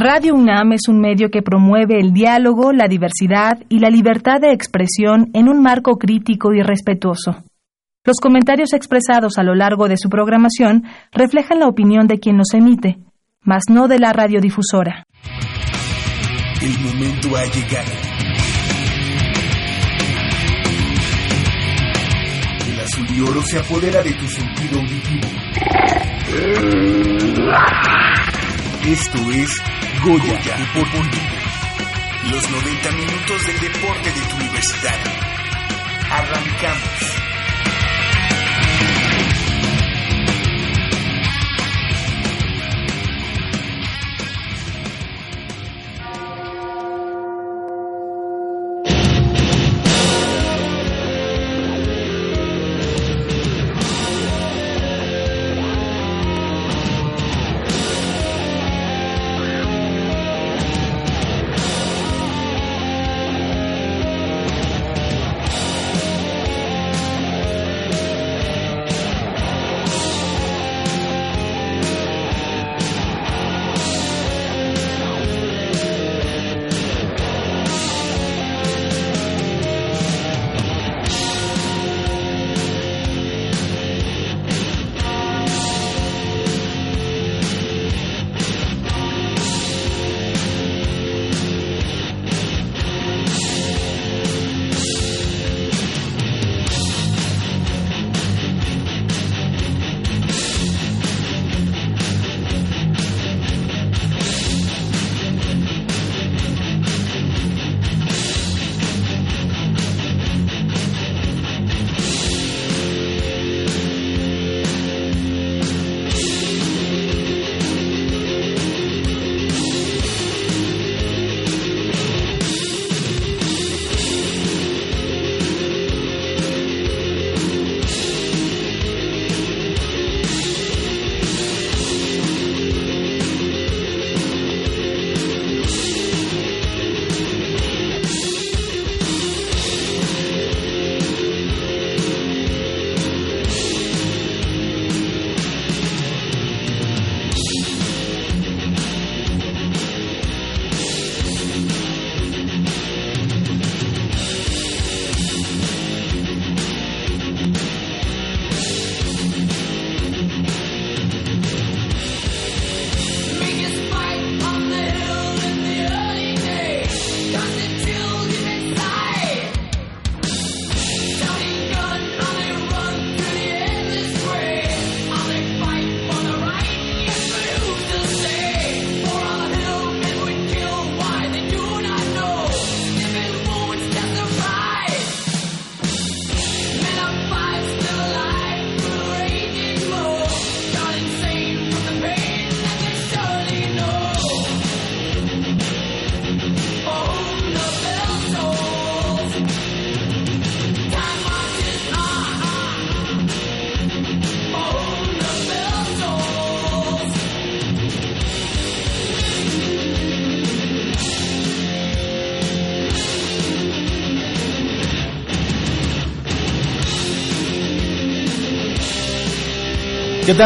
Radio 0.00 0.36
UNAM 0.36 0.74
es 0.74 0.82
un 0.86 1.00
medio 1.00 1.28
que 1.28 1.42
promueve 1.42 1.98
el 1.98 2.12
diálogo, 2.12 2.70
la 2.70 2.86
diversidad 2.86 3.58
y 3.68 3.80
la 3.80 3.90
libertad 3.90 4.40
de 4.40 4.52
expresión 4.52 5.28
en 5.34 5.48
un 5.48 5.60
marco 5.60 5.98
crítico 5.98 6.54
y 6.54 6.62
respetuoso. 6.62 7.42
Los 8.04 8.20
comentarios 8.20 8.74
expresados 8.74 9.38
a 9.38 9.42
lo 9.42 9.56
largo 9.56 9.88
de 9.88 9.96
su 9.96 10.08
programación 10.08 10.84
reflejan 11.10 11.58
la 11.58 11.66
opinión 11.66 12.06
de 12.06 12.20
quien 12.20 12.36
los 12.36 12.54
emite, 12.54 12.98
mas 13.42 13.64
no 13.68 13.88
de 13.88 13.98
la 13.98 14.12
radiodifusora. 14.12 15.04
El 16.62 16.78
momento 16.78 17.36
ha 17.36 17.44
llegado. 17.46 17.90
El 22.68 22.80
azul 22.80 23.06
y 23.16 23.20
oro 23.20 23.42
se 23.42 23.58
apodera 23.58 24.00
de 24.04 24.12
tu 24.12 24.28
sentido 24.28 24.78
auditivo. 24.78 25.28
Esto 28.86 29.18
es 29.32 29.60
Goya, 30.04 30.56
Deportivo. 30.56 31.02
Los 32.30 32.50
90 32.50 32.90
minutos 32.92 33.46
del 33.46 33.60
deporte 33.60 34.12
de 34.12 34.20
tu 34.20 34.36
universidad. 34.36 34.98
Arrancamos. 36.10 37.27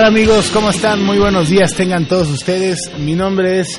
Amigos? 0.01 0.51
¿Cómo 0.53 0.71
están? 0.71 1.05
Muy 1.05 1.19
buenos 1.19 1.51
días 1.51 1.75
tengan 1.75 2.07
todos 2.07 2.29
ustedes. 2.31 2.91
Mi 2.99 3.15
nombre 3.15 3.61
es 3.61 3.79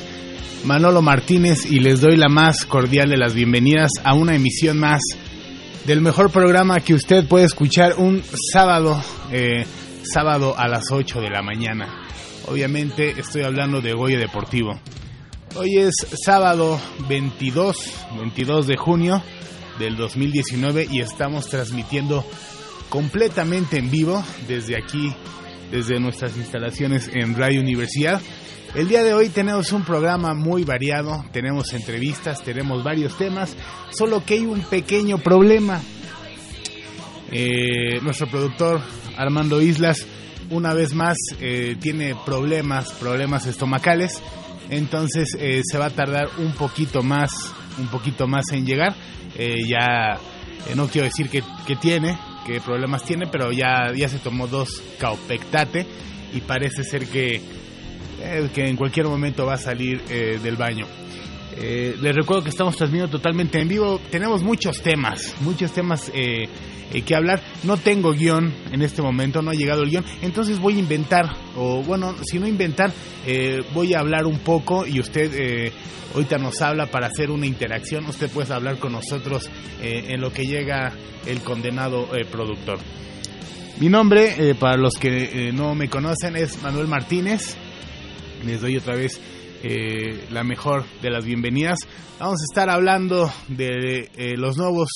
Manolo 0.64 1.02
Martínez 1.02 1.66
y 1.66 1.80
les 1.80 2.00
doy 2.00 2.16
la 2.16 2.28
más 2.28 2.64
cordial 2.64 3.10
de 3.10 3.16
las 3.16 3.34
bienvenidas 3.34 3.90
a 4.04 4.14
una 4.14 4.36
emisión 4.36 4.78
más 4.78 5.02
del 5.84 6.00
mejor 6.00 6.30
programa 6.30 6.78
que 6.80 6.94
usted 6.94 7.26
puede 7.26 7.46
escuchar 7.46 7.96
un 7.98 8.22
sábado, 8.52 9.02
eh, 9.32 9.66
sábado 10.04 10.54
a 10.56 10.68
las 10.68 10.84
8 10.90 11.20
de 11.20 11.30
la 11.30 11.42
mañana. 11.42 12.06
Obviamente 12.46 13.18
estoy 13.18 13.42
hablando 13.42 13.80
de 13.80 13.92
Goya 13.92 14.18
Deportivo. 14.18 14.78
Hoy 15.56 15.78
es 15.78 15.94
sábado 16.24 16.80
22, 17.08 17.76
22 18.18 18.66
de 18.68 18.76
junio 18.76 19.22
del 19.80 19.96
2019 19.96 20.86
y 20.90 21.00
estamos 21.00 21.48
transmitiendo 21.48 22.24
completamente 22.88 23.78
en 23.78 23.90
vivo 23.90 24.24
desde 24.46 24.76
aquí 24.76 25.12
desde 25.74 25.98
nuestras 25.98 26.36
instalaciones 26.36 27.10
en 27.12 27.34
Radio 27.36 27.60
Universidad. 27.60 28.22
El 28.76 28.86
día 28.86 29.02
de 29.02 29.12
hoy 29.12 29.28
tenemos 29.28 29.72
un 29.72 29.82
programa 29.82 30.32
muy 30.32 30.62
variado, 30.62 31.24
tenemos 31.32 31.72
entrevistas, 31.72 32.44
tenemos 32.44 32.84
varios 32.84 33.18
temas, 33.18 33.56
solo 33.90 34.24
que 34.24 34.34
hay 34.34 34.46
un 34.46 34.60
pequeño 34.60 35.18
problema. 35.18 35.80
Eh, 37.32 37.98
nuestro 38.02 38.28
productor 38.28 38.82
Armando 39.16 39.60
Islas 39.60 40.06
una 40.48 40.74
vez 40.74 40.94
más 40.94 41.16
eh, 41.40 41.74
tiene 41.80 42.14
problemas, 42.24 42.92
problemas 42.92 43.46
estomacales, 43.46 44.22
entonces 44.70 45.36
eh, 45.40 45.62
se 45.64 45.76
va 45.76 45.86
a 45.86 45.90
tardar 45.90 46.28
un 46.38 46.52
poquito 46.52 47.02
más, 47.02 47.52
un 47.78 47.88
poquito 47.88 48.28
más 48.28 48.44
en 48.52 48.64
llegar. 48.64 48.94
ya 49.36 50.20
no 50.76 50.86
quiero 50.86 51.08
decir 51.08 51.28
que, 51.28 51.42
que 51.66 51.74
tiene, 51.74 52.16
qué 52.44 52.60
problemas 52.60 53.04
tiene, 53.04 53.26
pero 53.26 53.52
ya, 53.52 53.92
ya 53.94 54.08
se 54.08 54.18
tomó 54.18 54.46
dos 54.46 54.82
caupectate 54.98 55.86
y 56.32 56.40
parece 56.40 56.84
ser 56.84 57.06
que, 57.06 57.40
eh, 58.20 58.48
que 58.54 58.68
en 58.68 58.76
cualquier 58.76 59.06
momento 59.06 59.46
va 59.46 59.54
a 59.54 59.58
salir 59.58 60.02
eh, 60.08 60.38
del 60.42 60.56
baño. 60.56 60.86
Eh, 61.56 61.96
les 62.00 62.14
recuerdo 62.14 62.44
que 62.44 62.50
estamos 62.50 62.76
transmitiendo 62.76 63.16
totalmente 63.16 63.60
en 63.60 63.68
vivo. 63.68 64.00
Tenemos 64.10 64.42
muchos 64.42 64.82
temas, 64.82 65.34
muchos 65.40 65.72
temas 65.72 66.10
eh, 66.14 66.48
eh, 66.92 67.02
que 67.02 67.14
hablar. 67.14 67.42
No 67.62 67.76
tengo 67.76 68.12
guion 68.12 68.52
en 68.72 68.82
este 68.82 69.02
momento, 69.02 69.40
no 69.40 69.50
ha 69.50 69.54
llegado 69.54 69.82
el 69.82 69.90
guion. 69.90 70.04
Entonces 70.22 70.58
voy 70.58 70.76
a 70.76 70.78
inventar, 70.78 71.36
o 71.56 71.82
bueno, 71.82 72.14
si 72.24 72.38
no 72.38 72.46
inventar, 72.46 72.92
voy 73.72 73.94
a 73.94 74.00
hablar 74.00 74.26
un 74.26 74.38
poco 74.38 74.86
y 74.86 75.00
usted 75.00 75.72
ahorita 76.14 76.38
nos 76.38 76.60
habla 76.60 76.86
para 76.86 77.06
hacer 77.06 77.30
una 77.30 77.46
interacción. 77.46 78.04
Usted 78.06 78.28
puede 78.30 78.52
hablar 78.52 78.78
con 78.78 78.92
nosotros 78.92 79.48
en 79.80 80.20
lo 80.20 80.32
que 80.32 80.44
llega 80.44 80.92
el 81.26 81.40
condenado 81.40 82.08
productor. 82.30 82.78
Mi 83.80 83.88
nombre, 83.88 84.54
para 84.58 84.76
los 84.76 84.94
que 84.94 85.50
no 85.52 85.74
me 85.74 85.88
conocen, 85.88 86.36
es 86.36 86.62
Manuel 86.62 86.86
Martínez. 86.86 87.56
Les 88.44 88.60
doy 88.60 88.76
otra 88.76 88.94
vez 88.94 89.20
eh, 89.66 90.26
la 90.30 90.44
mejor 90.44 90.84
de 91.00 91.08
las 91.08 91.24
bienvenidas. 91.24 91.78
Vamos 92.20 92.42
a 92.42 92.44
estar 92.52 92.68
hablando 92.68 93.32
de 93.48 94.10
eh, 94.14 94.36
los 94.36 94.58
nuevos, 94.58 94.90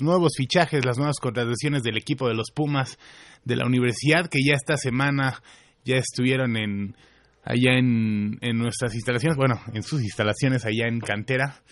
nuevos 0.00 0.32
fichajes, 0.36 0.84
las 0.84 0.98
nuevas 0.98 1.20
contrataciones 1.20 1.84
del 1.84 1.96
equipo 1.96 2.26
de 2.26 2.34
los 2.34 2.50
Pumas 2.50 2.98
de 3.44 3.54
la 3.54 3.64
universidad 3.64 4.28
que 4.28 4.40
ya 4.44 4.54
esta 4.56 4.76
semana 4.76 5.40
ya 5.84 5.98
estuvieron 5.98 6.56
en 6.56 6.96
allá 7.44 7.78
en, 7.78 8.38
en 8.40 8.58
nuestras 8.58 8.92
instalaciones, 8.96 9.36
bueno, 9.36 9.60
en 9.72 9.84
sus 9.84 10.02
instalaciones 10.02 10.66
allá 10.66 10.88
en 10.88 10.98
Cantera, 10.98 11.62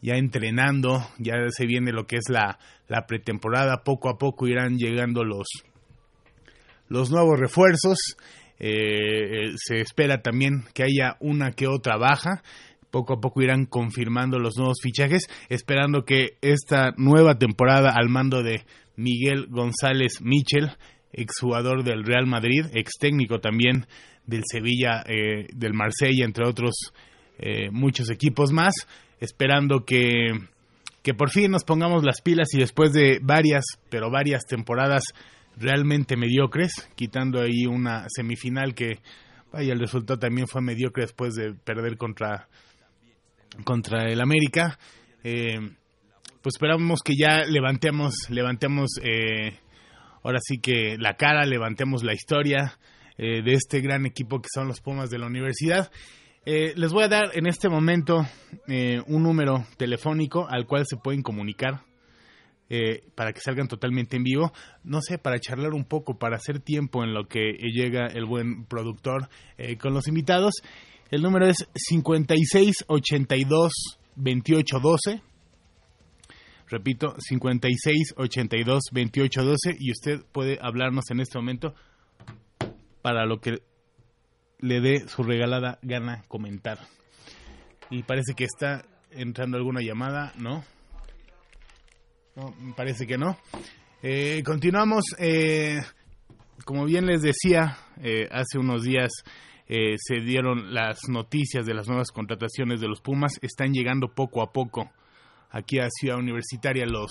ya 0.00 0.14
entrenando, 0.14 1.04
ya 1.18 1.32
se 1.48 1.66
viene 1.66 1.90
lo 1.90 2.06
que 2.06 2.18
es 2.18 2.28
la, 2.28 2.60
la 2.86 3.06
pretemporada, 3.06 3.82
poco 3.82 4.08
a 4.08 4.18
poco 4.18 4.46
irán 4.46 4.78
llegando 4.78 5.24
los, 5.24 5.48
los 6.86 7.10
nuevos 7.10 7.40
refuerzos 7.40 7.98
eh, 8.58 9.52
se 9.56 9.80
espera 9.80 10.22
también 10.22 10.64
que 10.74 10.82
haya 10.82 11.16
una 11.20 11.52
que 11.52 11.66
otra 11.66 11.96
baja. 11.96 12.42
Poco 12.90 13.14
a 13.14 13.20
poco 13.20 13.42
irán 13.42 13.66
confirmando 13.66 14.38
los 14.38 14.56
nuevos 14.56 14.78
fichajes, 14.82 15.24
esperando 15.50 16.04
que 16.04 16.38
esta 16.40 16.94
nueva 16.96 17.38
temporada 17.38 17.92
al 17.94 18.08
mando 18.08 18.42
de 18.42 18.64
Miguel 18.96 19.46
González 19.50 20.22
Michel, 20.22 20.70
exjugador 21.12 21.84
del 21.84 22.04
Real 22.04 22.26
Madrid, 22.26 22.64
ex 22.72 22.92
técnico 22.98 23.40
también 23.40 23.86
del 24.26 24.42
Sevilla, 24.50 25.02
eh, 25.06 25.48
del 25.54 25.74
Marsella, 25.74 26.24
entre 26.24 26.48
otros 26.48 26.92
eh, 27.38 27.70
muchos 27.70 28.10
equipos 28.10 28.52
más, 28.52 28.74
esperando 29.20 29.84
que, 29.84 30.32
que 31.02 31.14
por 31.14 31.30
fin 31.30 31.50
nos 31.50 31.64
pongamos 31.64 32.04
las 32.04 32.20
pilas 32.20 32.48
y 32.52 32.58
después 32.58 32.92
de 32.92 33.20
varias, 33.22 33.64
pero 33.90 34.10
varias 34.10 34.44
temporadas 34.46 35.04
realmente 35.58 36.16
mediocres, 36.16 36.88
quitando 36.94 37.40
ahí 37.40 37.66
una 37.66 38.06
semifinal 38.08 38.74
que, 38.74 39.00
vaya, 39.52 39.72
el 39.72 39.80
resultado 39.80 40.18
también 40.18 40.46
fue 40.46 40.62
mediocre 40.62 41.02
después 41.02 41.34
de 41.34 41.54
perder 41.54 41.96
contra, 41.96 42.48
contra 43.64 44.10
el 44.10 44.20
América. 44.20 44.78
Eh, 45.24 45.58
pues 46.42 46.54
esperamos 46.54 47.00
que 47.02 47.14
ya 47.18 47.44
levantemos, 47.44 48.14
levantemos, 48.30 48.90
eh, 49.02 49.58
ahora 50.22 50.38
sí 50.40 50.58
que 50.58 50.96
la 50.98 51.14
cara, 51.14 51.44
levantemos 51.44 52.04
la 52.04 52.14
historia 52.14 52.78
eh, 53.16 53.42
de 53.42 53.52
este 53.52 53.80
gran 53.80 54.06
equipo 54.06 54.40
que 54.40 54.48
son 54.52 54.68
los 54.68 54.80
Pumas 54.80 55.10
de 55.10 55.18
la 55.18 55.26
universidad. 55.26 55.90
les 56.46 56.92
voy 56.92 57.04
a 57.04 57.08
dar 57.08 57.30
en 57.34 57.46
este 57.46 57.68
momento 57.68 58.26
un 59.06 59.22
número 59.22 59.66
telefónico 59.76 60.46
al 60.48 60.66
cual 60.66 60.84
se 60.86 60.96
pueden 60.96 61.22
comunicar 61.22 61.82
eh, 62.70 63.02
para 63.14 63.32
que 63.32 63.40
salgan 63.40 63.68
totalmente 63.68 64.16
en 64.16 64.24
vivo. 64.24 64.52
No 64.84 65.00
sé, 65.00 65.18
para 65.18 65.38
charlar 65.40 65.72
un 65.72 65.84
poco, 65.84 66.18
para 66.18 66.36
hacer 66.36 66.60
tiempo 66.60 67.02
en 67.02 67.14
lo 67.14 67.26
que 67.26 67.52
llega 67.52 68.06
el 68.06 68.26
buen 68.26 68.66
productor 68.66 69.28
eh, 69.56 69.76
con 69.78 69.94
los 69.94 70.08
invitados. 70.08 70.54
El 71.10 71.22
número 71.22 71.46
es 71.46 71.66
5682 71.74 73.72
2812. 74.16 75.22
Repito, 76.70 77.14
5682 77.18 78.82
2812 78.92 79.76
y 79.78 79.90
usted 79.90 80.20
puede 80.32 80.58
hablarnos 80.60 81.10
en 81.10 81.20
este 81.20 81.38
momento 81.38 81.74
para 83.00 83.24
lo 83.24 83.40
que 83.40 83.62
le 84.60 84.80
dé 84.80 85.08
su 85.08 85.22
regalada 85.22 85.78
gana 85.82 86.24
comentar. 86.28 86.78
Y 87.90 88.02
parece 88.02 88.34
que 88.34 88.44
está 88.44 88.84
entrando 89.10 89.56
alguna 89.56 89.80
llamada, 89.80 90.34
¿no? 90.36 90.62
No, 92.38 92.54
parece 92.76 93.04
que 93.04 93.18
no. 93.18 93.36
Eh, 94.00 94.42
continuamos. 94.44 95.04
Eh, 95.18 95.80
como 96.64 96.84
bien 96.84 97.06
les 97.06 97.20
decía, 97.20 97.78
eh, 98.00 98.28
hace 98.30 98.58
unos 98.58 98.84
días 98.84 99.10
se 99.68 100.20
dieron 100.20 100.72
las 100.72 100.98
noticias 101.10 101.66
de 101.66 101.74
las 101.74 101.88
nuevas 101.88 102.10
contrataciones 102.10 102.80
de 102.80 102.88
los 102.88 103.02
Pumas. 103.02 103.38
Están 103.42 103.74
llegando 103.74 104.14
poco 104.14 104.40
a 104.40 104.50
poco 104.50 104.90
aquí 105.50 105.78
a 105.78 105.90
Ciudad 105.90 106.16
Universitaria 106.16 106.86
los, 106.86 107.10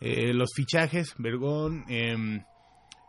los 0.00 0.50
fichajes. 0.54 1.16
Vergón, 1.18 1.84
em, 1.88 2.44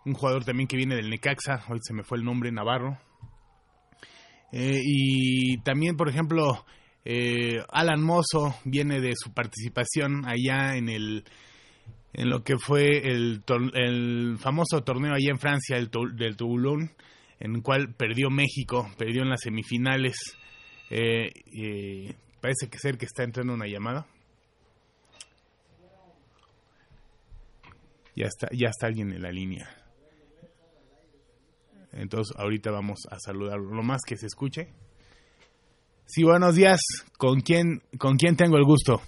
un 0.04 0.14
jugador 0.16 0.46
también 0.46 0.68
que 0.68 0.78
viene 0.78 0.96
del 0.96 1.12
Necaxa, 1.12 1.64
hoy 1.70 1.78
se 1.84 1.94
me 1.94 2.04
fue 2.04 2.18
el 2.18 2.24
nombre, 2.24 2.52
Navarro. 2.52 2.98
y 4.52 5.62
también, 5.62 5.96
por 5.96 6.10
ejemplo, 6.10 6.66
eh, 7.06 7.64
Alan 7.70 8.02
Mozo 8.02 8.56
viene 8.66 9.00
de 9.00 9.14
su 9.16 9.32
participación 9.32 10.26
allá 10.26 10.76
en 10.76 10.90
el 10.90 11.24
en 12.14 12.30
lo 12.30 12.44
que 12.44 12.58
fue 12.58 13.10
el, 13.10 13.44
el 13.74 14.38
famoso 14.40 14.84
torneo 14.84 15.14
allá 15.14 15.32
en 15.32 15.40
Francia 15.40 15.76
del, 15.76 15.90
del 16.16 16.38
Toulon, 16.38 16.90
en 17.42 17.56
el 17.56 17.62
cual 17.62 17.94
perdió 17.94 18.30
México, 18.30 18.90
perdió 18.98 19.22
en 19.22 19.30
las 19.30 19.42
semifinales. 19.42 20.16
Eh, 20.90 22.16
parece 22.40 22.70
que 22.70 22.80
ser 22.80 22.98
que 22.98 23.06
está 23.06 23.24
entrando 23.24 23.54
una 23.54 23.68
llamada. 23.68 24.08
Ya 28.16 28.28
está, 28.28 28.48
ya 28.54 28.70
está 28.70 28.88
alguien 28.88 29.12
en 29.12 29.22
la 29.22 29.32
línea. 29.32 29.70
Entonces 31.92 32.34
ahorita 32.38 32.72
vamos 32.72 33.00
a 33.12 33.20
saludarlo. 33.20 33.74
Lo 33.74 33.84
más 33.84 34.02
que 34.08 34.16
se 34.16 34.28
escuche. 34.28 34.70
Sí, 36.06 36.24
buenos 36.24 36.56
días. 36.56 36.80
¿Con 37.18 37.42
quién, 37.42 37.82
con 37.98 38.16
quién 38.18 38.36
tengo 38.36 38.58
el 38.58 38.64
gusto? 38.64 39.02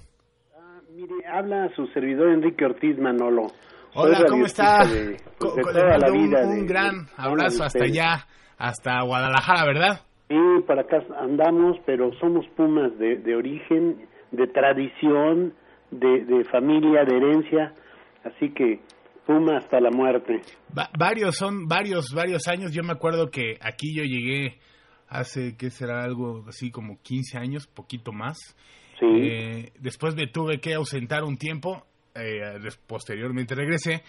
Ah, 0.55 0.79
mire, 0.91 1.13
habla 1.31 1.69
su 1.75 1.85
servidor 1.87 2.29
Enrique 2.29 2.65
Ortiz 2.65 2.97
Manolo. 2.97 3.47
Hola, 3.93 4.23
¿cómo 4.27 4.45
está? 4.45 4.85
De, 4.85 5.15
la 5.39 6.11
vida 6.11 6.47
un, 6.47 6.65
gran 6.65 7.07
abrazo 7.15 7.63
hasta 7.63 7.85
allá, 7.85 8.25
hasta 8.57 9.03
Guadalajara, 9.03 9.65
¿verdad? 9.65 10.01
Sí, 10.27 10.35
por 10.65 10.79
acá 10.79 10.97
andamos, 11.19 11.77
pero 11.85 12.11
somos 12.19 12.45
Pumas 12.55 12.97
de, 12.97 13.17
de 13.17 13.35
origen, 13.35 14.07
de 14.31 14.47
tradición, 14.47 15.53
de, 15.91 16.25
de 16.25 16.43
familia, 16.45 17.05
de 17.05 17.15
herencia, 17.15 17.73
así 18.23 18.49
que 18.53 18.81
Puma 19.25 19.57
hasta 19.57 19.79
la 19.79 19.91
muerte. 19.91 20.41
varios, 20.97 21.35
son 21.35 21.67
varios, 21.67 22.13
varios 22.13 22.47
años. 22.47 22.73
Yo 22.73 22.81
me 22.83 22.93
acuerdo 22.93 23.29
que 23.29 23.55
aquí 23.61 23.95
yo 23.95 24.03
llegué 24.03 24.57
hace 25.09 25.55
que 25.57 25.69
será 25.69 26.03
algo 26.03 26.43
así 26.47 26.71
como 26.71 27.01
15 27.01 27.37
años, 27.37 27.67
poquito 27.67 28.11
más. 28.11 28.37
Eh, 29.01 29.71
después 29.79 30.15
me 30.15 30.27
tuve 30.27 30.59
que 30.59 30.73
ausentar 30.73 31.23
un 31.23 31.37
tiempo, 31.37 31.83
eh, 32.15 32.57
posteriormente 32.87 33.53
regresé, 33.53 34.01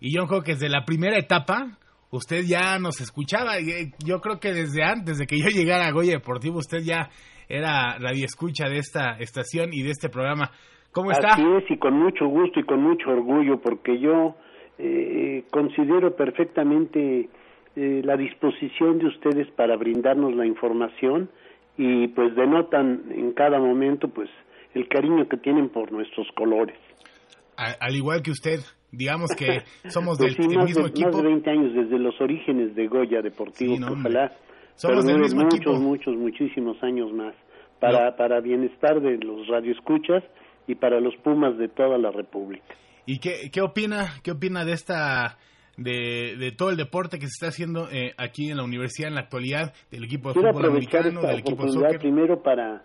y 0.00 0.14
yo 0.14 0.26
creo 0.26 0.42
que 0.42 0.52
desde 0.52 0.68
la 0.68 0.84
primera 0.84 1.18
etapa 1.18 1.78
usted 2.10 2.42
ya 2.46 2.78
nos 2.78 3.00
escuchaba, 3.00 3.60
y 3.60 3.70
eh, 3.70 3.92
yo 4.04 4.20
creo 4.20 4.38
que 4.38 4.52
desde 4.52 4.84
antes 4.84 5.18
de 5.18 5.26
que 5.26 5.38
yo 5.38 5.48
llegara 5.48 5.86
a 5.86 5.90
Goya 5.90 6.12
Deportivo 6.12 6.58
usted 6.58 6.78
ya 6.84 7.10
era 7.48 7.96
escucha 8.14 8.68
de 8.68 8.78
esta 8.78 9.18
estación 9.18 9.70
y 9.72 9.82
de 9.82 9.90
este 9.90 10.08
programa. 10.08 10.50
¿Cómo 10.92 11.10
está? 11.10 11.30
Así 11.30 11.42
es, 11.42 11.70
y 11.70 11.76
con 11.78 11.94
mucho 11.94 12.26
gusto 12.26 12.60
y 12.60 12.64
con 12.64 12.82
mucho 12.82 13.10
orgullo, 13.10 13.60
porque 13.60 13.98
yo 13.98 14.36
considero 15.50 16.14
perfectamente 16.14 17.28
eh, 17.76 18.00
la 18.04 18.16
disposición 18.16 18.98
de 18.98 19.06
ustedes 19.06 19.50
para 19.52 19.76
brindarnos 19.76 20.34
la 20.34 20.46
información 20.46 21.28
y 21.76 22.08
pues 22.08 22.34
denotan 22.34 23.04
en 23.10 23.32
cada 23.32 23.58
momento 23.58 24.08
pues 24.08 24.30
el 24.74 24.88
cariño 24.88 25.28
que 25.28 25.36
tienen 25.36 25.68
por 25.68 25.92
nuestros 25.92 26.26
colores. 26.34 26.78
al 27.56 27.94
igual 27.94 28.22
que 28.22 28.30
usted, 28.30 28.60
digamos 28.90 29.30
que 29.36 29.60
somos 29.90 30.16
pues 30.18 30.36
del 30.36 30.48
mismo 30.48 30.86
equipo. 30.86 31.08
Más 31.08 31.16
de 31.16 31.28
20 31.28 31.50
años 31.50 31.74
desde 31.74 31.98
los 31.98 32.18
orígenes 32.20 32.74
de 32.74 32.86
Goya 32.86 33.20
Deportivo, 33.20 33.74
ojalá. 33.92 34.32
Somos 34.74 35.06
del 35.06 35.18
mismo 35.20 35.42
muchos, 35.42 35.60
equipo. 35.60 35.74
muchos, 35.78 36.16
muchísimos 36.16 36.82
años 36.82 37.12
más 37.12 37.34
para, 37.78 38.16
para 38.16 38.40
bienestar 38.40 39.00
de 39.00 39.18
los 39.18 39.46
radioescuchas 39.48 40.24
y 40.66 40.74
para 40.74 41.00
los 41.00 41.14
Pumas 41.16 41.56
de 41.58 41.68
toda 41.68 41.98
la 41.98 42.10
República. 42.10 42.74
¿Y 43.06 43.18
qué, 43.18 43.50
qué 43.52 43.60
opina, 43.60 44.14
qué 44.22 44.32
opina 44.32 44.64
de 44.64 44.72
esta 44.72 45.38
de, 45.76 46.36
de 46.36 46.52
todo 46.52 46.70
el 46.70 46.76
deporte 46.76 47.18
que 47.18 47.26
se 47.26 47.34
está 47.34 47.48
haciendo 47.48 47.88
eh, 47.90 48.12
aquí 48.16 48.50
en 48.50 48.56
la 48.56 48.64
universidad 48.64 49.08
en 49.08 49.14
la 49.14 49.22
actualidad, 49.22 49.74
del 49.90 50.04
equipo 50.04 50.28
de 50.28 50.34
fútbol 50.34 50.66
americano, 50.66 51.22
del 51.22 51.38
equipo 51.38 51.64
de 51.64 51.72
soccer. 51.72 51.98
Primero 51.98 52.42
para 52.42 52.82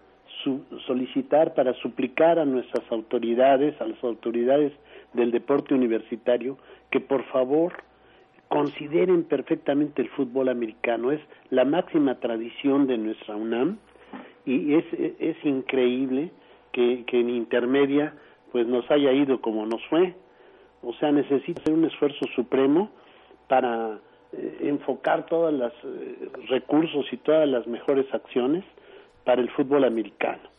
solicitar, 0.87 1.53
para 1.53 1.73
suplicar 1.81 2.39
a 2.39 2.45
nuestras 2.45 2.83
autoridades, 2.91 3.79
a 3.79 3.85
las 3.85 4.03
autoridades 4.03 4.73
del 5.13 5.31
deporte 5.31 5.73
universitario, 5.73 6.57
que 6.89 6.99
por 6.99 7.23
favor 7.31 7.73
consideren 8.47 9.23
perfectamente 9.23 10.01
el 10.01 10.09
fútbol 10.09 10.49
americano. 10.49 11.11
Es 11.11 11.21
la 11.49 11.63
máxima 11.63 12.19
tradición 12.19 12.87
de 12.87 12.97
nuestra 12.97 13.35
UNAM 13.35 13.77
y 14.45 14.75
es, 14.75 14.85
es 15.19 15.37
increíble 15.45 16.31
que, 16.73 17.05
que 17.05 17.19
en 17.19 17.29
intermedia 17.29 18.13
pues 18.51 18.67
nos 18.67 18.89
haya 18.91 19.13
ido 19.13 19.39
como 19.41 19.65
nos 19.65 19.81
fue. 19.87 20.15
O 20.83 20.93
sea, 20.95 21.11
necesita 21.11 21.61
hacer 21.61 21.73
un 21.73 21.85
esfuerzo 21.85 22.25
supremo 22.35 22.91
para 23.47 23.99
eh, 24.33 24.57
enfocar 24.61 25.25
todos 25.27 25.53
los 25.53 25.73
eh, 25.83 26.29
recursos 26.49 27.05
y 27.11 27.17
todas 27.17 27.47
las 27.47 27.67
mejores 27.67 28.05
acciones 28.13 28.63
para 29.25 29.41
el 29.41 29.49
fútbol 29.51 29.83
americano. 29.83 30.49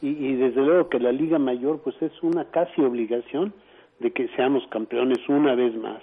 Y, 0.00 0.08
y, 0.08 0.34
desde 0.36 0.62
luego 0.62 0.88
que 0.88 0.98
la 0.98 1.12
Liga 1.12 1.38
Mayor 1.38 1.82
pues 1.82 1.94
es 2.00 2.12
una 2.22 2.50
casi 2.50 2.80
obligación 2.80 3.52
de 3.98 4.12
que 4.12 4.28
seamos 4.34 4.62
campeones 4.70 5.18
una 5.28 5.54
vez 5.54 5.74
más. 5.74 6.02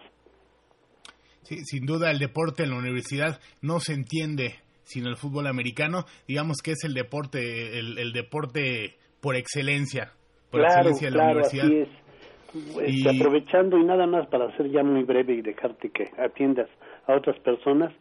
Sí, 1.42 1.58
sin 1.64 1.86
duda 1.86 2.12
el 2.12 2.20
deporte 2.20 2.64
en 2.64 2.72
la 2.72 2.78
universidad 2.78 3.40
no 3.62 3.80
se 3.80 3.94
entiende 3.94 4.56
sin 4.84 5.08
el 5.08 5.18
fútbol 5.18 5.48
americano. 5.48 6.06
Digamos 6.28 6.58
que 6.64 6.72
es 6.72 6.84
el 6.84 6.94
deporte, 6.94 7.80
el, 7.80 7.98
el 7.98 8.12
deporte 8.14 8.98
por 9.22 9.36
excelencia, 9.36 10.12
por 10.52 10.62
claro, 10.62 10.90
excelencia 10.90 11.08
de 11.08 11.12
la 11.12 11.18
claro, 11.18 11.32
universidad. 11.32 11.66
Así 11.66 11.78
es. 11.78 12.07
Y- 12.54 13.04
Este, 13.04 13.10
aprovechando 13.18 13.78
y 13.78 13.84
nada 13.84 14.08
más 14.08 14.28
para 14.28 14.56
ser 14.58 14.70
ya 14.70 14.84
muy 14.84 15.04
breve 15.04 15.34
y 15.34 15.42
dejarte 15.42 15.90
que 15.90 16.10
atiendas 16.18 16.70
a 17.08 17.14
otras 17.16 17.38
personas, 17.40 17.92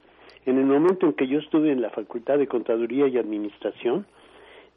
en 0.46 0.58
el 0.58 0.64
momento 0.66 1.06
en 1.06 1.12
que 1.14 1.26
yo 1.26 1.38
estuve 1.40 1.72
en 1.72 1.80
la 1.80 1.90
Facultad 1.90 2.38
de 2.38 2.46
Contaduría 2.46 3.08
y 3.08 3.18
Administración, 3.18 4.06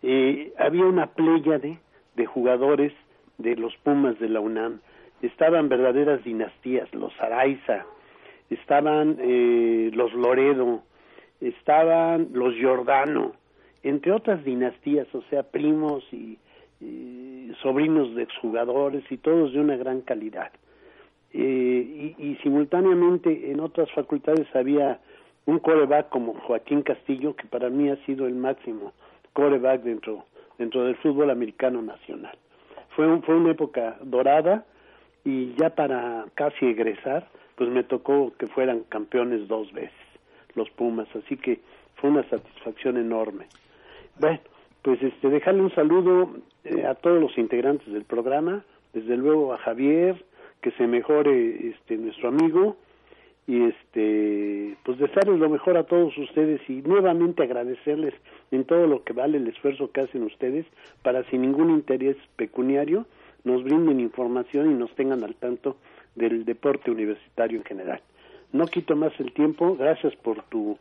eh, 0.01 0.51
había 0.57 0.85
una 0.85 1.07
pléyade 1.07 1.77
de 2.15 2.25
jugadores 2.25 2.93
de 3.37 3.55
los 3.55 3.75
Pumas 3.77 4.17
de 4.19 4.29
la 4.29 4.39
UNAM. 4.39 4.79
Estaban 5.21 5.69
verdaderas 5.69 6.23
dinastías, 6.23 6.91
los 6.93 7.13
Araiza, 7.19 7.85
estaban 8.49 9.17
eh, 9.19 9.91
los 9.93 10.13
Loredo, 10.13 10.81
estaban 11.41 12.29
los 12.33 12.55
Giordano, 12.55 13.33
entre 13.83 14.11
otras 14.11 14.43
dinastías, 14.43 15.07
o 15.13 15.21
sea, 15.29 15.43
primos 15.43 16.03
y, 16.11 16.37
y 16.81 17.28
sobrinos 17.61 18.15
de 18.15 18.23
exjugadores 18.23 19.03
y 19.09 19.17
todos 19.17 19.53
de 19.53 19.59
una 19.59 19.75
gran 19.77 20.01
calidad. 20.01 20.51
Eh, 21.31 22.15
y, 22.17 22.23
y 22.23 22.35
simultáneamente 22.37 23.51
en 23.51 23.59
otras 23.59 23.91
facultades 23.91 24.47
había 24.55 24.99
un 25.45 25.59
coreback 25.59 26.09
como 26.09 26.33
Joaquín 26.33 26.81
Castillo, 26.81 27.35
que 27.35 27.47
para 27.47 27.69
mí 27.69 27.89
ha 27.89 27.97
sido 28.05 28.27
el 28.27 28.35
máximo 28.35 28.93
coreback 29.33 29.81
dentro, 29.81 30.25
dentro 30.57 30.83
del 30.83 30.95
fútbol 30.97 31.29
americano 31.29 31.81
nacional. 31.81 32.37
Fue, 32.95 33.07
un, 33.07 33.23
fue 33.23 33.35
una 33.35 33.51
época 33.51 33.97
dorada 34.01 34.65
y 35.23 35.53
ya 35.55 35.69
para 35.69 36.25
casi 36.35 36.65
egresar, 36.65 37.27
pues 37.55 37.69
me 37.69 37.83
tocó 37.83 38.33
que 38.37 38.47
fueran 38.47 38.81
campeones 38.89 39.47
dos 39.47 39.71
veces, 39.73 39.93
los 40.55 40.69
Pumas, 40.71 41.07
así 41.15 41.37
que 41.37 41.59
fue 41.95 42.09
una 42.09 42.23
satisfacción 42.29 42.97
enorme. 42.97 43.45
Bueno, 44.19 44.39
pues 44.81 45.01
este, 45.01 45.29
dejarle 45.29 45.61
un 45.61 45.73
saludo 45.75 46.31
eh, 46.63 46.85
a 46.85 46.95
todos 46.95 47.21
los 47.21 47.37
integrantes 47.37 47.91
del 47.91 48.05
programa, 48.05 48.63
desde 48.93 49.17
luego 49.17 49.53
a 49.53 49.57
Javier, 49.57 50.23
que 50.61 50.71
se 50.71 50.87
mejore 50.87 51.69
este 51.69 51.97
nuestro 51.97 52.29
amigo 52.29 52.75
y 53.47 53.63
este 53.63 54.77
pues 54.83 54.99
desearles 54.99 55.39
lo 55.39 55.49
mejor 55.49 55.77
a 55.77 55.83
todos 55.83 56.15
ustedes 56.17 56.61
y 56.69 56.81
nuevamente 56.81 57.43
agradecerles 57.43 58.13
en 58.51 58.65
todo 58.65 58.85
lo 58.85 59.03
que 59.03 59.13
vale 59.13 59.37
el 59.37 59.47
esfuerzo 59.47 59.91
que 59.91 60.01
hacen 60.01 60.23
ustedes 60.23 60.65
para 61.01 61.23
sin 61.29 61.41
ningún 61.41 61.71
interés 61.71 62.17
pecuniario 62.35 63.05
nos 63.43 63.63
brinden 63.63 63.99
información 63.99 64.71
y 64.71 64.73
nos 64.73 64.93
tengan 64.95 65.23
al 65.23 65.35
tanto 65.35 65.77
del 66.15 66.45
deporte 66.45 66.91
universitario 66.91 67.57
en 67.57 67.63
general. 67.63 68.01
No 68.51 68.65
quito 68.65 68.95
más 68.95 69.13
el 69.19 69.31
tiempo, 69.31 69.75
gracias 69.75 70.15
por 70.17 70.43
tu 70.43 70.77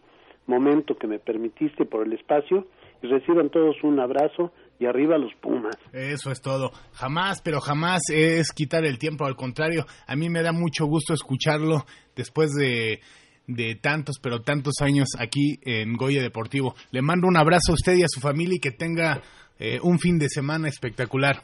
momento 0.46 0.96
que 0.96 1.06
me 1.06 1.18
permitiste, 1.18 1.84
por 1.84 2.06
el 2.06 2.12
espacio, 2.14 2.66
y 3.02 3.06
reciban 3.06 3.50
todos 3.50 3.76
un 3.82 4.00
abrazo 4.00 4.52
y 4.78 4.86
arriba 4.86 5.18
los 5.18 5.34
Pumas. 5.40 5.76
Eso 5.92 6.30
es 6.30 6.40
todo. 6.40 6.70
Jamás, 6.92 7.42
pero 7.42 7.60
jamás 7.60 8.02
es 8.10 8.52
quitar 8.52 8.84
el 8.84 8.98
tiempo. 8.98 9.24
Al 9.24 9.36
contrario, 9.36 9.84
a 10.06 10.16
mí 10.16 10.28
me 10.28 10.42
da 10.42 10.52
mucho 10.52 10.86
gusto 10.86 11.14
escucharlo 11.14 11.84
después 12.14 12.52
de, 12.52 13.00
de 13.48 13.74
tantos, 13.74 14.20
pero 14.22 14.40
tantos 14.42 14.74
años 14.80 15.08
aquí 15.18 15.58
en 15.64 15.94
Goya 15.94 16.22
Deportivo. 16.22 16.74
Le 16.92 17.02
mando 17.02 17.26
un 17.26 17.36
abrazo 17.36 17.72
a 17.72 17.74
usted 17.74 17.94
y 17.96 18.02
a 18.02 18.08
su 18.08 18.20
familia 18.20 18.56
y 18.56 18.60
que 18.60 18.70
tenga 18.70 19.20
eh, 19.58 19.78
un 19.82 19.98
fin 19.98 20.18
de 20.18 20.28
semana 20.28 20.68
espectacular. 20.68 21.36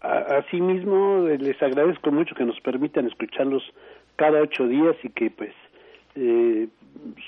Asimismo, 0.00 1.26
eh, 1.28 1.38
les 1.38 1.60
agradezco 1.62 2.12
mucho 2.12 2.34
que 2.34 2.44
nos 2.44 2.60
permitan 2.60 3.06
escucharlos 3.06 3.62
cada 4.16 4.42
ocho 4.42 4.66
días 4.68 4.96
y 5.02 5.08
que 5.10 5.30
pues 5.30 5.52
eh, 6.14 6.68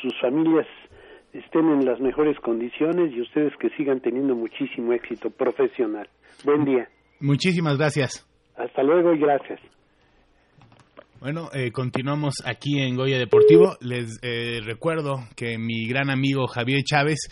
sus 0.00 0.12
familias 0.20 0.66
estén 1.38 1.68
en 1.68 1.84
las 1.84 2.00
mejores 2.00 2.38
condiciones 2.40 3.12
y 3.12 3.20
ustedes 3.20 3.52
que 3.60 3.68
sigan 3.70 4.00
teniendo 4.00 4.34
muchísimo 4.34 4.92
éxito 4.92 5.30
profesional. 5.30 6.08
Buen 6.44 6.64
día. 6.64 6.88
Muchísimas 7.20 7.78
gracias. 7.78 8.26
Hasta 8.56 8.82
luego 8.82 9.12
y 9.14 9.18
gracias. 9.18 9.60
Bueno, 11.20 11.48
eh, 11.52 11.72
continuamos 11.72 12.34
aquí 12.44 12.78
en 12.80 12.94
Goya 12.94 13.18
Deportivo. 13.18 13.76
Les 13.80 14.18
eh, 14.22 14.60
recuerdo 14.62 15.20
que 15.34 15.58
mi 15.58 15.86
gran 15.88 16.10
amigo 16.10 16.46
Javier 16.46 16.82
Chávez 16.82 17.28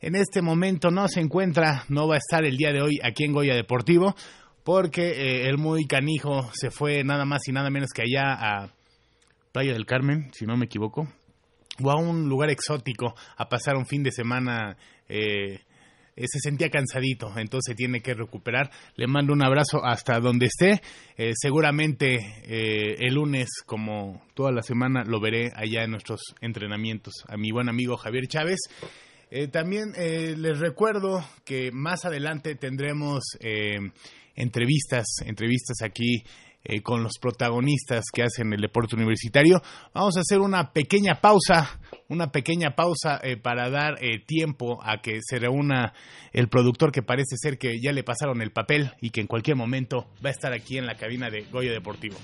en 0.00 0.14
este 0.14 0.42
momento 0.42 0.90
no 0.90 1.06
se 1.08 1.20
encuentra, 1.20 1.84
no 1.88 2.08
va 2.08 2.14
a 2.14 2.18
estar 2.18 2.44
el 2.44 2.56
día 2.56 2.72
de 2.72 2.80
hoy 2.80 2.98
aquí 3.02 3.24
en 3.24 3.32
Goya 3.32 3.54
Deportivo, 3.54 4.14
porque 4.64 5.10
eh, 5.10 5.48
el 5.48 5.58
muy 5.58 5.86
canijo 5.86 6.48
se 6.52 6.70
fue 6.70 7.04
nada 7.04 7.24
más 7.24 7.46
y 7.46 7.52
nada 7.52 7.70
menos 7.70 7.90
que 7.94 8.02
allá 8.02 8.32
a 8.32 8.68
Playa 9.52 9.72
del 9.72 9.86
Carmen, 9.86 10.30
si 10.32 10.46
no 10.46 10.56
me 10.56 10.66
equivoco, 10.66 11.06
o 11.82 11.90
a 11.90 11.96
un 11.96 12.28
lugar 12.28 12.50
exótico 12.50 13.14
a 13.36 13.48
pasar 13.48 13.76
un 13.76 13.86
fin 13.86 14.02
de 14.02 14.12
semana. 14.12 14.76
eh, 15.08 15.60
eh, 16.16 16.24
se 16.28 16.38
sentía 16.40 16.70
cansadito, 16.70 17.30
entonces 17.36 17.76
tiene 17.76 18.00
que 18.00 18.14
recuperar. 18.14 18.70
Le 18.96 19.06
mando 19.06 19.34
un 19.34 19.44
abrazo 19.44 19.84
hasta 19.84 20.18
donde 20.18 20.46
esté. 20.46 20.80
Eh, 21.18 21.32
seguramente 21.34 22.16
el 22.46 23.14
lunes, 23.14 23.48
como 23.66 24.22
toda 24.34 24.50
la 24.50 24.62
semana, 24.62 25.04
lo 25.04 25.20
veré 25.20 25.52
allá 25.54 25.84
en 25.84 25.90
nuestros 25.90 26.20
entrenamientos. 26.40 27.12
A 27.28 27.36
mi 27.36 27.50
buen 27.50 27.68
amigo 27.68 27.98
Javier 27.98 28.28
Chávez. 28.28 28.60
Eh, 29.30 29.48
también 29.48 29.92
les 29.92 30.58
recuerdo 30.58 31.22
que 31.44 31.70
más 31.70 32.06
adelante 32.06 32.54
tendremos 32.54 33.22
entrevistas, 34.34 35.06
entrevistas 35.24 35.82
aquí 35.82 36.24
eh, 36.68 36.82
con 36.82 37.02
los 37.02 37.18
protagonistas 37.20 38.04
que 38.12 38.22
hacen 38.22 38.52
el 38.52 38.60
deporte 38.60 38.96
universitario. 38.96 39.62
Vamos 39.94 40.16
a 40.16 40.20
hacer 40.20 40.40
una 40.40 40.72
pequeña 40.72 41.20
pausa, 41.20 41.78
una 42.08 42.30
pequeña 42.32 42.74
pausa 42.74 43.20
eh, 43.22 43.36
para 43.36 43.70
dar 43.70 44.02
eh, 44.02 44.18
tiempo 44.24 44.78
a 44.82 45.00
que 45.00 45.20
se 45.22 45.38
reúna 45.38 45.92
el 46.32 46.48
productor 46.48 46.92
que 46.92 47.02
parece 47.02 47.36
ser 47.36 47.58
que 47.58 47.80
ya 47.80 47.92
le 47.92 48.02
pasaron 48.02 48.42
el 48.42 48.50
papel 48.50 48.90
y 49.00 49.10
que 49.10 49.20
en 49.20 49.26
cualquier 49.26 49.56
momento 49.56 50.08
va 50.24 50.30
a 50.30 50.32
estar 50.32 50.52
aquí 50.52 50.78
en 50.78 50.86
la 50.86 50.96
cabina 50.96 51.30
de 51.30 51.44
Goya 51.50 51.72
Deportivo. 51.72 52.16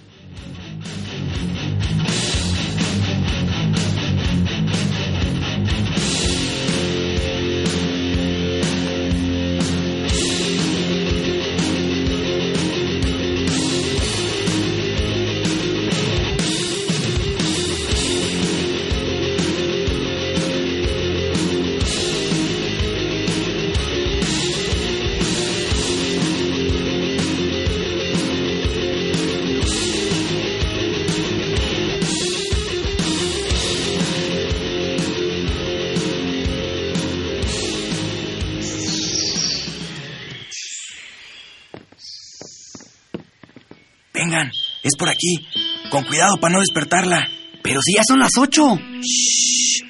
Vengan, 44.23 44.50
es 44.83 44.97
por 44.97 45.09
aquí. 45.09 45.47
Con 45.91 46.05
cuidado 46.05 46.37
para 46.41 46.55
no 46.55 46.61
despertarla. 46.61 47.26
Pero 47.62 47.81
si 47.83 47.95
ya 47.95 48.02
son 48.07 48.21
las 48.21 48.31
ocho. 48.38 48.76
Shh. 48.76 49.83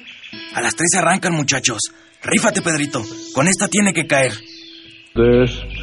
A 0.55 0.61
las 0.61 0.75
tres 0.75 0.89
arrancan, 0.97 1.33
muchachos. 1.33 1.79
Rífate, 2.23 2.61
Pedrito. 2.61 3.03
Con 3.33 3.47
esta 3.47 3.67
tiene 3.67 3.93
que 3.93 4.07
caer. 4.07 4.31
Despierta, 5.13 5.73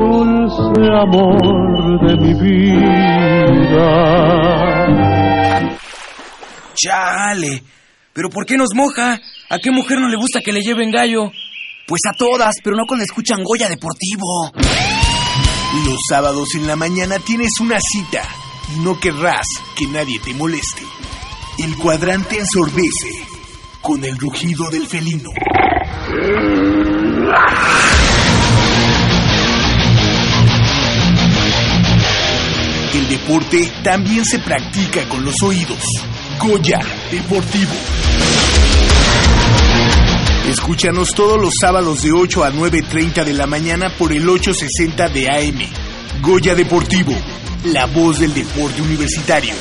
dulce 0.00 0.82
amor 1.00 2.06
de 2.06 2.16
mi 2.16 2.34
vida. 2.34 3.04
Chale. 6.74 7.62
¿Pero 8.12 8.30
por 8.30 8.46
qué 8.46 8.56
nos 8.56 8.74
moja? 8.74 9.20
¿A 9.48 9.58
qué 9.58 9.70
mujer 9.70 10.00
no 10.00 10.08
le 10.08 10.16
gusta 10.16 10.40
que 10.40 10.52
le 10.52 10.60
lleven 10.60 10.90
gallo? 10.90 11.30
Pues 11.86 12.00
a 12.08 12.14
todas, 12.16 12.54
pero 12.62 12.76
no 12.76 12.86
cuando 12.86 13.04
escuchan 13.04 13.42
Goya 13.44 13.68
Deportivo. 13.68 14.50
Los 15.84 15.98
sábados 16.08 16.54
en 16.54 16.66
la 16.66 16.76
mañana 16.76 17.18
tienes 17.18 17.50
una 17.60 17.78
cita 17.78 18.22
y 18.74 18.80
no 18.80 18.98
querrás 18.98 19.46
que 19.76 19.86
nadie 19.88 20.18
te 20.18 20.32
moleste. 20.32 20.82
El 21.58 21.76
cuadrante 21.76 22.38
ensordece 22.38 23.26
con 23.82 24.02
el 24.02 24.16
rugido 24.16 24.70
del 24.70 24.86
felino. 24.86 25.30
El 32.94 33.08
deporte 33.08 33.72
también 33.82 34.24
se 34.24 34.38
practica 34.38 35.06
con 35.06 35.22
los 35.22 35.34
oídos. 35.42 35.82
Goya 36.38 36.80
Deportivo. 37.10 37.74
Escúchanos 40.48 41.14
todos 41.14 41.40
los 41.40 41.54
sábados 41.58 42.02
de 42.02 42.12
8 42.12 42.44
a 42.44 42.52
9.30 42.52 43.24
de 43.24 43.32
la 43.32 43.46
mañana 43.46 43.88
por 43.96 44.12
el 44.12 44.28
860 44.28 45.08
de 45.08 45.30
AM. 45.30 45.58
Goya 46.20 46.54
Deportivo, 46.54 47.12
la 47.64 47.86
voz 47.86 48.18
del 48.18 48.34
deporte 48.34 48.82
universitario. 48.82 49.54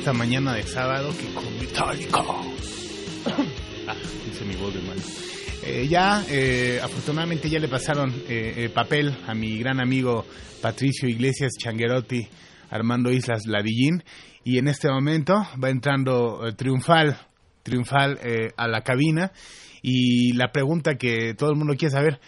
Esta 0.00 0.12
mañana 0.14 0.54
de 0.54 0.62
sábado 0.62 1.12
que 1.14 1.26
con 1.34 1.58
Metallica. 1.58 2.20
ah, 3.86 3.94
dice 4.24 4.44
mi 4.46 4.56
voz 4.56 4.72
de 4.72 4.80
mal. 4.80 4.96
Eh, 5.62 5.88
ya, 5.90 6.24
eh, 6.30 6.80
afortunadamente 6.82 7.50
ya 7.50 7.58
le 7.58 7.68
pasaron 7.68 8.10
eh, 8.26 8.54
eh, 8.56 8.68
papel 8.70 9.14
a 9.26 9.34
mi 9.34 9.58
gran 9.58 9.78
amigo 9.78 10.24
Patricio 10.62 11.06
Iglesias 11.06 11.52
Changuerotti, 11.58 12.26
Armando 12.70 13.12
Islas 13.12 13.44
Ladillín, 13.44 14.02
y 14.42 14.56
en 14.56 14.68
este 14.68 14.88
momento 14.88 15.34
va 15.62 15.68
entrando 15.68 16.48
eh, 16.48 16.54
triunfal, 16.54 17.18
triunfal 17.62 18.18
a 18.56 18.68
la 18.68 18.80
cabina, 18.80 19.32
y 19.82 20.32
la 20.32 20.50
pregunta 20.50 20.94
que 20.94 21.34
todo 21.34 21.50
el 21.50 21.56
mundo 21.56 21.74
quiere 21.76 21.92
saber, 21.92 22.20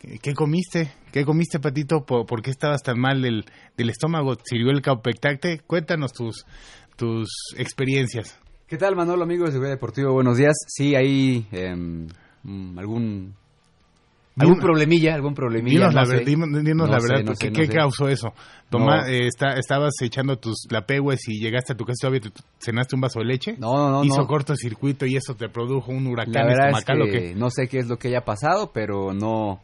¿qué, 0.00 0.18
qué 0.18 0.32
comiste? 0.32 0.90
¿Qué 1.12 1.26
comiste, 1.26 1.60
Patito? 1.60 2.06
¿Por, 2.06 2.24
por 2.24 2.40
qué 2.40 2.50
estabas 2.50 2.82
tan 2.82 2.98
mal 2.98 3.20
del, 3.20 3.44
del 3.76 3.90
estómago? 3.90 4.34
¿Sirvió 4.44 4.70
el 4.70 4.80
caupectacte? 4.80 5.58
Cuéntanos 5.58 6.14
tus, 6.14 6.46
tus 6.96 7.28
experiencias. 7.56 8.38
¿Qué 8.66 8.76
tal, 8.78 8.96
Manolo, 8.96 9.24
amigo 9.24 9.44
de 9.44 9.52
Seguridad 9.52 9.74
Deportivo? 9.74 10.12
Buenos 10.12 10.38
días. 10.38 10.54
Sí, 10.66 10.94
hay 10.94 11.46
em, 11.52 12.06
mm, 12.42 12.78
algún 12.78 13.34
algún 14.38 14.60
problemilla, 14.60 15.14
algún 15.14 15.34
problemilla. 15.34 15.88
Dinos, 15.90 15.94
no 15.94 16.00
la, 16.00 16.06
sé. 16.06 16.16
ver- 16.16 16.24
dinos- 16.24 16.64
dinos 16.64 16.86
No 16.88 16.94
la 16.94 17.00
sé, 17.00 17.06
verdad, 17.08 17.24
no 17.24 17.30
¿qué, 17.32 17.36
sé, 17.36 17.52
qué 17.52 17.60
no 17.60 17.66
sé. 17.66 17.72
causó 17.72 18.08
eso? 18.08 18.32
Toma, 18.70 19.02
No. 19.02 19.06
eh, 19.08 19.26
está- 19.26 19.58
estabas 19.58 19.92
echando 20.00 20.38
tus 20.38 20.66
lapegues 20.70 21.28
y 21.28 21.38
llegaste 21.38 21.74
a 21.74 21.76
tu 21.76 21.84
casa 21.84 21.96
y 21.98 22.00
todavía 22.00 22.20
te 22.20 22.30
cenaste 22.58 22.94
un 22.96 23.02
vaso 23.02 23.18
de 23.18 23.26
leche. 23.26 23.56
No, 23.58 23.74
no, 23.76 23.90
no. 23.90 24.04
Hizo 24.04 24.26
cortocircuito 24.26 25.04
y 25.04 25.16
eso 25.16 25.34
te 25.34 25.50
produjo 25.50 25.92
un 25.92 26.04
La 26.04 26.10
huracán 26.12 26.48
es 26.48 26.58
estomacal 26.58 27.02
o 27.02 27.04
que 27.04 27.10
qué? 27.10 27.34
no 27.34 27.50
sé 27.50 27.68
qué 27.68 27.78
es 27.78 27.88
lo 27.88 27.98
que 27.98 28.08
haya 28.08 28.22
pasado, 28.24 28.70
pero 28.72 29.12
no, 29.12 29.60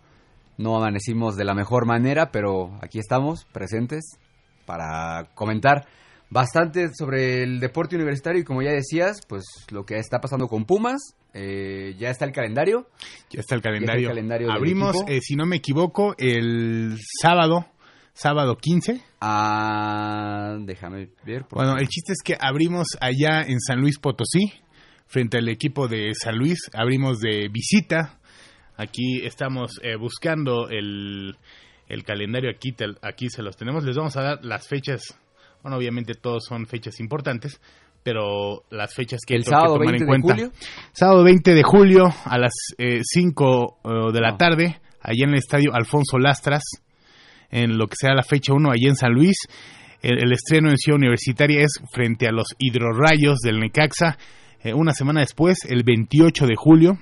no 0.59 0.77
amanecimos 0.77 1.37
de 1.37 1.45
la 1.47 1.55
mejor 1.55 1.87
manera, 1.87 2.31
pero 2.31 2.79
aquí 2.83 2.99
estamos, 2.99 3.47
presentes, 3.53 4.19
para 4.67 5.31
comentar 5.35 5.87
bastante 6.31 6.89
sobre 6.95 7.43
el 7.43 7.61
deporte 7.61 7.97
universitario 7.97 8.41
y 8.41 8.45
como 8.45 8.63
ya 8.63 8.71
decías, 8.73 9.21
pues 9.29 9.45
lo 9.71 9.85
que 9.85 9.99
está 9.99 10.21
pasando 10.21 10.47
con 10.47 10.65
Pumas, 10.65 11.15
eh, 11.35 11.95
ya 11.99 12.11
está 12.11 12.25
el 12.25 12.33
calendario. 12.33 12.89
Ya 13.31 13.41
está 13.41 13.55
el 13.55 13.61
calendario. 13.63 14.09
Abrimos, 14.53 14.97
eh, 15.09 15.21
si 15.21 15.37
no 15.37 15.47
me 15.47 15.57
equivoco, 15.57 16.15
el 16.19 16.97
sábado, 17.23 17.67
sábado 18.13 18.57
15. 18.57 19.01
Ah, 19.21 20.57
déjame 20.61 21.11
ver. 21.25 21.45
Bueno, 21.51 21.77
el 21.79 21.89
chiste 21.89 22.13
es 22.13 22.19
que 22.25 22.37
abrimos 22.39 22.89
allá 23.01 23.43
en 23.43 23.61
San 23.61 23.81
Luis 23.81 23.99
Potosí, 23.99 24.53
frente 25.07 25.39
al 25.39 25.49
equipo 25.49 25.89
de 25.89 26.13
San 26.15 26.37
Luis, 26.37 26.59
abrimos 26.75 27.19
de 27.21 27.49
visita. 27.49 28.19
Aquí 28.77 29.21
estamos 29.25 29.81
eh, 29.83 29.97
buscando 29.97 30.69
el, 30.69 31.37
el 31.89 32.05
calendario, 32.05 32.51
aquí, 32.51 32.73
te- 32.73 32.95
aquí 33.03 33.29
se 33.29 33.43
los 33.43 33.57
tenemos. 33.57 33.83
Les 33.85 33.97
vamos 33.97 34.17
a 34.17 34.23
dar 34.23 34.45
las 34.45 34.69
fechas, 34.69 35.03
bueno, 35.69 35.77
obviamente 35.79 36.15
todos 36.15 36.45
son 36.47 36.67
fechas 36.67 36.99
importantes, 37.01 37.61
pero 38.03 38.63
las 38.71 38.95
fechas 38.95 39.21
que 39.27 39.35
el 39.35 39.45
tengo 39.45 39.57
que 39.57 39.61
sábado 39.61 39.75
tomar 39.79 39.93
20 39.93 39.97
en 39.97 40.01
de 40.01 40.07
cuenta. 40.07 40.35
julio. 40.35 40.53
Sábado 40.93 41.25
20 41.25 41.55
de 41.55 41.63
julio 41.63 42.05
a 42.25 42.39
las 42.39 42.53
5 43.03 43.79
de 44.13 44.21
la 44.21 44.31
No. 44.33 44.37
tarde, 44.39 44.81
allá 45.01 45.25
en 45.25 45.31
el 45.31 45.39
estadio 45.39 45.75
Alfonso 45.75 46.19
Lastras, 46.19 46.63
en 47.51 47.77
lo 47.79 47.87
que 47.87 47.97
será 47.99 48.15
la 48.15 48.23
fecha 48.23 48.53
1 48.55 48.71
allá 48.71 48.89
en 48.89 48.97
San 48.97 49.13
Luis. 49.13 49.37
El, 50.01 50.23
el 50.23 50.33
estreno 50.33 50.71
en 50.71 50.77
Ciudad 50.79 50.97
Universitaria 50.99 51.61
es 51.63 51.81
frente 51.93 52.27
a 52.29 52.33
los 52.33 52.49
hidrorrayos 52.59 53.39
del 53.41 53.59
Necaxa. 53.59 54.17
Eh, 54.63 54.73
una 54.73 54.93
semana 54.93 55.21
después, 55.21 55.59
el 55.69 55.83
28 55.85 56.47
de 56.47 56.55
julio. 56.57 56.99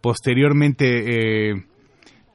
Posteriormente, 0.00 1.50
eh, 1.50 1.54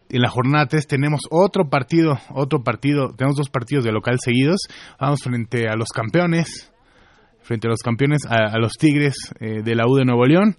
en 0.10 0.22
la 0.22 0.30
jornada 0.30 0.66
3 0.66 0.88
tenemos 0.88 1.22
otro 1.30 1.70
partido, 1.70 2.18
otro 2.34 2.64
partido, 2.64 3.14
tenemos 3.16 3.38
dos 3.38 3.50
partidos 3.50 3.86
de 3.86 3.92
local 3.92 4.18
seguidos. 4.20 4.62
Vamos 5.00 5.22
frente 5.22 5.68
a 5.68 5.76
los 5.76 5.90
campeones, 5.90 6.72
frente 7.42 7.68
a 7.68 7.70
los 7.70 7.82
campeones, 7.82 8.26
a, 8.26 8.54
a 8.54 8.58
los 8.58 8.74
Tigres 8.74 9.16
eh, 9.40 9.62
de 9.64 9.76
la 9.76 9.86
U 9.88 9.96
de 9.96 10.06
Nuevo 10.06 10.26
León. 10.26 10.58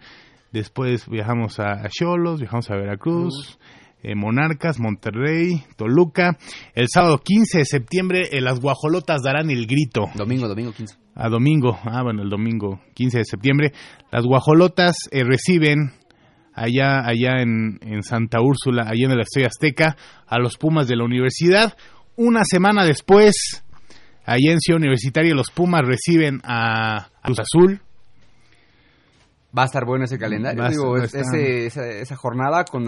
Después 0.52 1.08
viajamos 1.08 1.58
a 1.60 1.88
Cholos, 1.88 2.40
viajamos 2.40 2.70
a 2.70 2.76
Veracruz, 2.76 3.58
eh, 4.02 4.14
Monarcas, 4.14 4.78
Monterrey, 4.78 5.64
Toluca. 5.76 6.38
El 6.74 6.86
sábado 6.88 7.18
15 7.18 7.58
de 7.58 7.64
septiembre, 7.64 8.28
eh, 8.32 8.40
las 8.40 8.60
guajolotas 8.60 9.22
darán 9.22 9.50
el 9.50 9.66
grito. 9.66 10.06
Domingo, 10.14 10.48
domingo 10.48 10.72
15. 10.72 10.96
A 11.14 11.28
domingo, 11.28 11.76
ah, 11.84 12.02
bueno, 12.02 12.22
el 12.22 12.30
domingo 12.30 12.80
15 12.94 13.18
de 13.18 13.24
septiembre. 13.24 13.72
Las 14.12 14.24
guajolotas 14.24 14.94
reciben 15.12 15.92
allá, 16.54 17.06
allá 17.06 17.40
en, 17.42 17.78
en 17.82 18.02
Santa 18.02 18.40
Úrsula, 18.40 18.82
allá 18.82 19.06
en 19.06 19.10
el 19.12 19.20
Estadio 19.20 19.46
Azteca, 19.46 19.96
a 20.26 20.38
los 20.38 20.56
Pumas 20.56 20.88
de 20.88 20.96
la 20.96 21.04
universidad. 21.04 21.76
Una 22.16 22.42
semana 22.44 22.84
después, 22.84 23.64
allá 24.24 24.52
en 24.52 24.60
Ciudad 24.60 24.78
Universitaria, 24.80 25.34
los 25.34 25.50
Pumas 25.50 25.82
reciben 25.84 26.40
a, 26.44 27.08
Cruz 27.22 27.38
Azul. 27.40 27.80
Va 29.56 29.62
a 29.62 29.66
estar 29.66 29.84
bueno 29.84 30.04
ese 30.04 30.16
calendario. 30.16 30.68
Digo, 30.68 30.96
ese- 30.96 31.66
esa, 31.66 31.84
esa 31.88 32.14
jornada 32.16 32.62
con 32.64 32.84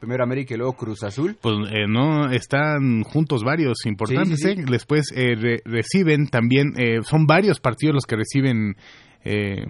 primero 0.00 0.24
América 0.24 0.54
y 0.54 0.56
luego 0.56 0.72
Cruz 0.72 1.02
Azul. 1.02 1.36
Pues 1.42 1.56
eh, 1.70 1.84
no, 1.86 2.30
están 2.30 3.02
juntos 3.02 3.42
varios 3.44 3.84
importantes. 3.84 4.38
Sí, 4.40 4.48
sí, 4.48 4.54
sí. 4.54 4.60
¿eh? 4.62 4.64
Después 4.66 5.12
eh, 5.14 5.34
re- 5.36 5.60
reciben 5.66 6.28
también, 6.28 6.72
eh, 6.78 7.00
son 7.02 7.26
varios 7.26 7.60
partidos 7.60 7.94
los 7.96 8.04
que 8.06 8.16
reciben 8.16 8.76
eh, 9.24 9.66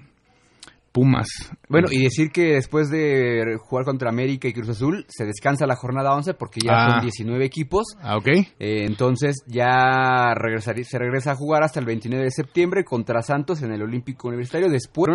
Pumas. 0.96 1.28
Bueno, 1.68 1.88
y 1.90 2.04
decir 2.04 2.30
que 2.30 2.54
después 2.54 2.88
de 2.88 3.58
jugar 3.60 3.84
contra 3.84 4.08
América 4.08 4.48
y 4.48 4.54
Cruz 4.54 4.70
Azul, 4.70 5.04
se 5.08 5.26
descansa 5.26 5.66
la 5.66 5.76
jornada 5.76 6.14
11 6.14 6.32
porque 6.32 6.60
ya 6.64 6.72
Ah. 6.72 6.90
son 6.92 7.00
19 7.02 7.44
equipos. 7.44 7.84
Ah, 8.00 8.16
ok. 8.16 8.28
Eh, 8.28 8.46
entonces 8.58 9.36
ya 9.46 10.32
regresaría, 10.34 10.84
se 10.84 10.98
regresa 10.98 11.32
a 11.32 11.34
jugar 11.34 11.62
hasta 11.64 11.80
el 11.80 11.84
29 11.86 12.24
de 12.24 12.30
septiembre 12.30 12.82
contra 12.82 13.20
Santos 13.20 13.62
en 13.62 13.72
el 13.72 13.82
Olímpico 13.82 14.28
Universitario. 14.28 14.70
Después 14.70 15.14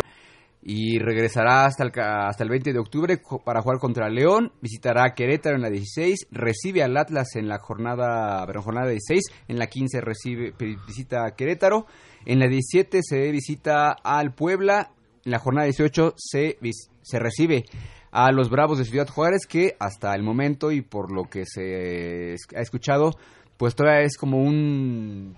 y 0.62 1.00
regresará 1.00 1.64
hasta 1.64 1.82
el, 1.82 1.90
hasta 1.96 2.44
el 2.44 2.50
20 2.50 2.72
de 2.72 2.78
octubre 2.78 3.18
para 3.44 3.62
jugar 3.62 3.78
contra 3.80 4.08
León, 4.08 4.52
visitará 4.60 5.04
a 5.06 5.14
Querétaro 5.14 5.56
en 5.56 5.62
la 5.62 5.70
16, 5.70 6.28
recibe 6.30 6.84
al 6.84 6.96
Atlas 6.96 7.34
en 7.34 7.48
la 7.48 7.58
jornada, 7.58 8.46
jornada 8.62 8.88
16, 8.88 9.22
en 9.48 9.58
la 9.58 9.66
15 9.66 10.00
recibe, 10.00 10.54
visita 10.86 11.26
a 11.26 11.34
Querétaro, 11.34 11.86
en 12.24 12.38
la 12.38 12.46
17 12.46 13.00
se 13.02 13.32
visita 13.32 13.90
al 14.04 14.34
Puebla, 14.34 14.92
en 15.24 15.30
la 15.32 15.38
jornada 15.38 15.64
18 15.64 16.14
se, 16.16 16.58
se 17.02 17.18
recibe 17.18 17.64
a 18.10 18.30
los 18.30 18.50
Bravos 18.50 18.78
de 18.78 18.84
Ciudad 18.84 19.08
Juárez, 19.08 19.46
que 19.46 19.74
hasta 19.78 20.14
el 20.14 20.22
momento 20.22 20.70
y 20.70 20.82
por 20.82 21.10
lo 21.10 21.24
que 21.24 21.44
se 21.46 22.36
ha 22.54 22.60
escuchado, 22.60 23.12
pues 23.56 23.74
todavía 23.74 24.02
es 24.02 24.16
como 24.16 24.38
un... 24.42 25.36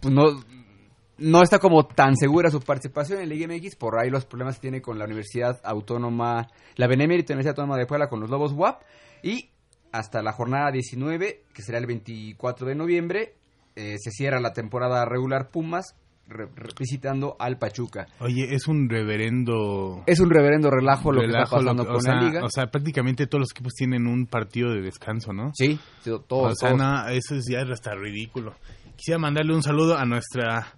pues 0.00 0.12
no, 0.12 0.40
no 1.18 1.42
está 1.42 1.58
como 1.58 1.86
tan 1.86 2.16
segura 2.16 2.50
su 2.50 2.60
participación 2.60 3.20
en 3.20 3.28
la 3.28 3.34
Liga 3.34 3.46
MX 3.46 3.76
por 3.76 4.00
ahí 4.00 4.10
los 4.10 4.24
problemas 4.24 4.56
que 4.56 4.62
tiene 4.62 4.82
con 4.82 4.98
la 4.98 5.04
Universidad 5.04 5.60
Autónoma, 5.62 6.48
la 6.76 6.86
Benemérita 6.88 7.34
Universidad 7.34 7.52
Autónoma 7.52 7.78
de 7.78 7.86
Puebla 7.86 8.08
con 8.08 8.20
los 8.20 8.30
Lobos 8.30 8.52
WAP 8.52 8.82
y 9.22 9.50
hasta 9.92 10.22
la 10.22 10.32
jornada 10.32 10.70
19, 10.72 11.44
que 11.52 11.62
será 11.62 11.78
el 11.78 11.86
24 11.86 12.66
de 12.66 12.74
noviembre, 12.74 13.34
eh, 13.76 13.96
se 13.98 14.10
cierra 14.10 14.40
la 14.40 14.52
temporada 14.52 15.04
regular 15.04 15.50
Pumas 15.50 15.94
re- 16.30 16.46
re- 16.54 16.70
visitando 16.78 17.36
al 17.38 17.58
Pachuca. 17.58 18.06
Oye, 18.20 18.54
es 18.54 18.66
un 18.68 18.88
reverendo... 18.88 20.02
Es 20.06 20.20
un 20.20 20.30
reverendo 20.30 20.70
relajo 20.70 21.12
lo 21.12 21.20
que 21.20 21.26
está 21.26 21.44
pasando 21.44 21.84
que- 21.84 21.92
con 21.92 22.00
sea, 22.00 22.14
la 22.14 22.22
liga. 22.22 22.44
O 22.44 22.48
sea, 22.48 22.66
prácticamente 22.70 23.26
todos 23.26 23.40
los 23.40 23.50
equipos 23.52 23.74
tienen 23.74 24.06
un 24.06 24.26
partido 24.26 24.72
de 24.72 24.80
descanso, 24.80 25.32
¿no? 25.32 25.50
sí, 25.54 25.78
todos, 26.02 26.22
o 26.30 26.54
sea, 26.54 26.70
todos. 26.70 26.80
no, 26.80 27.08
eso 27.08 27.34
es 27.36 27.46
ya 27.50 27.60
hasta 27.60 27.94
ridículo. 27.94 28.54
Quisiera 28.96 29.18
mandarle 29.18 29.54
un 29.54 29.62
saludo 29.62 29.96
a 29.98 30.04
nuestra 30.04 30.74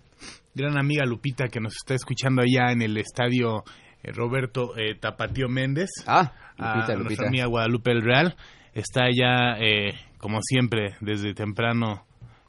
gran 0.55 0.79
amiga 0.79 1.05
Lupita 1.07 1.49
que 1.49 1.61
nos 1.61 1.75
está 1.75 1.95
escuchando 1.95 2.43
allá 2.43 2.73
en 2.73 2.83
el 2.83 2.97
estadio 2.97 3.65
eh, 4.03 4.13
Roberto 4.13 4.77
eh, 4.77 4.95
Tapatío 5.01 5.49
Méndez. 5.49 5.91
Ah, 6.07 6.33
a 6.59 6.75
Lupita, 6.77 6.95
nuestra 6.95 6.97
Lupita. 6.97 7.27
amiga 7.29 7.47
Guadalupe 7.47 7.91
el 7.93 8.03
Real. 8.03 8.37
Está 8.75 9.03
ya, 9.15 9.59
eh, 9.61 9.95
como 10.19 10.39
siempre, 10.43 10.95
desde 11.01 11.35
temprano 11.35 12.05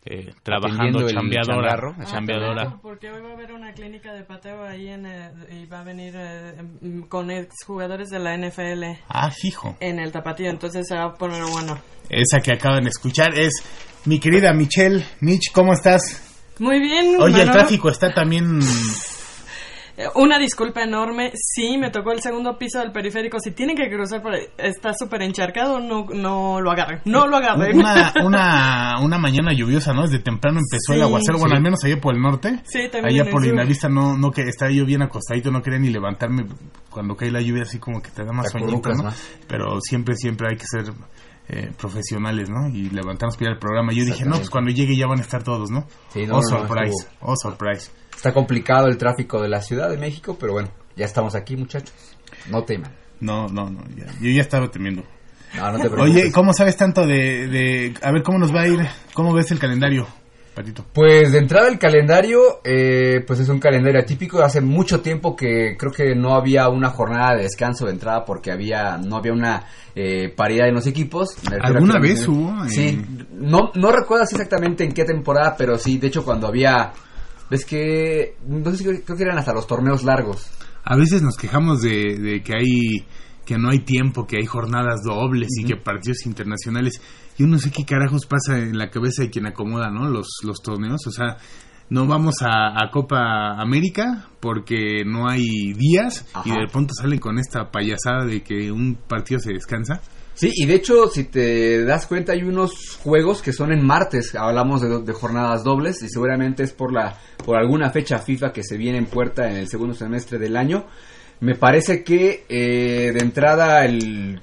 eh, 0.06 0.34
trabajando, 0.44 1.08
el 1.08 1.14
chambeadora. 1.16 1.96
Ah, 1.98 2.04
chambeadora. 2.06 2.78
Porque 2.82 3.10
hoy 3.10 3.22
va 3.22 3.30
a 3.30 3.34
haber 3.34 3.54
una 3.54 3.72
clínica 3.74 4.14
de 4.14 4.24
pateo 4.24 4.64
ahí 4.66 4.90
en, 4.90 5.06
eh, 5.06 5.32
y 5.52 5.66
va 5.66 5.80
a 5.80 5.84
venir 5.84 6.14
eh, 6.16 6.56
em, 6.60 7.04
con 7.08 7.32
exjugadores 7.32 8.10
de 8.10 8.20
la 8.20 8.36
NFL 8.38 8.84
Ah, 9.08 9.32
fijo. 9.32 9.78
en 9.80 10.00
el 10.00 10.12
tapatío, 10.12 10.50
entonces 10.50 10.86
se 10.88 10.96
va 10.96 11.06
a 11.06 11.14
poner 11.14 11.44
bueno. 11.52 11.80
Esa 12.10 12.42
que 12.42 12.52
acaban 12.52 12.84
de 12.84 12.90
escuchar 12.90 13.38
es 13.38 13.54
mi 14.06 14.20
querida 14.20 14.52
Michelle. 14.54 15.06
Mitch, 15.22 15.52
¿cómo 15.54 15.74
estás? 15.74 16.02
Muy 16.60 16.80
bien. 16.82 17.16
Oye, 17.20 17.40
el 17.42 17.48
Manolo. 17.48 17.52
tráfico 17.54 17.90
está 17.90 18.14
también... 18.14 18.60
Eh, 19.96 20.08
Una 20.16 20.40
disculpa 20.40 20.82
enorme. 20.82 21.32
Sí, 21.36 21.78
me 21.78 21.92
tocó 21.92 22.12
el 22.14 22.22
segundo 22.22 22.58
piso 22.58 22.80
del 22.80 22.92
periférico. 22.92 23.40
Si 23.40 23.52
tienen 23.52 23.76
que 23.76 23.88
cruzar 23.90 24.24
por 24.24 24.34
ahí, 24.34 24.42
está 24.58 24.92
súper 24.98 25.22
encharcado, 25.22 25.80
no, 25.80 26.06
no 26.14 26.60
lo 26.62 26.72
agarren. 26.72 27.02
No 27.06 27.28
lo 27.28 27.38
agarren. 27.38 27.78
Una, 27.78 28.12
una, 28.26 28.96
una 29.02 29.18
mañana 29.20 29.54
lluviosa, 29.54 29.94
¿no? 29.94 30.02
Desde 30.04 30.20
temprano 30.20 30.60
empezó 30.60 30.94
Sí. 30.94 30.96
el 30.96 31.04
aguacero, 31.04 31.38
bueno, 31.38 31.52
Sí. 31.52 31.58
al 31.58 31.64
menos 31.64 31.84
allá 31.84 32.02
por 32.02 32.16
el 32.16 32.22
norte. 32.22 32.60
Sí, 32.66 32.90
también 32.92 33.06
Allá 33.14 33.24
el 33.24 33.30
por 33.30 33.42
sur. 33.42 33.48
Lindavista 33.50 33.88
no, 33.90 34.18
no 34.18 34.32
que 34.32 34.42
estaba 34.44 34.72
yo 34.72 34.84
bien 34.86 35.04
acostadito, 35.04 35.52
no 35.52 35.62
quería 35.62 35.80
ni 35.80 35.90
levantarme 35.90 36.48
cuando 36.90 37.16
cae 37.16 37.30
la 37.32 37.42
lluvia, 37.42 37.64
así 37.64 37.78
como 37.78 38.02
que 38.02 38.10
te 38.10 38.24
da 38.26 38.32
más 38.34 38.50
sueñito, 38.52 38.90
¿no? 38.94 39.04
más. 39.04 39.30
Pero 39.48 39.80
siempre, 39.82 40.16
siempre 40.16 40.48
hay 40.50 40.58
que 40.58 40.66
ser 40.66 40.92
eh, 41.50 41.72
profesionales, 41.78 42.50
¿no? 42.50 42.68
Y 42.70 42.90
levantarnos 42.90 43.36
para 43.38 43.52
ir 43.52 43.54
al 43.56 43.60
programa. 43.60 43.92
Yo 43.94 44.06
dije, 44.06 44.26
no, 44.26 44.38
pues 44.38 44.50
cuando 44.50 44.72
llegue 44.72 44.96
ya 44.96 45.06
van 45.08 45.20
a 45.20 45.22
estar 45.22 45.44
todos, 45.44 45.70
¿no? 45.70 45.86
Sí, 46.10 46.26
no, 46.26 46.38
oh, 46.38 46.42
no, 46.42 46.50
no, 46.50 46.68
surprise, 46.68 47.08
oh, 47.22 47.36
surprise. 47.36 47.92
Está 48.16 48.34
complicado 48.34 48.88
el 48.88 48.98
tráfico 48.98 49.42
de 49.42 49.50
la 49.50 49.62
Ciudad 49.62 49.90
de 49.90 49.98
México, 49.98 50.38
pero 50.40 50.54
bueno, 50.54 50.70
ya 50.96 51.06
estamos 51.06 51.36
aquí, 51.36 51.56
muchachos. 51.58 51.94
No 52.50 52.64
teman. 52.64 52.92
No, 53.20 53.48
no, 53.48 53.70
no, 53.70 53.82
ya- 53.96 54.12
yo 54.22 54.30
ya 54.32 54.42
estaba 54.42 54.70
temiendo. 54.70 55.04
No, 55.56 55.72
no 55.72 55.78
te 55.80 55.90
preocupes. 55.90 56.12
Oye, 56.24 56.32
¿cómo 56.32 56.54
sabes 56.54 56.76
tanto 56.78 57.06
de, 57.06 57.48
de... 57.48 57.94
A 58.02 58.12
ver, 58.12 58.24
¿cómo 58.24 58.40
nos 58.40 58.54
va 58.54 58.62
a 58.62 58.68
ir? 58.68 58.80
¿Cómo 59.14 59.34
ves 59.34 59.52
el 59.52 59.60
calendario, 59.60 60.08
Patito? 60.56 60.84
Pues 60.94 61.32
de 61.32 61.38
entrada 61.38 61.68
el 61.68 61.78
calendario, 61.78 62.40
eh, 62.64 63.24
pues 63.28 63.40
es 63.40 63.50
un 63.50 63.60
calendario 63.60 64.00
atípico. 64.02 64.42
Hace 64.42 64.62
mucho 64.62 65.02
tiempo 65.02 65.36
que 65.36 65.76
creo 65.78 65.92
que 65.92 66.16
no 66.16 66.34
había 66.36 66.70
una 66.70 66.90
jornada 66.90 67.36
de 67.36 67.44
descanso 67.44 67.86
de 67.86 67.92
entrada 67.92 68.26
porque 68.26 68.52
había 68.52 68.98
no 68.98 69.18
había 69.18 69.32
una 69.34 69.64
eh, 69.96 70.30
paridad 70.36 70.68
en 70.70 70.74
los 70.76 70.88
equipos. 70.88 71.36
¿Alguna 71.62 72.00
vez 72.00 72.28
hubo? 72.28 72.68
Sí, 72.68 72.88
en- 72.90 73.28
no, 73.34 73.72
no 73.76 73.92
recuerdo 73.92 74.24
así 74.24 74.36
exactamente 74.36 74.84
en 74.84 74.92
qué 74.92 75.06
temporada, 75.06 75.56
pero 75.58 75.78
sí, 75.78 75.98
de 76.00 76.08
hecho 76.08 76.24
cuando 76.26 76.48
había... 76.48 76.94
Ves 77.54 77.66
que... 77.66 78.36
No 78.48 78.74
sé 78.74 78.84
creo 78.84 79.00
creo 79.06 79.16
que 79.16 79.24
eran 79.24 79.38
hasta 79.38 79.54
los 79.54 79.68
torneos 79.68 80.04
largos. 80.04 80.50
A 80.84 80.96
veces 80.96 81.22
nos 81.22 81.38
quejamos 81.38 81.84
de, 81.84 82.18
de 82.18 82.42
que 82.42 82.56
hay 82.56 83.06
que 83.46 83.60
no 83.60 83.70
hay 83.70 83.82
tiempo, 83.82 84.26
que 84.26 84.38
hay 84.38 84.48
jornadas 84.48 85.04
dobles 85.04 85.50
y 85.60 85.64
que 85.64 85.76
partidos 85.76 86.26
internacionales. 86.26 87.00
Yo 87.38 87.46
no 87.46 87.60
sé 87.60 87.70
qué 87.70 87.86
carajos 87.86 88.26
pasa 88.26 88.58
en 88.58 88.76
la 88.76 88.90
cabeza 88.90 89.22
de 89.22 89.30
quien 89.30 89.46
acomoda, 89.46 89.92
¿no? 89.92 90.10
Los, 90.10 90.40
los 90.44 90.64
torneos. 90.64 91.06
O 91.06 91.12
sea, 91.12 91.38
no 91.92 92.08
vamos 92.08 92.42
a, 92.42 92.84
a 92.84 92.90
Copa 92.90 93.62
América 93.62 94.30
porque 94.40 95.04
no 95.06 95.30
hay 95.30 95.74
días 95.74 96.26
y 96.46 96.50
de 96.50 96.68
pronto 96.72 96.96
salen 96.96 97.20
con 97.20 97.38
esta 97.38 97.70
payasada 97.70 98.26
de 98.26 98.42
que 98.42 98.72
un 98.72 98.96
partido 98.96 99.40
se 99.40 99.54
descansa. 99.54 100.02
Sí, 100.36 100.52
y 100.54 100.66
de 100.66 100.74
hecho, 100.76 101.08
si 101.10 101.26
te 101.26 101.84
das 101.86 102.08
cuenta, 102.08 102.34
hay 102.34 102.42
unos 102.44 102.98
juegos 103.04 103.42
que 103.42 103.54
son 103.54 103.72
en 103.72 103.86
martes. 103.86 104.34
Hablamos 104.36 104.82
de, 104.82 105.14
jornadas 105.14 105.64
dobles 105.64 106.02
y 106.02 106.10
seguramente 106.10 106.64
es 106.64 106.72
por 106.74 106.92
la 106.92 107.18
por 107.46 107.58
alguna 107.58 107.90
fecha 107.92 108.18
FIFA 108.20 108.52
que 108.52 108.64
se 108.64 108.78
viene 108.78 108.98
en 108.98 109.06
puerta 109.06 109.50
en 109.50 109.58
el 109.58 109.68
segundo 109.68 109.94
semestre 109.94 110.40
del 110.40 110.56
año. 110.58 110.86
Me 111.42 111.56
parece 111.56 112.04
que 112.04 112.46
eh, 112.50 113.12
de 113.14 113.20
entrada 113.20 113.86
el- 113.86 114.40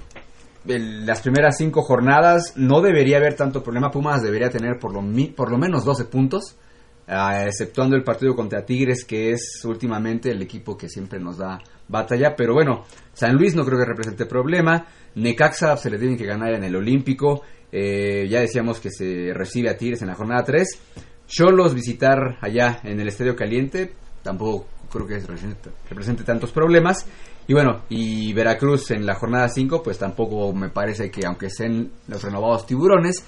las 0.65 1.21
primeras 1.21 1.57
cinco 1.57 1.81
jornadas 1.81 2.53
no 2.55 2.81
debería 2.81 3.17
haber 3.17 3.33
tanto 3.35 3.63
problema. 3.63 3.89
Pumas 3.91 4.21
debería 4.21 4.49
tener 4.49 4.77
por 4.79 4.93
lo, 4.93 5.01
mi- 5.01 5.27
por 5.29 5.49
lo 5.51 5.57
menos 5.57 5.83
12 5.83 6.05
puntos, 6.05 6.55
ah, 7.07 7.45
exceptuando 7.47 7.95
el 7.95 8.03
partido 8.03 8.35
contra 8.35 8.63
Tigres, 8.63 9.03
que 9.03 9.31
es 9.31 9.61
últimamente 9.65 10.29
el 10.31 10.41
equipo 10.41 10.77
que 10.77 10.87
siempre 10.87 11.19
nos 11.19 11.37
da 11.37 11.59
batalla. 11.87 12.35
Pero 12.37 12.53
bueno, 12.53 12.85
San 13.13 13.35
Luis 13.35 13.55
no 13.55 13.65
creo 13.65 13.79
que 13.79 13.85
represente 13.85 14.25
problema. 14.27 14.85
Necaxa 15.15 15.77
se 15.77 15.89
le 15.89 15.97
tiene 15.97 16.17
que 16.17 16.25
ganar 16.25 16.53
en 16.53 16.63
el 16.63 16.75
Olímpico. 16.75 17.41
Eh, 17.71 18.27
ya 18.29 18.41
decíamos 18.41 18.79
que 18.79 18.89
se 18.89 19.33
recibe 19.33 19.69
a 19.69 19.77
Tigres 19.77 20.01
en 20.01 20.07
la 20.07 20.15
jornada 20.15 20.43
3. 20.43 20.67
Cholos 21.27 21.73
visitar 21.73 22.37
allá 22.41 22.79
en 22.83 22.99
el 22.99 23.07
Estadio 23.07 23.35
Caliente. 23.35 23.93
Tampoco 24.23 24.67
creo 24.91 25.07
que 25.07 25.19
represente, 25.19 25.69
represente 25.89 26.23
tantos 26.23 26.51
problemas. 26.51 27.05
Y 27.47 27.53
bueno, 27.53 27.83
y 27.89 28.33
Veracruz 28.33 28.91
en 28.91 29.05
la 29.05 29.15
jornada 29.15 29.49
5, 29.49 29.81
pues 29.81 29.97
tampoco 29.97 30.53
me 30.53 30.69
parece 30.69 31.09
que, 31.09 31.25
aunque 31.25 31.49
sean 31.49 31.91
los 32.07 32.23
renovados 32.23 32.65
tiburones, 32.65 33.25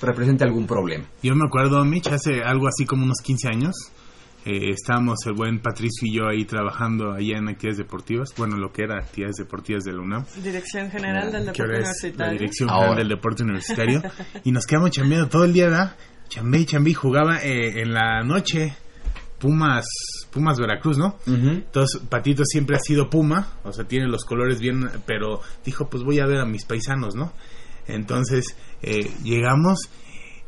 represente 0.00 0.44
algún 0.44 0.66
problema. 0.66 1.04
Yo 1.22 1.34
me 1.34 1.46
acuerdo, 1.46 1.84
Mitch, 1.84 2.08
hace 2.08 2.42
algo 2.42 2.68
así 2.68 2.84
como 2.84 3.04
unos 3.04 3.18
15 3.22 3.48
años. 3.48 3.74
Eh, 4.44 4.70
estábamos 4.70 5.18
el 5.26 5.34
buen 5.34 5.60
Patricio 5.60 6.08
y 6.08 6.16
yo 6.16 6.28
ahí 6.28 6.44
trabajando 6.44 7.12
allá 7.12 7.38
en 7.38 7.48
actividades 7.48 7.78
deportivas. 7.78 8.30
Bueno, 8.36 8.56
lo 8.56 8.72
que 8.72 8.84
era 8.84 8.98
actividades 8.98 9.36
deportivas 9.36 9.84
de 9.84 9.92
la 9.92 10.00
UNAM. 10.00 10.24
Dirección 10.42 10.90
General 10.90 11.30
del 11.30 11.52
que 11.52 11.62
Deporte 11.62 11.72
la 11.72 11.78
Universitario. 11.78 12.32
Dirección 12.32 12.70
Ahora. 12.70 12.80
General 12.80 12.98
del 12.98 13.08
Deporte 13.08 13.42
Universitario. 13.42 14.02
y 14.44 14.52
nos 14.52 14.66
quedamos 14.66 14.90
chambeando 14.90 15.28
todo 15.28 15.44
el 15.44 15.52
día, 15.52 15.66
¿verdad? 15.66 15.96
Chambé 16.28 16.58
y 16.60 16.64
chambé 16.64 16.94
jugaba 16.94 17.38
eh, 17.42 17.82
en 17.82 17.92
la 17.92 18.22
noche 18.22 18.74
Pumas, 19.40 19.86
Pumas 20.30 20.58
Veracruz, 20.58 20.98
¿no? 20.98 21.16
Entonces, 21.26 22.00
Patito 22.08 22.44
siempre 22.44 22.76
ha 22.76 22.78
sido 22.78 23.08
Puma, 23.08 23.54
o 23.64 23.72
sea, 23.72 23.84
tiene 23.86 24.06
los 24.06 24.24
colores 24.24 24.60
bien, 24.60 24.88
pero 25.06 25.40
dijo, 25.64 25.88
pues 25.88 26.04
voy 26.04 26.20
a 26.20 26.26
ver 26.26 26.38
a 26.38 26.44
mis 26.44 26.64
paisanos, 26.66 27.14
¿no? 27.14 27.32
Entonces, 27.86 28.54
eh, 28.82 29.10
llegamos 29.24 29.88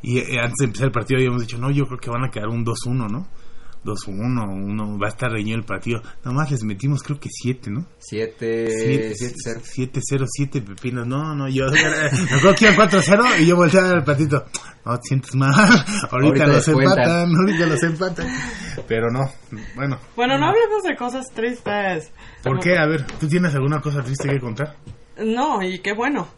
y 0.03 0.19
eh, 0.19 0.39
antes 0.41 0.57
de 0.59 0.65
empezar 0.67 0.87
el 0.87 0.93
partido 0.93 1.19
habíamos 1.19 1.43
dicho, 1.43 1.59
no, 1.59 1.71
yo 1.71 1.87
creo 1.87 1.99
que 1.99 2.11
van 2.11 2.25
a 2.25 2.31
quedar 2.31 2.49
un 2.49 2.65
2-1, 2.65 3.11
¿no? 3.11 3.27
2-1, 3.85 4.09
uno, 4.09 4.99
va 4.99 5.07
a 5.07 5.11
estar 5.11 5.31
reñido 5.31 5.59
el 5.59 5.65
partido. 5.65 6.03
Nomás 6.25 6.51
les 6.51 6.63
metimos 6.65 7.03
creo 7.03 7.19
que 7.19 7.29
7, 7.31 7.71
¿no? 7.71 7.87
7 7.99 9.15
7 9.15 10.01
7-0, 10.01 10.27
7 10.29 10.63
pepinos. 10.63 11.07
No, 11.07 11.35
no, 11.35 11.49
yo. 11.49 11.67
Me 11.71 12.37
acuerdo 12.37 12.55
que 12.55 12.65
iban 12.67 12.89
4-0 12.89 13.41
y 13.41 13.47
yo 13.47 13.57
volteaba 13.57 13.91
al 13.91 14.05
patito. 14.05 14.45
No, 14.85 14.97
te 14.99 15.09
sientes 15.09 15.35
mal. 15.35 15.55
Ahorita, 16.11 16.45
Ahorita 16.45 16.47
los 16.47 16.69
empatan, 16.69 17.35
ahorita 17.37 17.67
los 17.67 17.83
empatan. 17.83 18.27
Pero 18.89 19.11
no, 19.11 19.21
bueno. 19.77 19.99
Bueno, 20.17 20.39
no 20.39 20.47
hablemos 20.47 20.83
de 20.83 20.97
cosas 20.97 21.27
tristes. 21.33 22.13
¿Por 22.43 22.59
qué? 22.59 22.77
A 22.77 22.87
ver, 22.87 23.07
¿tú 23.07 23.29
tienes 23.29 23.55
alguna 23.55 23.81
cosa 23.81 24.03
triste 24.03 24.29
que 24.29 24.41
contar? 24.41 24.77
No, 25.23 25.63
y 25.63 25.79
qué 25.81 25.93
bueno. 25.93 26.29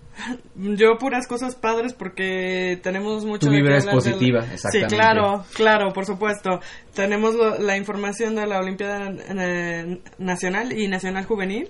Yo 0.54 0.96
puras 0.96 1.26
cosas 1.26 1.56
padres 1.56 1.92
porque 1.92 2.78
tenemos 2.84 3.24
mucho 3.24 3.48
Tu 3.48 3.52
vibra 3.52 3.78
es 3.78 3.84
del- 3.84 3.94
positiva, 3.94 4.40
exactamente. 4.52 4.88
Sí, 4.90 4.94
claro, 4.94 5.44
claro, 5.54 5.92
por 5.92 6.06
supuesto. 6.06 6.60
Tenemos 6.94 7.34
lo- 7.34 7.58
la 7.58 7.76
información 7.76 8.36
de 8.36 8.46
la 8.46 8.60
Olimpiada 8.60 9.12
eh, 9.28 9.98
Nacional 10.18 10.72
y 10.78 10.86
Nacional 10.86 11.24
Juvenil 11.24 11.68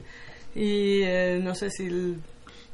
y 0.54 1.00
eh, 1.04 1.40
no 1.42 1.54
sé 1.54 1.70
si 1.70 2.16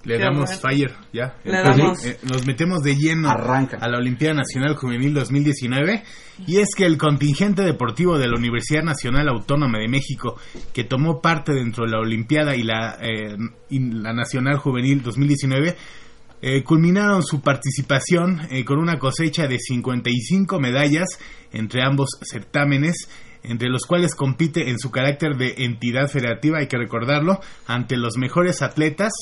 Le 0.05 0.17
¿Qué 0.17 0.23
damos 0.23 0.59
fire, 0.61 0.95
ya. 1.13 1.37
Le 1.45 1.59
Entonces, 1.59 1.77
damos. 1.79 2.05
eh, 2.07 2.19
nos 2.23 2.47
metemos 2.47 2.83
de 2.83 2.97
lleno 2.97 3.29
Arranca. 3.29 3.77
a 3.81 3.89
la 3.89 3.99
Olimpiada 3.99 4.35
Nacional 4.35 4.75
Juvenil 4.75 5.13
2019 5.13 6.03
y 6.47 6.57
es 6.57 6.75
que 6.75 6.87
el 6.87 6.97
contingente 6.97 7.63
deportivo 7.63 8.19
de 8.19 8.27
la 8.27 8.37
Universidad 8.37 8.83
Nacional 8.83 9.29
Autónoma 9.29 9.79
de 9.79 9.89
México 9.89 10.37
que 10.73 10.85
tomó 10.85 11.21
parte 11.21 11.53
dentro 11.53 11.85
de 11.85 11.91
la 11.91 11.99
Olimpiada 11.99 12.57
y 12.57 12.63
la, 12.63 12.97
eh, 13.03 13.37
y 13.69 13.79
la 13.79 14.15
Nacional 14.15 14.57
Juvenil 14.57 15.03
2019 15.03 15.77
eh, 16.43 16.63
culminaron 16.63 17.23
su 17.23 17.43
participación 17.43 18.41
eh, 18.51 18.65
con 18.65 18.79
una 18.79 18.99
cosecha 18.99 19.47
de 19.47 19.59
55 19.59 20.59
medallas 20.59 21.19
entre 21.53 21.83
ambos 21.83 22.09
certámenes 22.23 23.07
entre 23.43 23.69
los 23.69 23.85
cuales 23.87 24.15
compite 24.15 24.71
en 24.71 24.79
su 24.79 24.91
carácter 24.91 25.37
de 25.37 25.55
entidad 25.65 26.09
federativa, 26.09 26.59
hay 26.59 26.67
que 26.67 26.77
recordarlo, 26.77 27.41
ante 27.67 27.97
los 27.97 28.19
mejores 28.19 28.61
atletas 28.61 29.13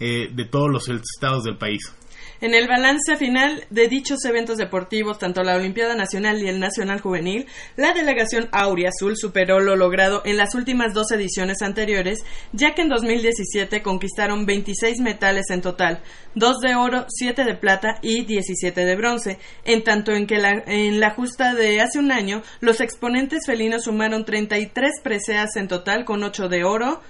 eh, 0.00 0.28
de 0.32 0.44
todos 0.44 0.70
los 0.70 0.88
estados 0.88 1.44
del 1.44 1.56
país. 1.56 1.92
En 2.40 2.52
el 2.52 2.68
balance 2.68 3.16
final 3.16 3.64
de 3.70 3.88
dichos 3.88 4.24
eventos 4.24 4.58
deportivos, 4.58 5.18
tanto 5.18 5.42
la 5.42 5.56
Olimpiada 5.56 5.94
Nacional 5.94 6.42
y 6.42 6.48
el 6.48 6.60
Nacional 6.60 7.00
Juvenil, 7.00 7.46
la 7.76 7.94
delegación 7.94 8.48
Aurea 8.52 8.90
Azul 8.90 9.16
superó 9.16 9.60
lo 9.60 9.76
logrado 9.76 10.20
en 10.26 10.36
las 10.36 10.54
últimas 10.54 10.92
dos 10.92 11.10
ediciones 11.12 11.62
anteriores, 11.62 12.24
ya 12.52 12.74
que 12.74 12.82
en 12.82 12.90
2017 12.90 13.82
conquistaron 13.82 14.46
26 14.46 15.00
metales 15.00 15.46
en 15.48 15.62
total, 15.62 16.02
2 16.34 16.60
de 16.60 16.74
oro, 16.74 17.06
7 17.08 17.44
de 17.44 17.54
plata 17.54 17.98
y 18.02 18.24
17 18.24 18.84
de 18.84 18.96
bronce, 18.96 19.38
en 19.64 19.84
tanto 19.84 20.12
en 20.12 20.26
que 20.26 20.38
la, 20.38 20.64
en 20.66 21.00
la 21.00 21.14
justa 21.14 21.54
de 21.54 21.80
hace 21.80 21.98
un 21.98 22.12
año, 22.12 22.42
los 22.60 22.80
exponentes 22.82 23.46
felinos 23.46 23.84
sumaron 23.84 24.24
33 24.24 25.00
preseas 25.02 25.56
en 25.56 25.68
total 25.68 26.04
con 26.04 26.22
8 26.22 26.48
de 26.48 26.64
oro, 26.64 27.00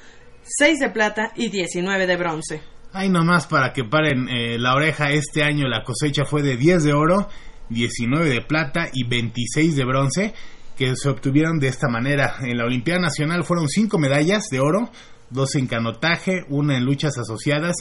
6 0.44 0.78
de 0.78 0.90
plata 0.90 1.32
y 1.34 1.48
19 1.48 2.06
de 2.06 2.16
bronce. 2.16 2.73
Ay, 2.96 3.08
nomás 3.08 3.48
para 3.48 3.72
que 3.72 3.82
paren 3.82 4.28
eh, 4.28 4.56
la 4.56 4.72
oreja, 4.72 5.10
este 5.10 5.42
año 5.42 5.66
la 5.66 5.82
cosecha 5.82 6.24
fue 6.24 6.42
de 6.44 6.56
10 6.56 6.84
de 6.84 6.92
oro, 6.92 7.28
19 7.68 8.30
de 8.30 8.40
plata 8.40 8.88
y 8.92 9.02
26 9.02 9.74
de 9.74 9.84
bronce, 9.84 10.34
que 10.78 10.94
se 10.94 11.08
obtuvieron 11.08 11.58
de 11.58 11.66
esta 11.66 11.88
manera. 11.88 12.36
En 12.42 12.56
la 12.56 12.66
Olimpiada 12.66 13.00
Nacional 13.00 13.42
fueron 13.42 13.68
5 13.68 13.98
medallas 13.98 14.44
de 14.48 14.60
oro, 14.60 14.92
2 15.30 15.54
en 15.56 15.66
canotaje, 15.66 16.44
una 16.50 16.76
en 16.76 16.84
luchas 16.84 17.18
asociadas, 17.18 17.78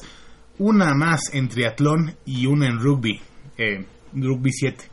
una 0.57 0.95
más 0.95 1.31
en 1.31 1.47
triatlón 1.47 2.15
y 2.25 2.47
una 2.47 2.65
en 2.65 2.79
rugby, 2.79 3.21
eh, 3.59 3.85
rugby 4.13 4.51
7. 4.51 4.83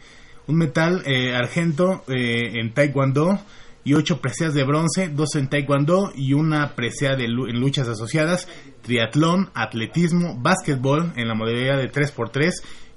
Un 0.48 0.56
metal 0.56 1.02
eh, 1.06 1.34
argento 1.34 2.04
eh, 2.08 2.60
en 2.60 2.74
taekwondo 2.74 3.40
y 3.84 3.94
ocho 3.94 4.20
preseas 4.20 4.54
de 4.54 4.64
bronce, 4.64 5.08
dos 5.08 5.34
en 5.36 5.48
taekwondo 5.48 6.12
y 6.14 6.34
una 6.34 6.74
presea 6.74 7.16
de 7.16 7.28
luchas 7.28 7.88
asociadas, 7.88 8.48
triatlón, 8.82 9.50
atletismo, 9.54 10.36
básquetbol 10.38 11.12
en 11.16 11.28
la 11.28 11.34
modalidad 11.34 11.78
de 11.78 11.90
3x3, 11.90 12.50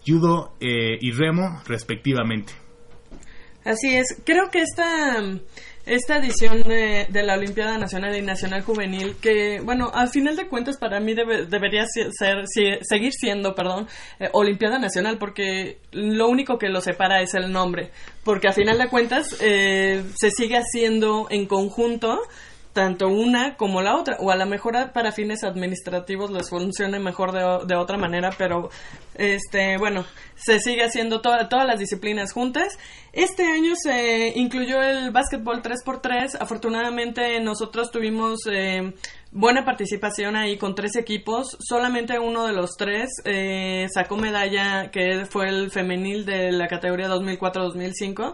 judo 0.06 0.54
eh, 0.60 0.98
y 1.00 1.12
remo 1.12 1.62
respectivamente. 1.66 2.54
Así 3.66 3.96
es, 3.96 4.22
creo 4.26 4.50
que 4.52 4.60
esta, 4.60 5.22
esta 5.86 6.18
edición 6.18 6.62
de, 6.62 7.08
de 7.10 7.24
la 7.24 7.34
Olimpiada 7.36 7.78
Nacional 7.78 8.16
y 8.16 8.22
Nacional 8.22 8.62
Juvenil, 8.62 9.16
que, 9.22 9.60
bueno, 9.62 9.92
al 9.94 10.10
final 10.10 10.36
de 10.36 10.48
cuentas 10.48 10.78
para 10.78 11.00
mí 11.00 11.14
debe- 11.14 11.46
debería 11.46 11.86
ser, 11.86 12.46
seguir 12.82 13.12
siendo, 13.12 13.54
perdón, 13.54 13.88
eh, 14.20 14.30
Olimpiada 14.32 14.80
Nacional, 14.80 15.18
porque 15.18 15.80
lo 15.92 16.30
único 16.30 16.58
que 16.58 16.70
lo 16.70 16.80
separa 16.80 17.22
es 17.22 17.34
el 17.34 17.52
nombre, 17.52 17.92
porque 18.24 18.48
a 18.48 18.54
final 18.54 18.78
de 18.78 18.88
cuentas 18.88 19.36
eh, 19.42 20.04
se 20.16 20.32
sigue 20.32 20.58
haciendo 20.58 21.28
en 21.30 21.48
conjunto 21.48 22.22
tanto 22.72 23.08
una 23.08 23.56
como 23.56 23.84
la 23.84 23.96
otra, 23.96 24.18
o 24.20 24.32
a 24.32 24.36
lo 24.36 24.48
mejor 24.48 24.74
para 24.94 25.12
fines 25.12 25.44
administrativos 25.44 26.32
les 26.32 26.50
funcione 26.50 26.98
mejor 26.98 27.32
de 27.68 27.76
otra 27.76 27.98
manera, 27.98 28.32
pero 28.36 28.72
este, 29.16 29.78
bueno, 29.78 30.06
se 30.36 30.60
sigue 30.60 30.84
haciendo 30.84 31.22
to- 31.22 31.48
todas 31.50 31.66
las 31.68 31.80
disciplinas 31.80 32.32
juntas. 32.34 32.78
Este 33.14 33.44
año 33.46 33.74
se 33.76 34.34
incluyó 34.36 34.82
el 34.82 35.12
básquetbol 35.12 35.62
3x3, 35.62 36.38
afortunadamente 36.40 37.40
nosotros 37.42 37.92
tuvimos 37.92 38.40
eh, 38.52 38.94
buena 39.32 39.64
participación 39.66 40.36
ahí 40.36 40.58
con 40.58 40.74
tres 40.74 40.96
equipos, 40.96 41.56
solamente 41.60 42.18
uno 42.18 42.48
de 42.48 42.54
los 42.54 42.72
tres 42.76 43.10
eh, 43.26 43.86
sacó 43.94 44.18
medalla 44.18 44.90
que 44.90 45.26
fue 45.30 45.48
el 45.50 45.70
femenil 45.70 46.26
de 46.26 46.52
la 46.52 46.68
categoría 46.68 47.08
2004-2005. 47.08 48.34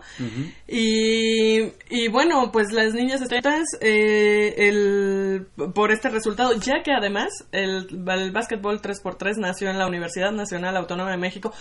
Y, 0.67 1.71
y 1.89 2.07
bueno, 2.09 2.49
pues 2.53 2.71
las 2.71 2.93
niñas 2.93 3.21
están 3.21 3.63
eh, 3.81 4.53
el, 4.57 5.47
por 5.73 5.91
este 5.91 6.09
resultado, 6.09 6.53
ya 6.53 6.83
que 6.83 6.91
además 6.93 7.29
el, 7.51 7.87
el 8.07 8.31
básquetbol 8.31 8.81
3x3 8.81 9.37
nació 9.37 9.69
en 9.69 9.77
la 9.79 9.87
Universidad 9.87 10.31
Nacional 10.31 10.68
Autónoma 10.77 11.11
de 11.11 11.17
México, 11.17 11.53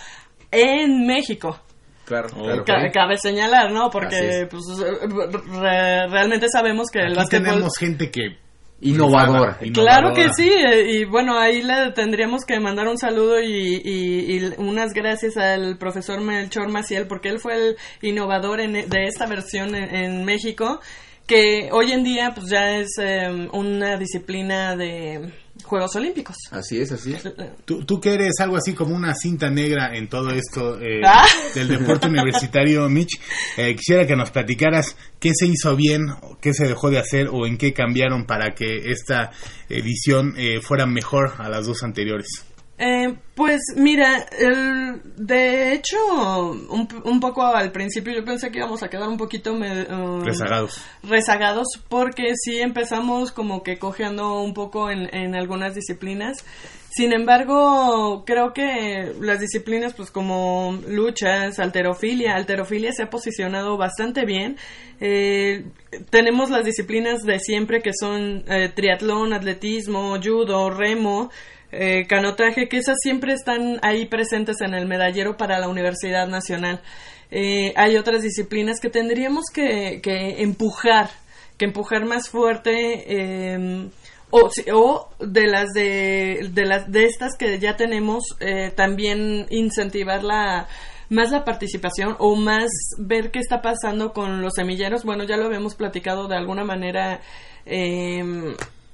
en 0.50 1.06
México. 1.06 1.58
Claro, 2.04 2.28
claro. 2.30 2.64
Ca- 2.64 2.90
Cabe 2.90 3.16
señalar, 3.18 3.70
¿no? 3.70 3.90
Porque 3.90 4.16
es. 4.42 4.48
pues, 4.48 4.64
re- 4.78 6.06
realmente 6.08 6.46
sabemos 6.50 6.88
que 6.90 7.00
el 7.00 7.08
Aquí 7.08 7.16
básquetbol... 7.16 7.44
tenemos 7.46 7.76
gente 7.78 8.10
que... 8.10 8.36
Innovador. 8.80 9.56
Claro 9.74 10.12
que 10.14 10.28
sí, 10.32 10.48
eh, 10.48 10.84
y 11.00 11.04
bueno, 11.04 11.36
ahí 11.36 11.62
le 11.62 11.90
tendríamos 11.92 12.44
que 12.44 12.60
mandar 12.60 12.86
un 12.86 12.96
saludo 12.96 13.40
y, 13.40 13.82
y- 13.84 14.36
y 14.36 14.54
unas 14.58 14.92
gracias 14.94 15.36
al 15.36 15.76
profesor 15.78 16.20
Melchor 16.20 16.68
Maciel, 16.70 17.08
porque 17.08 17.28
él 17.28 17.40
fue 17.40 17.56
el 17.56 17.76
innovador 18.02 18.60
en- 18.60 18.88
de 18.88 19.04
esta 19.06 19.26
versión 19.26 19.74
en, 19.74 19.92
en 19.96 20.24
México, 20.24 20.80
que 21.26 21.70
hoy 21.72 21.90
en 21.90 22.04
día 22.04 22.30
pues 22.34 22.48
ya 22.50 22.76
es 22.78 22.90
eh, 23.00 23.48
una 23.52 23.96
disciplina 23.96 24.76
de 24.76 25.32
Juegos 25.68 25.94
Olímpicos. 25.96 26.36
Así 26.50 26.80
es, 26.80 26.90
así 26.92 27.12
es. 27.14 27.22
Tú, 27.64 27.84
tú 27.84 28.00
que 28.00 28.14
eres 28.14 28.40
algo 28.40 28.56
así 28.56 28.72
como 28.72 28.94
una 28.96 29.14
cinta 29.14 29.50
negra 29.50 29.94
en 29.96 30.08
todo 30.08 30.30
esto 30.30 30.80
eh, 30.80 31.02
Ah. 31.04 31.26
del 31.54 31.68
deporte 31.68 32.06
universitario, 32.08 32.88
Mitch, 32.88 33.20
eh, 33.56 33.76
quisiera 33.76 34.06
que 34.06 34.16
nos 34.16 34.30
platicaras 34.30 34.96
qué 35.20 35.32
se 35.34 35.46
hizo 35.46 35.76
bien, 35.76 36.06
qué 36.40 36.52
se 36.54 36.66
dejó 36.66 36.90
de 36.90 36.98
hacer 36.98 37.28
o 37.30 37.46
en 37.46 37.58
qué 37.58 37.72
cambiaron 37.72 38.24
para 38.26 38.54
que 38.54 38.90
esta 38.90 39.30
edición 39.68 40.34
eh, 40.36 40.60
fuera 40.62 40.86
mejor 40.86 41.34
a 41.38 41.48
las 41.48 41.66
dos 41.66 41.82
anteriores. 41.82 42.44
Eh, 42.80 43.12
pues 43.34 43.60
mira, 43.76 44.24
el- 44.38 45.00
de 45.16 45.72
hecho, 45.72 45.96
un, 46.70 46.88
un 47.04 47.18
poco 47.20 47.44
al 47.44 47.72
principio 47.72 48.12
yo 48.14 48.24
pensé 48.24 48.50
que 48.52 48.58
íbamos 48.58 48.84
a 48.84 48.88
quedar 48.88 49.08
un 49.08 49.16
poquito 49.16 49.52
me- 49.54 49.82
um, 49.92 50.22
Rezagados. 50.24 50.80
rezagados 51.02 51.66
porque 51.88 52.34
sí 52.36 52.60
empezamos 52.60 53.32
como 53.32 53.64
que 53.64 53.78
cojeando 53.80 54.40
un 54.40 54.54
poco 54.54 54.90
en, 54.90 55.12
en 55.12 55.34
algunas 55.34 55.74
disciplinas. 55.74 56.44
Sin 56.90 57.12
embargo, 57.12 58.24
creo 58.24 58.52
que 58.52 59.12
las 59.20 59.40
disciplinas 59.40 59.92
pues 59.94 60.10
como 60.10 60.78
luchas, 60.88 61.58
alterofilia, 61.58 62.34
alterofilia 62.34 62.92
se 62.92 63.02
ha 63.04 63.10
posicionado 63.10 63.76
bastante 63.76 64.24
bien. 64.24 64.56
Eh, 65.00 65.64
tenemos 66.10 66.50
las 66.50 66.64
disciplinas 66.64 67.22
de 67.22 67.38
siempre 67.40 67.82
que 67.82 67.90
son 67.98 68.44
eh, 68.48 68.70
triatlón, 68.74 69.32
atletismo, 69.32 70.16
judo, 70.22 70.70
remo, 70.70 71.30
eh, 71.72 72.06
canotaje, 72.06 72.68
que 72.68 72.78
esas 72.78 72.96
siempre 73.02 73.32
están 73.32 73.78
ahí 73.82 74.06
presentes 74.06 74.60
en 74.60 74.74
el 74.74 74.86
medallero 74.86 75.36
para 75.36 75.58
la 75.58 75.68
Universidad 75.68 76.26
Nacional. 76.28 76.80
Eh, 77.30 77.72
hay 77.76 77.96
otras 77.96 78.22
disciplinas 78.22 78.80
que 78.80 78.90
tendríamos 78.90 79.46
que, 79.52 80.00
que 80.02 80.42
empujar, 80.42 81.10
que 81.56 81.66
empujar 81.66 82.04
más 82.06 82.28
fuerte. 82.28 83.04
eh, 83.06 83.88
o, 84.30 84.50
o 84.72 85.08
de 85.20 85.46
las 85.46 85.68
de, 85.74 86.50
de 86.52 86.66
las 86.66 86.90
de 86.90 87.04
estas 87.04 87.36
que 87.36 87.58
ya 87.58 87.76
tenemos 87.76 88.36
eh, 88.40 88.72
también 88.74 89.46
incentivar 89.50 90.22
la 90.22 90.68
más 91.08 91.30
la 91.30 91.44
participación 91.44 92.16
o 92.18 92.36
más 92.36 92.68
ver 92.98 93.30
qué 93.30 93.38
está 93.38 93.62
pasando 93.62 94.12
con 94.12 94.42
los 94.42 94.54
semilleros 94.54 95.04
bueno 95.04 95.24
ya 95.24 95.36
lo 95.36 95.46
habíamos 95.46 95.74
platicado 95.74 96.28
de 96.28 96.36
alguna 96.36 96.64
manera 96.64 97.20
eh, 97.64 98.22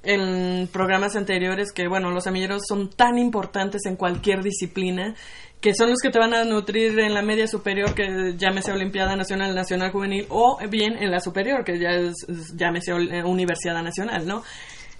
en 0.05 0.67
programas 0.67 1.15
anteriores 1.15 1.71
que 1.71 1.87
bueno 1.87 2.11
los 2.11 2.23
semilleros 2.23 2.63
son 2.67 2.89
tan 2.89 3.17
importantes 3.17 3.85
en 3.85 3.95
cualquier 3.95 4.41
disciplina 4.43 5.15
que 5.61 5.73
son 5.73 5.89
los 5.89 5.99
que 5.99 6.11
te 6.11 6.19
van 6.19 6.33
a 6.33 6.43
nutrir 6.45 6.99
en 6.99 7.13
la 7.13 7.21
media 7.23 7.47
superior 7.47 7.95
que 7.95 8.35
llámese 8.37 8.71
Olimpiada 8.71 9.15
Nacional, 9.15 9.55
Nacional 9.55 9.91
Juvenil 9.91 10.25
o 10.29 10.59
bien 10.69 10.97
en 11.01 11.09
la 11.11 11.19
superior 11.19 11.63
que 11.63 11.79
ya 11.79 11.89
es, 11.89 12.13
es- 12.29 12.55
llámese 12.55 12.91
eh, 12.91 13.23
Universidad 13.23 13.81
Nacional, 13.81 14.27
¿no? 14.27 14.43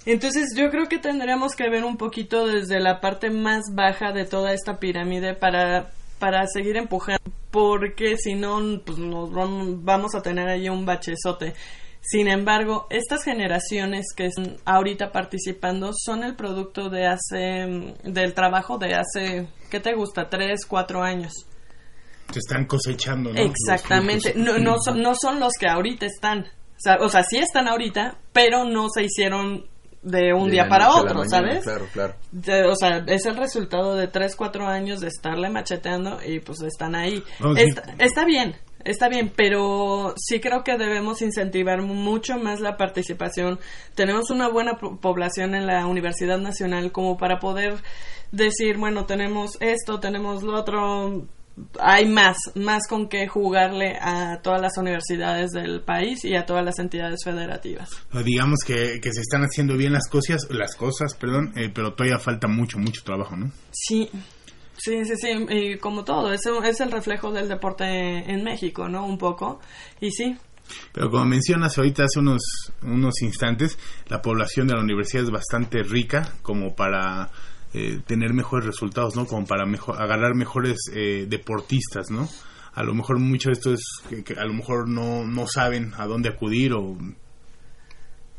Entonces 0.08 0.54
yo 0.56 0.70
creo 0.70 0.88
que 0.88 1.00
tendríamos 1.00 1.56
que 1.56 1.70
ver 1.70 1.84
un 1.84 1.98
poquito 1.98 2.46
desde 2.48 2.80
la 2.80 3.02
parte 3.02 3.30
más 3.32 3.64
baja 3.74 4.12
de 4.12 4.26
toda 4.26 4.54
esta 4.54 4.80
pirámide 4.80 5.34
para, 5.34 5.90
para 6.20 6.46
seguir 6.48 6.78
empujando, 6.78 7.24
porque 7.50 8.16
si 8.18 8.36
no, 8.36 8.60
pues 8.86 9.00
nos 9.00 9.32
vam- 9.32 9.80
vamos 9.82 10.14
a 10.14 10.22
tener 10.22 10.48
ahí 10.48 10.70
un 10.70 10.86
bachezote. 10.86 11.54
Sin 12.08 12.28
embargo, 12.28 12.86
estas 12.92 13.24
generaciones 13.24 14.06
que 14.16 14.28
están 14.28 14.58
ahorita 14.66 15.12
participando 15.12 15.92
son 15.94 16.24
el 16.24 16.36
producto 16.36 16.90
de 16.90 17.08
hace, 17.08 17.66
mm, 17.66 18.12
del 18.14 18.34
trabajo 18.34 18.78
de 18.78 18.94
hace, 18.96 19.48
¿qué 19.72 19.80
te 19.80 19.94
gusta? 19.96 20.30
Tres, 20.30 20.66
cuatro 20.68 21.02
años. 21.02 21.34
Se 22.32 22.40
están 22.40 22.66
cosechando, 22.66 23.34
¿no? 23.34 23.40
Exactamente. 23.40 24.34
No, 24.36 24.58
no, 24.60 24.76
son, 24.84 25.02
no 25.02 25.14
son 25.16 25.40
los 25.40 25.54
que 25.60 25.68
ahorita 25.68 26.06
están. 26.06 26.42
O 26.42 26.78
sea, 26.80 26.98
o 27.00 27.10
sea, 27.10 27.24
sí 27.24 27.38
están 27.38 27.68
ahorita, 27.68 28.18
pero 28.34 28.66
no 28.66 28.88
se 28.90 29.04
hicieron 29.04 29.66
de 30.04 30.34
un 30.34 30.46
De 30.46 30.52
día 30.52 30.68
para 30.70 30.90
otro, 30.92 31.16
mañana, 31.16 31.30
¿sabes? 31.30 31.64
Claro, 31.64 31.88
claro. 31.92 32.16
De- 32.32 32.66
o 32.66 32.76
sea, 32.76 33.04
es 33.08 33.26
el 33.26 33.38
resultado 33.38 33.96
de 33.96 34.08
3, 34.08 34.36
4 34.36 34.68
años 34.68 35.00
de 35.00 35.08
estarle 35.08 35.50
macheteando 35.50 36.20
y 36.24 36.40
pues 36.40 36.62
están 36.62 36.94
ahí. 36.96 37.24
Está, 37.58 37.96
está 37.98 38.26
bien, 38.26 38.56
está 38.86 39.10
bien, 39.10 39.32
pero 39.36 40.14
sí 40.16 40.40
creo 40.40 40.64
que 40.64 40.78
debemos 40.78 41.22
incentivar 41.22 41.82
mucho 41.82 42.38
más 42.38 42.62
la 42.62 42.78
participación. 42.78 43.60
Tenemos 43.96 44.30
una 44.30 44.48
buena 44.48 44.78
po- 44.78 44.98
población 45.00 45.54
en 45.56 45.68
la 45.68 45.86
Universidad 45.86 46.38
Nacional 46.40 46.92
como 46.94 47.18
para 47.18 47.40
poder 47.40 47.76
decir, 48.32 48.78
bueno, 48.78 49.06
tenemos 49.06 49.58
esto, 49.60 50.00
tenemos 50.00 50.44
lo 50.44 50.58
otro. 50.60 51.26
Hay 51.80 52.06
más, 52.06 52.36
más 52.56 52.86
con 52.90 53.08
qué 53.08 53.30
jugarle 53.30 53.98
a 54.02 54.42
todas 54.42 54.60
las 54.62 54.78
universidades 54.78 55.52
del 55.52 55.80
país 55.82 56.26
y 56.26 56.36
a 56.36 56.46
todas 56.46 56.66
las 56.66 56.80
entidades 56.80 57.22
federativas. 57.24 57.90
O 58.14 58.22
digamos 58.24 58.60
que, 58.68 59.00
que 59.02 59.14
se 59.14 59.22
están 59.22 59.44
haciendo 59.44 59.78
bien 59.78 59.94
las 59.94 60.10
cosas, 60.10 60.48
las 60.50 60.76
cosas, 60.76 61.16
perdón, 61.16 61.54
eh, 61.56 61.72
pero 61.74 61.94
todavía 61.94 62.20
falta 62.20 62.50
mucho, 62.50 62.78
mucho 62.78 63.04
trabajo, 63.06 63.38
¿no? 63.38 63.52
Sí, 63.72 64.10
Sí, 64.78 65.06
sí, 65.06 65.14
sí, 65.16 65.30
y 65.50 65.78
como 65.78 66.04
todo, 66.04 66.34
es, 66.34 66.42
es 66.46 66.82
el 66.82 66.92
reflejo 66.92 67.32
del 67.32 67.48
deporte 67.48 67.86
en 67.86 68.44
México, 68.44 68.90
¿no? 68.90 69.06
Un 69.06 69.18
poco, 69.18 69.60
y 70.02 70.12
sí. 70.12 70.38
Pero 70.92 71.10
como 71.10 71.26
mencionas 71.26 71.78
ahorita 71.78 72.06
hace 72.06 72.20
unos, 72.20 72.42
unos 72.82 73.22
instantes, 73.22 73.78
la 74.08 74.22
población 74.22 74.68
de 74.68 74.74
la 74.74 74.82
universidad 74.82 75.24
es 75.24 75.32
bastante 75.32 75.84
rica 75.84 76.34
como 76.42 76.76
para 76.76 77.30
eh, 77.74 78.00
tener 78.06 78.34
mejores 78.34 78.66
resultados, 78.66 79.16
¿no? 79.16 79.26
Como 79.26 79.46
para 79.46 79.66
mejor, 79.66 80.02
agarrar 80.02 80.36
mejores 80.36 80.78
eh, 80.94 81.26
deportistas, 81.30 82.10
¿no? 82.10 82.28
A 82.74 82.84
lo 82.84 82.94
mejor 82.94 83.20
mucho 83.20 83.50
de 83.50 83.54
esto 83.54 83.74
es 83.74 83.82
que, 84.10 84.24
que 84.24 84.34
a 84.34 84.46
lo 84.46 84.54
mejor 84.54 84.90
no, 84.90 85.26
no 85.26 85.46
saben 85.48 85.94
a 85.98 86.08
dónde 86.08 86.30
acudir 86.30 86.74
o 86.74 86.98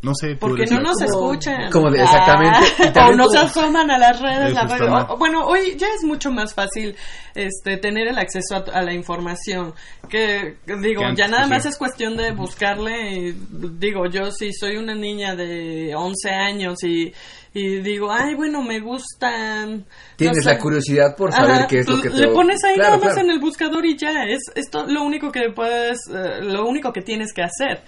no 0.06 0.14
sé. 0.14 0.36
Porque 0.36 0.66
no 0.66 0.80
nos 0.80 1.02
escuchan. 1.02 1.68
Como 1.72 1.90
de, 1.90 2.00
exactamente. 2.00 2.58
Ah, 2.94 3.08
o 3.10 3.16
no 3.16 3.28
se 3.28 3.38
asoman 3.38 3.90
a 3.90 3.98
las 3.98 4.20
redes. 4.20 4.54
La, 4.54 5.08
o, 5.10 5.16
bueno, 5.18 5.44
hoy 5.44 5.76
ya 5.76 5.88
es 5.88 6.04
mucho 6.04 6.30
más 6.30 6.54
fácil 6.54 6.94
este 7.34 7.76
tener 7.78 8.06
el 8.06 8.16
acceso 8.16 8.54
a, 8.54 8.78
a 8.78 8.82
la 8.82 8.94
información. 8.94 9.74
Que 10.08 10.58
digo, 10.80 11.02
ya 11.16 11.26
nada 11.26 11.48
más 11.48 11.66
es 11.66 11.76
cuestión 11.76 12.16
de 12.16 12.30
buscarle. 12.30 13.16
Y, 13.16 13.36
digo, 13.78 14.06
yo 14.06 14.30
si 14.30 14.52
soy 14.52 14.76
una 14.76 14.94
niña 14.94 15.34
de 15.34 15.92
11 15.96 16.30
años 16.30 16.84
y 16.84 17.12
y 17.56 17.80
digo, 17.80 18.12
ay, 18.12 18.34
bueno, 18.34 18.60
me 18.60 18.80
gustan. 18.80 19.86
Tienes 20.16 20.44
la 20.44 20.58
curiosidad 20.58 21.16
por 21.16 21.32
saber 21.32 21.66
qué 21.66 21.78
es 21.78 21.88
lo 21.88 22.02
que 22.02 22.10
te 22.10 22.18
Le 22.18 22.28
pones 22.28 22.62
ahí 22.62 22.76
nada 22.76 22.98
más 22.98 23.16
en 23.16 23.30
el 23.30 23.40
buscador 23.40 23.86
y 23.86 23.96
ya, 23.96 24.24
es 24.24 24.42
esto 24.54 24.84
lo 24.86 25.02
único 25.02 25.32
que 25.32 25.50
puedes, 25.54 26.00
uh, 26.10 26.44
lo 26.44 26.66
único 26.66 26.92
que 26.92 27.00
tienes 27.00 27.32
que 27.32 27.42
hacer. 27.42 27.82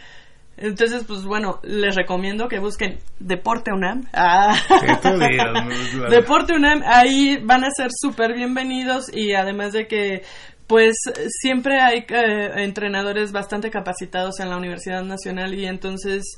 Entonces, 0.60 1.04
pues 1.06 1.24
bueno, 1.24 1.60
les 1.62 1.94
recomiendo 1.94 2.48
que 2.48 2.58
busquen 2.58 2.98
Deporte 3.20 3.70
UNAM. 3.72 4.08
Ah. 4.12 4.56
Deporte 6.10 6.54
UNAM, 6.54 6.82
ahí 6.84 7.38
van 7.42 7.64
a 7.64 7.70
ser 7.70 7.88
súper 7.92 8.34
bienvenidos 8.34 9.06
y 9.12 9.34
además 9.34 9.72
de 9.72 9.86
que 9.86 10.22
pues 10.66 10.96
siempre 11.28 11.80
hay 11.80 12.04
eh, 12.08 12.62
entrenadores 12.64 13.32
bastante 13.32 13.70
capacitados 13.70 14.38
en 14.40 14.50
la 14.50 14.58
Universidad 14.58 15.02
Nacional 15.02 15.54
y 15.54 15.64
entonces 15.64 16.36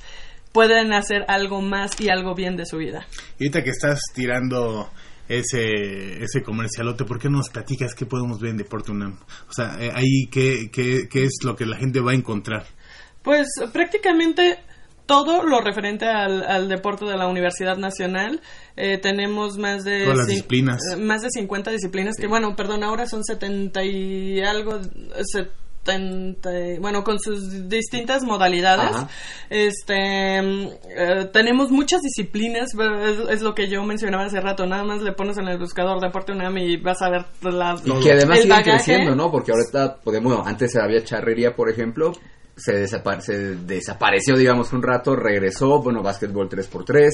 pueden 0.52 0.92
hacer 0.92 1.24
algo 1.26 1.60
más 1.60 2.00
y 2.00 2.10
algo 2.10 2.34
bien 2.34 2.56
de 2.56 2.66
su 2.66 2.76
vida. 2.76 3.06
Y 3.38 3.44
ahorita 3.44 3.64
que 3.64 3.70
estás 3.70 4.00
tirando 4.14 4.88
ese, 5.28 6.22
ese 6.22 6.42
comercialote, 6.42 7.04
¿por 7.04 7.18
qué 7.18 7.28
no 7.28 7.38
nos 7.38 7.48
platicas 7.50 7.94
qué 7.94 8.06
podemos 8.06 8.40
ver 8.40 8.50
en 8.50 8.56
Deporte 8.58 8.92
UNAM? 8.92 9.18
O 9.48 9.52
sea, 9.52 9.76
eh, 9.80 9.90
ahí 9.94 10.26
qué, 10.30 10.70
qué, 10.72 11.08
qué 11.10 11.24
es 11.24 11.38
lo 11.44 11.56
que 11.56 11.66
la 11.66 11.76
gente 11.76 12.00
va 12.00 12.12
a 12.12 12.14
encontrar. 12.14 12.66
Pues 13.22 13.48
prácticamente 13.72 14.58
todo 15.10 15.42
lo 15.42 15.60
referente 15.60 16.06
al, 16.06 16.44
al, 16.44 16.68
deporte 16.68 17.04
de 17.04 17.16
la 17.16 17.26
Universidad 17.26 17.76
Nacional. 17.76 18.40
Eh, 18.76 18.96
tenemos 18.98 19.58
más 19.58 19.82
de... 19.82 20.04
Todas 20.04 20.18
las 20.18 20.26
disciplinas. 20.28 20.78
Eh, 20.92 20.96
más 20.98 21.22
de 21.22 21.30
50 21.30 21.72
disciplinas, 21.72 22.14
sí. 22.14 22.22
que 22.22 22.28
bueno, 22.28 22.54
perdón, 22.54 22.84
ahora 22.84 23.06
son 23.06 23.24
70 23.24 23.84
y 23.84 24.40
algo... 24.40 24.78
70, 25.84 26.78
bueno, 26.80 27.02
con 27.02 27.18
sus 27.18 27.68
distintas 27.68 28.22
modalidades. 28.22 28.94
Ajá. 28.94 29.08
Este, 29.48 30.38
eh, 30.38 31.24
tenemos 31.32 31.72
muchas 31.72 32.02
disciplinas, 32.02 32.68
es, 32.78 33.18
es, 33.30 33.42
lo 33.42 33.52
que 33.52 33.68
yo 33.68 33.82
mencionaba 33.82 34.26
hace 34.26 34.40
rato, 34.40 34.64
nada 34.64 34.84
más 34.84 35.02
le 35.02 35.10
pones 35.10 35.38
en 35.38 35.48
el 35.48 35.58
buscador 35.58 36.00
Deporte 36.00 36.30
UNAM 36.30 36.56
y 36.58 36.76
vas 36.76 37.02
a 37.02 37.10
ver 37.10 37.24
la... 37.42 37.74
Y 37.84 38.00
que 38.00 38.12
además 38.12 38.42
sigue 38.42 38.62
creciendo, 38.62 39.16
¿no? 39.16 39.28
Porque 39.32 39.50
ahorita 39.50 39.96
podemos, 40.04 40.46
antes 40.46 40.76
había 40.76 41.02
charrería, 41.02 41.56
por 41.56 41.68
ejemplo, 41.68 42.12
se, 42.60 42.72
desapare 42.72 43.20
se, 43.22 43.56
desapareció, 43.56 44.36
digamos, 44.36 44.72
un 44.72 44.82
rato, 44.82 45.16
regresó, 45.16 45.80
bueno, 45.82 46.02
básquetbol 46.02 46.48
3x3, 46.48 47.08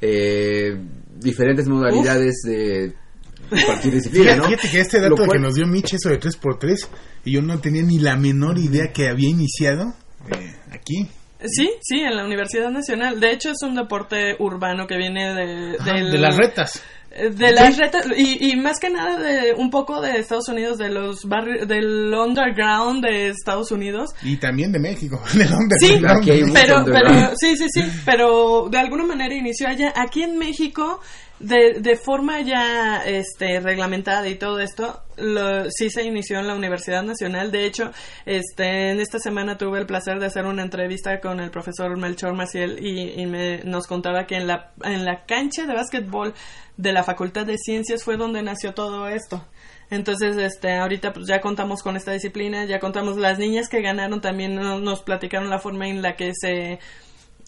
eh, 0.00 0.76
diferentes 1.16 1.68
modalidades 1.68 2.36
Uf. 2.44 2.50
de 2.50 2.94
cualquier 3.66 3.94
disciplina, 3.94 4.36
¿no? 4.36 4.44
Fíjate 4.44 4.70
que 4.70 4.80
este 4.80 5.00
dato 5.00 5.16
cual... 5.16 5.30
que 5.30 5.38
nos 5.38 5.54
dio 5.54 5.66
Mitch, 5.66 5.94
eso 5.94 6.08
de 6.08 6.20
3x3, 6.20 6.88
y 7.24 7.32
yo 7.32 7.42
no 7.42 7.58
tenía 7.60 7.82
ni 7.82 7.98
la 7.98 8.16
menor 8.16 8.58
idea 8.58 8.92
que 8.92 9.08
había 9.08 9.28
iniciado 9.28 9.94
eh, 10.30 10.54
aquí. 10.70 11.08
Sí, 11.44 11.70
sí, 11.80 11.98
en 11.98 12.16
la 12.16 12.24
Universidad 12.24 12.70
Nacional. 12.70 13.18
De 13.18 13.32
hecho, 13.32 13.50
es 13.50 13.62
un 13.62 13.74
deporte 13.74 14.36
urbano 14.38 14.86
que 14.86 14.96
viene 14.96 15.34
de, 15.34 15.76
Ajá, 15.78 15.94
del... 15.94 16.12
de 16.12 16.18
las 16.18 16.36
retas 16.36 16.82
de 17.12 17.52
las 17.52 17.76
retas 17.76 18.06
y, 18.16 18.50
y, 18.50 18.56
más 18.56 18.78
que 18.78 18.88
nada 18.88 19.18
de 19.18 19.52
un 19.52 19.70
poco 19.70 20.00
de 20.00 20.18
Estados 20.18 20.48
Unidos 20.48 20.78
de 20.78 20.88
los 20.88 21.24
barrios 21.26 21.68
del 21.68 22.12
underground 22.14 23.04
de 23.04 23.28
Estados 23.28 23.70
Unidos. 23.70 24.10
Y 24.22 24.36
también 24.38 24.72
de 24.72 24.78
México 24.78 25.20
del 25.34 25.52
underground. 25.52 26.24
Sí 26.26 26.52
pero, 26.52 26.84
pero 26.84 27.36
sí 27.36 27.56
sí 27.56 27.66
sí 27.68 27.82
pero 28.04 28.68
de 28.70 28.78
alguna 28.78 29.04
manera 29.04 29.34
inició 29.34 29.68
allá. 29.68 29.92
Aquí 29.94 30.22
en 30.22 30.38
México 30.38 31.00
de, 31.42 31.80
de 31.80 31.96
forma 31.96 32.40
ya 32.40 33.02
este 33.04 33.60
reglamentada 33.60 34.28
y 34.28 34.36
todo 34.36 34.60
esto 34.60 35.02
lo, 35.16 35.70
sí 35.70 35.90
se 35.90 36.04
inició 36.04 36.38
en 36.38 36.46
la 36.46 36.54
Universidad 36.54 37.02
Nacional 37.02 37.50
de 37.50 37.66
hecho 37.66 37.90
este 38.24 38.90
en 38.90 39.00
esta 39.00 39.18
semana 39.18 39.58
tuve 39.58 39.80
el 39.80 39.86
placer 39.86 40.18
de 40.20 40.26
hacer 40.26 40.46
una 40.46 40.62
entrevista 40.62 41.20
con 41.20 41.40
el 41.40 41.50
profesor 41.50 41.96
Melchor 41.98 42.34
Maciel 42.34 42.78
y, 42.84 43.20
y 43.20 43.26
me, 43.26 43.58
nos 43.64 43.86
contaba 43.86 44.26
que 44.26 44.36
en 44.36 44.46
la 44.46 44.72
en 44.84 45.04
la 45.04 45.24
cancha 45.26 45.66
de 45.66 45.74
básquetbol 45.74 46.32
de 46.76 46.92
la 46.92 47.02
Facultad 47.02 47.46
de 47.46 47.58
Ciencias 47.58 48.04
fue 48.04 48.16
donde 48.16 48.42
nació 48.42 48.72
todo 48.74 49.08
esto. 49.08 49.44
Entonces, 49.90 50.38
este, 50.38 50.76
ahorita 50.78 51.12
pues 51.12 51.26
ya 51.28 51.40
contamos 51.42 51.82
con 51.82 51.96
esta 51.96 52.12
disciplina, 52.12 52.64
ya 52.64 52.80
contamos 52.80 53.18
las 53.18 53.38
niñas 53.38 53.68
que 53.68 53.82
ganaron 53.82 54.22
también 54.22 54.54
nos 54.54 55.02
platicaron 55.02 55.50
la 55.50 55.58
forma 55.58 55.86
en 55.86 56.00
la 56.00 56.16
que 56.16 56.32
se 56.34 56.78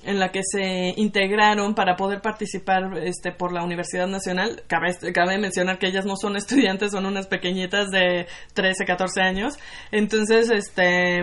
en 0.06 0.18
la 0.18 0.30
que 0.30 0.40
se 0.42 0.94
integraron 0.96 1.74
para 1.74 1.96
poder 1.96 2.20
participar 2.20 2.98
este 3.02 3.32
por 3.32 3.52
la 3.52 3.64
Universidad 3.64 4.06
Nacional. 4.06 4.62
Cabe, 4.66 4.94
cabe 5.12 5.38
mencionar 5.38 5.78
que 5.78 5.88
ellas 5.88 6.04
no 6.04 6.16
son 6.16 6.36
estudiantes, 6.36 6.92
son 6.92 7.06
unas 7.06 7.26
pequeñitas 7.26 7.90
de 7.90 8.26
13, 8.54 8.84
14 8.84 9.20
años. 9.20 9.54
Entonces, 9.90 10.50
este 10.50 11.22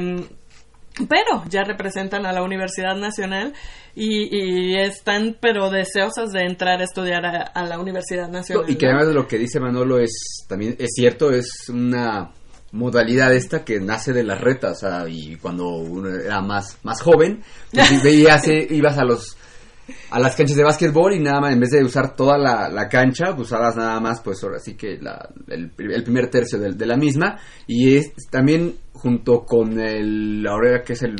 pero 1.07 1.43
ya 1.47 1.63
representan 1.63 2.25
a 2.25 2.33
la 2.33 2.43
Universidad 2.43 2.95
Nacional 2.95 3.53
y, 3.95 4.35
y 4.35 4.75
están 4.77 5.37
pero 5.39 5.69
deseosas 5.69 6.31
de 6.31 6.41
entrar 6.41 6.81
a 6.81 6.83
estudiar 6.83 7.25
a, 7.25 7.43
a 7.43 7.65
la 7.65 7.79
Universidad 7.79 8.29
Nacional. 8.29 8.65
No, 8.65 8.71
y 8.71 8.75
que 8.75 8.87
además 8.87 9.07
de 9.07 9.13
lo 9.13 9.27
que 9.27 9.37
dice 9.37 9.59
Manolo 9.59 9.99
es 9.99 10.45
también 10.47 10.75
es 10.77 10.89
cierto, 10.93 11.31
es 11.31 11.69
una 11.69 12.31
modalidad 12.71 13.33
esta 13.33 13.63
que 13.63 13.79
nace 13.79 14.13
de 14.13 14.23
las 14.23 14.39
retas, 14.41 14.77
o 14.77 14.87
sea, 14.87 15.09
y 15.09 15.35
cuando 15.37 15.67
uno 15.67 16.09
era 16.09 16.41
más, 16.41 16.77
más 16.83 17.01
joven, 17.01 17.41
pues 17.73 18.03
veías, 18.03 18.47
ibas 18.69 18.97
a 18.97 19.03
los 19.03 19.37
a 20.09 20.19
las 20.19 20.35
canchas 20.35 20.55
de 20.55 20.63
básquetbol 20.63 21.13
y 21.13 21.19
nada 21.19 21.41
más, 21.41 21.53
en 21.53 21.59
vez 21.59 21.71
de 21.71 21.83
usar 21.83 22.15
toda 22.15 22.37
la, 22.37 22.69
la 22.69 22.87
cancha, 22.87 23.35
pues 23.35 23.47
usabas 23.47 23.75
nada 23.75 23.99
más, 23.99 24.21
pues 24.21 24.41
ahora 24.43 24.59
sí 24.59 24.75
que 24.75 24.97
la, 25.01 25.29
el, 25.47 25.71
el, 25.77 26.03
primer 26.03 26.29
tercio 26.29 26.59
de, 26.59 26.73
de, 26.73 26.85
la 26.85 26.95
misma. 26.95 27.39
Y 27.67 27.97
es 27.97 28.13
también 28.29 28.75
junto 28.93 29.43
con 29.43 29.79
el, 29.79 30.45
ahora 30.47 30.81
que 30.83 30.93
es 30.93 31.03
el 31.03 31.15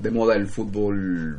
de 0.00 0.10
moda 0.10 0.34
el 0.34 0.48
fútbol 0.48 1.38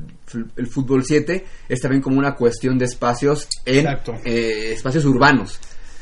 el 0.55 0.67
fútbol 0.67 1.03
7 1.03 1.43
es 1.67 1.79
también 1.79 2.03
como 2.03 2.19
una 2.19 2.35
cuestión 2.35 2.77
de 2.77 2.85
espacios 2.85 3.47
en 3.65 3.87
eh, 4.25 4.73
espacios 4.73 5.05
urbanos 5.05 5.59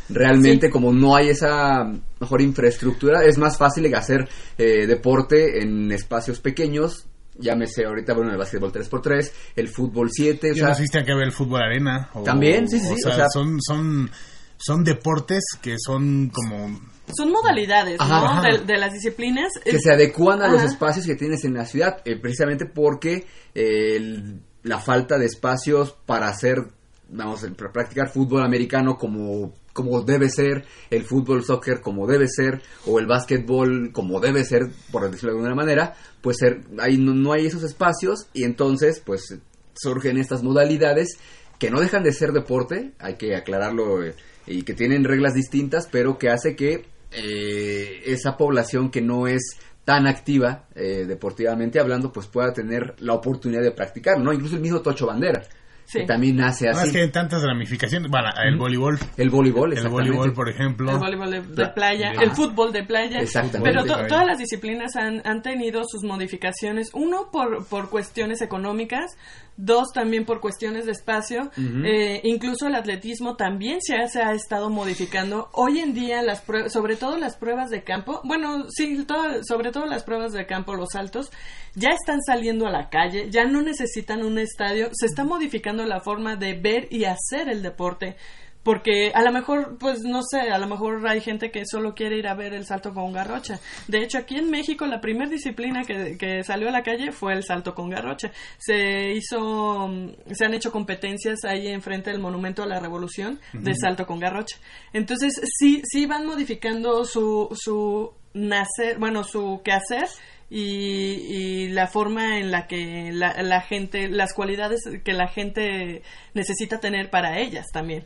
realmente 0.10 0.68
sí. 0.68 0.72
como 0.72 0.94
no 0.94 1.16
hay 1.16 1.30
esa 1.30 1.92
mejor 2.20 2.42
infraestructura 2.42 3.24
es 3.24 3.38
más 3.38 3.58
fácil 3.58 3.94
hacer 3.96 4.28
eh, 4.58 4.86
deporte 4.88 5.62
en 5.62 5.92
espacios 5.92 6.40
pequeños 6.40 7.08
llámese 7.38 7.86
ahorita, 7.86 8.14
bueno, 8.14 8.32
el 8.32 8.38
básquetbol 8.38 8.72
3x3, 8.72 9.32
el 9.56 9.68
fútbol 9.68 10.10
7. 10.12 10.52
O 10.52 10.56
sea, 10.56 10.74
que 10.74 11.14
ver 11.14 11.26
el 11.26 11.32
fútbol 11.32 11.62
arena. 11.62 12.10
O, 12.14 12.24
también, 12.24 12.68
sí, 12.70 12.80
sí. 12.80 12.94
O 12.94 12.98
sea, 12.98 13.12
o 13.12 13.16
sea, 13.16 13.30
son, 13.30 13.62
son, 13.62 14.10
son 14.58 14.84
deportes 14.84 15.44
que 15.62 15.76
son 15.78 16.30
como... 16.30 16.80
Son 17.16 17.32
modalidades, 17.32 18.00
ajá, 18.00 18.20
¿no? 18.20 18.28
Ajá. 18.28 18.42
De, 18.42 18.60
de, 18.66 18.78
las 18.80 18.94
disciplinas. 18.94 19.52
Que 19.64 19.80
se 19.80 19.92
adecuan 19.92 20.42
a 20.42 20.46
ajá. 20.46 20.54
los 20.54 20.64
espacios 20.64 21.06
que 21.06 21.16
tienes 21.16 21.44
en 21.46 21.54
la 21.54 21.66
ciudad, 21.66 22.02
eh, 22.04 22.16
precisamente 22.20 22.66
porque 22.66 23.26
eh, 23.54 23.96
el, 23.96 24.40
la 24.64 24.80
falta 24.80 25.20
de 25.20 25.26
espacios 25.26 25.96
para 26.06 26.30
hacer, 26.30 26.66
vamos, 27.10 27.46
para 27.56 27.72
practicar 27.72 28.10
fútbol 28.10 28.44
americano 28.44 28.98
como 28.98 29.54
como 29.76 30.02
debe 30.04 30.30
ser, 30.30 30.64
el 30.90 31.04
fútbol 31.04 31.44
soccer 31.44 31.82
como 31.82 32.08
debe 32.08 32.30
ser, 32.30 32.62
o 32.86 32.98
el 32.98 33.08
básquetbol 33.08 33.92
como 33.92 34.22
debe 34.22 34.46
ser, 34.46 34.70
por 34.90 35.04
decirlo 35.12 35.32
de 35.32 35.38
alguna 35.40 35.54
manera, 35.54 35.96
pues 36.22 36.38
ser, 36.38 36.62
ahí 36.80 36.98
no, 36.98 37.14
no, 37.14 37.34
hay 37.34 37.46
esos 37.46 37.62
espacios 37.62 38.28
y 38.32 38.46
entonces 38.46 39.02
pues 39.06 39.38
surgen 39.74 40.18
estas 40.18 40.44
modalidades 40.44 41.18
que 41.60 41.70
no 41.70 41.82
dejan 41.82 42.04
de 42.04 42.14
ser 42.14 42.32
deporte, 42.32 42.94
hay 43.00 43.16
que 43.16 43.36
aclararlo, 43.36 44.02
eh, 44.02 44.16
y 44.48 44.62
que 44.62 44.76
tienen 44.76 45.04
reglas 45.04 45.34
distintas, 45.34 45.90
pero 45.92 46.18
que 46.18 46.30
hace 46.30 46.56
que 46.56 46.86
eh, 47.12 48.02
esa 48.06 48.38
población 48.38 48.90
que 48.90 49.02
no 49.02 49.28
es 49.28 49.58
tan 49.84 50.08
activa 50.08 50.70
eh, 50.74 51.04
deportivamente 51.06 51.82
hablando, 51.82 52.14
pues 52.14 52.28
pueda 52.28 52.54
tener 52.54 52.96
la 53.00 53.14
oportunidad 53.14 53.62
de 53.62 53.72
practicar, 53.72 54.22
¿no? 54.22 54.32
Incluso 54.32 54.56
el 54.56 54.62
mismo 54.62 54.82
Tocho 54.82 55.06
Bandera 55.06 55.46
Sí. 55.86 56.00
que 56.00 56.06
también 56.06 56.36
nace 56.38 56.66
No, 56.66 56.72
así. 56.78 56.88
es 56.88 56.94
que 56.94 57.02
hay 57.04 57.12
tantas 57.12 57.44
ramificaciones. 57.44 58.10
Bueno, 58.10 58.30
el 58.44 58.58
voleibol. 58.58 58.98
El 59.18 59.30
voleibol, 59.30 59.74
El 59.78 59.88
voleibol, 59.88 60.34
por 60.34 60.50
ejemplo. 60.50 60.92
El 60.92 60.98
voleibol 60.98 61.30
de, 61.32 61.42
de 61.42 61.54
Pla- 61.56 61.74
playa, 61.76 62.12
de- 62.12 62.24
el 62.24 62.32
fútbol 62.32 62.74
de 62.74 62.84
playa. 62.84 63.20
Exactamente. 63.20 63.70
Pero 63.72 63.86
to- 63.86 64.08
todas 64.08 64.26
las 64.26 64.38
disciplinas 64.40 64.96
han, 64.96 65.22
han 65.26 65.42
tenido 65.44 65.84
sus 65.86 66.04
modificaciones. 66.04 66.90
Uno, 66.94 67.30
por, 67.32 67.66
por 67.68 67.90
cuestiones 67.90 68.42
económicas. 68.42 69.16
Dos, 69.58 69.88
también 69.94 70.26
por 70.26 70.42
cuestiones 70.42 70.86
de 70.86 70.92
espacio. 70.92 71.50
Eh, 71.86 72.20
incluso 72.26 72.68
el 72.68 72.76
atletismo 72.76 73.38
también 73.38 73.80
se 73.82 73.96
ha, 73.96 74.08
se 74.08 74.22
ha 74.22 74.34
estado 74.34 74.70
modificando. 74.70 75.50
Hoy 75.54 75.80
en 75.80 75.94
día, 75.94 76.22
las 76.24 76.44
sobre 76.68 76.98
todo 76.98 77.18
las 77.18 77.38
pruebas 77.38 77.70
de 77.70 77.84
campo, 77.84 78.20
bueno, 78.26 78.66
sí, 78.70 79.06
todo- 79.06 79.44
sobre 79.48 79.72
todo 79.72 79.86
las 79.86 80.04
pruebas 80.04 80.34
de 80.34 80.46
campo, 80.46 80.76
los 80.76 80.90
saltos, 80.92 81.32
ya 81.74 81.90
están 81.92 82.22
saliendo 82.22 82.68
a 82.68 82.72
la 82.72 82.90
calle, 82.90 83.30
ya 83.32 83.46
no 83.46 83.62
necesitan 83.62 84.24
un 84.26 84.40
estadio. 84.40 84.90
Se 84.94 85.06
está 85.06 85.24
modificando 85.24 85.86
la 85.86 86.02
forma 86.02 86.36
de 86.36 86.54
ver 86.60 86.88
y 86.92 87.06
hacer 87.06 87.48
el 87.50 87.62
deporte. 87.64 88.18
Porque 88.66 89.12
a 89.14 89.22
lo 89.22 89.32
mejor, 89.32 89.78
pues 89.78 90.02
no 90.02 90.24
sé, 90.24 90.50
a 90.50 90.58
lo 90.58 90.66
mejor 90.66 91.08
hay 91.08 91.22
gente 91.22 91.52
que 91.52 91.68
solo 91.68 91.94
quiere 91.94 92.18
ir 92.18 92.28
a 92.28 92.34
ver 92.34 92.52
el 92.52 92.66
salto 92.66 92.96
con 92.96 93.14
garrocha. 93.14 93.60
De 93.88 94.00
hecho, 94.00 94.18
aquí 94.18 94.38
en 94.38 94.50
México 94.50 94.88
la 94.88 95.02
primera 95.02 95.30
disciplina 95.30 95.84
que, 95.84 96.18
que 96.18 96.44
salió 96.44 96.70
a 96.70 96.72
la 96.72 96.82
calle 96.82 97.12
fue 97.12 97.34
el 97.34 97.44
salto 97.44 97.76
con 97.76 97.92
garrocha. 97.92 98.32
Se 98.58 99.12
hizo, 99.12 99.88
mm, 99.88 100.14
se 100.32 100.46
han 100.46 100.56
hecho 100.56 100.72
competencias 100.72 101.46
ahí 101.46 101.68
enfrente 101.68 102.10
del 102.10 102.20
Monumento 102.20 102.64
a 102.64 102.66
la 102.66 102.80
Revolución 102.80 103.40
de 103.54 103.76
salto 103.76 104.08
con 104.08 104.20
garrocha. 104.20 104.58
Entonces, 104.94 105.40
sí, 105.60 105.84
sí 105.86 106.08
van 106.08 106.26
modificando 106.26 107.06
su, 107.06 107.50
su 107.54 108.14
nacer, 108.34 108.98
bueno, 108.98 109.24
su 109.24 109.62
quehacer 109.64 110.08
y, 110.50 110.62
y 110.62 111.68
la 111.68 111.86
forma 111.86 112.40
en 112.40 112.50
la 112.50 112.66
que 112.66 113.12
la, 113.14 113.44
la 113.44 113.62
gente, 113.62 114.10
las 114.10 114.34
cualidades 114.34 114.82
que 115.04 115.14
la 115.14 115.28
gente 115.28 116.02
necesita 116.34 116.80
tener 116.80 117.12
para 117.12 117.38
ellas 117.38 117.68
también. 117.72 118.06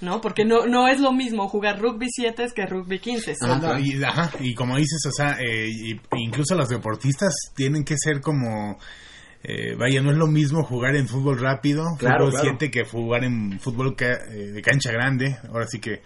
¿No? 0.00 0.20
Porque 0.20 0.44
no, 0.44 0.66
no 0.66 0.88
es 0.88 1.00
lo 1.00 1.12
mismo 1.12 1.48
jugar 1.48 1.80
rugby 1.80 2.06
7 2.10 2.46
que 2.54 2.66
rugby 2.66 2.98
15. 2.98 3.34
Ajá, 3.40 3.80
y, 3.80 4.02
ajá, 4.02 4.30
y 4.40 4.54
como 4.54 4.76
dices, 4.76 5.00
o 5.06 5.10
sea, 5.10 5.38
eh, 5.40 5.68
y- 5.70 6.00
incluso 6.18 6.54
los 6.54 6.68
deportistas 6.68 7.32
tienen 7.54 7.82
que 7.84 7.94
ser 7.96 8.20
como... 8.20 8.78
eh, 9.42 9.74
vaya, 9.78 10.02
no 10.02 10.10
es 10.10 10.18
lo 10.18 10.26
mismo 10.26 10.62
jugar 10.64 10.96
en 10.96 11.08
fútbol 11.08 11.38
rápido, 11.40 11.84
Claro, 11.98 12.26
fútbol 12.26 12.40
claro. 12.40 12.56
7, 12.58 12.70
que 12.70 12.84
jugar 12.84 13.24
en 13.24 13.58
fútbol 13.58 13.96
ca- 13.96 14.20
eh, 14.30 14.50
de 14.52 14.60
cancha 14.62 14.92
grande, 14.92 15.38
ahora 15.48 15.66
sí 15.66 15.78
que 15.80 16.02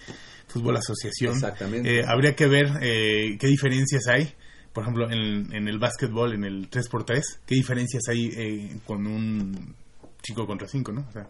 fútbol 0.46 0.76
asociación. 0.76 1.34
Exactamente. 1.34 2.00
Eh, 2.00 2.04
habría 2.06 2.36
que 2.36 2.46
ver 2.46 2.66
eh, 2.82 3.36
qué 3.40 3.46
diferencias 3.48 4.06
hay, 4.08 4.32
por 4.72 4.84
ejemplo, 4.84 5.10
en, 5.10 5.52
en 5.52 5.66
el 5.68 5.78
básquetbol, 5.80 6.32
en 6.34 6.44
el 6.44 6.70
3x3, 6.70 7.22
qué 7.46 7.54
diferencias 7.56 8.04
hay 8.08 8.30
eh, 8.36 8.76
con 8.86 9.04
un 9.06 9.74
5 10.22 10.46
contra 10.46 10.68
5, 10.68 10.92
¿no? 10.92 11.06
O 11.08 11.12
sea, 11.12 11.28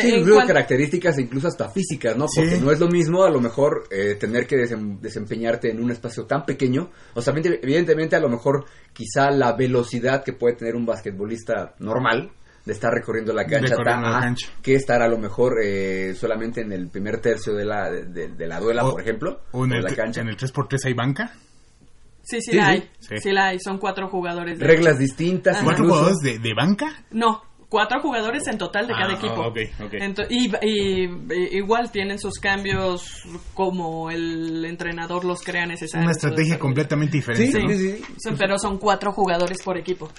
Sí, 0.00 0.08
en 0.10 0.14
incluso 0.20 0.36
cuan- 0.38 0.46
características 0.46 1.18
e 1.18 1.22
incluso 1.22 1.48
hasta 1.48 1.68
físicas, 1.70 2.16
¿no? 2.16 2.26
Sí. 2.28 2.40
Porque 2.40 2.58
no 2.60 2.70
es 2.72 2.80
lo 2.80 2.88
mismo 2.88 3.24
a 3.24 3.30
lo 3.30 3.40
mejor 3.40 3.84
eh, 3.90 4.14
tener 4.14 4.46
que 4.46 4.56
desem- 4.56 4.98
desempeñarte 5.00 5.70
en 5.70 5.82
un 5.82 5.90
espacio 5.90 6.24
tan 6.26 6.44
pequeño. 6.44 6.90
O 7.14 7.22
sea, 7.22 7.32
evidente- 7.34 7.60
evidentemente 7.62 8.16
a 8.16 8.20
lo 8.20 8.28
mejor 8.28 8.64
quizá 8.92 9.30
la 9.30 9.52
velocidad 9.54 10.22
que 10.24 10.32
puede 10.32 10.56
tener 10.56 10.74
un 10.76 10.86
basquetbolista 10.86 11.74
normal 11.78 12.30
de 12.64 12.72
estar 12.72 12.92
recorriendo 12.92 13.32
la 13.32 13.44
cancha, 13.46 13.76
Recorriendo 13.76 14.06
ta- 14.06 14.10
la 14.10 14.20
cancha. 14.20 14.48
que 14.60 14.74
estar 14.74 15.00
a 15.00 15.06
lo 15.08 15.18
mejor 15.18 15.54
eh, 15.62 16.14
solamente 16.14 16.62
en 16.62 16.72
el 16.72 16.88
primer 16.88 17.20
tercio 17.20 17.54
de 17.54 17.64
la, 17.64 17.90
de, 17.90 18.06
de- 18.06 18.28
de 18.28 18.46
la 18.48 18.58
duela, 18.58 18.84
O- 18.84 18.90
por 18.92 19.00
ejemplo, 19.00 19.40
o 19.52 19.64
en 19.64 19.72
el, 19.74 19.84
la 19.84 19.94
cancha. 19.94 20.20
en 20.22 20.28
el 20.28 20.36
3x3 20.36 20.84
hay 20.86 20.94
banca. 20.94 21.32
Sí, 22.22 22.40
sí, 22.40 22.50
Sí, 22.50 22.56
la 22.56 22.64
sí. 22.64 22.70
hay. 22.72 22.90
Sí. 22.98 23.14
Sí. 23.22 23.30
la 23.30 23.46
hay. 23.46 23.60
Son 23.60 23.78
cuatro 23.78 24.08
jugadores. 24.08 24.58
de 24.58 24.66
Reglas 24.66 24.98
distintas. 24.98 25.62
¿Cuatro 25.62 25.84
incluso. 25.84 26.00
jugadores 26.06 26.18
de, 26.24 26.38
de 26.40 26.54
banca? 26.54 27.04
No, 27.12 27.40
cuatro 27.68 28.00
jugadores 28.00 28.46
en 28.46 28.58
total 28.58 28.86
de 28.86 28.92
cada 28.94 29.12
Ah, 29.14 29.16
equipo. 29.16 29.40
ok, 29.42 29.58
ok. 29.84 29.92
Ento- 29.94 30.26
y, 30.30 30.46
y- 30.62 31.04
y- 31.04 31.56
igual 31.58 31.90
tienen 31.90 32.18
sus 32.18 32.34
cambios 32.38 33.22
como 33.54 34.10
el 34.10 34.64
entrenador 34.64 35.24
los 35.24 35.42
crea 35.42 35.66
necesarios. 35.66 36.04
Una 36.06 36.12
estrategia 36.12 36.58
completamente 36.58 37.16
diferente. 37.16 37.52
Sí, 37.58 37.62
¿no? 37.64 37.70
sí, 37.70 37.78
sí. 37.98 38.04
Son- 38.22 38.36
pero 38.36 38.58
son 38.58 38.78
cuatro 38.78 39.12
jugadores 39.12 39.58
por 39.62 39.76
equipo 39.76 40.10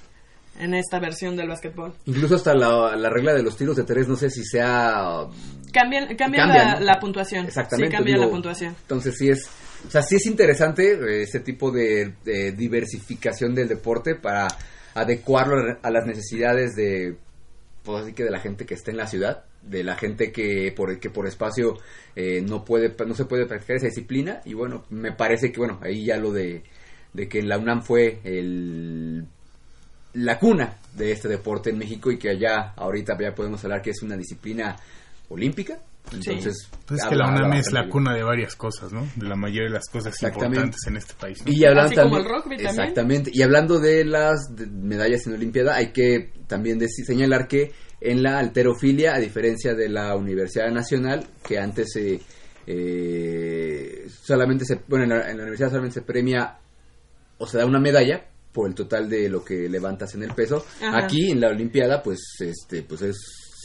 en 0.60 0.74
esta 0.74 1.00
versión 1.00 1.36
del 1.38 1.48
básquetbol. 1.50 1.93
Incluso 2.06 2.36
hasta 2.36 2.54
la, 2.56 2.95
la 2.95 3.10
regla 3.10 3.34
de 3.34 3.43
los 3.43 3.56
tiros 3.56 3.76
de 3.78 3.84
tres, 3.84 4.08
no 4.08 4.16
sé 4.16 4.30
si 4.30 4.43
sea 4.43 5.26
Cambian, 5.72 6.16
cambia 6.16 6.41
Cambia, 6.43 6.64
la, 6.66 6.74
¿no? 6.76 6.80
la 6.86 7.00
puntuación. 7.00 7.45
Exactamente. 7.45 7.91
Sí, 7.91 7.95
cambia 7.98 8.14
digo, 8.16 8.26
la 8.26 8.32
puntuación. 8.32 8.76
Entonces 8.82 9.16
sí 9.18 9.30
es, 9.30 9.48
o 9.88 9.91
sea, 9.91 10.02
sí 10.02 10.16
es 10.16 10.26
interesante 10.26 10.93
eh, 10.93 11.22
ese 11.24 11.39
tipo 11.41 11.70
de, 11.72 12.14
de 12.26 12.52
diversificación 12.54 13.54
del 13.54 13.68
deporte 13.68 14.16
para 14.16 14.48
adecuarlo 14.95 15.78
a 15.84 15.91
las 15.91 16.06
necesidades 16.08 16.76
de, 16.76 17.16
pues 17.88 18.03
así 18.03 18.11
que 18.11 18.25
de 18.25 18.31
la 18.31 18.41
gente 18.41 18.65
que 18.65 18.73
está 18.73 18.91
en 18.91 18.97
la 18.97 19.07
ciudad, 19.07 19.45
de 19.61 19.81
la 19.81 19.95
gente 19.95 20.33
que 20.33 20.73
por 20.75 20.99
que 20.99 21.09
por 21.09 21.25
espacio 21.25 21.77
eh, 22.17 22.41
no 22.41 22.65
puede, 22.65 22.93
no 23.05 23.15
se 23.15 23.23
puede 23.23 23.45
practicar 23.45 23.77
esa 23.77 23.85
disciplina 23.85 24.41
y 24.43 24.53
bueno, 24.53 24.83
me 24.89 25.13
parece 25.13 25.53
que 25.53 25.59
bueno 25.59 25.79
ahí 25.81 26.03
ya 26.03 26.17
lo 26.17 26.33
de, 26.33 26.63
de 27.13 27.29
que 27.29 27.41
la 27.41 27.57
UNAM 27.57 27.83
fue 27.83 28.19
el 28.25 29.25
la 30.15 30.38
cuna 30.38 30.79
de 30.97 31.13
este 31.13 31.29
deporte 31.29 31.69
en 31.69 31.77
México 31.77 32.11
y 32.11 32.17
que 32.17 32.29
allá 32.29 32.73
ahorita 32.75 33.17
ya 33.17 33.33
podemos 33.33 33.63
hablar 33.63 33.81
que 33.81 33.91
es 33.91 34.01
una 34.01 34.17
disciplina 34.17 34.75
olímpica. 35.29 35.79
Entonces, 36.12 36.70
Pues 36.86 37.01
es 37.01 37.08
que 37.08 37.16
la 37.16 37.28
UNAM 37.30 37.53
es 37.53 37.72
la 37.72 37.88
cuna 37.89 38.14
de 38.16 38.24
varias 38.24 38.55
cosas, 38.55 38.91
¿no? 38.93 39.08
De 39.16 39.28
la 39.28 39.36
mayoría 39.36 39.64
de 39.70 39.74
las 39.76 39.88
cosas 39.91 40.22
importantes 40.24 40.80
en 40.88 40.97
este 40.97 41.14
país. 41.20 41.39
¿no? 41.45 41.51
Y 41.51 41.66
hablando 41.66 41.88
Así 41.88 41.95
como 41.95 42.16
también, 42.18 42.22
el 42.26 42.30
rugby 42.43 42.55
también. 42.58 42.68
Exactamente. 42.70 43.32
Y 43.34 43.41
hablando 43.41 43.80
de 43.80 44.05
las 44.05 44.39
de- 44.55 44.68
medallas 44.68 45.28
en 45.28 45.34
Olimpiada, 45.34 45.76
hay 45.76 45.91
que 45.91 46.32
también 46.47 46.80
deci- 46.80 47.03
señalar 47.05 47.47
que 47.47 47.72
en 47.99 48.22
la 48.24 48.38
alterofilia, 48.39 49.16
a 49.16 49.20
diferencia 49.20 49.74
de 49.74 49.89
la 49.89 50.16
Universidad 50.16 50.70
Nacional, 50.72 51.26
que 51.45 51.58
antes 51.60 51.88
se 51.93 52.20
eh, 52.70 54.08
solamente 54.24 54.66
se, 54.66 54.80
bueno, 54.88 55.03
en 55.05 55.10
la, 55.10 55.30
en 55.32 55.38
la 55.38 55.43
universidad 55.43 55.70
solamente 55.70 55.95
se 55.95 56.01
premia 56.01 56.58
o 57.38 57.47
se 57.47 57.58
da 57.58 57.66
una 57.66 57.80
medalla 57.80 58.26
por 58.51 58.68
el 58.68 58.76
total 58.76 59.10
de 59.10 59.30
lo 59.30 59.43
que 59.43 59.70
levantas 59.70 60.16
en 60.16 60.24
el 60.24 60.34
peso. 60.34 60.66
Ajá. 60.82 61.05
Aquí 61.05 61.32
en 61.32 61.39
la 61.41 61.49
Olimpiada, 61.49 62.01
pues, 62.01 62.20
este, 62.39 62.82
pues 62.84 63.01
es 63.03 63.18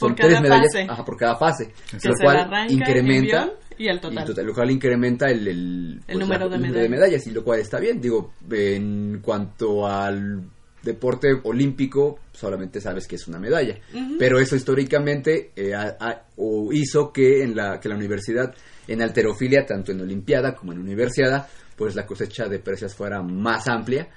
son 0.02 0.10
Por 0.10 0.18
cada 0.18 0.28
tres 0.30 0.42
medallas, 0.42 0.72
fase. 0.72 0.86
ajá, 0.90 1.04
por 1.04 1.16
cada 1.16 1.36
fase, 1.36 1.72
Que 2.00 2.08
lo 2.08 2.14
se 2.16 2.22
cual 2.24 2.36
arranca, 2.36 2.72
incrementa 2.72 3.50
y 3.78 3.88
el 3.88 4.00
total. 4.00 4.46
lo 4.46 4.54
cual 4.54 4.70
incrementa 4.70 5.30
el, 5.30 5.48
el, 5.48 6.00
El 6.06 6.18
número 6.18 6.48
de 6.48 6.88
medallas. 6.88 7.26
y 7.26 7.30
lo 7.30 7.42
cual 7.42 7.60
está 7.60 7.80
bien. 7.80 8.00
Digo, 8.00 8.34
en 8.50 9.20
cuanto 9.22 9.86
al 9.86 10.42
deporte 10.82 11.28
olímpico, 11.44 12.18
solamente 12.32 12.80
sabes 12.80 13.06
que 13.06 13.16
es 13.16 13.26
una 13.28 13.38
medalla. 13.38 13.78
Pero 14.18 14.38
eso 14.38 14.56
históricamente 14.56 15.52
eh, 15.56 15.72
o 16.36 16.72
hizo 16.72 17.12
que 17.12 17.42
en 17.42 17.56
la, 17.56 17.80
que 17.80 17.88
la 17.88 17.96
universidad, 17.96 18.54
en 18.88 19.00
alterofilia, 19.02 19.64
tanto 19.64 19.92
en 19.92 20.00
Olimpiada 20.00 20.54
como 20.54 20.72
en 20.72 20.78
Universidad, 20.80 21.46
pues 21.76 21.94
la 21.94 22.04
cosecha 22.04 22.46
de 22.48 22.58
precios 22.58 22.94
fuera 22.94 23.22
más 23.22 23.66
amplia. 23.68 24.08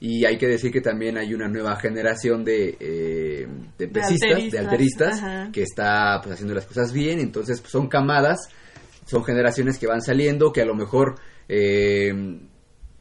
Y 0.00 0.24
hay 0.24 0.36
que 0.36 0.46
decir 0.46 0.70
que 0.70 0.80
también 0.80 1.16
hay 1.16 1.32
una 1.32 1.48
nueva 1.48 1.76
generación 1.76 2.44
de, 2.44 2.76
eh, 2.78 3.48
de 3.78 3.88
pesistas, 3.88 4.50
de 4.50 4.58
alteristas, 4.58 5.18
ajá. 5.18 5.50
que 5.52 5.62
está 5.62 6.20
pues, 6.22 6.34
haciendo 6.34 6.54
las 6.54 6.66
cosas 6.66 6.92
bien. 6.92 7.20
Entonces 7.20 7.60
pues, 7.60 7.72
son 7.72 7.88
camadas, 7.88 8.48
son 9.06 9.24
generaciones 9.24 9.78
que 9.78 9.86
van 9.86 10.02
saliendo, 10.02 10.52
que 10.52 10.60
a 10.60 10.66
lo 10.66 10.74
mejor 10.74 11.14
eh, 11.48 12.12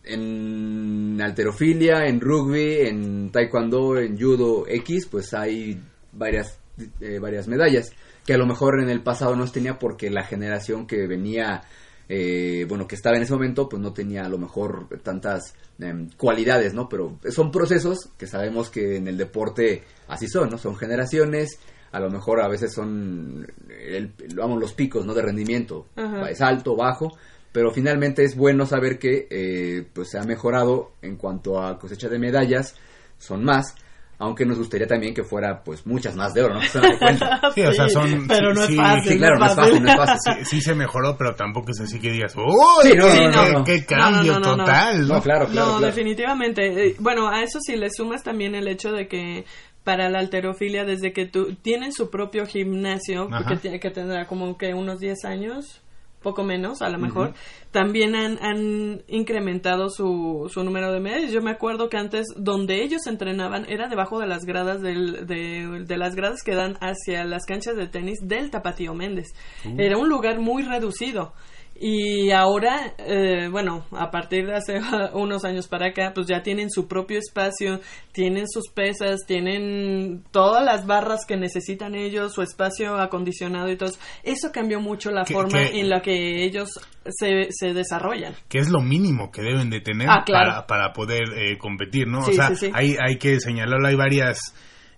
en 0.05 1.21
alterofilia, 1.21 2.05
en 2.05 2.21
rugby, 2.21 2.87
en 2.87 3.31
taekwondo, 3.31 3.97
en 3.97 4.17
judo 4.17 4.65
X, 4.67 5.07
pues 5.07 5.33
hay 5.33 5.81
varias, 6.11 6.57
eh, 7.01 7.19
varias 7.19 7.47
medallas 7.47 7.91
que 8.25 8.33
a 8.33 8.37
lo 8.37 8.45
mejor 8.45 8.81
en 8.81 8.89
el 8.89 9.01
pasado 9.01 9.35
no 9.35 9.49
tenía 9.51 9.77
porque 9.77 10.09
la 10.09 10.23
generación 10.23 10.87
que 10.87 11.07
venía, 11.07 11.63
eh, 12.09 12.65
bueno, 12.67 12.87
que 12.87 12.95
estaba 12.95 13.15
en 13.15 13.23
ese 13.23 13.33
momento, 13.33 13.69
pues 13.69 13.81
no 13.81 13.93
tenía 13.93 14.25
a 14.25 14.29
lo 14.29 14.37
mejor 14.37 14.87
tantas 15.03 15.53
em, 15.79 16.09
cualidades, 16.17 16.73
¿no? 16.73 16.89
Pero 16.89 17.17
son 17.29 17.51
procesos 17.51 18.09
que 18.17 18.27
sabemos 18.27 18.69
que 18.69 18.97
en 18.97 19.07
el 19.07 19.17
deporte 19.17 19.83
así 20.07 20.27
son, 20.27 20.49
¿no? 20.49 20.57
Son 20.57 20.75
generaciones, 20.75 21.59
a 21.91 21.99
lo 21.99 22.09
mejor 22.09 22.41
a 22.41 22.47
veces 22.47 22.73
son, 22.73 23.47
el, 23.69 24.13
vamos, 24.35 24.59
los 24.59 24.73
picos, 24.73 25.05
¿no? 25.05 25.13
De 25.13 25.21
rendimiento, 25.21 25.87
Ajá. 25.95 26.29
es 26.29 26.41
alto, 26.41 26.75
bajo, 26.75 27.15
pero 27.51 27.71
finalmente 27.71 28.23
es 28.23 28.35
bueno 28.35 28.65
saber 28.65 28.97
que 28.97 29.27
eh, 29.29 29.87
pues 29.93 30.09
se 30.09 30.17
ha 30.17 30.23
mejorado 30.23 30.93
en 31.01 31.15
cuanto 31.17 31.61
a 31.61 31.77
cosecha 31.77 32.09
de 32.09 32.19
medallas, 32.19 32.75
son 33.17 33.43
más, 33.43 33.75
aunque 34.19 34.45
nos 34.45 34.57
gustaría 34.57 34.87
también 34.87 35.13
que 35.13 35.23
fuera 35.23 35.61
pues 35.63 35.85
muchas 35.85 36.15
más 36.15 36.33
de 36.33 36.43
oro, 36.43 36.55
¿no? 36.55 36.61
Se. 36.61 36.79
Sí, 37.55 37.61
o 37.61 37.73
sea, 37.73 37.89
son. 37.89 38.27
pero 38.27 38.53
sí, 38.55 38.59
no 38.59 38.63
es 38.63 38.75
fácil. 38.75 39.11
Sí, 39.11 39.17
claro, 39.17 39.37
no 39.39 39.45
es 39.45 39.55
fácil, 39.55 39.83
no 39.83 39.89
es 39.89 39.95
fácil. 39.97 40.33
Sí, 40.33 40.45
sí 40.45 40.61
se 40.61 40.75
mejoró, 40.75 41.17
pero 41.17 41.35
tampoco 41.35 41.71
es 41.71 41.81
así 41.81 41.99
que 41.99 42.11
digas, 42.11 42.33
¡Uy! 42.35 42.91
Sí, 42.91 42.93
no, 42.97 43.05
qué, 43.07 43.19
no, 43.27 43.31
no, 43.31 43.59
no. 43.59 43.63
qué 43.63 43.85
cambio 43.85 44.33
No, 44.33 44.39
no, 44.39 44.45
no, 44.51 44.55
no. 44.57 44.63
total! 44.65 45.07
No, 45.07 45.21
claro, 45.21 45.47
claro, 45.47 45.67
no, 45.73 45.77
claro. 45.79 45.85
definitivamente. 45.85 46.87
Eh, 46.87 46.95
Bueno, 46.99 47.27
a 47.29 47.41
eso 47.43 47.59
sí 47.61 47.75
le 47.75 47.89
sumas 47.91 48.23
también 48.23 48.55
el 48.55 48.67
hecho 48.67 48.91
de 48.91 49.07
que 49.07 49.45
para 49.83 50.09
la 50.09 50.19
alterofilia, 50.19 50.85
desde 50.85 51.11
que 51.11 51.25
tú 51.25 51.55
tienen 51.61 51.91
su 51.91 52.09
propio 52.09 52.45
gimnasio, 52.45 53.27
Ajá. 53.31 53.49
que, 53.49 53.55
tiene- 53.57 53.79
que 53.81 53.89
tendrá 53.91 54.25
como 54.27 54.57
que 54.57 54.73
unos 54.73 54.99
10 54.99 55.25
años, 55.25 55.81
poco 56.23 56.43
menos, 56.43 56.81
a 56.81 56.89
lo 56.89 56.97
mejor, 56.97 57.33
también 57.69 58.15
han, 58.15 58.39
han 58.41 59.03
incrementado 59.07 59.89
su, 59.89 60.49
su 60.51 60.63
número 60.63 60.91
de 60.91 60.99
medios. 60.99 61.31
Yo 61.31 61.41
me 61.41 61.51
acuerdo 61.51 61.89
que 61.89 61.97
antes 61.97 62.25
donde 62.35 62.81
ellos 62.83 63.05
entrenaban 63.05 63.65
era 63.69 63.87
debajo 63.87 64.19
de 64.19 64.25
las 64.25 64.45
gradas 64.45 64.81
del, 64.81 65.27
de, 65.27 65.83
de 65.85 65.97
las 65.97 66.15
gradas 66.15 66.41
que 66.43 66.55
dan 66.55 66.77
hacia 66.81 67.23
las 67.25 67.45
canchas 67.45 67.75
de 67.75 67.87
tenis 67.87 68.17
del 68.23 68.49
Tapatío 68.49 68.95
Méndez. 68.95 69.27
Uh. 69.65 69.79
Era 69.79 69.97
un 69.97 70.09
lugar 70.09 70.39
muy 70.39 70.63
reducido. 70.63 71.33
Y 71.75 72.31
ahora, 72.31 72.93
eh, 72.99 73.49
bueno, 73.51 73.85
a 73.91 74.09
partir 74.11 74.45
de 74.45 74.55
hace 74.55 74.79
unos 75.13 75.43
años 75.43 75.67
para 75.67 75.87
acá, 75.87 76.11
pues 76.13 76.27
ya 76.27 76.41
tienen 76.43 76.69
su 76.69 76.87
propio 76.87 77.17
espacio, 77.19 77.81
tienen 78.11 78.47
sus 78.47 78.69
pesas, 78.69 79.21
tienen 79.27 80.23
todas 80.31 80.63
las 80.63 80.85
barras 80.85 81.25
que 81.27 81.35
necesitan 81.35 81.95
ellos, 81.95 82.33
su 82.33 82.41
espacio 82.41 82.95
acondicionado 83.01 83.69
y 83.69 83.75
todo. 83.75 83.89
eso. 83.89 83.99
Eso 84.23 84.51
cambió 84.51 84.79
mucho 84.79 85.11
la 85.11 85.23
Que- 85.25 85.33
forma 85.33 85.59
que- 85.59 85.79
en 85.79 85.89
la 85.89 86.01
que 86.01 86.43
ellos 86.45 86.69
se, 87.09 87.47
se 87.49 87.73
desarrollan. 87.73 88.33
que 88.47 88.59
es 88.59 88.69
lo 88.69 88.79
mínimo 88.79 89.31
que 89.31 89.41
deben 89.41 89.69
de 89.69 89.81
tener 89.81 90.07
Ah, 90.09 90.23
claro. 90.25 90.51
para, 90.51 90.67
para 90.67 90.93
poder 90.93 91.23
eh, 91.35 91.57
competir, 91.57 92.07
¿no? 92.07 92.23
Sí, 92.23 92.31
o 92.31 92.33
sea, 92.35 92.47
sí, 92.49 92.55
sí. 92.67 92.71
Hay, 92.73 92.95
hay 93.03 93.17
que 93.17 93.39
señalarlo, 93.39 93.87
hay 93.87 93.95
varias 93.95 94.39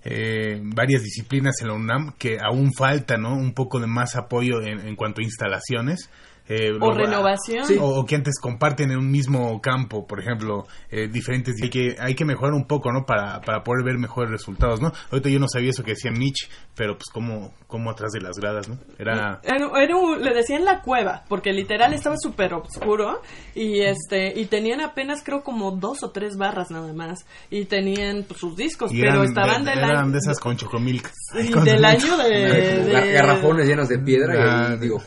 eh, 0.04 0.60
varias 0.62 1.02
disciplinas 1.02 1.56
en 1.62 1.68
la 1.70 1.74
UNAM 1.74 2.14
que 2.20 2.38
aún 2.40 2.72
falta, 2.74 3.18
¿no? 3.18 3.34
Un 3.36 3.54
poco 3.56 3.80
de 3.80 3.88
más 3.88 4.16
apoyo 4.16 4.62
en, 4.62 4.86
en 4.88 4.96
cuanto 4.96 5.22
a 5.22 5.24
instalaciones. 5.24 6.12
Eh, 6.48 6.72
O 6.74 6.78
luego, 6.78 6.94
renovación. 6.94 7.66
Sí, 7.66 7.78
o, 7.80 7.86
o 8.02 8.06
que 8.06 8.16
antes 8.16 8.36
comparten 8.40 8.92
en 8.92 8.98
un 9.00 9.10
mismo 9.10 9.60
campo, 9.62 10.06
por 10.06 10.20
ejemplo, 10.20 10.66
eh, 10.90 11.08
diferentes. 11.08 11.56
Hay 11.62 11.70
que, 11.70 11.96
hay 12.00 12.16
que 12.16 12.26
mejorar 12.26 12.54
un 12.54 12.66
poco, 12.68 12.92
¿no? 12.92 13.06
Para, 13.06 13.42
para 13.42 13.64
poder 13.64 13.84
ver 13.84 13.98
mejores 13.98 14.30
resultados, 14.32 14.82
¿no? 14.82 14.92
Ahorita 15.12 15.30
yo 15.30 15.40
no 15.40 15.48
sabía 15.48 15.72
eso 15.72 15.84
que 15.84 15.92
decía 15.92 16.12
Mitch, 16.12 16.50
pero 16.76 16.94
pues 16.98 17.06
como, 17.12 17.54
como 17.68 17.90
atrás 17.92 18.12
de 18.12 18.22
las 18.22 18.38
gradas, 18.38 18.70
¿no? 18.70 18.78
Era... 19.00 19.40
Era, 19.44 19.70
era 19.82 19.96
un- 19.96 20.22
le 20.22 20.34
decían 20.34 20.66
la 20.66 20.82
cueva, 20.82 21.24
porque 21.28 21.52
literal 21.54 21.94
estaba 21.94 22.16
súper 22.18 22.54
oscuro 22.54 23.22
y 23.56 23.82
este 23.82 24.40
y 24.40 24.46
tenían 24.46 24.82
apenas 24.82 25.24
creo 25.24 25.44
como 25.44 25.72
dos 25.72 26.04
o 26.04 26.12
tres 26.12 26.38
barras 26.38 26.70
nada 26.72 26.94
más 26.94 27.26
y 27.50 27.66
tenían 27.66 28.24
pues, 28.28 28.40
sus 28.40 28.56
discos, 28.56 28.92
y 28.94 29.00
pero 29.00 29.14
eran 29.14 29.26
estaban 29.26 29.64
de, 29.64 29.72
del 29.72 29.80
eran 29.80 29.98
año 29.98 30.12
de 30.12 30.18
esas 30.20 30.40
con 30.40 30.56
chocomilk. 30.58 31.10
Sí, 31.34 31.52
del 31.64 31.84
año 31.86 32.18
de- 32.18 32.92
gar- 32.94 33.04
de- 33.06 33.12
Garrafones 33.14 33.68
llenos 33.68 33.90
de 33.90 34.00
piedra 34.00 34.34
Ah, 34.38 34.74
y 34.76 34.80
digo, 34.80 35.02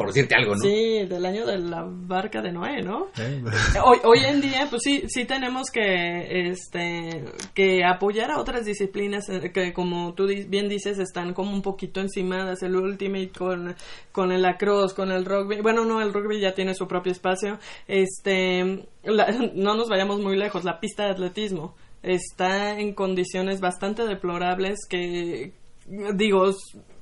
por 0.00 0.06
decirte 0.14 0.34
algo, 0.34 0.54
¿no? 0.54 0.62
Sí, 0.62 1.04
del 1.06 1.26
año 1.26 1.44
de 1.44 1.58
la 1.58 1.84
barca 1.86 2.40
de 2.40 2.52
Noé, 2.52 2.80
¿no? 2.80 3.08
Eh, 3.18 3.42
Hoy, 3.84 3.98
hoy 4.04 4.18
en 4.26 4.40
día, 4.40 4.66
pues 4.70 4.80
sí, 4.82 5.02
sí 5.08 5.26
tenemos 5.26 5.70
que, 5.70 6.48
este, 6.48 7.22
que 7.52 7.84
apoyar 7.84 8.30
a 8.30 8.38
otras 8.40 8.64
disciplinas 8.64 9.28
eh, 9.28 9.52
que, 9.52 9.74
como 9.74 10.14
tú 10.14 10.26
bien 10.48 10.70
dices, 10.70 10.98
están 10.98 11.34
como 11.34 11.52
un 11.52 11.60
poquito 11.60 12.00
encimadas. 12.00 12.62
El 12.62 12.76
Ultimate 12.76 13.28
con, 13.36 13.76
con 14.10 14.32
el 14.32 14.40
lacrosse, 14.40 14.94
con 14.94 15.12
el 15.12 15.26
rugby. 15.26 15.60
Bueno, 15.60 15.84
no, 15.84 16.00
el 16.00 16.14
rugby 16.14 16.40
ya 16.40 16.54
tiene 16.54 16.74
su 16.74 16.88
propio 16.88 17.12
espacio. 17.12 17.58
Este, 17.86 18.86
la- 19.04 19.30
no 19.54 19.74
nos 19.76 19.90
vayamos 19.90 20.18
muy 20.20 20.34
lejos. 20.38 20.64
La 20.64 20.80
pista 20.80 21.04
de 21.04 21.10
atletismo 21.10 21.74
está 22.02 22.80
en 22.80 22.94
condiciones 22.94 23.60
bastante 23.60 24.06
deplorables 24.06 24.78
que, 24.88 25.52
digo, 26.14 26.50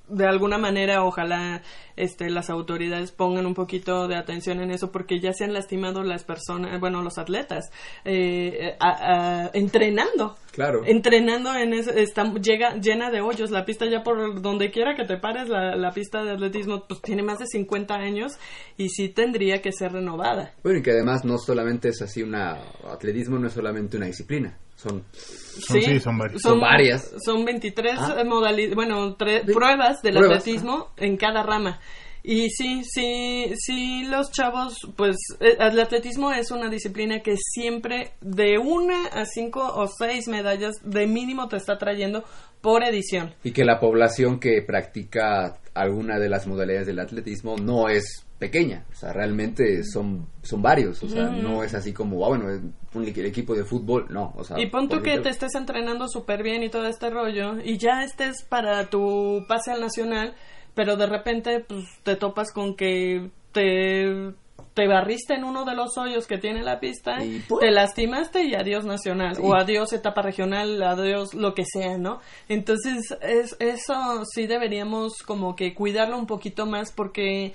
de 0.09 0.27
alguna 0.27 0.59
manera 0.59 1.05
ojalá 1.05 1.63
este 1.97 2.31
las 2.31 2.49
autoridades 2.51 3.11
pongan 3.13 3.45
un 3.47 3.55
poquito 3.55 4.07
de 4.09 4.17
atención 4.17 4.61
en 4.61 4.71
eso 4.71 4.93
porque 4.93 5.19
ya 5.21 5.33
se 5.33 5.45
han 5.45 5.53
lastimado 5.53 6.03
las 6.05 6.25
personas 6.25 6.79
bueno 6.81 7.03
los 7.03 7.19
atletas 7.19 7.71
eh, 8.05 8.77
a- 8.81 9.45
a- 9.47 9.51
entrenando. 9.55 10.37
Claro. 10.53 10.83
entrenando 10.87 11.55
en 11.55 11.73
eso 11.73 11.91
está 11.93 12.33
llega 12.35 12.75
llena 12.77 13.11
de 13.13 13.21
hoyos. 13.21 13.51
La 13.53 13.65
pista 13.65 13.87
ya 13.87 14.03
por 14.03 14.41
donde 14.43 14.73
quiera 14.73 14.97
que 14.97 15.05
te 15.05 15.17
pares 15.17 15.49
la, 15.49 15.77
la 15.77 15.93
pista 15.93 16.25
de 16.25 16.33
atletismo 16.33 16.85
pues 16.89 17.01
tiene 17.01 17.23
más 17.23 17.39
de 17.39 17.47
50 17.47 17.95
años 17.95 18.33
y 18.77 18.89
sí 18.89 19.09
tendría 19.09 19.63
que 19.63 19.71
ser 19.73 19.93
renovada. 19.93 20.55
Bueno, 20.65 20.81
y 20.81 20.83
que 20.83 20.91
además 20.91 21.25
no 21.25 21.39
solamente 21.39 21.91
es 21.91 22.03
así 22.03 22.23
una... 22.23 22.59
Atletismo 22.91 23.39
no 23.39 23.47
es 23.47 23.53
solamente 23.53 23.97
una 23.99 24.07
disciplina, 24.07 24.59
son... 24.79 25.05
Son- 25.13 25.83
sí, 25.83 26.01
son 26.01 26.17
varias. 26.19 26.41
Son 26.43 26.61
varias. 26.61 27.11
Son 27.25 27.45
23 27.45 27.95
Ah. 27.99 28.23
modalidades, 28.25 28.75
bueno, 28.77 29.17
tre- 29.19 29.45
pruebas 29.53 30.01
del 30.03 30.15
Pruebas, 30.15 30.39
atletismo 30.39 30.89
en 30.97 31.17
cada 31.17 31.43
rama. 31.43 31.81
Y 32.23 32.51
sí, 32.51 32.83
sí, 32.85 33.53
sí, 33.57 34.05
los 34.05 34.31
chavos, 34.31 34.77
pues 34.97 35.17
eh, 35.41 35.57
el 35.59 35.81
atletismo 35.81 36.31
es 36.33 36.51
una 36.51 36.69
disciplina 36.69 37.21
que 37.21 37.37
siempre 37.37 38.13
de 38.21 38.59
una 38.59 39.07
a 39.07 39.25
cinco 39.25 39.61
o 39.65 39.87
seis 39.89 40.29
medallas 40.29 40.75
de 40.83 41.07
mínimo 41.07 41.49
te 41.49 41.57
está 41.57 41.79
trayendo 41.79 42.25
por 42.61 42.83
edición. 42.85 43.35
Y 43.45 43.53
que 43.53 43.65
la 43.65 43.81
población 43.81 44.41
que 44.41 44.63
practica 44.67 45.59
alguna 45.75 46.19
de 46.19 46.29
las 46.29 46.47
modalidades 46.47 46.87
del 46.89 46.99
atletismo 47.01 47.57
no 47.57 47.89
es 47.89 48.27
pequeña, 48.39 48.85
o 48.93 48.95
sea, 48.95 49.13
realmente 49.13 49.83
son, 49.85 50.29
son 50.43 50.63
varios, 50.63 51.03
o 51.03 51.09
sea, 51.09 51.25
no 51.29 51.65
es 51.65 51.75
así 51.75 51.93
como, 51.93 52.25
ah, 52.25 52.29
bueno, 52.29 52.49
es 52.51 52.61
un 52.95 53.05
equi- 53.05 53.25
equipo 53.25 53.55
de 53.55 53.65
fútbol, 53.65 54.07
no, 54.11 54.33
o 54.37 54.45
sea... 54.45 54.61
Y 54.61 54.67
pon 54.67 54.89
tú 54.89 55.03
que 55.03 55.19
te 55.19 55.29
estés 55.31 55.55
entrenando 55.57 56.07
súper 56.09 56.43
bien 56.45 56.63
y 56.63 56.69
todo 56.69 56.87
este 56.87 57.11
rollo, 57.11 57.61
y 57.65 57.79
ya 57.79 58.05
estés 58.05 58.45
para 58.49 58.89
tu 58.91 59.45
pase 59.49 59.73
al 59.73 59.81
nacional, 59.81 60.35
pero 60.75 60.97
de 60.97 61.07
repente 61.07 61.61
pues, 61.67 61.85
te 62.05 62.15
topas 62.15 62.53
con 62.53 62.77
que 62.77 63.29
te, 63.51 64.33
te 64.75 64.87
barriste 64.87 65.35
en 65.35 65.43
uno 65.43 65.65
de 65.65 65.75
los 65.75 65.99
hoyos 65.99 66.29
que 66.29 66.39
tiene 66.39 66.63
la 66.63 66.79
pista, 66.79 67.19
te 67.19 67.71
lastimaste 67.73 68.45
y 68.45 68.55
adiós 68.55 68.85
nacional, 68.85 69.35
Sí. 69.35 69.43
o 69.45 69.55
adiós 69.57 69.93
etapa 69.93 70.23
regional, 70.23 70.81
adiós 70.81 71.35
lo 71.35 71.55
que 71.55 71.65
sea, 71.65 71.99
¿no? 71.99 72.21
Entonces, 72.49 73.17
es, 73.21 73.57
eso 73.59 74.23
sí 74.33 74.47
deberíamos 74.47 75.15
como 75.27 75.57
que 75.57 75.75
cuidarlo 75.75 76.17
un 76.17 76.27
poquito 76.29 76.67
más 76.67 76.93
porque... 76.93 77.55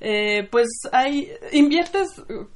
eh, 0.00 0.48
pues 0.50 0.68
hay 0.92 1.30
inviertes 1.52 2.08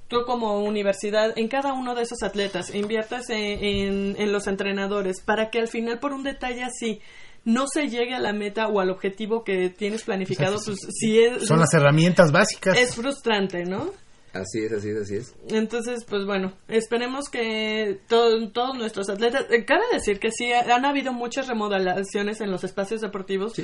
tú 0.09 0.19
como 0.27 0.63
universidad 0.65 1.33
en 1.39 1.49
cada 1.49 1.73
uno 1.73 1.95
de 1.95 2.03
esos 2.03 2.23
atletas 2.23 2.75
inviertes 2.75 3.31
en, 3.31 3.65
en- 3.65 4.17
en 4.19 4.33
los 4.33 4.47
entrenadores 4.47 5.21
para 5.21 5.51
que 5.51 5.59
al 5.61 5.69
final 5.69 5.99
por 5.99 6.13
un 6.13 6.23
detalle 6.25 6.63
así 6.65 7.01
no 7.45 7.67
se 7.73 7.89
llegue 7.89 8.15
a 8.15 8.19
la 8.21 8.33
meta 8.33 8.67
o 8.69 8.81
al 8.81 8.91
objetivo 8.91 9.45
que 9.45 9.71
tienes 9.71 10.03
planificado 10.03 10.57
Exacto, 10.57 10.73
pues 10.83 11.03
es 11.41 11.47
Son 11.47 11.61
las 11.61 11.73
herramientas 11.73 12.31
básicas. 12.33 12.77
es 12.77 12.95
frustrante 12.95 13.65
no 13.65 13.91
Así 14.33 14.61
es, 14.61 14.73
así 14.73 14.91
es, 14.91 14.97
así 14.99 15.17
es. 15.17 15.35
entonces, 15.49 16.05
pues 16.05 16.25
bueno, 16.27 16.53
esperemos 16.69 17.29
que 17.31 17.99
to- 18.09 18.51
todos 18.51 18.77
nuestros 18.77 19.09
atletas, 19.09 19.47
eh, 19.51 19.65
cabe 19.65 19.85
decir 19.93 20.21
que 20.21 20.31
sí, 20.31 20.53
han 20.53 20.85
habido 20.85 21.13
muchas 21.13 21.49
remodelaciones 21.49 22.41
en 22.41 22.51
los 22.51 22.63
espacios 22.63 23.01
deportivos, 23.01 23.55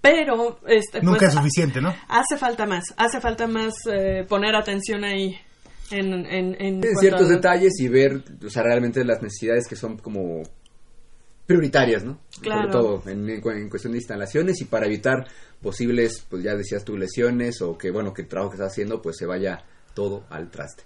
pero 0.00 0.58
este, 0.66 1.02
Nunca 1.02 1.18
pues, 1.18 1.30
es 1.30 1.34
suficiente, 1.38 1.80
¿no? 1.80 1.94
Hace 2.08 2.36
falta 2.38 2.66
más, 2.66 2.84
hace 2.96 3.20
falta 3.20 3.46
más 3.46 3.74
eh, 3.92 4.24
poner 4.28 4.54
atención 4.54 5.02
ahí 5.04 5.36
en, 5.90 6.12
en, 6.14 6.26
en 6.26 6.54
En 6.60 6.80
cuanto 6.80 7.00
ciertos 7.00 7.26
a- 7.28 7.32
detalles 7.34 7.72
y 7.80 7.88
ver, 7.88 8.22
o 8.46 8.48
sea, 8.48 8.62
realmente 8.62 9.04
las 9.04 9.22
necesidades 9.22 9.66
que 9.68 9.76
son 9.76 9.98
como 9.98 10.42
prioritarias, 11.46 12.04
¿no? 12.04 12.18
Claro. 12.40 12.62
Sobre 12.62 12.72
todo 12.72 13.02
en, 13.10 13.28
en 13.28 13.68
cuestión 13.68 13.92
de 13.92 13.98
instalaciones 13.98 14.60
y 14.60 14.64
para 14.64 14.86
evitar 14.86 15.26
posibles, 15.60 16.24
pues 16.30 16.42
ya 16.42 16.54
decías 16.54 16.84
tú, 16.84 16.96
lesiones 16.96 17.60
o 17.62 17.76
que, 17.76 17.90
bueno, 17.90 18.12
que 18.12 18.22
el 18.22 18.28
trabajo 18.28 18.50
que 18.52 18.56
estás 18.56 18.72
haciendo, 18.72 19.02
pues 19.02 19.16
se 19.18 19.26
vaya 19.26 19.64
todo 19.94 20.24
al 20.30 20.50
traste. 20.50 20.84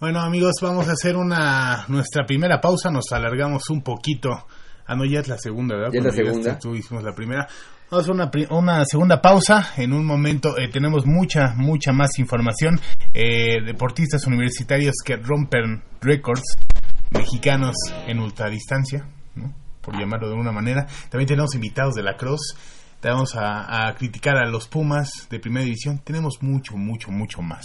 Bueno, 0.00 0.20
amigos, 0.20 0.54
vamos 0.62 0.88
a 0.88 0.92
hacer 0.92 1.16
una 1.16 1.84
nuestra 1.88 2.24
primera 2.24 2.60
pausa. 2.60 2.88
Nos 2.88 3.10
alargamos 3.10 3.68
un 3.68 3.82
poquito. 3.82 4.46
Ah, 4.86 4.94
no, 4.94 5.04
ya 5.04 5.18
es 5.18 5.26
la 5.26 5.38
segunda, 5.38 5.74
¿verdad? 5.74 5.90
Ya 5.92 5.98
es 5.98 6.04
la 6.04 6.12
segunda. 6.12 6.58
Tú 6.58 6.76
hicimos 6.76 7.02
la 7.02 7.14
primera. 7.14 7.48
Vamos 7.90 8.08
a 8.08 8.12
hacer 8.24 8.46
una, 8.46 8.56
una 8.56 8.84
segunda 8.84 9.20
pausa. 9.20 9.72
En 9.76 9.92
un 9.92 10.06
momento 10.06 10.56
eh, 10.56 10.68
tenemos 10.68 11.04
mucha, 11.04 11.52
mucha 11.56 11.92
más 11.92 12.16
información. 12.18 12.80
Eh, 13.12 13.60
deportistas 13.66 14.24
universitarios 14.28 14.94
que 15.04 15.16
rompen 15.16 15.82
récords 16.00 16.44
mexicanos 17.10 17.74
en 18.06 18.20
ultradistancia, 18.20 19.04
¿no? 19.34 19.52
por 19.80 19.98
llamarlo 19.98 20.28
de 20.28 20.34
una 20.34 20.52
manera. 20.52 20.86
También 21.10 21.26
tenemos 21.26 21.56
invitados 21.56 21.94
de 21.94 22.04
la 22.04 22.16
Cross. 22.16 22.56
Te 23.00 23.08
vamos 23.08 23.34
a, 23.34 23.88
a 23.88 23.94
criticar 23.96 24.36
a 24.36 24.48
los 24.48 24.68
Pumas 24.68 25.26
de 25.28 25.40
primera 25.40 25.64
división. 25.64 25.98
Tenemos 26.04 26.38
mucho, 26.40 26.76
mucho, 26.76 27.10
mucho 27.10 27.42
más. 27.42 27.64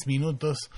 10 0.05 0.07
minutos 0.07 0.69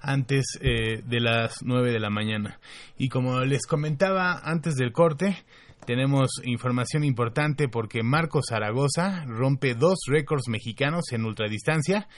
antes 0.00 0.58
eh, 0.60 1.02
de 1.04 1.20
las 1.20 1.62
9 1.62 1.92
de 1.92 2.00
la 2.00 2.10
mañana. 2.10 2.58
Y 2.96 3.08
como 3.08 3.40
les 3.40 3.66
comentaba 3.66 4.40
antes 4.42 4.74
del 4.76 4.92
corte, 4.92 5.44
tenemos 5.86 6.40
información 6.44 7.04
importante 7.04 7.68
porque 7.68 8.02
Marco 8.02 8.40
Zaragoza 8.42 9.24
rompe 9.26 9.74
dos 9.74 9.98
récords 10.08 10.48
mexicanos 10.48 11.04
en 11.12 11.24
ultradistancia. 11.24 12.08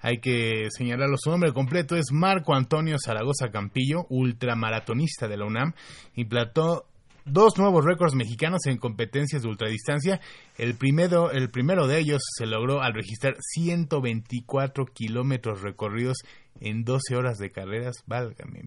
Hay 0.00 0.18
que 0.18 0.66
señalarlo, 0.70 1.16
su 1.16 1.30
nombre 1.30 1.52
completo 1.52 1.94
es 1.96 2.06
Marco 2.10 2.54
Antonio 2.54 2.96
Zaragoza 2.98 3.50
Campillo, 3.52 4.06
ultramaratonista 4.08 5.28
de 5.28 5.36
la 5.36 5.46
UNAM, 5.46 5.74
implantó 6.14 6.86
dos 7.24 7.56
nuevos 7.58 7.84
récords 7.84 8.14
mexicanos 8.14 8.66
en 8.66 8.78
competencias 8.78 9.42
de 9.42 9.48
ultradistancia. 9.48 10.20
El 10.58 10.74
primero, 10.76 11.30
el 11.30 11.50
primero 11.50 11.86
de 11.86 11.98
ellos 11.98 12.22
se 12.36 12.46
logró 12.46 12.82
al 12.82 12.94
registrar 12.94 13.36
124 13.40 14.86
kilómetros 14.86 15.62
recorridos 15.62 16.18
en 16.60 16.84
12 16.84 17.16
horas 17.16 17.38
de 17.38 17.50
carreras. 17.52 17.96
Válgame. 18.06 18.62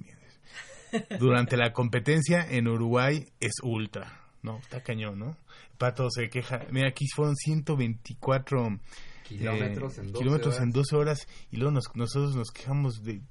Durante 1.19 1.57
la 1.57 1.73
competencia 1.73 2.45
en 2.49 2.67
Uruguay 2.67 3.25
es 3.39 3.53
ultra. 3.63 4.21
No, 4.41 4.57
está 4.59 4.81
cañón, 4.83 5.19
¿no? 5.19 5.37
Pato 5.77 6.09
se 6.09 6.29
queja. 6.29 6.61
Mira, 6.71 6.89
aquí 6.89 7.05
fueron 7.15 7.35
124 7.35 8.79
Kilómetros 9.27 9.97
eh, 9.97 10.01
en 10.01 10.11
12 10.11 10.19
kilómetros 10.23 10.53
horas. 10.55 10.63
en 10.63 10.71
12 10.71 10.95
horas 10.95 11.27
y 11.51 11.57
luego 11.57 11.71
nos- 11.71 11.95
nosotros 11.95 12.35
nos 12.35 12.51
quejamos 12.51 13.03
de, 13.03 13.21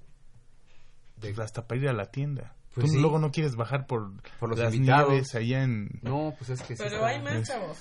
de 1.17 1.43
hasta 1.43 1.67
para 1.67 1.81
ir 1.81 1.89
a 1.89 1.93
la 1.93 2.07
tienda. 2.11 2.54
Pues 2.75 2.87
Tú 2.89 2.93
sí. 2.95 3.01
luego 3.01 3.19
no 3.21 3.31
quieres 3.31 3.55
bajar 3.57 3.87
por, 3.87 4.11
Por 4.41 4.51
los 4.51 4.59
las 4.59 4.75
invitados. 4.75 5.11
nieves 5.11 5.35
allá 5.35 5.63
en... 5.63 5.89
No, 6.03 6.35
pues 6.37 6.51
es 6.51 6.61
que 6.61 6.75
sí 6.77 6.83
Pero 6.83 6.97
está- 6.97 7.07
hay 7.07 7.23
más, 7.23 7.47
chavos. 7.47 7.79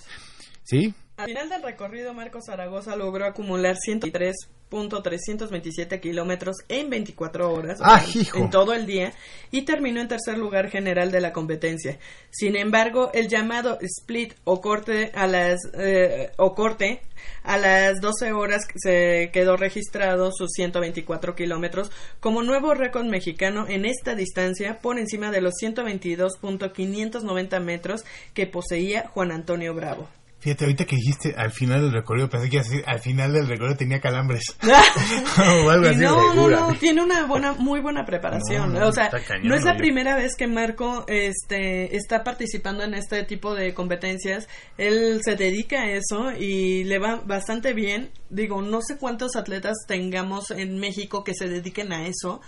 ¿Sí? 0.64 0.94
Al 1.16 1.28
final 1.28 1.48
del 1.48 1.62
recorrido, 1.62 2.12
Marcos 2.16 2.46
Zaragoza 2.48 2.96
logró 2.96 3.28
acumular 3.28 3.76
103.327 3.76 6.00
kilómetros 6.00 6.56
en 6.70 6.90
24 6.90 7.54
horas, 7.54 7.80
o 7.80 7.84
¡Ah, 7.86 8.00
sea, 8.00 8.22
hijo! 8.22 8.40
en 8.40 8.50
todo 8.50 8.74
el 8.74 8.88
día, 8.88 9.14
y 9.52 9.62
terminó 9.62 10.02
en 10.02 10.08
tercer 10.08 10.40
lugar 10.40 10.72
general 10.72 11.12
de 11.12 11.22
la 11.22 11.32
competencia. 11.32 12.00
Sin 12.32 12.56
embargo, 12.56 13.12
el 13.14 13.28
llamado 13.28 13.78
split 13.80 14.34
o 14.44 14.60
corte 14.60 15.12
a 15.14 15.28
las 15.28 15.60
eh, 15.78 16.32
o 16.38 16.56
corte 16.56 17.02
a 17.44 17.58
las 17.58 18.02
12 18.02 18.34
horas 18.34 18.64
se 18.76 19.30
quedó 19.32 19.56
registrado 19.56 20.32
sus 20.32 20.50
124 20.54 21.36
kilómetros 21.36 21.92
como 22.20 22.42
nuevo 22.42 22.74
récord 22.74 23.06
mexicano 23.06 23.68
en 23.68 23.86
esta 23.86 24.16
distancia 24.16 24.80
por 24.80 24.98
encima 24.98 25.30
de 25.30 25.42
los 25.42 25.54
122.590 25.62 27.60
metros 27.62 28.04
que 28.34 28.48
poseía 28.48 29.08
Juan 29.10 29.32
Antonio 29.32 29.76
Bravo. 29.76 30.10
Fíjate, 30.44 30.66
ahorita 30.66 30.84
que 30.84 30.98
dijiste 30.98 31.34
al 31.38 31.52
final 31.52 31.84
del 31.84 31.94
recorrido, 31.94 32.30
pensé 32.30 32.50
que 32.50 32.58
ibas 32.58 32.68
a 32.68 32.70
decir, 32.70 32.86
al 32.86 33.00
final 33.00 33.32
del 33.32 33.48
recorrido 33.48 33.78
tenía 33.78 34.02
calambres. 34.02 34.44
o 35.64 35.70
algo 35.70 35.88
así. 35.88 36.02
no, 36.02 36.34
no, 36.34 36.50
no, 36.50 36.76
tiene 36.76 37.02
una 37.02 37.26
buena, 37.28 37.54
muy 37.54 37.80
buena 37.80 38.06
preparación. 38.06 38.74
No, 38.74 38.82
no, 38.82 38.88
o 38.90 38.92
sea, 38.92 39.06
está 39.06 39.22
cañón, 39.22 39.48
no 39.48 39.56
es 39.56 39.64
la 39.64 39.78
primera 39.78 40.18
vez 40.18 40.36
que 40.36 40.48
Marco 40.48 41.06
este, 41.08 41.96
está 41.96 42.26
participando 42.26 42.84
en 42.84 42.94
este 42.94 43.24
tipo 43.24 43.56
de 43.56 43.74
competencias. 43.74 44.50
Él 44.78 45.22
se 45.24 45.38
dedica 45.38 45.84
a 45.84 45.92
eso 45.92 46.34
y 46.38 46.84
le 46.84 47.00
va 47.00 47.22
bastante 47.26 47.72
bien. 47.72 48.12
Digo, 48.30 48.62
no 48.62 48.82
sé 48.82 48.98
cuántos 48.98 49.38
atletas 49.38 49.78
tengamos 49.88 50.52
en 50.52 50.78
México 50.78 51.24
que 51.24 51.36
se 51.36 51.48
dediquen 51.48 51.94
a 51.94 52.06
eso. 52.06 52.42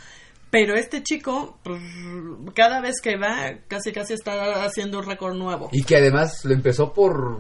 Pero 0.49 0.75
este 0.75 1.01
chico, 1.01 1.59
pues, 1.63 1.81
cada 2.53 2.81
vez 2.81 2.95
que 3.01 3.15
va, 3.17 3.53
casi 3.69 3.93
casi 3.93 4.15
está 4.15 4.65
haciendo 4.65 4.99
un 4.99 5.05
récord 5.05 5.35
nuevo. 5.35 5.69
Y 5.71 5.83
que 5.83 5.95
además 5.95 6.43
lo 6.43 6.53
empezó 6.53 6.91
por... 6.91 7.39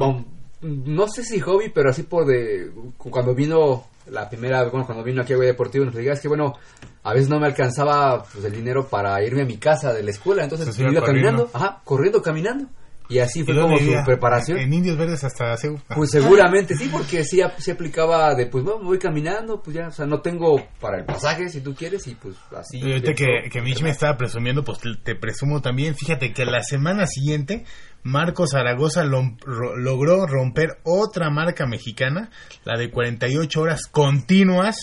Hobby. 0.00 0.24
no 0.62 1.08
sé 1.08 1.24
si 1.24 1.40
hobby, 1.40 1.70
pero 1.74 1.90
así 1.90 2.04
por 2.04 2.26
de... 2.26 2.70
Cuando 2.96 3.34
vino 3.34 3.84
la 4.10 4.28
primera, 4.28 4.64
bueno, 4.64 4.86
cuando 4.86 5.04
vino 5.04 5.22
aquí 5.22 5.32
a 5.32 5.36
Deportivo, 5.36 5.84
nos 5.84 5.94
diga, 5.94 6.12
es 6.12 6.20
que 6.20 6.28
bueno, 6.28 6.54
a 7.02 7.12
veces 7.12 7.28
no 7.28 7.38
me 7.38 7.46
alcanzaba 7.46 8.24
pues, 8.24 8.44
el 8.44 8.52
dinero 8.52 8.88
para 8.88 9.22
irme 9.24 9.42
a 9.42 9.46
mi 9.46 9.58
casa 9.58 9.92
de 9.92 10.02
la 10.02 10.10
escuela, 10.10 10.44
entonces 10.44 10.74
Se 10.74 10.82
iba 10.82 11.00
corriendo. 11.00 11.06
caminando, 11.06 11.50
ajá, 11.52 11.80
corriendo, 11.84 12.22
caminando. 12.22 12.68
Y 13.08 13.18
así 13.18 13.40
¿Y 13.40 13.44
fue 13.44 13.60
como 13.60 13.76
su 13.76 13.92
preparación. 14.06 14.58
En 14.58 14.72
Indios 14.72 14.96
Verdes 14.96 15.22
hasta. 15.22 15.54
Pues 15.94 16.10
seguramente 16.10 16.74
sí, 16.74 16.88
porque 16.90 17.24
sí 17.24 17.42
se 17.58 17.72
aplicaba 17.72 18.34
de, 18.34 18.46
pues, 18.46 18.64
bueno, 18.64 18.82
voy 18.82 18.98
caminando, 18.98 19.60
pues 19.60 19.76
ya, 19.76 19.88
o 19.88 19.90
sea, 19.90 20.06
no 20.06 20.20
tengo 20.22 20.62
para 20.80 20.98
el 20.98 21.04
pasaje 21.04 21.48
si 21.50 21.60
tú 21.60 21.74
quieres 21.74 22.06
y 22.06 22.14
pues 22.14 22.36
así. 22.56 22.78
Y 22.78 22.92
ahorita 22.92 23.12
que, 23.12 23.50
que 23.50 23.60
Mitch 23.60 23.82
me 23.82 23.90
estaba 23.90 24.16
presumiendo, 24.16 24.64
pues 24.64 24.78
te 25.02 25.14
presumo 25.14 25.60
también. 25.60 25.94
Fíjate 25.94 26.32
que 26.32 26.46
la 26.46 26.62
semana 26.62 27.06
siguiente, 27.06 27.64
Marco 28.02 28.46
Zaragoza 28.46 29.04
lo- 29.04 29.36
ro- 29.44 29.76
logró 29.76 30.26
romper 30.26 30.78
otra 30.82 31.30
marca 31.30 31.66
mexicana, 31.66 32.30
la 32.64 32.78
de 32.78 32.90
48 32.90 33.60
horas 33.60 33.82
continuas, 33.90 34.76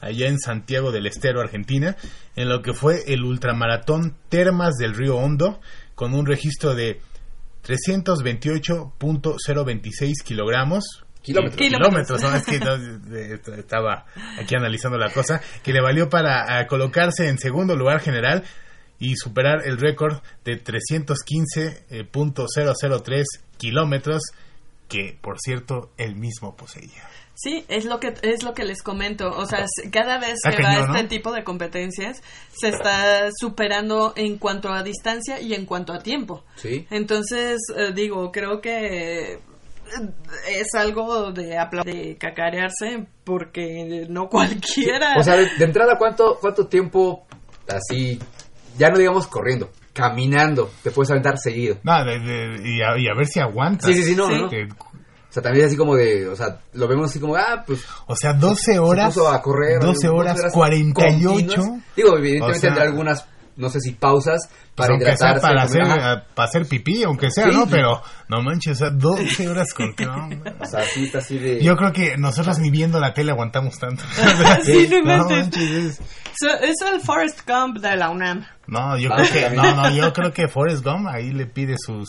allá 0.00 0.28
en 0.28 0.38
Santiago 0.38 0.92
del 0.92 1.06
Estero, 1.06 1.40
Argentina, 1.40 1.96
en 2.36 2.48
lo 2.48 2.62
que 2.62 2.72
fue 2.72 3.02
el 3.12 3.22
ultramaratón 3.24 4.16
Termas 4.28 4.76
del 4.76 4.94
Río 4.94 5.16
Hondo, 5.16 5.60
con 5.94 6.14
un 6.14 6.26
registro 6.26 6.74
de 6.74 7.00
328.026 7.66 10.22
kilogramos, 10.24 10.84
Kilómetros. 11.22 11.58
Kilómetros, 11.60 12.22
¿no? 12.22 12.34
Es 12.34 12.46
que 12.46 12.58
no, 12.58 12.76
estaba 13.54 14.06
aquí 14.40 14.54
analizando 14.54 14.96
la 14.96 15.10
cosa. 15.12 15.38
Que 15.62 15.74
le 15.74 15.82
valió 15.82 16.08
para 16.08 16.66
colocarse 16.66 17.28
en 17.28 17.36
segundo 17.36 17.76
lugar 17.76 18.00
general 18.00 18.42
y 19.00 19.16
superar 19.16 19.66
el 19.66 19.78
récord 19.78 20.18
de 20.44 20.62
315.003 22.00 23.24
kilómetros 23.58 24.22
que, 24.88 25.16
por 25.20 25.38
cierto, 25.40 25.90
él 25.96 26.16
mismo 26.16 26.56
poseía. 26.56 27.08
Sí, 27.34 27.64
es 27.68 27.84
lo 27.86 28.00
que 28.00 28.12
es 28.22 28.42
lo 28.42 28.52
que 28.52 28.64
les 28.64 28.82
comento. 28.82 29.30
O 29.30 29.46
sea, 29.46 29.64
cada 29.90 30.18
vez 30.18 30.40
que 30.42 30.62
va 30.62 30.80
este 30.98 31.04
tipo 31.08 31.32
de 31.32 31.42
competencias, 31.42 32.22
se 32.52 32.68
está 32.68 33.30
superando 33.34 34.12
en 34.16 34.36
cuanto 34.36 34.70
a 34.70 34.82
distancia 34.82 35.40
y 35.40 35.54
en 35.54 35.64
cuanto 35.64 35.94
a 35.94 36.00
tiempo. 36.00 36.44
Sí. 36.56 36.86
Entonces, 36.90 37.60
eh, 37.76 37.92
digo, 37.94 38.30
creo 38.30 38.60
que 38.60 39.32
eh, 39.34 39.38
es 40.50 40.66
algo 40.74 41.32
de, 41.32 41.56
apla- 41.56 41.82
de 41.84 42.16
cacarearse 42.18 43.06
porque 43.24 44.06
no 44.10 44.28
cualquiera. 44.30 45.14
O 45.18 45.22
sea, 45.22 45.36
de, 45.36 45.48
de 45.56 45.64
entrada, 45.64 45.96
¿cuánto, 45.96 46.36
¿cuánto 46.42 46.66
tiempo 46.66 47.26
así, 47.68 48.18
ya 48.80 48.90
no 48.90 48.98
digamos 48.98 49.26
corriendo, 49.28 49.70
caminando, 49.92 50.70
te 50.82 50.90
puedes 50.90 51.10
aventar 51.10 51.38
seguido? 51.38 51.76
No, 51.84 52.04
de- 52.04 52.18
de- 52.18 52.68
y, 52.68 52.80
a, 52.82 52.98
y 52.98 53.06
a 53.06 53.14
ver 53.14 53.26
si 53.26 53.38
aguanta. 53.38 53.86
Sí, 53.86 53.94
sí, 53.94 54.02
sí, 54.02 54.16
no, 54.16 54.28
no. 54.30 54.48
Que- 54.48 54.64
O 54.64 55.32
sea, 55.32 55.42
también 55.42 55.64
es 55.64 55.68
así 55.68 55.76
como 55.76 55.94
de, 55.94 56.26
o 56.26 56.34
sea, 56.34 56.58
lo 56.72 56.88
vemos 56.88 57.08
así 57.10 57.20
como, 57.20 57.36
ah, 57.36 57.62
pues... 57.64 57.84
O 58.06 58.16
sea, 58.16 58.32
12 58.32 58.78
horas. 58.80 59.14
Se 59.14 59.20
puso 59.20 59.30
a 59.30 59.40
correr. 59.40 59.78
12 59.80 59.98
digo, 60.08 60.16
horas 60.16 60.40
48. 60.52 61.54
continuas. 61.54 61.82
Digo, 61.94 62.16
evidentemente 62.18 62.56
O 62.58 62.60
sea, 62.60 62.68
entre 62.70 62.84
algunas, 62.84 63.26
no 63.56 63.68
sé 63.68 63.80
si 63.80 63.92
pausas 63.92 64.48
Pues 64.74 64.88
para 64.88 64.98
sea 64.98 64.98
hidratarse. 65.34 65.40
para 65.40 65.62
hacer, 65.62 65.82
para 66.34 66.48
hacer 66.48 66.66
pipí, 66.66 67.02
aunque 67.04 67.30
sea, 67.30 67.44
Sí, 67.44 67.50
¿no? 67.52 67.62
sí. 67.64 67.68
Pero 67.70 68.02
no 68.28 68.42
manches, 68.42 68.72
o 68.72 68.86
sea, 68.86 68.90
12 68.90 69.48
horas 69.48 69.74
con 69.74 69.94
O 70.60 70.66
sea, 70.66 70.84
sí 70.84 71.04
está 71.04 71.18
así 71.18 71.38
de... 71.38 71.62
Yo 71.62 71.76
creo 71.76 71.92
que 71.92 72.16
nosotros 72.16 72.58
ni 72.58 72.70
viendo 72.70 72.98
la 73.00 73.12
tele 73.14 73.32
aguantamos 73.32 73.78
tanto. 73.78 74.02
Sí, 74.62 74.88
no 75.04 75.16
no, 75.18 75.28
manches, 75.28 75.70
es- 75.70 76.00
So- 76.40 76.58
es 76.62 76.76
el 76.92 77.00
Forest 77.00 77.40
Gump 77.46 77.78
de 77.78 77.96
la 77.96 78.08
UNAM. 78.08 78.46
no, 78.66 78.96
yo 78.96 79.10
Ah, 79.12 79.16
creo 79.16 79.50
que 79.50 79.56
no, 79.56 79.74
no, 79.74 79.90
yo 79.90 80.12
creo 80.12 80.32
que 80.32 80.48
Forrest 80.48 80.82
Gump 80.84 81.08
ahí 81.08 81.32
le 81.32 81.44
pide 81.46 81.74
sus, 81.76 82.08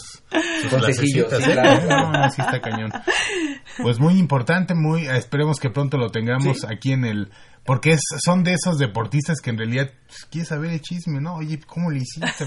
sus 0.61 0.69
clasecitas, 0.69 1.39
¿eh? 1.47 1.51
claro. 1.53 1.89
No, 1.89 2.11
no, 2.11 2.29
sí 2.31 2.41
está 2.41 2.61
cañón. 2.61 2.91
Pues 3.81 3.99
muy 3.99 4.17
importante, 4.19 4.73
muy 4.75 5.07
esperemos 5.07 5.59
que 5.59 5.69
pronto 5.69 5.97
lo 5.97 6.09
tengamos 6.09 6.59
Sí. 6.61 6.67
aquí 6.69 6.91
en 6.93 7.05
el 7.05 7.31
porque 7.65 7.91
es, 7.93 8.01
son 8.23 8.43
de 8.43 8.53
esos 8.53 8.77
deportistas 8.79 9.39
que 9.39 9.51
en 9.51 9.57
realidad 9.59 9.91
pues, 10.07 10.25
quieres 10.31 10.49
saber 10.49 10.71
el 10.71 10.81
chisme, 10.81 11.21
¿no? 11.21 11.35
Oye, 11.35 11.59
¿cómo 11.65 11.91
le 11.91 11.99
hiciste? 11.99 12.45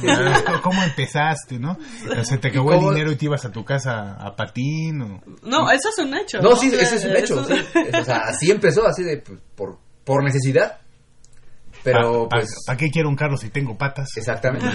¿Cómo 0.62 0.82
empezaste, 0.82 1.58
no? 1.58 1.78
O 2.18 2.24
Se 2.24 2.38
te 2.38 2.48
acabó 2.48 2.72
¿Y 2.72 2.74
el 2.78 2.80
dinero 2.94 3.12
y 3.12 3.16
te 3.16 3.24
ibas 3.26 3.44
a 3.44 3.52
tu 3.52 3.64
casa 3.64 4.14
a 4.14 4.34
patín 4.34 5.00
o... 5.02 5.22
No, 5.42 5.70
eso 5.70 5.88
es 5.88 5.98
un 6.04 6.14
hecho. 6.16 6.40
No, 6.42 6.56
sí, 6.56 6.68
O 6.68 6.70
sea, 6.72 6.80
ese 6.82 6.96
es 6.96 7.04
un 7.04 7.16
hecho. 7.16 7.40
eso- 7.40 7.44
sí. 7.54 7.78
Es- 7.92 8.00
O 8.00 8.04
sea, 8.04 8.16
así 8.26 8.50
empezó, 8.50 8.86
así 8.86 9.02
de, 9.04 9.18
pues, 9.18 9.38
por, 9.54 9.78
por 10.04 10.24
necesidad. 10.24 10.78
Pero, 11.82 12.28
¿Para 12.28 12.42
pues, 12.42 12.78
qué 12.78 12.90
quiero 12.90 13.08
un 13.08 13.16
carro 13.16 13.36
si 13.36 13.50
tengo 13.50 13.76
patas? 13.76 14.08
exactamente. 14.16 14.66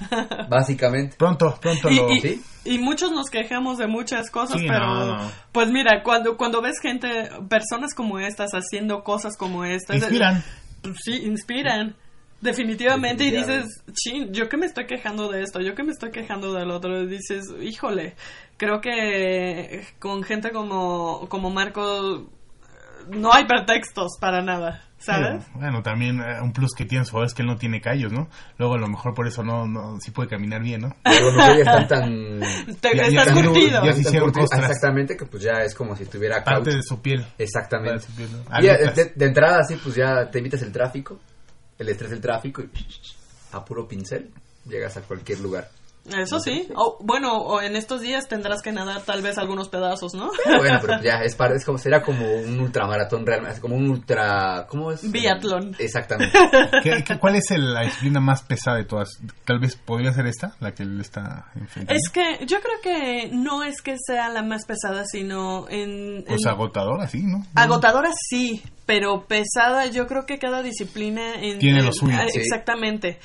Básicamente. 0.48 1.16
Pronto, 1.16 1.58
pronto 1.60 1.90
y, 1.90 1.96
lo... 1.96 2.12
y- 2.12 2.20
¿Sí? 2.20 2.42
y 2.64 2.78
muchos 2.78 3.10
nos 3.12 3.30
quejamos 3.30 3.78
de 3.78 3.86
muchas 3.86 4.30
cosas, 4.30 4.60
Sí, 4.60 4.66
pero 4.68 4.86
no, 4.86 5.16
no. 5.18 5.30
pues 5.52 5.68
mira, 5.70 6.02
cuando 6.02 6.36
cuando 6.36 6.60
ves 6.60 6.78
gente, 6.80 7.30
personas 7.48 7.94
como 7.94 8.18
estas 8.18 8.50
haciendo 8.52 9.02
cosas 9.02 9.36
como 9.36 9.64
estas, 9.64 9.96
Inspiran. 9.96 10.42
sí, 11.02 11.22
inspiran. 11.24 11.96
Definitivamente, 12.40 13.24
y 13.24 13.32
dices, 13.32 13.82
chin, 13.94 14.32
yo 14.32 14.48
que 14.48 14.56
me 14.56 14.66
estoy 14.66 14.86
quejando 14.86 15.28
de 15.28 15.42
esto, 15.42 15.60
yo 15.60 15.74
que 15.74 15.82
me 15.82 15.90
estoy 15.90 16.12
quejando 16.12 16.52
del 16.52 16.70
otro, 16.70 17.02
y 17.02 17.08
dices, 17.08 17.46
híjole, 17.60 18.14
creo 18.56 18.80
que 18.80 19.84
con 19.98 20.22
gente 20.22 20.52
como, 20.52 21.26
como 21.28 21.50
Marco 21.50 22.30
no 23.10 23.32
hay 23.32 23.44
pretextos 23.46 24.12
para 24.20 24.42
nada, 24.42 24.82
¿sabes? 24.98 25.44
Pero, 25.46 25.58
bueno, 25.60 25.82
también 25.82 26.20
eh, 26.20 26.40
un 26.42 26.52
plus 26.52 26.72
que 26.76 26.84
tiene 26.84 27.04
su 27.04 27.12
favor 27.12 27.26
es 27.26 27.34
que 27.34 27.42
él 27.42 27.48
no 27.48 27.56
tiene 27.56 27.80
callos, 27.80 28.12
¿no? 28.12 28.28
Luego 28.58 28.74
a 28.74 28.78
lo 28.78 28.88
mejor 28.88 29.14
por 29.14 29.26
eso 29.26 29.42
no, 29.42 29.66
no 29.66 29.96
sí 30.00 30.10
puede 30.10 30.28
caminar 30.28 30.62
bien, 30.62 30.82
¿no? 30.82 30.94
Ya 31.04 31.54
están 31.54 31.88
tan... 31.88 32.40
Te- 32.80 32.96
Ya- 32.96 33.08
ya 33.08 33.22
estás 33.22 33.28
están- 33.28 33.44
curtido. 33.44 33.84
ya 33.84 33.92
se 33.92 33.92
tan 33.92 34.00
hicieron 34.00 34.28
curtidos, 34.30 34.50
costras. 34.50 34.70
Exactamente, 34.70 35.16
que 35.16 35.26
pues 35.26 35.42
ya 35.42 35.52
es 35.62 35.74
como 35.74 35.96
si 35.96 36.04
tuviera 36.06 36.42
Parte 36.44 36.64
caucho. 36.64 36.76
de 36.76 36.82
su 36.82 37.00
piel. 37.02 37.26
Exactamente. 37.38 37.94
De 37.94 38.00
su 38.00 38.12
piel, 38.12 38.28
¿no? 38.32 38.38
Y 38.60 38.64
ya, 38.64 38.74
Aletas. 38.74 38.96
de, 38.96 39.12
de 39.14 39.24
entrada, 39.26 39.58
así, 39.60 39.76
pues 39.76 39.94
ya 39.94 40.30
te 40.30 40.38
evitas 40.38 40.62
el 40.62 40.72
tráfico, 40.72 41.18
el 41.78 41.88
estrés 41.88 42.10
del 42.10 42.20
tráfico, 42.20 42.62
y 42.62 42.68
a 43.52 43.64
puro 43.64 43.86
pincel 43.88 44.30
llegas 44.66 44.96
a 44.96 45.02
cualquier 45.02 45.40
lugar. 45.40 45.68
Eso 46.16 46.40
sí. 46.40 46.68
O, 46.76 46.96
bueno, 47.00 47.34
o 47.36 47.60
en 47.60 47.76
estos 47.76 48.00
días 48.00 48.28
tendrás 48.28 48.62
que 48.62 48.72
nadar 48.72 49.02
tal 49.02 49.22
vez 49.22 49.38
algunos 49.38 49.68
pedazos, 49.68 50.14
¿no? 50.14 50.30
Bueno, 50.58 50.78
pero 50.80 51.00
ya 51.02 51.22
es, 51.22 51.34
para, 51.34 51.54
es 51.56 51.64
como, 51.64 51.78
será 51.78 52.02
como 52.02 52.24
un 52.34 52.58
ultramaratón 52.60 53.26
realmente, 53.26 53.60
como 53.60 53.76
un 53.76 53.88
ultra, 53.90 54.66
¿cómo 54.68 54.92
es? 54.92 55.10
Biatlón. 55.10 55.74
Exactamente. 55.78 56.38
¿Qué- 56.82 57.04
qué- 57.04 57.18
cuál 57.18 57.36
es 57.36 57.50
el- 57.50 57.74
la 57.74 57.82
disciplina 57.82 58.20
más 58.20 58.42
pesada 58.42 58.76
de 58.76 58.84
todas? 58.84 59.18
Tal 59.44 59.58
vez 59.58 59.76
podría 59.76 60.12
ser 60.12 60.26
esta, 60.26 60.54
la 60.60 60.72
que 60.72 60.82
él 60.82 61.00
está 61.00 61.46
enfrentando. 61.54 62.00
Es 62.00 62.08
que 62.10 62.44
yo 62.46 62.58
creo 62.60 62.80
que 62.82 63.30
no 63.32 63.62
es 63.62 63.82
que 63.82 63.96
sea 64.04 64.28
la 64.28 64.42
más 64.42 64.64
pesada, 64.64 65.04
sino 65.04 65.66
en... 65.68 66.24
Pues 66.26 66.42
en- 66.42 66.48
agotadora, 66.48 67.06
sí, 67.08 67.22
¿no? 67.22 67.44
Agotadora 67.54 68.10
sí, 68.28 68.62
pero 68.88 69.26
pesada 69.26 69.84
yo 69.84 70.06
creo 70.06 70.24
que 70.24 70.38
cada 70.38 70.62
disciplina 70.62 71.34
en, 71.34 71.58
Tiene 71.58 71.80
en- 71.80 71.84
lo 71.84 71.92
suyo. 71.92 72.16
ah, 72.18 72.24
Sí. 72.32 72.38
Exactamente. 72.40 73.18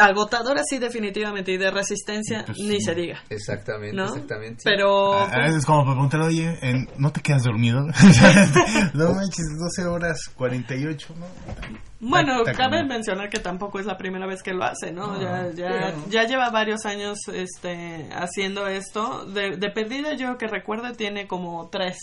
Agotadora 0.00 0.62
sí 0.68 0.78
definitivamente 0.78 1.52
y 1.52 1.56
de 1.56 1.70
resistencia 1.70 2.42
Pues, 2.44 2.58
ni 2.58 2.78
sí. 2.78 2.80
se 2.80 2.94
diga. 2.96 3.22
Exactamente, 3.30 3.94
¿No? 3.96 4.06
exactamente. 4.06 4.56
sí. 4.56 4.62
Pero 4.64 5.14
Ah, 5.14 5.30
pues, 5.32 5.54
es 5.58 5.64
como 5.66 5.84
preguntar, 5.84 6.20
oye, 6.20 6.58
en- 6.62 6.88
¿no 6.98 7.12
te 7.12 7.20
quedas 7.20 7.44
dormido? 7.44 7.86
no 8.94 9.14
manches, 9.14 9.46
12 9.58 9.86
horas 9.88 10.18
48, 10.34 11.14
¿no? 11.16 11.26
bueno, 12.00 12.38
Está 12.38 12.52
cabe 12.52 12.82
mencionar 12.84 13.30
que 13.30 13.38
tampoco 13.38 13.78
es 13.78 13.86
la 13.86 13.96
primera 13.96 14.26
vez 14.26 14.42
que 14.42 14.52
lo 14.52 14.64
hace, 14.64 14.90
¿no? 14.92 15.20
Ya, 15.22 15.48
ya, 15.54 15.92
sí, 15.92 15.96
ya 16.10 16.24
lleva 16.24 16.50
varios 16.50 16.84
años 16.86 17.18
este 17.32 18.08
haciendo 18.12 18.66
esto. 18.66 19.24
De, 19.26 19.56
de 19.58 19.70
perdida 19.70 20.14
yo 20.14 20.36
que 20.36 20.48
recuerde 20.48 20.92
tiene 20.94 21.26
como 21.28 21.68
tres, 21.70 21.96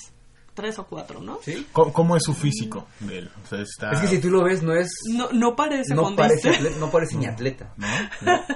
tres 0.54 0.78
o 0.80 0.86
cuatro, 0.86 1.22
¿no? 1.22 1.40
¿Sí? 1.44 1.68
¿Cómo, 1.72 1.94
cómo 1.94 2.16
es 2.16 2.24
su 2.24 2.34
físico 2.34 2.88
de 3.00 3.20
él? 3.20 3.32
O 3.44 3.48
sea, 3.48 3.60
está... 3.62 3.92
Es 3.92 4.00
que 4.02 4.08
si 4.08 4.20
tú 4.20 4.30
lo 4.30 4.44
ves, 4.44 4.62
no 4.62 4.74
es... 4.74 4.90
No, 5.14 5.30
no 5.32 5.56
parece 5.56 5.96
No 5.96 6.16
parece, 6.16 6.52
atle- 6.52 6.76
no 6.78 6.90
parece 6.92 7.18
ni 7.18 7.26
atleta. 7.26 7.74
¿No? 7.78 7.88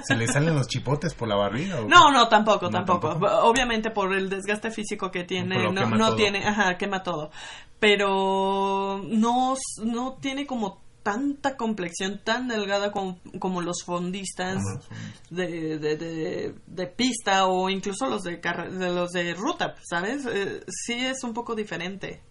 ¿Se 0.04 0.14
le 0.14 0.26
salen 0.28 0.54
los 0.54 0.66
chipotes 0.68 1.14
por 1.14 1.28
la 1.28 1.36
barriga? 1.36 1.80
o 1.80 1.88
No, 1.88 2.10
no, 2.12 2.28
tampoco, 2.28 2.66
No, 2.66 2.70
tampoco. 2.70 3.08
tampoco. 3.10 3.32
Obviamente 3.42 3.90
por 3.90 4.14
el 4.14 4.28
desgaste 4.28 4.70
físico 4.70 5.10
que 5.10 5.24
tiene, 5.24 5.70
no, 5.72 5.86
no 5.88 6.06
todo. 6.08 6.16
tiene, 6.16 6.46
ajá, 6.46 6.76
quema 6.76 7.02
todo. 7.02 7.30
Pero 7.78 9.00
no, 9.04 9.54
no 9.84 10.12
tiene 10.20 10.46
como 10.46 10.82
tanta 11.06 11.56
complexión 11.56 12.20
tan 12.24 12.48
delgada 12.48 12.90
como, 12.90 13.20
como 13.38 13.62
los 13.62 13.84
fondistas 13.84 14.60
de, 15.30 15.78
de, 15.78 15.96
de, 15.96 16.54
de 16.66 16.86
pista 16.88 17.46
o 17.46 17.70
incluso 17.70 18.08
los 18.08 18.24
de, 18.24 18.40
carre- 18.40 18.72
de 18.72 18.92
los 18.92 19.12
de 19.12 19.32
ruta, 19.34 19.76
¿sabes? 19.88 20.26
Eh, 20.26 20.64
sí 20.66 20.94
es 20.94 21.22
un 21.22 21.32
poco 21.32 21.54
diferente. 21.54 22.22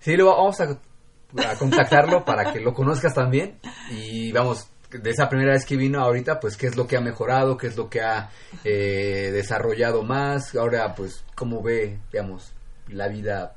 Sí, 0.00 0.16
lo 0.16 0.28
vamos 0.28 0.58
a, 0.62 0.70
a 0.70 1.58
contactarlo 1.58 2.24
para 2.24 2.50
que 2.50 2.60
lo 2.60 2.72
conozcas 2.72 3.12
también. 3.12 3.58
Y 3.90 4.32
vamos, 4.32 4.70
de 4.90 5.10
esa 5.10 5.28
primera 5.28 5.52
vez 5.52 5.66
que 5.66 5.76
vino 5.76 6.00
ahorita, 6.00 6.40
pues 6.40 6.56
qué 6.56 6.68
es 6.68 6.76
lo 6.76 6.86
que 6.86 6.96
ha 6.96 7.02
mejorado, 7.02 7.58
qué 7.58 7.66
es 7.66 7.76
lo 7.76 7.90
que 7.90 8.00
ha 8.00 8.30
eh, 8.64 9.30
desarrollado 9.34 10.02
más. 10.02 10.54
Ahora, 10.54 10.94
pues, 10.94 11.24
cómo 11.34 11.62
ve, 11.62 11.98
digamos, 12.10 12.52
la 12.88 13.08
vida. 13.08 13.54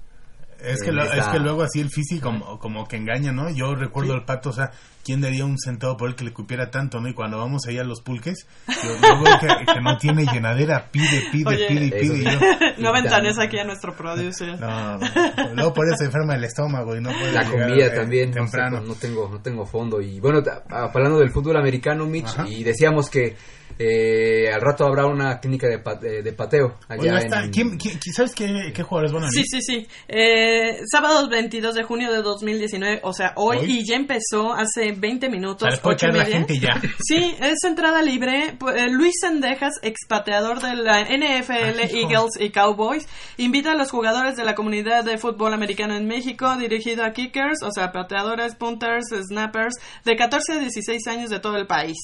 Es 0.62 0.82
que, 0.82 0.90
en 0.90 0.96
lo- 0.96 1.04
esta- 1.04 1.18
es 1.18 1.28
que 1.28 1.40
luego 1.40 1.64
así 1.64 1.80
el 1.80 1.90
físico 1.90 2.30
como, 2.30 2.60
como 2.60 2.88
que 2.88 2.98
engaña, 2.98 3.32
¿no? 3.32 3.50
Yo 3.50 3.76
recuerdo 3.76 4.14
al 4.14 4.26
pato, 4.26 4.50
o 4.50 4.54
sea, 4.54 4.72
¿quién 5.04 5.22
daría 5.22 5.46
un 5.46 5.58
centavo 5.58 5.96
por 5.98 6.10
él 6.10 6.16
que 6.16 6.24
le 6.26 6.34
cupiera 6.34 6.70
tanto, 6.72 7.00
no? 7.00 7.08
Y 7.08 7.14
cuando 7.14 7.38
vamos 7.38 7.66
ahí 7.68 7.78
a 7.78 7.84
los 7.84 8.02
pulques, 8.02 8.48
yo, 8.68 8.74
yo 9.02 9.22
veo 9.24 9.40
que, 9.40 9.48
que 9.74 9.82
no 9.82 9.98
tiene 9.98 10.26
llenadera, 10.26 10.88
pide, 10.92 11.24
pide, 11.32 11.48
Oye, 11.48 11.68
pide 11.68 12.00
pide. 12.00 12.18
y 12.18 12.24
yo, 12.24 12.40
no 12.80 12.92
ventanes 12.94 13.38
aquí 13.40 13.60
a 13.60 13.64
nuestro 13.66 13.96
producer. 13.96 14.60
no, 14.60 14.98
no, 14.98 15.08
luego 15.54 15.74
por 15.74 15.86
eso 15.88 15.98
se 16.00 16.06
enferma 16.06 16.36
el 16.36 16.44
estómago 16.44 16.96
y 16.96 17.02
no 17.02 17.12
puede 17.12 17.32
La 17.34 17.44
llegar, 17.44 17.70
comida 17.70 17.86
eh, 17.86 17.90
también, 17.92 18.30
no, 18.32 18.34
sé, 18.48 18.58
temprano. 18.58 18.82
no 18.82 18.94
tengo 18.96 19.30
no 19.30 19.40
tengo 19.42 19.66
fondo. 19.66 20.02
Y 20.02 20.20
bueno, 20.20 20.42
ah, 20.72 20.90
hablando 20.94 21.20
del 21.20 21.30
fútbol 21.32 21.58
americano, 21.58 22.06
Mitch, 22.06 22.28
Ajá. 22.30 22.48
y 22.48 22.64
decíamos 22.64 23.10
que 23.10 23.36
eh, 23.80 24.52
al 24.54 24.62
rato 24.62 24.86
habrá 24.86 25.06
una 25.06 25.40
clínica 25.40 25.68
de, 25.68 25.80
pa- 25.80 25.96
de, 25.96 26.22
pateo 26.34 26.76
allá 26.88 27.02
Oiga, 27.02 27.20
está- 27.20 27.44
en- 27.44 27.52
¿quién- 27.52 27.78
quién- 27.78 28.00
¿sabes 28.14 28.34
qué, 28.34 28.72
qué 28.74 28.84
jugadores 28.84 29.12
van 29.14 29.24
a 29.26 29.30
Sí, 29.30 29.44
sí, 29.46 29.62
sí. 29.62 29.88
Eh, 30.08 30.80
sábado 30.92 31.28
22 31.30 31.76
de 31.76 31.84
junio 31.84 32.12
de 32.12 32.22
2019, 32.22 33.02
o 33.04 33.14
sea, 33.14 33.34
hoy, 33.36 33.58
Hoy. 33.58 33.72
y 33.72 33.86
ya 33.88 33.96
empezó 33.96 34.54
hace 34.54 34.92
20 34.94 35.28
O 35.28 35.32
minutos, 35.32 35.80
ocho 35.84 36.08
la 36.08 36.14
media. 36.24 36.26
gente 36.38 36.60
ya. 36.60 36.82
Sí, 37.00 37.36
es 37.40 37.64
entrada 37.64 38.02
libre. 38.02 38.58
Eh, 38.76 38.90
Luis 38.90 39.14
Sendejas, 39.22 39.74
expateador 39.82 40.62
de 40.62 40.76
la 40.76 41.02
NFL, 41.02 41.80
Ah. 41.84 41.90
Eagles 41.92 42.32
y 42.40 42.50
Cowboys, 42.52 43.08
invita 43.38 43.72
a 43.72 43.76
los 43.76 43.92
jugadores 43.92 44.36
de 44.36 44.44
la 44.46 44.56
comunidad 44.56 45.04
de 45.04 45.18
fútbol 45.18 45.54
americano 45.54 45.96
en 45.96 46.08
México, 46.08 46.56
dirigido 46.58 47.04
a 47.04 47.12
kickers, 47.12 47.62
o 47.64 47.72
sea, 47.72 47.92
pateadores, 47.92 48.56
punters, 48.56 49.06
snappers, 49.28 49.76
de 50.06 50.16
14 50.16 50.54
a 50.54 50.60
16 50.60 51.08
años 51.08 51.30
de 51.30 51.40
todo 51.40 51.58
el 51.58 51.68
país. 51.68 51.98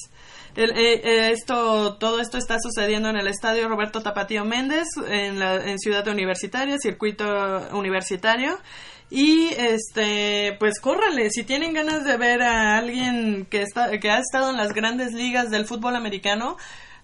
El, 0.56 0.70
eh, 0.70 1.00
eh, 1.02 1.30
esto 1.32 1.96
todo 1.96 2.20
esto 2.20 2.38
está 2.38 2.58
sucediendo 2.60 3.08
en 3.08 3.16
el 3.16 3.26
estadio 3.26 3.68
Roberto 3.68 4.02
Tapatío 4.02 4.44
Méndez, 4.44 4.86
en, 5.08 5.38
la, 5.38 5.56
en 5.56 5.78
Ciudad 5.78 6.06
Universitaria, 6.08 6.78
circuito 6.78 7.24
universitario. 7.72 8.58
Y 9.10 9.48
este, 9.58 10.56
pues 10.58 10.80
córranle, 10.80 11.30
si 11.30 11.44
tienen 11.44 11.72
ganas 11.74 12.04
de 12.04 12.16
ver 12.16 12.42
a 12.42 12.78
alguien 12.78 13.46
que 13.50 13.62
está, 13.62 13.98
que 13.98 14.10
ha 14.10 14.18
estado 14.18 14.50
en 14.50 14.56
las 14.56 14.72
grandes 14.72 15.12
ligas 15.12 15.50
del 15.50 15.66
fútbol 15.66 15.94
americano, 15.94 16.56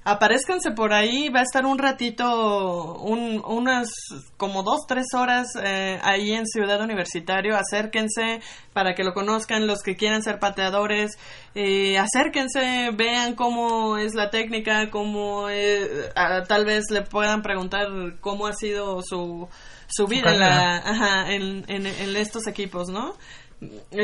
aparezcanse 0.02 0.70
por 0.70 0.92
ahí, 0.94 1.28
va 1.28 1.40
a 1.40 1.42
estar 1.42 1.66
un 1.66 1.78
ratito, 1.78 2.94
un, 3.02 3.42
unas 3.46 3.88
como 4.36 4.62
dos, 4.62 4.80
tres 4.88 5.06
horas 5.14 5.48
eh, 5.62 5.98
ahí 6.02 6.32
en 6.32 6.46
Ciudad 6.46 6.80
Universitario, 6.80 7.56
acérquense 7.56 8.40
para 8.72 8.94
que 8.94 9.04
lo 9.04 9.12
conozcan 9.12 9.66
los 9.66 9.82
que 9.82 9.96
quieran 9.96 10.22
ser 10.22 10.38
pateadores, 10.38 11.12
eh, 11.54 11.98
acérquense, 11.98 12.90
vean 12.94 13.34
cómo 13.34 13.98
es 13.98 14.14
la 14.14 14.30
técnica, 14.30 14.90
cómo 14.90 15.48
eh, 15.50 16.10
a- 16.16 16.44
tal 16.44 16.64
vez 16.64 16.84
le 16.90 17.02
puedan 17.02 17.42
preguntar 17.42 17.86
cómo 18.20 18.46
ha 18.46 18.52
sido 18.54 19.02
su, 19.02 19.48
su 19.88 20.06
vida 20.06 20.32
en, 20.32 20.40
la, 20.40 20.76
ajá, 20.78 21.32
en, 21.32 21.64
en, 21.68 21.86
en 21.86 22.16
estos 22.16 22.46
equipos, 22.46 22.88
¿no? 22.88 23.14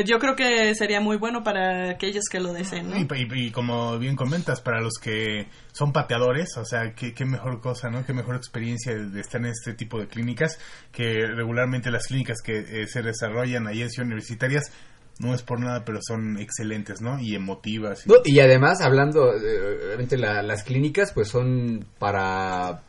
Yo 0.05 0.19
creo 0.19 0.35
que 0.35 0.75
sería 0.75 1.01
muy 1.01 1.17
bueno 1.17 1.43
para 1.43 1.89
aquellos 1.89 2.25
que 2.31 2.39
lo 2.39 2.53
deseen, 2.53 2.89
¿no? 2.91 2.97
Y, 2.97 3.07
y- 3.15 3.47
y 3.47 3.51
como 3.51 3.97
bien 3.97 4.15
comentas, 4.15 4.61
para 4.61 4.81
los 4.81 4.93
que 5.01 5.47
son 5.71 5.91
pateadores, 5.91 6.55
o 6.57 6.65
sea, 6.65 6.93
qué, 6.93 7.13
qué 7.13 7.25
mejor 7.25 7.59
cosa, 7.59 7.89
¿no? 7.89 8.05
Qué 8.05 8.13
mejor 8.13 8.35
experiencia 8.35 8.93
de 8.95 9.19
estar 9.19 9.41
en 9.41 9.47
este 9.47 9.73
tipo 9.73 9.99
de 9.99 10.07
clínicas, 10.07 10.59
que 10.91 11.25
regularmente 11.25 11.89
las 11.89 12.05
clínicas 12.07 12.37
que 12.43 12.59
eh, 12.59 12.87
se 12.87 13.01
desarrollan 13.01 13.65
ahí 13.67 13.81
en 13.81 13.89
ciudades 13.89 14.07
universitarias, 14.11 14.71
no 15.19 15.33
es 15.33 15.41
por 15.41 15.59
nada, 15.59 15.83
pero 15.83 15.99
son 16.03 16.37
excelentes, 16.37 17.01
¿no? 17.01 17.19
Y 17.19 17.33
emotivas. 17.33 18.05
No, 18.05 18.15
y 18.23 18.39
además, 18.39 18.81
hablando, 18.81 19.33
eh, 19.35 19.85
obviamente 19.87 20.17
la- 20.17 20.43
las 20.43 20.63
clínicas 20.63 21.11
pues 21.13 21.29
son 21.29 21.83
para... 21.97 22.83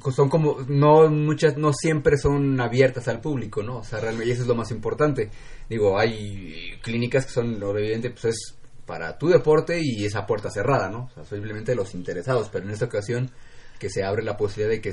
pues, 0.00 0.14
son 0.14 0.28
como, 0.28 0.58
no 0.68 1.08
muchas, 1.08 1.56
no 1.56 1.72
siempre 1.72 2.16
son 2.16 2.60
abiertas 2.60 3.08
al 3.08 3.20
público, 3.20 3.62
¿no? 3.62 3.78
O 3.78 3.84
sea, 3.84 4.00
realmente, 4.00 4.28
y 4.28 4.32
eso 4.32 4.42
es 4.42 4.48
lo 4.48 4.54
más 4.54 4.70
importante. 4.70 5.30
Digo, 5.68 5.98
hay 5.98 6.78
clínicas 6.82 7.26
que 7.26 7.32
son, 7.32 7.62
obviamente, 7.62 8.10
pues 8.10 8.24
es 8.26 8.54
para 8.86 9.18
tu 9.18 9.28
deporte 9.28 9.80
y 9.82 10.04
esa 10.04 10.26
puerta 10.26 10.50
cerrada, 10.50 10.90
¿no? 10.90 11.04
O 11.04 11.10
sea, 11.14 11.24
simplemente 11.24 11.74
los 11.74 11.94
interesados, 11.94 12.48
pero 12.50 12.64
en 12.64 12.72
esta 12.72 12.86
ocasión 12.86 13.30
que 13.78 13.90
se 13.90 14.04
abre 14.04 14.22
la 14.22 14.36
posibilidad 14.36 14.70
de 14.70 14.80
que 14.80 14.92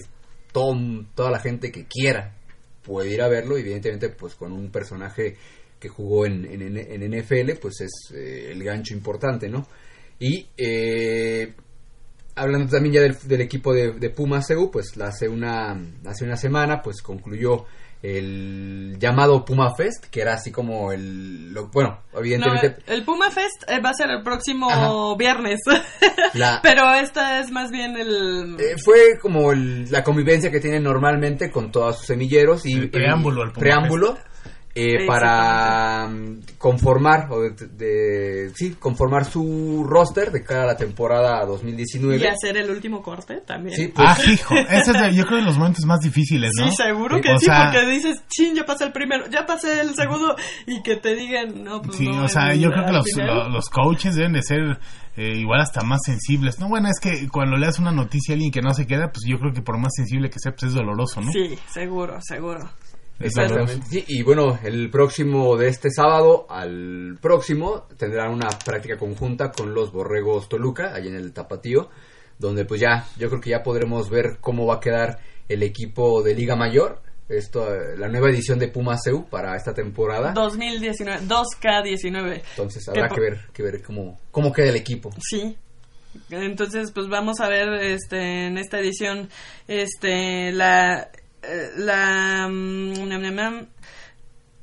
todo, 0.51 0.75
toda 1.15 1.31
la 1.31 1.39
gente 1.39 1.71
que 1.71 1.85
quiera 1.85 2.35
puede 2.83 3.13
ir 3.13 3.21
a 3.21 3.27
verlo, 3.27 3.57
evidentemente 3.57 4.09
pues 4.09 4.35
con 4.35 4.51
un 4.51 4.71
personaje 4.71 5.37
que 5.79 5.89
jugó 5.89 6.25
en, 6.25 6.45
en, 6.45 6.77
en 6.77 7.19
NFL, 7.19 7.51
pues 7.61 7.81
es 7.81 7.91
eh, 8.13 8.51
el 8.51 8.63
gancho 8.63 8.93
importante, 8.93 9.47
¿no? 9.47 9.67
Y 10.19 10.47
eh, 10.57 11.53
hablando 12.39 12.71
también 12.71 12.95
ya 12.95 13.01
del, 13.01 13.17
del 13.23 13.41
equipo 13.41 13.73
de, 13.73 13.91
de 13.93 14.09
Puma 14.09 14.41
CEU, 14.41 14.71
pues 14.71 14.95
la 14.97 15.07
hace 15.07 15.27
una, 15.29 15.79
hace 16.05 16.23
una 16.25 16.37
semana, 16.37 16.81
pues 16.81 17.01
concluyó 17.01 17.65
el 18.01 18.95
llamado 18.97 19.43
Puma 19.43 19.75
Fest, 19.75 20.05
que 20.09 20.21
era 20.21 20.33
así 20.33 20.51
como 20.51 20.91
el, 20.93 21.51
lo- 21.53 21.67
bueno, 21.67 21.99
No, 22.13 22.19
evidentemente 22.19 22.77
el 22.87 23.03
Puma 23.03 23.29
Fest 23.29 23.63
eh, 23.67 23.79
va 23.83 23.89
a 23.89 23.93
ser 23.93 24.09
el 24.09 24.23
próximo 24.23 24.69
Ajá. 24.71 24.89
viernes. 25.17 25.59
La- 26.33 26.59
Pero 26.63 26.93
esta 26.93 27.39
es 27.41 27.51
más 27.51 27.71
bien 27.71 27.97
el. 27.97 28.55
Eh, 28.59 28.75
fue 28.83 29.17
como 29.21 29.51
el- 29.51 29.91
la 29.91 30.03
convivencia 30.03 30.49
que 30.51 30.59
tienen 30.61 30.83
normalmente 30.83 31.51
con 31.51 31.71
todos 31.71 31.97
sus 31.97 32.05
semilleros 32.07 32.65
y 32.65 32.73
El 32.73 32.89
preámbulo 32.89 33.41
al 33.43 33.51
Puma 33.51 33.59
preámbulo 33.59 34.17
eh, 34.75 35.05
para 35.07 36.07
conformar 36.57 37.27
o 37.31 37.41
de, 37.41 37.49
de- 37.75 38.51
sí 38.55 38.75
conformar 38.79 39.25
su 39.25 39.83
roster 39.87 40.31
de 40.31 40.43
cara 40.43 40.63
a 40.63 40.65
la 40.67 40.77
temporada 40.77 41.43
2019 41.45 42.17
Y 42.17 42.25
hacer 42.27 42.57
el 42.57 42.69
último 42.69 43.01
corte 43.01 43.41
también. 43.45 43.75
Sí, 43.75 43.87
pues- 43.87 44.07
Ah, 44.07 44.17
hijo, 44.31 44.55
ese 44.55 44.91
es 44.91 45.15
yo 45.15 45.25
creo 45.25 45.39
de 45.39 45.45
los 45.45 45.57
momentos 45.57 45.85
más 45.85 45.99
difíciles, 46.01 46.51
¿no? 46.59 46.69
Sí, 46.69 46.75
seguro 46.75 47.19
que 47.19 47.31
O 47.33 47.37
sí, 47.39 47.45
sea, 47.45 47.71
porque 47.71 47.87
dices, 47.89 48.21
chin, 48.27 48.55
ya 48.55 48.65
pasé 48.65 48.85
el 48.85 48.91
primero, 48.91 49.25
ya 49.29 49.45
pasé 49.45 49.81
el 49.81 49.95
segundo, 49.95 50.35
y 50.67 50.81
que 50.83 50.95
te 50.97 51.15
digan, 51.15 51.63
no, 51.63 51.81
pues 51.81 51.97
Sí, 51.97 52.07
no, 52.07 52.23
o 52.23 52.27
sea, 52.27 52.53
yo 52.53 52.71
creo 52.71 52.85
que 52.85 52.91
los, 52.93 53.05
lo- 53.17 53.49
los 53.49 53.69
coaches 53.69 54.15
deben 54.15 54.33
de 54.33 54.41
ser 54.43 54.79
eh, 55.17 55.37
igual 55.37 55.59
hasta 55.61 55.81
más 55.83 55.99
sensibles. 56.05 56.59
No, 56.59 56.69
bueno, 56.69 56.87
es 56.89 56.99
que 57.01 57.27
cuando 57.27 57.57
le 57.57 57.65
das 57.65 57.79
una 57.79 57.91
noticia 57.91 58.33
a 58.33 58.35
alguien 58.35 58.51
que 58.51 58.61
no 58.61 58.73
se 58.73 58.87
queda, 58.87 59.11
pues 59.11 59.25
yo 59.27 59.37
creo 59.39 59.51
que 59.51 59.61
por 59.61 59.77
más 59.77 59.91
sensible 59.95 60.29
que 60.29 60.39
sea, 60.39 60.53
pues 60.53 60.63
es 60.69 60.73
doloroso, 60.73 61.19
¿no? 61.21 61.31
Sí, 61.31 61.57
seguro, 61.73 62.19
seguro. 62.21 62.69
Exactamente. 63.19 63.85
Sí, 63.89 64.05
y 64.07 64.23
bueno, 64.23 64.57
el 64.63 64.89
próximo 64.89 65.57
de 65.57 65.67
este 65.67 65.89
sábado 65.91 66.45
al 66.49 67.17
próximo 67.21 67.87
tendrán 67.97 68.31
una 68.33 68.47
práctica 68.65 68.97
conjunta 68.97 69.51
con 69.51 69.73
los 69.73 69.91
Borregos 69.91 70.47
Toluca, 70.49 70.93
allí 70.93 71.09
en 71.09 71.15
el 71.15 71.33
Tapatío, 71.33 71.89
donde 72.37 72.65
pues 72.65 72.79
ya, 72.81 73.05
yo 73.17 73.29
creo 73.29 73.41
que 73.41 73.49
ya 73.49 73.61
podremos 73.63 74.09
ver 74.09 74.37
cómo 74.39 74.65
va 74.65 74.75
a 74.75 74.79
quedar 74.79 75.19
el 75.49 75.63
equipo 75.63 76.21
de 76.23 76.33
Liga 76.35 76.55
Mayor, 76.55 77.01
esto, 77.27 77.71
eh, 77.73 77.95
la 77.97 78.07
nueva 78.07 78.29
edición 78.29 78.57
de 78.57 78.69
Puma 78.69 78.97
CEU 78.97 79.27
para 79.29 79.55
esta 79.55 79.73
temporada. 79.73 80.31
2019, 80.33 81.21
2K19. 81.27 82.41
Entonces 82.51 82.87
habrá 82.87 83.07
po- 83.07 83.15
que 83.15 83.21
ver, 83.21 83.39
que 83.53 83.63
ver 83.63 83.83
cómo, 83.83 84.19
cómo 84.31 84.51
queda 84.51 84.69
el 84.69 84.75
equipo. 84.77 85.11
Sí. 85.19 85.55
Entonces, 86.31 86.91
pues 86.91 87.07
vamos 87.07 87.39
a 87.39 87.47
ver 87.47 87.69
este 87.83 88.47
en 88.47 88.57
esta 88.57 88.79
edición 88.79 89.29
este 89.67 90.51
la 90.51 91.07
la 91.77 92.47
mm, 92.49 93.07
nam, 93.07 93.35
nam. 93.35 93.67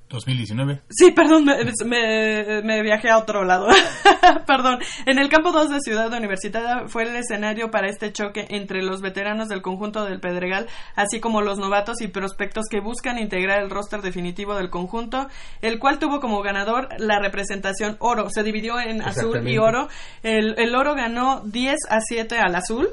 2019. 0.08 0.82
Sí, 0.88 1.10
perdón, 1.10 1.44
me, 1.44 1.56
me, 1.84 2.62
me 2.62 2.82
viajé 2.82 3.10
a 3.10 3.18
otro 3.18 3.44
lado. 3.44 3.66
perdón. 4.46 4.78
En 5.04 5.18
el 5.18 5.28
campo 5.28 5.50
2 5.50 5.68
de 5.68 5.80
Ciudad 5.80 6.12
Universitaria 6.12 6.86
fue 6.86 7.02
el 7.02 7.16
escenario 7.16 7.70
para 7.70 7.88
este 7.88 8.12
choque 8.12 8.46
entre 8.50 8.82
los 8.82 9.00
veteranos 9.00 9.48
del 9.48 9.62
conjunto 9.62 10.04
del 10.04 10.20
Pedregal, 10.20 10.68
así 10.94 11.18
como 11.18 11.42
los 11.42 11.58
novatos 11.58 12.00
y 12.00 12.08
prospectos 12.08 12.66
que 12.70 12.80
buscan 12.80 13.18
integrar 13.18 13.60
el 13.60 13.70
roster 13.70 14.00
definitivo 14.00 14.54
del 14.54 14.70
conjunto, 14.70 15.28
el 15.60 15.78
cual 15.80 15.98
tuvo 15.98 16.20
como 16.20 16.40
ganador 16.42 16.88
la 16.98 17.18
representación 17.18 17.96
oro. 17.98 18.30
Se 18.30 18.44
dividió 18.44 18.78
en 18.78 19.02
azul 19.02 19.46
y 19.48 19.58
oro. 19.58 19.88
El, 20.22 20.54
el 20.58 20.74
oro 20.76 20.94
ganó 20.94 21.42
10 21.44 21.76
a 21.88 21.98
7 22.00 22.38
al 22.38 22.54
azul. 22.54 22.88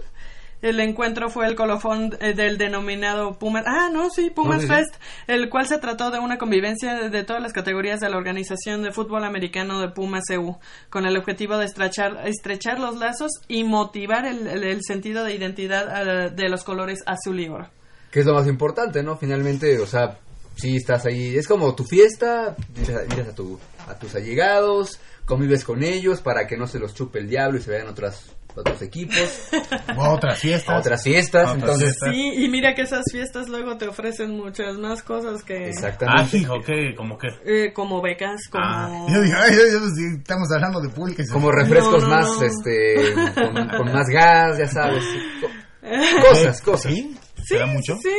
El 0.63 0.79
encuentro 0.79 1.29
fue 1.29 1.45
el 1.45 1.55
colofón 1.55 2.17
eh, 2.21 2.33
del 2.33 2.57
denominado 2.57 3.37
Pumas. 3.37 3.65
Ah, 3.67 3.89
no, 3.91 4.09
sí, 4.09 4.29
Pumas 4.31 4.63
No. 4.63 4.67
Fest, 4.75 4.95
el 5.27 5.49
cual 5.49 5.67
se 5.67 5.77
trató 5.77 6.09
de 6.09 6.19
una 6.19 6.37
convivencia 6.37 7.09
de, 7.09 7.23
todas 7.23 7.41
las 7.43 7.53
categorías 7.53 7.99
de 7.99 8.09
la 8.09 8.17
organización 8.17 8.81
de 8.81 8.91
fútbol 8.91 9.25
americano 9.25 9.79
de 9.81 9.89
Pumas 9.89 10.23
EU, 10.29 10.55
con 10.89 11.05
el 11.05 11.17
objetivo 11.17 11.57
de 11.57 11.65
estrechar, 11.65 12.25
estrechar 12.25 12.79
los 12.79 12.95
lazos 12.97 13.29
y 13.47 13.63
motivar 13.65 14.25
el, 14.25 14.47
el- 14.47 14.63
el 14.63 14.79
sentido 14.83 15.23
de 15.23 15.35
identidad 15.35 16.27
eh, 16.27 16.29
de 16.31 16.49
los 16.49 16.63
colores 16.63 16.99
azul 17.05 17.39
y 17.39 17.49
oro. 17.49 17.67
Que 18.09 18.21
es 18.21 18.25
lo 18.25 18.33
más 18.33 18.47
importante, 18.47 19.03
¿no? 19.03 19.17
Finalmente, 19.17 19.77
o 19.79 19.85
sea, 19.85 20.17
si 20.55 20.77
estás 20.77 21.05
ahí, 21.05 21.35
es 21.35 21.47
como 21.47 21.75
tu 21.75 21.83
fiesta, 21.83 22.55
miras, 22.77 23.27
a, 23.27 23.35
tu, 23.35 23.59
a 23.87 23.95
tus 23.99 24.15
allegados, 24.15 24.99
convives 25.25 25.63
con 25.65 25.83
ellos 25.83 26.21
para 26.21 26.47
que 26.47 26.55
no 26.55 26.67
se 26.67 26.79
los 26.79 26.93
chupe 26.93 27.19
el 27.19 27.27
diablo 27.27 27.57
y 27.57 27.61
se 27.61 27.71
vayan 27.71 27.87
otras, 27.87 28.32
otros 28.55 28.81
equipos. 28.81 29.49
O 29.97 30.09
otras 30.09 30.39
fiestas. 30.39 30.79
Otras 30.79 31.03
fiestas, 31.03 31.43
Otras 31.43 31.55
entonces... 31.61 31.89
fiestas. 31.99 32.09
Sí, 32.13 32.43
y 32.45 32.49
mira 32.49 32.73
que 32.73 32.81
esas 32.83 33.03
fiestas 33.11 33.47
luego 33.49 33.77
te 33.77 33.87
ofrecen 33.87 34.31
muchas 34.37 34.77
más 34.77 35.03
cosas 35.03 35.43
que... 35.43 35.55
Ah, 35.55 35.67
Exactamente. 35.67 36.37
hijo, 36.37 36.55
¿qué? 36.65 36.95
¿Cómo 36.95 37.17
qué? 37.17 37.27
eh, 37.45 37.73
como 37.73 38.01
becas, 38.01 38.47
como... 38.49 38.63
Ah, 38.65 39.05
yo 39.09 39.21
dije, 39.21 39.35
ay, 39.37 39.51
yo- 39.55 39.79
yo- 39.79 39.89
sí, 39.95 40.03
estamos 40.17 40.51
hablando 40.51 40.81
de 40.81 40.89
públicas. 40.89 41.29
Como 41.31 41.51
refrescos 41.51 42.03
No, 42.03 42.09
no, 42.09 42.15
más, 42.15 42.27
no. 42.27 42.43
este, 42.43 43.13
con, 43.35 43.67
con 43.77 43.93
más 43.93 44.07
gas, 44.07 44.57
ya 44.57 44.67
sabes. 44.67 45.03
co- 45.41 46.29
Cosas, 46.29 46.61
cosas. 46.61 46.91
¿Sí? 46.93 47.15
Sí, 47.43 47.55
¿Será 47.55 47.65
mucho? 47.67 47.95
sí, 47.97 48.09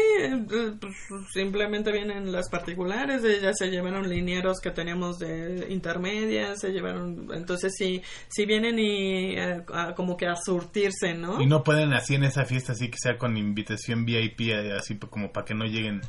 pues, 0.80 0.94
simplemente 1.32 1.90
vienen 1.92 2.30
las 2.32 2.48
particulares, 2.50 3.22
ya 3.42 3.52
se 3.54 3.68
llevaron 3.70 4.08
linieros 4.08 4.58
que 4.60 4.70
teníamos 4.70 5.18
de 5.18 5.66
intermedias, 5.70 6.60
se 6.60 6.70
llevaron, 6.70 7.28
entonces 7.34 7.72
sí, 7.76 8.02
sí 8.28 8.44
vienen 8.46 8.78
y 8.78 9.36
eh, 9.36 9.64
a- 9.72 9.94
como 9.94 10.16
que 10.16 10.26
a 10.26 10.36
surtirse, 10.36 11.14
¿no? 11.14 11.40
Y 11.40 11.46
no 11.46 11.62
pueden 11.62 11.92
así 11.92 12.14
en 12.14 12.24
esa 12.24 12.44
fiesta, 12.44 12.72
así 12.72 12.88
que 12.90 12.98
sea 13.00 13.18
con 13.18 13.36
invitación 13.36 14.04
VIP, 14.04 14.40
eh, 14.50 14.72
así 14.76 14.96
como 14.98 15.32
para 15.32 15.44
que 15.46 15.54
no 15.54 15.64
lleguen. 15.64 16.00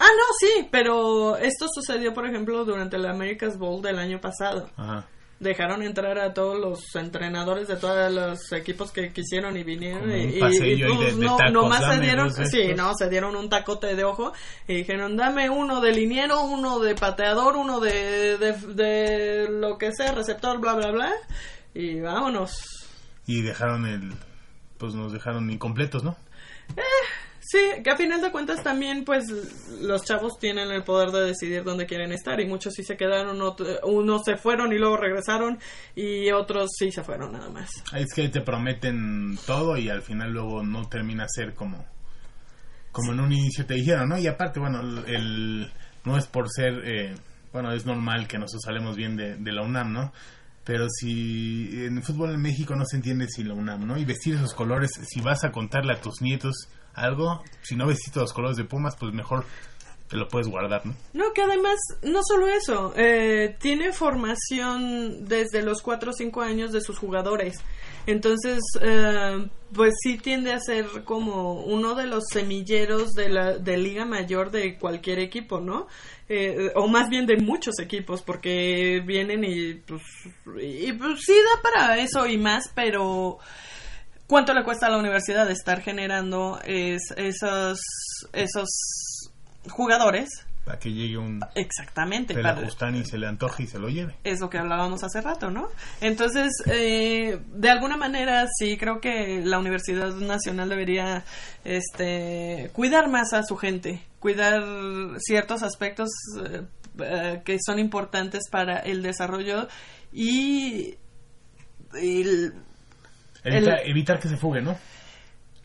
Ah, 0.00 0.06
no, 0.16 0.22
sí, 0.38 0.68
pero 0.70 1.36
esto 1.38 1.66
sucedió, 1.74 2.14
por 2.14 2.24
ejemplo, 2.24 2.64
durante 2.64 2.96
el 2.96 3.06
America's 3.06 3.58
Bowl 3.58 3.82
del 3.82 3.98
año 3.98 4.20
pasado. 4.20 4.70
Ajá. 4.76 5.06
Dejaron 5.40 5.82
entrar 5.82 6.18
a 6.18 6.34
todos 6.34 6.58
los 6.58 6.96
entrenadores 6.96 7.68
de 7.68 7.76
todos 7.76 8.10
los 8.12 8.50
equipos 8.52 8.90
que 8.90 9.12
quisieron 9.12 9.56
y 9.56 9.62
vinieron 9.62 10.10
y, 10.10 10.14
y- 10.14 10.30
de- 10.32 10.38
pues, 10.88 11.16
de 11.16 11.24
no, 11.24 11.36
tacos, 11.36 11.52
nomás 11.52 11.94
se 11.94 12.00
dieron, 12.00 12.28
de 12.28 12.46
sí, 12.46 12.60
estos. 12.62 12.76
no, 12.76 12.92
se 12.96 13.08
dieron 13.08 13.36
un 13.36 13.48
tacote 13.48 13.94
de 13.94 14.02
ojo 14.02 14.32
y 14.66 14.74
dijeron, 14.78 15.16
dame 15.16 15.48
uno 15.48 15.80
de 15.80 15.92
liniero, 15.92 16.40
uno 16.42 16.80
de 16.80 16.96
pateador, 16.96 17.56
uno 17.56 17.78
de, 17.78 18.36
de, 18.36 18.52
de 18.74 19.48
lo 19.48 19.78
que 19.78 19.92
sea, 19.92 20.10
receptor, 20.12 20.58
bla, 20.60 20.74
bla, 20.74 20.90
bla, 20.90 21.12
y 21.72 22.00
vámonos. 22.00 22.50
Y 23.26 23.42
dejaron 23.42 23.86
el. 23.86 24.12
Pues 24.76 24.94
nos 24.94 25.12
dejaron 25.12 25.48
incompletos, 25.50 26.02
¿no? 26.02 26.16
Sí, 27.50 27.82
que 27.82 27.90
a 27.90 27.96
final 27.96 28.20
de 28.20 28.30
cuentas 28.30 28.62
también, 28.62 29.06
pues, 29.06 29.24
los 29.80 30.04
chavos 30.04 30.38
tienen 30.38 30.70
el 30.70 30.84
poder 30.84 31.12
de 31.12 31.24
decidir 31.24 31.64
dónde 31.64 31.86
quieren 31.86 32.12
estar 32.12 32.38
y 32.40 32.46
muchos 32.46 32.74
sí 32.74 32.82
se 32.82 32.98
quedaron, 32.98 33.40
unos 33.84 34.22
se 34.26 34.36
fueron 34.36 34.70
y 34.74 34.78
luego 34.78 34.98
regresaron 34.98 35.58
y 35.94 36.30
otros 36.30 36.68
sí 36.78 36.92
se 36.92 37.02
fueron 37.02 37.32
nada 37.32 37.48
más. 37.48 37.70
Es 37.96 38.12
que 38.14 38.28
te 38.28 38.42
prometen 38.42 39.38
todo 39.46 39.78
y 39.78 39.88
al 39.88 40.02
final 40.02 40.30
luego 40.30 40.62
no 40.62 40.90
termina 40.90 41.24
ser 41.26 41.54
como 41.54 41.86
como 42.92 43.12
en 43.12 43.20
un 43.20 43.32
inicio 43.32 43.64
te 43.64 43.74
dijeron, 43.74 44.10
¿no? 44.10 44.18
Y 44.18 44.26
aparte, 44.26 44.60
bueno, 44.60 44.80
el, 45.06 45.72
no 46.04 46.18
es 46.18 46.26
por 46.26 46.50
ser, 46.50 46.82
eh, 46.84 47.14
bueno, 47.50 47.72
es 47.72 47.86
normal 47.86 48.28
que 48.28 48.36
nosotros 48.36 48.62
salemos 48.62 48.94
bien 48.94 49.16
de, 49.16 49.36
de 49.36 49.52
la 49.52 49.62
UNAM, 49.62 49.92
¿no? 49.92 50.12
Pero 50.64 50.86
si 50.90 51.86
en 51.86 51.96
el 51.96 52.02
fútbol 52.02 52.34
en 52.34 52.42
México 52.42 52.76
no 52.76 52.84
se 52.84 52.96
entiende 52.96 53.26
sin 53.28 53.48
la 53.48 53.54
UNAM, 53.54 53.86
¿no? 53.86 53.96
Y 53.96 54.04
vestir 54.04 54.34
esos 54.34 54.52
colores, 54.52 54.90
si 55.08 55.22
vas 55.22 55.44
a 55.44 55.50
contarle 55.50 55.94
a 55.94 56.00
tus 56.02 56.20
nietos 56.20 56.68
algo, 56.94 57.42
si 57.62 57.76
no 57.76 57.86
vestiste 57.86 58.20
los 58.20 58.32
colores 58.32 58.56
de 58.56 58.64
Pumas, 58.64 58.96
pues 58.96 59.12
mejor 59.12 59.44
te 60.08 60.16
lo 60.16 60.26
puedes 60.28 60.48
guardar, 60.48 60.86
¿no? 60.86 60.94
No, 61.12 61.32
que 61.34 61.42
además, 61.42 61.78
no 62.02 62.20
solo 62.26 62.48
eso, 62.48 62.94
eh, 62.96 63.56
tiene 63.60 63.92
formación 63.92 65.26
desde 65.26 65.62
los 65.62 65.82
4 65.82 66.10
o 66.10 66.14
5 66.14 66.40
años 66.40 66.72
de 66.72 66.80
sus 66.80 66.98
jugadores. 66.98 67.58
Entonces, 68.06 68.60
eh, 68.80 69.46
pues 69.74 69.94
sí 70.02 70.16
tiende 70.16 70.54
a 70.54 70.60
ser 70.60 70.86
como 71.04 71.62
uno 71.62 71.94
de 71.94 72.06
los 72.06 72.24
semilleros 72.32 73.12
de 73.12 73.28
la 73.28 73.58
de 73.58 73.76
Liga 73.76 74.06
Mayor 74.06 74.50
de 74.50 74.78
cualquier 74.78 75.18
equipo, 75.18 75.60
¿no? 75.60 75.88
Eh, 76.30 76.72
o 76.74 76.88
más 76.88 77.10
bien 77.10 77.26
de 77.26 77.36
muchos 77.36 77.78
equipos, 77.78 78.22
porque 78.22 79.02
vienen 79.04 79.44
y 79.44 79.74
pues, 79.74 80.02
y 80.62 80.90
pues 80.94 81.20
sí 81.22 81.34
da 81.34 81.62
para 81.62 81.98
eso 81.98 82.26
y 82.26 82.38
más, 82.38 82.72
pero 82.74 83.38
¿cuánto 84.28 84.54
le 84.54 84.62
cuesta 84.62 84.86
a 84.86 84.90
la 84.90 84.98
universidad 84.98 85.50
estar 85.50 85.80
generando 85.80 86.60
es, 86.64 87.00
esos, 87.16 87.80
esos 88.32 88.68
jugadores? 89.70 90.28
Para 90.64 90.78
que 90.78 90.92
llegue 90.92 91.16
un 91.16 91.40
Exactamente. 91.54 92.34
para- 92.34 92.54
pelajustán 92.54 92.94
y 92.94 93.04
se 93.06 93.16
le 93.16 93.26
antoje 93.26 93.62
y 93.62 93.66
se 93.66 93.78
lo 93.78 93.88
lleve. 93.88 94.14
es 94.22 94.38
lo 94.40 94.50
que 94.50 94.58
hablábamos 94.58 95.02
hace 95.02 95.22
rato, 95.22 95.50
¿no? 95.50 95.68
Entonces, 96.02 96.52
eh, 96.66 97.40
de 97.54 97.70
alguna 97.70 97.96
manera, 97.96 98.46
sí 98.58 98.76
creo 98.76 99.00
que 99.00 99.40
la 99.42 99.58
Universidad 99.58 100.12
Nacional 100.14 100.68
debería 100.68 101.24
este, 101.64 102.70
cuidar 102.74 103.08
más 103.08 103.32
a 103.32 103.42
su 103.44 103.56
gente, 103.56 104.02
cuidar 104.20 104.62
ciertos 105.20 105.62
aspectos 105.62 106.10
eh, 106.44 106.62
eh, 107.00 107.42
que 107.46 107.56
son 107.64 107.78
importantes 107.78 108.42
para 108.50 108.78
el 108.80 109.02
desarrollo 109.02 109.68
y 110.12 110.96
el- 111.94 112.52
Evitar, 113.56 113.80
el- 113.84 113.90
evitar 113.90 114.18
que 114.20 114.28
se 114.28 114.36
fugue, 114.36 114.60
¿no? 114.62 114.76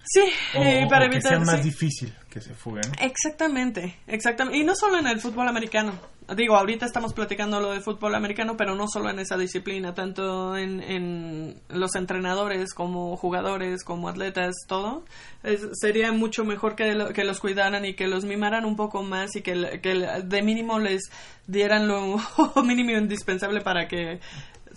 sí, 0.05 0.21
O, 0.57 0.61
eh, 0.61 0.83
o 0.85 0.89
para 0.89 1.07
que 1.09 1.15
evitar 1.15 1.31
sea 1.31 1.39
más 1.39 1.61
sí. 1.63 1.69
difícil 1.69 2.13
que 2.29 2.41
se 2.41 2.53
fugue, 2.53 2.81
¿no? 2.85 2.93
Exactamente, 3.05 3.95
exactamente. 4.07 4.59
Y 4.59 4.63
no 4.63 4.75
solo 4.75 4.99
en 4.99 5.07
el 5.07 5.19
fútbol 5.19 5.47
americano. 5.47 5.93
Digo, 6.37 6.55
ahorita 6.55 6.85
estamos 6.85 7.13
platicando 7.13 7.59
lo 7.59 7.71
de 7.73 7.81
fútbol 7.81 8.15
americano, 8.15 8.55
pero 8.55 8.75
no 8.75 8.87
solo 8.87 9.09
en 9.09 9.19
esa 9.19 9.37
disciplina, 9.37 9.93
tanto 9.93 10.55
en, 10.57 10.81
en 10.81 11.55
los 11.69 11.95
entrenadores 11.95 12.73
como 12.73 13.17
jugadores, 13.17 13.83
como 13.83 14.07
atletas, 14.07 14.55
todo. 14.67 15.03
Es- 15.43 15.67
sería 15.73 16.11
mucho 16.13 16.43
mejor 16.45 16.75
que, 16.75 16.93
lo- 16.95 17.09
que 17.11 17.23
los 17.25 17.39
cuidaran 17.41 17.83
y 17.85 17.93
que 17.93 18.07
los 18.07 18.23
mimaran 18.25 18.63
un 18.65 18.75
poco 18.77 19.03
más 19.03 19.35
y 19.35 19.41
que, 19.41 19.79
que 19.81 19.93
de 20.23 20.41
mínimo 20.41 20.79
les 20.79 21.01
dieran 21.47 21.87
lo 21.89 22.17
mínimo 22.63 22.91
indispensable 22.91 23.59
para 23.61 23.87
que 23.89 24.19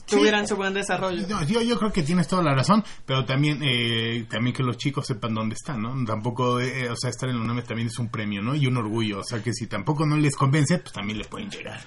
tuvieran 0.07 0.47
su 0.47 0.57
buen 0.57 0.75
desarrollo. 0.75 1.27
No, 1.29 1.43
yo, 1.45 1.63
yo 1.63 1.79
creo 1.79 1.93
que 1.93 2.03
tienes 2.03 2.29
toda 2.29 2.43
la 2.43 2.55
razón, 2.55 2.85
pero 3.05 3.25
también 3.25 3.61
eh, 3.63 4.27
también 4.29 4.55
que 4.55 4.63
los 4.63 4.77
chicos 4.77 5.07
sepan 5.07 5.35
dónde 5.35 5.55
están, 5.55 5.83
¿no? 5.83 5.95
Tampoco, 6.05 6.61
eh, 6.61 6.89
o 6.91 6.97
sea, 6.97 7.11
estar 7.11 7.29
en 7.29 7.37
la 7.37 7.43
UNAM 7.43 7.63
también 7.63 7.89
es 7.89 7.99
un 7.99 8.09
premio, 8.09 8.43
¿no? 8.43 8.55
Y 8.55 8.67
un 8.67 8.77
orgullo, 8.77 9.21
o 9.21 9.25
sea, 9.25 9.43
que 9.43 9.53
si 9.53 9.67
tampoco 9.67 10.07
no 10.07 10.17
les 10.17 10.37
convence, 10.37 10.79
pues 10.79 10.93
también 10.93 11.19
le 11.19 11.25
pueden 11.25 11.51
llegar. 11.51 11.81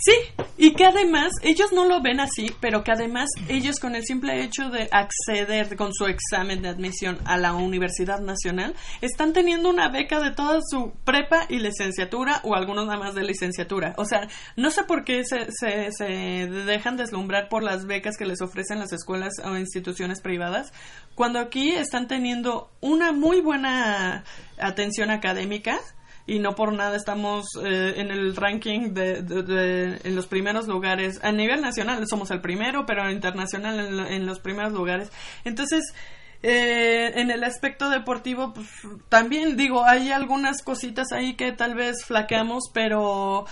Sí, 0.00 0.12
y 0.56 0.74
que 0.74 0.84
además 0.84 1.32
ellos 1.42 1.72
no 1.72 1.84
lo 1.84 2.00
ven 2.00 2.20
así, 2.20 2.52
pero 2.60 2.84
que 2.84 2.92
además 2.92 3.28
ellos 3.48 3.80
con 3.80 3.96
el 3.96 4.04
simple 4.04 4.44
hecho 4.44 4.70
de 4.70 4.88
acceder 4.92 5.76
con 5.76 5.92
su 5.92 6.06
examen 6.06 6.62
de 6.62 6.68
admisión 6.68 7.18
a 7.24 7.36
la 7.36 7.54
Universidad 7.54 8.20
Nacional 8.20 8.76
están 9.00 9.32
teniendo 9.32 9.68
una 9.68 9.88
beca 9.88 10.20
de 10.20 10.30
toda 10.30 10.60
su 10.62 10.92
prepa 11.04 11.46
y 11.48 11.58
licenciatura 11.58 12.40
o 12.44 12.54
algunos 12.54 12.86
nada 12.86 12.98
más 12.98 13.14
de 13.16 13.24
licenciatura. 13.24 13.94
O 13.96 14.04
sea, 14.04 14.28
no 14.56 14.70
sé 14.70 14.84
por 14.84 15.04
qué 15.04 15.24
se, 15.24 15.50
se, 15.50 15.90
se 15.90 16.04
dejan 16.04 16.96
deslumbrar 16.96 17.48
por 17.48 17.64
las 17.64 17.86
becas 17.86 18.16
que 18.16 18.24
les 18.24 18.40
ofrecen 18.40 18.78
las 18.78 18.92
escuelas 18.92 19.34
o 19.44 19.56
instituciones 19.56 20.20
privadas, 20.20 20.72
cuando 21.16 21.40
aquí 21.40 21.72
están 21.72 22.06
teniendo 22.06 22.70
una 22.80 23.10
muy 23.10 23.40
buena 23.40 24.22
atención 24.58 25.10
académica 25.10 25.80
y 26.28 26.38
no 26.40 26.54
por 26.54 26.74
nada 26.74 26.94
estamos 26.94 27.46
eh, 27.64 27.94
en 27.96 28.10
el 28.10 28.36
ranking 28.36 28.92
de, 28.92 29.98
en 30.04 30.14
los 30.14 30.26
primeros 30.26 30.68
lugares 30.68 31.18
a 31.24 31.32
nivel 31.32 31.62
nacional 31.62 32.06
somos 32.06 32.30
el 32.30 32.42
primero 32.42 32.84
pero 32.86 33.10
internacional 33.10 34.06
en 34.08 34.26
los 34.26 34.38
primeros 34.38 34.72
lugares 34.72 35.10
entonces 35.44 35.94
eh, 36.42 37.12
en 37.16 37.30
el 37.30 37.42
aspecto 37.42 37.88
deportivo 37.88 38.52
pues, 38.52 38.68
también 39.08 39.56
digo 39.56 39.84
hay 39.84 40.12
algunas 40.12 40.62
cositas 40.62 41.12
ahí 41.12 41.34
que 41.34 41.52
tal 41.52 41.74
vez 41.74 42.04
flaqueamos 42.04 42.64
pero 42.74 43.46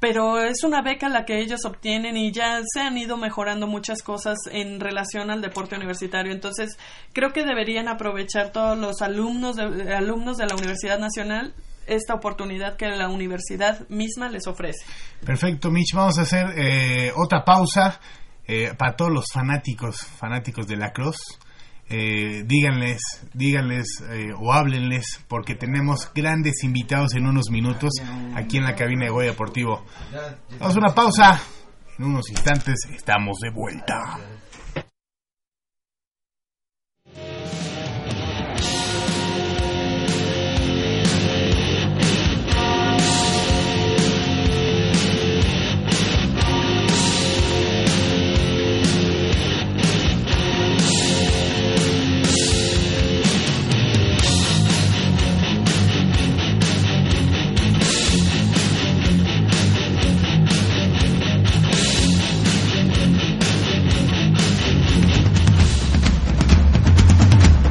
pero 0.00 0.40
es 0.40 0.62
una 0.62 0.82
beca 0.82 1.08
la 1.08 1.24
que 1.24 1.40
ellos 1.40 1.64
obtienen 1.64 2.16
y 2.16 2.30
ya 2.30 2.60
se 2.72 2.80
han 2.80 2.96
ido 2.98 3.16
mejorando 3.16 3.66
muchas 3.66 4.02
cosas 4.02 4.38
en 4.52 4.78
relación 4.78 5.28
al 5.28 5.40
deporte 5.40 5.74
universitario. 5.74 6.30
Entonces, 6.30 6.78
creo 7.12 7.32
que 7.32 7.44
deberían 7.44 7.88
aprovechar 7.88 8.52
todos 8.52 8.78
los 8.78 9.02
alumnos 9.02 9.56
de, 9.56 9.92
alumnos 9.92 10.36
de 10.36 10.46
la 10.46 10.54
Universidad 10.54 11.00
Nacional 11.00 11.52
esta 11.88 12.14
oportunidad 12.14 12.76
que 12.76 12.86
la 12.86 13.08
universidad 13.08 13.88
misma 13.88 14.28
les 14.28 14.46
ofrece. 14.46 14.84
Perfecto, 15.24 15.70
Mitch, 15.70 15.94
vamos 15.94 16.18
a 16.18 16.22
hacer 16.22 16.46
eh, 16.56 17.12
otra 17.16 17.44
pausa 17.44 18.00
eh, 18.46 18.72
para 18.78 18.96
todos 18.96 19.12
los 19.12 19.26
fanáticos, 19.32 19.98
fanáticos 19.98 20.66
de 20.66 20.76
la 20.76 20.92
Cruz. 20.92 21.16
Eh, 21.90 22.44
díganles, 22.44 23.00
díganles 23.32 24.02
eh, 24.10 24.28
o 24.38 24.52
háblenles 24.52 25.24
porque 25.26 25.54
tenemos 25.54 26.10
grandes 26.14 26.62
invitados 26.62 27.14
en 27.14 27.26
unos 27.26 27.50
minutos 27.50 27.92
aquí 28.34 28.58
en 28.58 28.64
la 28.64 28.74
cabina 28.74 29.06
de 29.06 29.10
Goya 29.10 29.30
Deportivo. 29.30 29.84
Vamos 30.58 30.76
a 30.76 30.78
una 30.78 30.94
pausa. 30.94 31.40
En 31.98 32.04
unos 32.04 32.30
instantes 32.30 32.76
estamos 32.94 33.38
de 33.40 33.50
vuelta. 33.50 34.18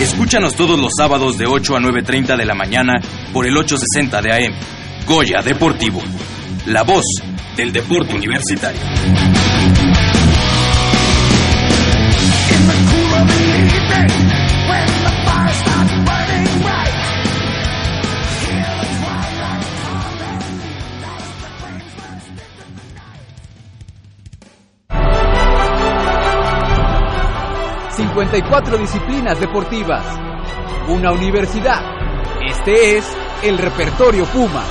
Escúchanos 0.00 0.54
todos 0.54 0.78
los 0.78 0.92
sábados 0.96 1.38
de 1.38 1.46
8 1.46 1.76
a 1.76 1.80
9.30 1.80 2.36
de 2.36 2.44
la 2.44 2.54
mañana 2.54 3.00
por 3.32 3.46
el 3.46 3.56
860 3.56 4.20
de 4.20 4.32
AM. 4.32 4.54
Goya 5.06 5.40
Deportivo. 5.40 6.02
La 6.66 6.82
voz 6.82 7.04
del 7.56 7.72
deporte 7.72 8.14
universitario. 8.14 8.80
...54 27.96 28.76
disciplinas 28.78 29.40
deportivas... 29.40 30.04
...una 30.88 31.12
universidad... 31.12 31.80
...este 32.46 32.98
es 32.98 33.16
el 33.42 33.56
repertorio 33.56 34.26
Puma. 34.26 34.62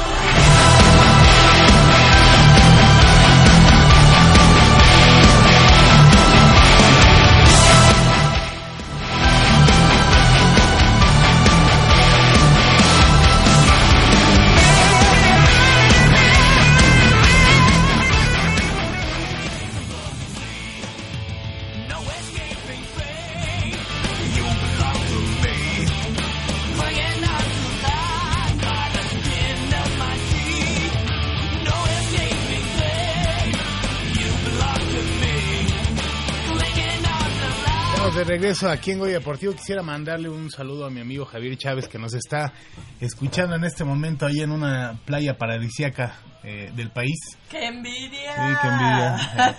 De 38.15 38.23
regreso 38.23 38.69
aquí 38.69 38.91
en 38.91 38.99
Goya 38.99 39.15
Deportivo. 39.15 39.53
Quisiera 39.53 39.81
mandarle 39.81 40.29
un 40.29 40.49
saludo 40.49 40.85
a 40.85 40.89
mi 40.89 41.01
amigo 41.01 41.25
Javier 41.25 41.57
Chávez 41.57 41.87
que 41.87 41.97
nos 41.99 42.13
está 42.13 42.53
escuchando 43.01 43.55
en 43.55 43.63
este 43.65 43.83
momento 43.83 44.25
ahí 44.25 44.39
en 44.41 44.51
una 44.51 44.97
playa 45.05 45.37
paradisíaca 45.37 46.15
eh, 46.43 46.71
del 46.75 46.91
país. 46.91 47.17
¡Qué 47.49 47.65
envidia! 47.65 48.33
Sí, 48.35 48.55
qué 48.61 48.67
envidia. 48.67 49.15
Eh, 49.15 49.55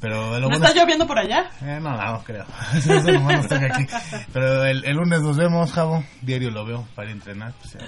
pero 0.00 0.30
lo 0.38 0.40
¿No 0.40 0.48
bueno 0.48 0.64
está 0.64 0.68
es- 0.68 0.74
lloviendo 0.76 1.06
por 1.06 1.18
allá? 1.18 1.50
Eh, 1.62 1.78
no, 1.80 1.90
no, 1.96 2.12
no 2.12 2.24
creo. 2.24 2.46
Eso 2.74 3.54
aquí. 3.56 3.86
Pero 4.32 4.64
el, 4.64 4.84
el 4.84 4.96
lunes 4.96 5.20
nos 5.22 5.36
vemos, 5.36 5.72
Javo. 5.72 6.04
Diario 6.22 6.50
lo 6.50 6.64
veo 6.64 6.86
para 6.94 7.10
entrenar. 7.10 7.52
Pues, 7.60 7.74
eh, 7.74 7.78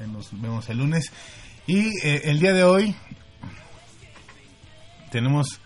ahí 0.00 0.08
nos 0.10 0.30
vemos 0.40 0.68
el 0.68 0.78
lunes. 0.78 1.12
Y 1.66 1.86
eh, 2.06 2.22
el 2.24 2.40
día 2.40 2.52
de 2.52 2.64
hoy 2.64 2.94
tenemos... 5.10 5.60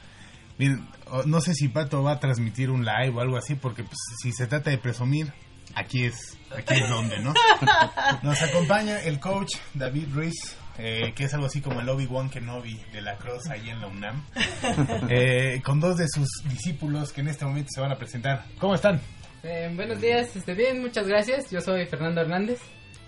miren, 0.59 0.88
no 1.27 1.41
sé 1.41 1.55
si 1.55 1.69
Pato 1.69 2.03
va 2.03 2.13
a 2.13 2.21
transmitir 2.21 2.71
un 2.71 2.85
live 2.85 3.11
o 3.15 3.21
algo 3.21 3.37
así, 3.37 3.55
porque 3.55 3.83
pues, 3.83 3.97
si 4.23 4.33
se 4.33 4.47
trata 4.47 4.71
de 4.71 4.79
presumir, 4.79 5.33
aquí 5.75 6.05
es, 6.05 6.39
aquí 6.57 6.75
es 6.75 6.89
donde, 6.89 7.19
¿no? 7.21 7.35
Nos 8.23 8.43
acompaña 8.43 9.01
el 9.01 9.21
coach 9.21 9.57
David 9.75 10.09
Ruiz, 10.13 10.57
eh, 10.79 11.13
que 11.15 11.25
es 11.25 11.35
algo 11.35 11.47
así 11.47 11.61
como 11.61 11.81
el 11.81 11.89
Obi-Wan 11.89 12.31
Kenobi 12.31 12.81
de 12.93 13.03
la 13.03 13.17
Cross 13.17 13.49
ahí 13.51 13.69
en 13.71 13.81
la 13.81 13.87
UNAM, 13.87 14.25
eh, 15.09 15.61
con 15.65 15.81
dos 15.81 15.97
de 15.97 16.07
sus 16.09 16.29
discípulos 16.45 17.13
que 17.13 17.21
en 17.21 17.29
este 17.29 17.45
momento 17.45 17.69
se 17.75 17.81
van 17.81 17.93
a 17.93 17.97
presentar. 17.97 18.45
¿Cómo 18.59 18.75
están? 18.75 19.01
Eh, 19.43 19.71
buenos 19.75 20.01
días, 20.01 20.35
este, 20.35 20.55
bien, 20.55 20.81
muchas 20.81 21.07
gracias. 21.07 21.51
Yo 21.51 21.61
soy 21.61 21.87
Fernando 21.87 22.21
Hernández 22.21 22.61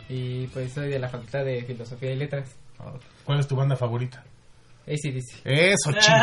y 0.08 0.46
pues 0.48 0.72
soy 0.72 0.88
de 0.88 0.98
la 0.98 1.08
Facultad 1.08 1.44
de 1.44 1.64
Filosofía 1.64 2.12
y 2.12 2.16
Letras. 2.16 2.56
¿Cuál 3.24 3.40
es 3.40 3.46
tu 3.46 3.56
banda 3.56 3.76
favorita? 3.76 4.24
ACDC. 4.90 5.40
Eso, 5.44 5.92
chico. 5.98 6.14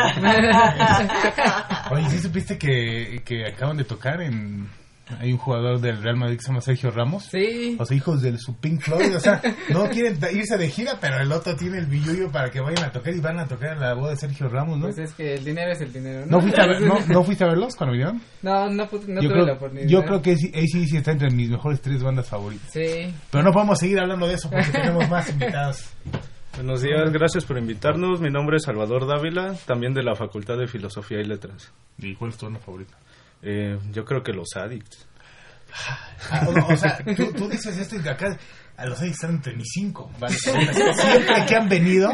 Oye, 1.91 2.09
¿sí 2.09 2.20
supiste 2.20 2.57
que, 2.57 3.22
que 3.26 3.45
acaban 3.47 3.78
de 3.78 3.84
tocar 3.84 4.22
en... 4.22 4.68
Hay 5.22 5.32
un 5.32 5.38
jugador 5.38 5.80
del 5.80 6.03
Real 6.03 6.18
Madrid 6.18 6.36
que 6.36 6.41
se 6.41 6.49
llama 6.49 6.59
Sergio 6.59 6.91
Ramos. 6.91 7.30
Sí. 7.32 7.78
O 7.80 7.86
sea, 7.86 7.95
hijos 7.95 8.22
del 8.22 8.38
su 8.39 8.57
Pink 8.57 8.82
Floyd. 8.82 9.15
O 9.15 9.20
sea, 9.22 9.41
no 9.70 9.88
quieren 9.88 10.20
irse 10.34 10.57
de 10.57 10.70
gira, 10.70 10.97
pero 10.99 11.22
el 11.22 11.32
otro 11.32 11.55
tiene 11.55 11.78
el 11.78 11.86
billullo 11.86 12.30
para 12.30 12.49
que 12.51 12.59
vayan 12.59 12.84
a 12.84 12.91
tocar 12.91 13.13
y 13.15 13.22
van 13.22 13.39
a 13.39 13.47
tocar 13.47 13.72
en 13.72 13.80
la 13.80 13.93
boda 13.93 14.09
de 14.11 14.18
Sergio 14.18 14.49
Ramos, 14.49 14.78
¿no? 14.78 14.88
Pues 14.88 14.97
es 14.97 15.13
que 15.13 15.36
el 15.36 15.45
dinero 15.45 15.72
es 15.72 15.80
el 15.80 15.93
dinero. 15.93 16.26
¿No 16.28 16.41
fuiste, 16.41 16.59
a 16.61 16.68
ver- 16.68 16.82
no, 16.82 16.99
¿No 17.07 17.24
fuiste 17.24 17.45
a 17.45 17.47
verlos 17.47 17.74
cuando 17.78 17.93
vinieron? 17.93 18.22
No, 18.41 18.70
no, 18.70 18.84
yo, 18.91 18.99
tuve 18.99 19.45
la 19.45 19.53
oportunidad. 19.53 19.88
yo 19.88 20.03
creo 20.03 20.22
que 20.22 20.32
ACDC 20.34 20.95
está 20.95 21.11
entre 21.13 21.30
mis 21.32 21.49
mejores 21.51 21.80
tres 21.82 22.03
bandas 22.03 22.28
favoritas. 22.28 22.70
Sí. 22.74 23.09
Pero 23.32 23.45
no 23.45 23.53
podemos 23.53 23.80
seguir 23.80 24.01
hablando 24.01 24.28
de 24.28 24.34
eso 24.34 24.49
porque 24.49 24.70
tenemos 24.72 25.09
más 25.09 25.30
invitados. 25.30 25.86
Buenos 26.58 26.82
días, 26.82 27.12
gracias 27.12 27.45
por 27.45 27.60
invitarnos. 27.60 28.20
Mi 28.20 28.32
nombre 28.32 28.58
es 28.58 28.64
Salvador 28.64 29.05
Dávila, 29.05 29.53
también 29.68 29.93
de 29.93 30.01
la 30.01 30.16
Facultad 30.16 30.58
de 30.58 30.68
Filosofía 30.68 31.22
y 31.22 31.24
Letras. 31.24 31.72
¿Y 31.99 32.16
cuál 32.16 32.32
es 32.32 32.38
tu 32.38 32.47
banda 32.47 32.60
favorita? 32.60 32.97
Eh, 33.43 33.78
yo 33.91 34.03
creo 34.03 34.24
que 34.24 34.34
los 34.34 34.47
Addicts. 34.55 35.08
Ah, 36.32 36.47
o, 36.47 36.74
o 36.74 36.76
sea, 36.76 36.97
tú, 37.16 37.32
tú 37.34 37.47
dices 37.47 37.78
esto 37.78 37.97
y 37.97 37.99
de 37.99 38.10
acá 38.10 38.36
a 38.76 38.86
los 38.88 38.97
seis 38.97 39.12
están 39.12 39.36
entre 39.36 39.55
mis 39.55 39.68
cinco. 39.72 40.10
¿vale? 40.20 40.36
Siempre 40.36 41.45
que 41.47 41.55
han 41.55 41.70
venido, 41.70 42.10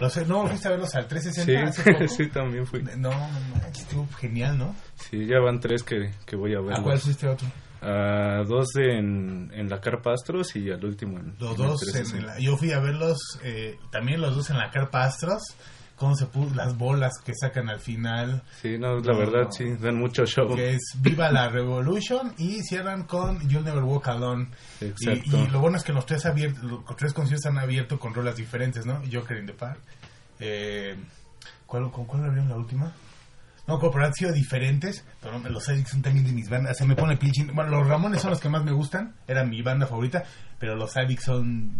los, 0.00 0.28
no 0.28 0.46
fuiste 0.46 0.68
a 0.68 0.70
verlos 0.70 0.94
al 0.94 1.06
360 1.06 1.68
hace 1.68 1.82
poco. 1.92 2.08
Sí, 2.08 2.24
sí, 2.24 2.30
también 2.30 2.66
fui. 2.66 2.82
No, 2.82 3.10
no, 3.10 3.66
estuvo 3.70 4.08
genial, 4.18 4.56
¿no? 4.56 4.74
Sí, 4.96 5.26
ya 5.26 5.40
van 5.40 5.60
tres 5.60 5.82
que, 5.82 6.10
que 6.24 6.36
voy 6.36 6.54
a 6.54 6.60
ver. 6.60 6.78
¿A 6.78 6.82
cuál 6.82 6.98
fuiste 6.98 7.28
otro? 7.28 7.46
A 7.86 8.42
dos 8.44 8.76
en, 8.76 9.50
en 9.54 9.68
la 9.68 9.80
Carpa 9.80 10.12
Astros 10.12 10.56
y 10.56 10.70
al 10.70 10.84
último 10.84 11.18
en 11.18 11.36
Los 11.38 11.56
en 11.58 11.62
el 11.64 11.68
dos, 11.70 11.82
en 11.82 11.92
360. 11.92 12.26
la- 12.34 12.38
yo 12.40 12.56
fui 12.56 12.72
a 12.72 12.80
verlos, 12.80 13.18
eh, 13.42 13.78
también 13.92 14.20
los 14.20 14.34
dos 14.34 14.48
en 14.50 14.56
la 14.58 14.70
Carpa 14.70 15.04
Astros, 15.04 15.42
cómo 15.96 16.16
se 16.16 16.26
puso, 16.26 16.54
las 16.54 16.76
bolas 16.78 17.12
que 17.24 17.32
sacan 17.34 17.68
al 17.68 17.78
final. 17.80 18.42
Sí, 18.62 18.78
no, 18.78 18.96
la 19.00 19.12
No, 19.12 19.18
verdad 19.18 19.44
no. 19.44 19.52
sí, 19.52 19.64
dan 19.78 19.96
mucho 19.96 20.24
show. 20.26 20.54
Que 20.56 20.70
es 20.74 20.82
Viva 21.00 21.30
la 21.30 21.48
Revolution 21.48 22.34
y 22.38 22.62
cierran 22.62 23.04
con 23.04 23.38
You'll 23.48 23.64
Never 23.64 23.84
Walk 23.84 24.08
Alone. 24.08 24.48
Y, 24.80 24.86
Exacto. 24.86 25.38
y 25.38 25.46
lo 25.50 25.60
bueno 25.60 25.76
es 25.76 25.84
que 25.84 25.92
los 25.92 26.06
tres, 26.06 26.24
abiertos, 26.26 26.62
los 26.64 26.84
tres 26.96 27.12
conciertos 27.12 27.46
han 27.46 27.58
abierto 27.58 27.98
con 27.98 28.14
rolas 28.14 28.36
diferentes, 28.36 28.86
¿no? 28.86 29.02
Joker 29.12 29.36
in 29.38 29.46
the 29.46 29.52
Park. 29.52 29.78
Eh, 30.40 30.96
¿cuál, 31.66 31.90
¿Con 31.92 32.06
cuál 32.06 32.24
abrieron 32.24 32.48
la 32.48 32.56
última? 32.56 32.92
No, 33.66 33.78
pero 33.78 34.04
han 34.04 34.12
sido 34.14 34.32
diferentes, 34.32 35.04
pero 35.22 35.38
los 35.38 35.68
Addicts 35.68 35.90
son 35.92 36.02
también 36.02 36.26
de 36.26 36.32
mis 36.32 36.48
bandas. 36.50 36.76
Se 36.76 36.84
me 36.86 36.94
pone 36.94 37.16
piel 37.16 37.32
chin- 37.32 37.50
Bueno, 37.54 37.70
los 37.70 37.86
Ramones 37.88 38.20
son 38.20 38.30
los 38.30 38.40
que 38.40 38.48
más 38.50 38.62
me 38.62 38.72
gustan, 38.72 39.14
era 39.26 39.42
mi 39.44 39.62
banda 39.62 39.86
favorita, 39.86 40.22
pero 40.58 40.76
los 40.76 40.96
Addicts 40.96 41.24
son... 41.24 41.72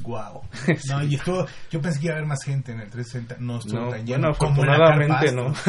Guau. 0.00 0.40
No, 0.88 1.04
y 1.04 1.14
estuvo, 1.14 1.46
yo 1.70 1.80
pensé 1.80 2.00
que 2.00 2.06
iba 2.06 2.14
a 2.14 2.18
haber 2.18 2.28
más 2.28 2.42
gente 2.42 2.72
en 2.72 2.80
el 2.80 2.90
360, 2.90 3.36
no 3.44 3.58
estuvo 3.58 3.80
No, 3.80 3.88
tan 3.90 4.04
lleno 4.06 4.20
bueno, 4.30 4.38
como 4.38 4.62
en 4.64 4.68
la 4.70 4.74
afortunadamente 4.74 5.32
no. 5.32 5.54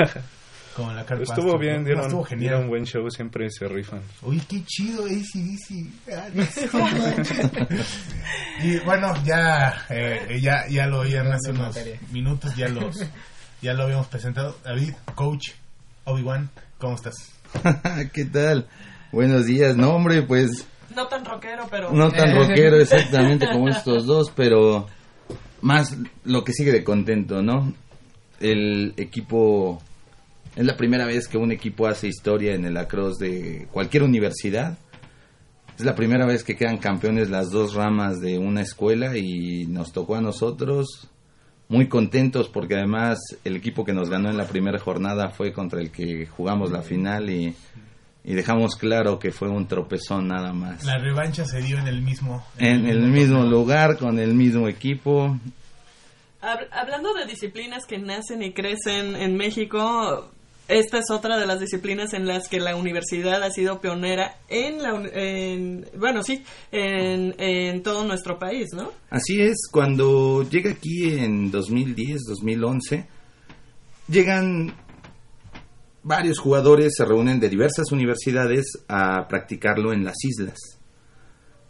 Como 0.76 0.90
en 0.90 0.96
la 0.96 1.06
Carpa 1.06 1.24
Estuvo 1.24 1.60
bien, 1.60 1.82
¿no? 1.82 1.84
dieron, 1.84 1.98
No, 2.02 2.08
estuvo 2.08 2.24
genial. 2.24 2.40
dieron 2.50 2.68
buen 2.68 2.84
show, 2.86 3.08
siempre 3.12 3.48
se 3.52 3.68
rifan. 3.68 4.02
Oye, 4.24 4.42
qué 4.50 4.64
chido 4.66 5.04
ACDC. 5.06 5.88
Y 8.64 8.78
bueno, 8.80 9.14
ya, 9.24 9.86
eh, 9.90 10.40
ya, 10.42 10.66
ya 10.68 10.88
lo 10.88 11.00
oían 11.02 11.28
hace 11.32 11.52
unos 11.52 11.68
materia. 11.68 12.00
minutos, 12.12 12.56
ya 12.56 12.70
los, 12.70 12.98
ya 13.64 13.74
lo 13.74 13.84
habíamos 13.84 14.08
presentado. 14.08 14.58
David, 14.64 14.94
coach, 15.16 15.52
Obi-Wan, 16.04 16.50
¿cómo 16.78 16.96
estás? 16.96 17.32
¿Qué 18.14 18.26
tal? 18.26 18.68
Buenos 19.14 19.46
días. 19.46 19.78
No, 19.78 19.96
hombre, 19.96 20.22
pues 20.24 20.68
No 20.94 21.08
tan 21.08 21.24
rockero, 21.24 21.68
pero... 21.72 21.92
no 21.94 22.12
tan 22.12 22.36
rockero 22.36 22.78
exactamente 22.78 23.48
como 23.50 23.70
estos 23.70 24.06
dos, 24.06 24.32
pero 24.36 24.88
más 25.62 25.96
lo 26.26 26.44
que 26.44 26.52
sigue 26.52 26.74
de 26.74 26.84
contento, 26.84 27.42
¿no? 27.42 27.74
El 28.42 28.94
equipo 28.98 29.82
es 30.58 30.66
la 30.66 30.76
primera 30.76 31.06
vez 31.06 31.30
que 31.30 31.38
un 31.38 31.54
equipo 31.54 31.88
hace 31.88 32.10
historia 32.10 32.56
en 32.56 32.66
el 32.66 32.74
lacrosse 32.74 33.24
de 33.24 33.68
cualquier 33.72 34.04
universidad. 34.04 34.78
Es 35.78 35.86
la 35.86 35.96
primera 35.96 36.26
vez 36.26 36.44
que 36.44 36.58
quedan 36.58 36.80
campeones 36.80 37.30
las 37.30 37.50
dos 37.50 37.76
ramas 37.76 38.20
de 38.20 38.38
una 38.38 38.62
escuela 38.62 39.18
y 39.18 39.66
nos 39.68 39.94
tocó 39.94 40.16
a 40.16 40.22
nosotros 40.22 41.10
muy 41.70 41.88
contentos 41.88 42.50
porque 42.50 42.76
además 42.76 43.20
el 43.44 43.56
equipo 43.56 43.84
que 43.86 43.94
nos 43.94 44.10
ganó 44.10 44.30
en 44.30 44.38
la 44.38 44.46
primera 44.48 44.80
jornada 44.80 45.30
fue 45.30 45.54
contra 45.54 45.80
el 45.82 45.92
que 45.92 46.26
jugamos 46.28 46.72
la 46.72 46.82
final 46.82 47.30
y, 47.30 47.56
y 48.24 48.34
dejamos 48.34 48.76
claro 48.76 49.18
que 49.20 49.32
fue 49.32 49.50
un 49.50 49.68
tropezón 49.68 50.28
nada 50.28 50.54
más. 50.54 50.84
La 50.86 50.98
revancha 50.98 51.46
se 51.46 51.62
dio 51.62 51.80
en 51.80 51.88
el 51.88 52.02
mismo... 52.02 52.46
En 52.58 52.86
el 52.86 53.02
mismo 53.02 53.44
lugar, 53.44 53.98
con 53.98 54.20
el 54.20 54.34
mismo 54.34 54.68
equipo. 54.68 55.38
Hab- 56.42 56.68
Hablando 56.72 57.14
de 57.14 57.26
disciplinas 57.26 57.86
que 57.86 57.98
nacen 57.98 58.44
y 58.44 58.52
crecen 58.52 59.16
en 59.16 59.36
México, 59.38 60.30
esta 60.68 61.00
es 61.00 61.12
otra 61.12 61.38
de 61.38 61.46
las 61.46 61.60
disciplinas 61.60 62.14
en 62.14 62.26
las 62.26 62.48
que 62.48 62.60
la 62.60 62.76
universidad 62.76 63.44
ha 63.44 63.52
sido 63.52 63.82
pionera 63.82 64.38
en 64.48 64.82
la, 64.82 64.92
en, 65.14 65.86
bueno, 65.98 66.24
sí, 66.24 66.44
en, 66.72 67.36
en 67.38 67.84
todo 67.84 68.04
nuestro 68.06 68.40
país, 68.40 68.70
¿no? 68.74 68.92
Así 69.10 69.42
es, 69.42 69.68
cuando 69.72 70.48
llega 70.50 70.72
aquí 70.72 71.18
en 71.18 71.52
2010, 71.52 72.22
2011, 72.28 73.08
llegan 74.08 74.74
varios 76.04 76.40
jugadores, 76.40 76.94
se 76.96 77.06
reúnen 77.06 77.40
de 77.40 77.50
diversas 77.50 77.92
universidades 77.92 78.66
a 78.88 79.28
practicarlo 79.28 79.94
en 79.94 80.04
las 80.04 80.16
islas. 80.24 80.58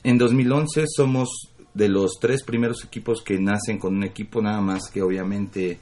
En 0.03 0.17
2011 0.17 0.85
somos 0.87 1.53
de 1.73 1.89
los 1.89 2.19
tres 2.19 2.43
primeros 2.43 2.83
equipos 2.83 3.23
que 3.23 3.39
nacen 3.39 3.79
con 3.79 3.95
un 3.95 4.03
equipo 4.03 4.41
nada 4.41 4.61
más 4.61 4.89
que 4.91 5.01
obviamente 5.01 5.79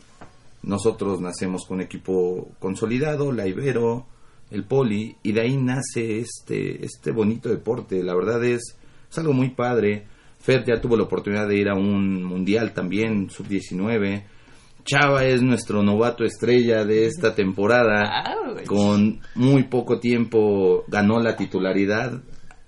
nosotros 0.64 1.22
nacemos 1.22 1.66
con 1.66 1.78
un 1.78 1.84
equipo 1.84 2.51
consolidado, 2.59 3.32
la 3.32 3.47
Ibero, 3.47 4.05
el 4.51 4.66
Poli, 4.66 5.16
y 5.24 5.32
de 5.32 5.41
ahí 5.41 5.57
nace 5.57 6.20
este, 6.20 6.86
este 6.86 7.12
bonito 7.12 7.49
deporte. 7.49 8.04
La 8.04 8.16
verdad 8.16 8.43
es, 8.43 8.78
es 9.09 9.17
algo 9.17 9.33
muy 9.33 9.50
padre. 9.50 10.05
Fer 10.39 10.63
ya 10.66 10.82
tuvo 10.82 10.97
la 10.97 11.04
oportunidad 11.04 11.47
de 11.47 11.58
ir 11.58 11.70
a 11.70 11.75
un 11.75 12.24
mundial 12.24 12.74
también, 12.74 13.29
sub-19. 13.29 14.24
Chava 14.83 15.25
es 15.25 15.42
nuestro 15.42 15.83
novato 15.83 16.24
estrella 16.24 16.83
de 16.83 17.05
esta 17.05 17.36
temporada. 17.36 18.36
Con 18.67 19.21
muy 19.36 19.63
poco 19.63 20.00
tiempo 20.00 20.83
ganó 20.88 21.20
la 21.20 21.36
titularidad. 21.36 22.21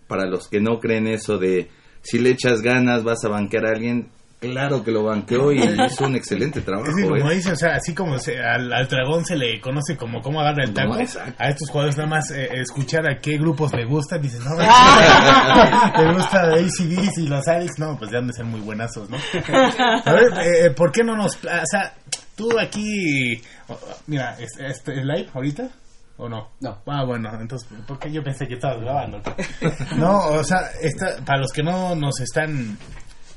Para 0.08 0.28
los 0.28 0.48
que 0.48 0.60
no 0.60 0.80
creen 0.80 1.08
eso 1.08 1.38
de 1.38 1.70
si 2.04 2.20
le 2.20 2.32
echas 2.32 2.62
ganas, 2.62 3.04
vas 3.04 3.24
a 3.24 3.30
banquear 3.30 3.66
a 3.66 3.70
alguien, 3.70 4.10
claro 4.52 4.84
que 4.84 4.92
lo 4.92 5.04
banqueó 5.06 5.52
y 5.52 5.60
hizo 5.62 6.06
un 6.06 6.16
excelente 6.16 6.62
trabajo. 6.62 6.90
Es 6.90 6.96
que 6.96 7.04
como 7.08 7.32
¿eh? 7.32 7.36
dice, 7.36 7.52
o 7.52 7.56
sea, 7.56 7.76
así 7.76 7.94
como 7.96 8.18
se- 8.20 8.40
al, 8.44 8.72
al 8.72 8.88
dragón 8.88 9.26
se 9.26 9.36
le 9.36 9.60
conoce 9.62 9.96
como 9.98 10.22
cómo 10.22 10.42
agarra 10.42 10.64
el 10.64 10.74
taco, 10.74 10.96
No, 10.96 11.02
a 11.38 11.50
estos 11.50 11.70
jugadores 11.70 11.98
nada 11.98 12.10
más 12.10 12.30
eh, 12.32 12.50
escuchar 12.54 13.08
a 13.08 13.20
qué 13.20 13.38
grupos 13.38 13.72
le 13.74 13.86
gustan, 13.86 14.22
dices, 14.22 14.42
no, 14.44 14.56
te 15.96 16.14
gusta 16.14 16.42
ACDs 16.54 17.18
y 17.18 17.28
los 17.28 17.48
Alex, 17.48 17.80
no, 17.80 17.98
pues 17.98 18.12
ya 18.12 18.20
han 18.20 18.28
de 18.28 18.34
ser 18.34 18.46
muy 18.46 18.62
buenazos, 18.62 19.10
¿no? 19.10 19.18
A 20.06 20.12
ver, 20.14 20.34
eh, 20.46 20.70
¿por 20.72 20.92
qué 20.92 21.04
no 21.04 21.16
nos, 21.16 21.36
o 21.36 21.66
sea, 21.66 21.94
tú 22.36 22.60
aquí, 22.60 23.42
oh, 23.68 23.80
mira, 24.08 24.36
¿es, 24.40 24.50
es 24.60 24.84
live 24.88 25.28
ahorita? 25.34 25.70
¿O 26.16 26.30
no? 26.30 26.50
No. 26.62 26.78
Ah, 26.86 27.04
bueno, 27.06 27.28
entonces, 27.42 27.68
¿por 27.88 27.98
qué 27.98 28.12
yo 28.12 28.24
pensé 28.24 28.48
que 28.48 28.54
estabas 28.54 28.80
grabando? 28.82 29.20
No, 29.98 30.20
o 30.28 30.44
sea, 30.44 30.70
esta, 30.82 31.18
para 31.26 31.40
los 31.40 31.52
que 31.52 31.64
no 31.64 31.96
nos 31.96 32.20
están 32.20 32.78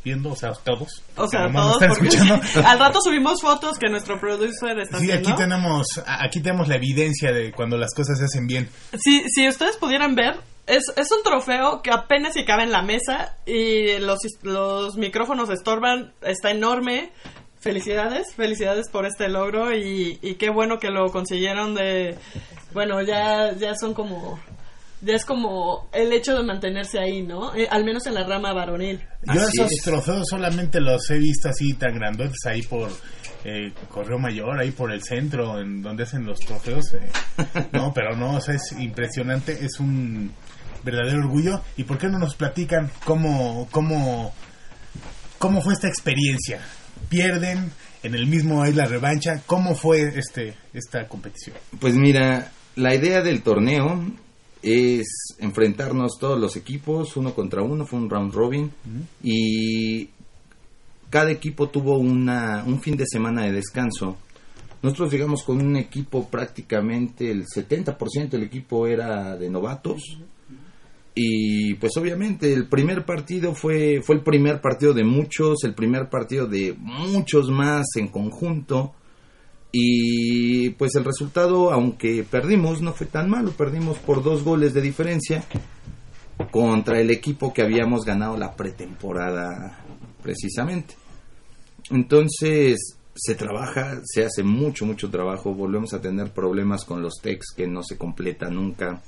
viendo, 0.06 0.30
o 0.30 0.36
sea, 0.36 0.52
todos. 0.52 1.02
O 1.16 1.26
sea, 1.26 1.48
nomás 1.48 1.66
nos 1.66 1.78
todos, 1.78 1.82
están 1.82 2.06
escuchando. 2.06 2.40
al 2.68 2.78
rato 2.78 3.00
subimos 3.02 3.42
fotos 3.42 3.76
que 3.76 3.88
nuestro 3.88 4.20
producer 4.20 4.78
está 4.78 4.98
Sí, 5.00 5.10
haciendo. 5.10 5.28
aquí 5.30 5.36
tenemos, 5.36 5.86
aquí 6.06 6.40
tenemos 6.40 6.68
la 6.68 6.76
evidencia 6.76 7.32
de 7.32 7.50
cuando 7.52 7.76
las 7.76 7.92
cosas 7.92 8.16
se 8.18 8.24
hacen 8.26 8.46
bien. 8.46 8.68
Si, 9.02 9.24
si 9.28 9.48
ustedes 9.48 9.76
pudieran 9.76 10.14
ver, 10.14 10.36
es, 10.68 10.84
es 10.96 11.10
un 11.10 11.24
trofeo 11.24 11.82
que 11.82 11.90
apenas 11.90 12.34
si 12.34 12.44
cabe 12.44 12.62
en 12.62 12.70
la 12.70 12.82
mesa 12.82 13.36
y 13.46 13.98
los, 13.98 14.18
los 14.42 14.96
micrófonos 14.96 15.50
estorban, 15.50 16.12
está 16.22 16.52
enorme. 16.52 17.10
Felicidades, 17.58 18.32
felicidades 18.36 18.88
por 18.88 19.06
este 19.06 19.28
logro 19.28 19.74
y, 19.76 20.20
y 20.22 20.34
qué 20.36 20.50
bueno 20.50 20.78
que 20.78 20.90
lo 20.90 21.10
consiguieron 21.10 21.74
de... 21.74 22.16
Bueno, 22.72 23.02
ya, 23.02 23.54
ya 23.58 23.74
son 23.74 23.92
como... 23.92 24.38
Ya 25.06 25.14
es 25.14 25.24
como 25.24 25.88
el 25.92 26.12
hecho 26.12 26.34
de 26.34 26.42
mantenerse 26.42 26.98
ahí, 26.98 27.22
¿no? 27.22 27.54
Eh, 27.54 27.68
al 27.70 27.84
menos 27.84 28.06
en 28.06 28.14
la 28.14 28.24
rama 28.26 28.52
varonil. 28.52 29.00
Yo 29.32 29.40
esos 29.40 29.70
trofeos 29.84 30.26
solamente 30.28 30.80
los 30.80 31.08
he 31.10 31.18
visto 31.18 31.48
así 31.48 31.74
tan 31.74 31.94
grandotes 31.94 32.44
ahí 32.44 32.62
por 32.62 32.90
eh, 33.44 33.72
Correo 33.88 34.18
Mayor, 34.18 34.58
ahí 34.60 34.72
por 34.72 34.92
el 34.92 35.02
centro, 35.04 35.60
en 35.60 35.80
donde 35.80 36.02
hacen 36.02 36.26
los 36.26 36.40
trofeos. 36.40 36.94
eh. 36.94 37.08
No, 37.72 37.92
pero 37.94 38.16
no, 38.16 38.34
o 38.36 38.40
sea, 38.40 38.56
es 38.56 38.72
impresionante, 38.72 39.52
es 39.64 39.78
un 39.78 40.32
verdadero 40.82 41.20
orgullo. 41.20 41.62
¿Y 41.76 41.84
por 41.84 41.98
qué 41.98 42.08
no 42.08 42.18
nos 42.18 42.34
platican 42.34 42.90
cómo, 43.04 43.68
cómo, 43.70 44.34
cómo 45.38 45.62
fue 45.62 45.74
esta 45.74 45.86
experiencia? 45.88 46.60
Pierden 47.08 47.70
en 48.02 48.14
el 48.14 48.26
mismo 48.26 48.62
hay 48.62 48.72
la 48.72 48.86
revancha. 48.86 49.42
¿Cómo 49.46 49.74
fue 49.76 50.12
este 50.16 50.54
esta 50.72 51.06
competición? 51.06 51.56
Pues 51.78 51.94
mira, 51.94 52.50
la 52.74 52.94
idea 52.94 53.22
del 53.22 53.42
torneo 53.42 54.04
es 54.66 55.36
enfrentarnos 55.38 56.18
todos 56.18 56.38
los 56.40 56.56
equipos 56.56 57.16
uno 57.16 57.34
contra 57.34 57.62
uno, 57.62 57.86
fue 57.86 58.00
un 58.00 58.10
round 58.10 58.34
robin 58.34 58.70
y 59.22 60.10
cada 61.08 61.30
equipo 61.30 61.68
tuvo 61.68 61.98
una, 61.98 62.64
un 62.66 62.80
fin 62.80 62.96
de 62.96 63.06
semana 63.06 63.44
de 63.44 63.52
descanso. 63.52 64.16
Nosotros 64.82 65.12
llegamos 65.12 65.44
con 65.44 65.64
un 65.64 65.76
equipo 65.76 66.28
prácticamente 66.28 67.30
el 67.30 67.46
70% 67.46 68.30
del 68.30 68.42
equipo 68.42 68.86
era 68.86 69.36
de 69.36 69.48
novatos 69.48 70.18
y 71.14 71.74
pues 71.74 71.96
obviamente 71.96 72.52
el 72.52 72.66
primer 72.66 73.06
partido 73.06 73.54
fue 73.54 74.02
fue 74.02 74.16
el 74.16 74.22
primer 74.22 74.60
partido 74.60 74.92
de 74.92 75.04
muchos, 75.04 75.64
el 75.64 75.74
primer 75.74 76.10
partido 76.10 76.46
de 76.46 76.74
muchos 76.76 77.48
más 77.50 77.86
en 77.96 78.08
conjunto. 78.08 78.94
Y 79.72 80.70
pues 80.70 80.94
el 80.94 81.04
resultado, 81.04 81.72
aunque 81.72 82.24
perdimos, 82.28 82.80
no 82.80 82.92
fue 82.92 83.06
tan 83.06 83.28
malo. 83.28 83.52
Perdimos 83.52 83.98
por 83.98 84.22
dos 84.22 84.42
goles 84.42 84.72
de 84.74 84.80
diferencia 84.80 85.44
contra 86.50 87.00
el 87.00 87.10
equipo 87.10 87.52
que 87.52 87.62
habíamos 87.62 88.04
ganado 88.04 88.36
la 88.36 88.54
pretemporada 88.54 89.84
precisamente. 90.22 90.94
Entonces 91.90 92.98
se 93.14 93.34
trabaja, 93.34 94.00
se 94.04 94.24
hace 94.24 94.42
mucho, 94.42 94.84
mucho 94.84 95.10
trabajo. 95.10 95.54
Volvemos 95.54 95.94
a 95.94 96.00
tener 96.00 96.32
problemas 96.32 96.84
con 96.84 97.02
los 97.02 97.14
techs 97.22 97.52
que 97.56 97.66
no 97.66 97.82
se 97.82 97.96
completan 97.96 98.54
nunca. 98.54 99.02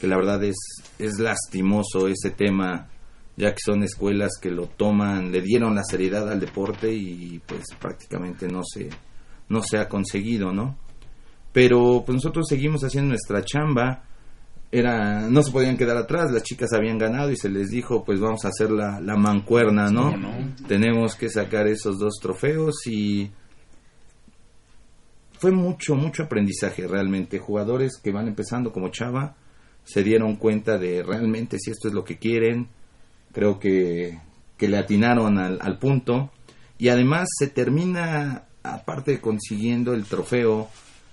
Que 0.00 0.06
la 0.06 0.16
verdad 0.16 0.42
es, 0.44 0.56
es 0.98 1.18
lastimoso 1.18 2.08
ese 2.08 2.30
tema, 2.30 2.88
ya 3.36 3.52
que 3.52 3.60
son 3.64 3.82
escuelas 3.82 4.32
que 4.40 4.50
lo 4.50 4.66
toman, 4.66 5.32
le 5.32 5.40
dieron 5.40 5.74
la 5.74 5.84
seriedad 5.84 6.30
al 6.30 6.40
deporte 6.40 6.92
y 6.92 7.40
pues 7.46 7.64
prácticamente 7.80 8.46
no 8.48 8.62
se, 8.62 8.90
no 9.48 9.62
se 9.62 9.78
ha 9.78 9.88
conseguido, 9.88 10.52
¿no? 10.52 10.76
Pero 11.52 12.02
pues 12.04 12.16
nosotros 12.16 12.46
seguimos 12.48 12.82
haciendo 12.82 13.10
nuestra 13.10 13.44
chamba. 13.44 14.02
Era, 14.70 15.28
no 15.30 15.42
se 15.42 15.52
podían 15.52 15.76
quedar 15.76 15.96
atrás, 15.96 16.32
las 16.32 16.42
chicas 16.42 16.72
habían 16.72 16.98
ganado 16.98 17.30
y 17.30 17.36
se 17.36 17.48
les 17.48 17.70
dijo, 17.70 18.04
pues 18.04 18.20
vamos 18.20 18.44
a 18.44 18.48
hacer 18.48 18.70
la, 18.70 19.00
la 19.00 19.16
mancuerna, 19.16 19.90
¿no? 19.90 20.12
Tenemos 20.66 21.14
que 21.14 21.28
sacar 21.28 21.66
esos 21.68 21.98
dos 21.98 22.14
trofeos 22.20 22.86
y 22.86 23.30
fue 25.38 25.52
mucho, 25.52 25.94
mucho 25.94 26.24
aprendizaje 26.24 26.86
realmente. 26.86 27.38
Jugadores 27.38 27.98
que 28.02 28.10
van 28.10 28.28
empezando 28.28 28.72
como 28.72 28.88
Chava 28.88 29.36
se 29.84 30.02
dieron 30.02 30.36
cuenta 30.36 30.78
de 30.78 31.02
realmente 31.02 31.58
si 31.58 31.70
esto 31.70 31.88
es 31.88 31.94
lo 31.94 32.04
que 32.04 32.18
quieren. 32.18 32.68
Creo 33.32 33.58
que, 33.58 34.18
que 34.56 34.68
le 34.68 34.78
atinaron 34.78 35.38
al, 35.38 35.58
al 35.60 35.78
punto. 35.78 36.32
Y 36.78 36.88
además 36.88 37.28
se 37.38 37.46
termina, 37.48 38.45
aparte 38.74 39.12
de 39.12 39.20
consiguiendo 39.20 39.94
el 39.94 40.04
trofeo, 40.04 40.68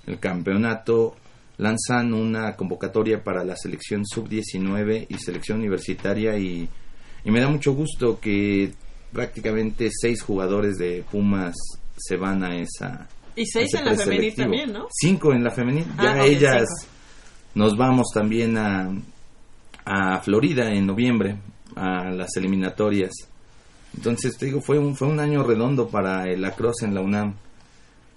el 0.05 0.19
campeonato, 0.19 1.15
lanzan 1.57 2.13
una 2.13 2.55
convocatoria 2.55 3.23
para 3.23 3.43
la 3.43 3.55
selección 3.55 4.05
sub-19 4.05 5.07
y 5.09 5.17
selección 5.17 5.59
universitaria 5.59 6.38
y, 6.38 6.67
y 7.23 7.31
me 7.31 7.39
da 7.39 7.49
mucho 7.49 7.73
gusto 7.73 8.19
que 8.19 8.73
prácticamente 9.11 9.89
seis 9.91 10.21
jugadores 10.21 10.77
de 10.77 11.03
Pumas 11.09 11.55
se 11.95 12.17
van 12.17 12.43
a 12.43 12.57
esa 12.57 13.07
Y 13.35 13.45
seis 13.45 13.73
en 13.75 13.85
la 13.85 13.95
femenil 13.95 14.35
también, 14.35 14.73
¿no? 14.73 14.88
Cinco 14.91 15.34
en 15.34 15.43
la 15.43 15.51
femenil. 15.51 15.85
Ah, 15.97 16.15
ya 16.17 16.25
ellas 16.25 16.67
cinco. 16.80 16.93
nos 17.55 17.77
vamos 17.77 18.07
también 18.13 18.57
a, 18.57 18.89
a 19.85 20.19
Florida 20.21 20.73
en 20.73 20.88
noviembre 20.88 21.38
a 21.75 22.11
las 22.11 22.35
eliminatorias. 22.35 23.11
Entonces 23.95 24.38
te 24.38 24.47
digo, 24.47 24.61
fue 24.61 24.80
un, 24.80 24.95
fue 24.95 25.07
un 25.07 25.19
año 25.19 25.43
redondo 25.43 25.88
para 25.88 26.27
el 26.27 26.41
lacrosse 26.41 26.84
en 26.85 26.95
la 26.95 27.01
UNAM. 27.01 27.35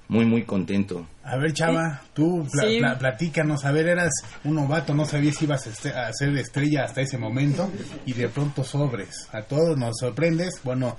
Muy, 0.09 0.25
muy 0.25 0.45
contento. 0.45 1.07
A 1.25 1.37
ver, 1.37 1.53
Chava, 1.53 2.01
tú 2.15 2.47
pla- 2.53 2.63
Sí. 2.63 2.79
pla- 2.79 2.97
platícanos. 2.99 3.65
A 3.65 3.73
ver, 3.73 3.89
eras 3.89 4.13
un 4.45 4.55
novato, 4.55 4.95
no 4.95 5.05
sabías 5.05 5.37
si 5.37 5.47
ibas 5.47 5.67
a, 5.67 5.71
este- 5.71 5.91
a 5.93 6.13
ser 6.13 6.37
estrella 6.37 6.85
hasta 6.85 7.01
ese 7.01 7.19
momento 7.19 7.69
y 8.05 8.13
de 8.13 8.29
pronto 8.29 8.63
sobres. 8.63 9.29
A 9.33 9.43
todos 9.43 9.77
nos 9.77 9.97
sorprendes. 9.99 10.61
Bueno, 10.63 10.97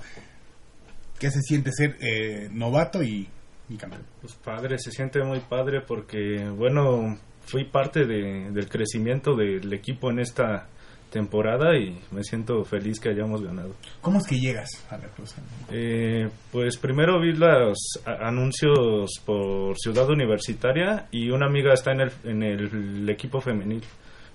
¿qué 1.18 1.30
se 1.30 1.40
siente 1.40 1.72
ser 1.72 1.96
eh, 2.00 2.48
novato 2.52 3.02
y, 3.02 3.26
y 3.70 3.76
campeón? 3.76 4.02
Pues 4.20 4.34
padre, 4.34 4.78
se 4.78 4.90
siente 4.90 5.22
muy 5.24 5.40
padre 5.40 5.80
porque, 5.80 6.46
bueno, 6.54 7.16
fui 7.46 7.64
parte 7.64 8.04
de- 8.04 8.50
del 8.50 8.68
crecimiento 8.68 9.34
del 9.34 9.72
equipo 9.72 10.10
en 10.10 10.18
esta 10.18 10.68
temporada 11.10 11.76
y 11.76 11.98
me 12.10 12.22
siento 12.22 12.64
feliz 12.64 13.00
que 13.00 13.10
hayamos 13.10 13.42
ganado. 13.42 13.74
¿Cómo 14.00 14.18
es 14.18 14.26
que 14.26 14.38
llegas 14.38 14.68
a 14.90 14.98
la 14.98 15.08
cruz? 15.08 15.34
Eh, 15.70 16.28
pues 16.52 16.76
primero 16.76 17.20
vi 17.20 17.32
los 17.32 17.78
anuncios 18.04 19.10
por 19.24 19.76
Ciudad 19.78 20.08
Universitaria 20.08 21.06
y 21.10 21.30
una 21.30 21.46
amiga 21.46 21.72
está 21.72 21.92
en 21.92 22.00
el, 22.02 22.12
en 22.24 22.42
el 22.42 23.08
equipo 23.08 23.40
femenil. 23.40 23.82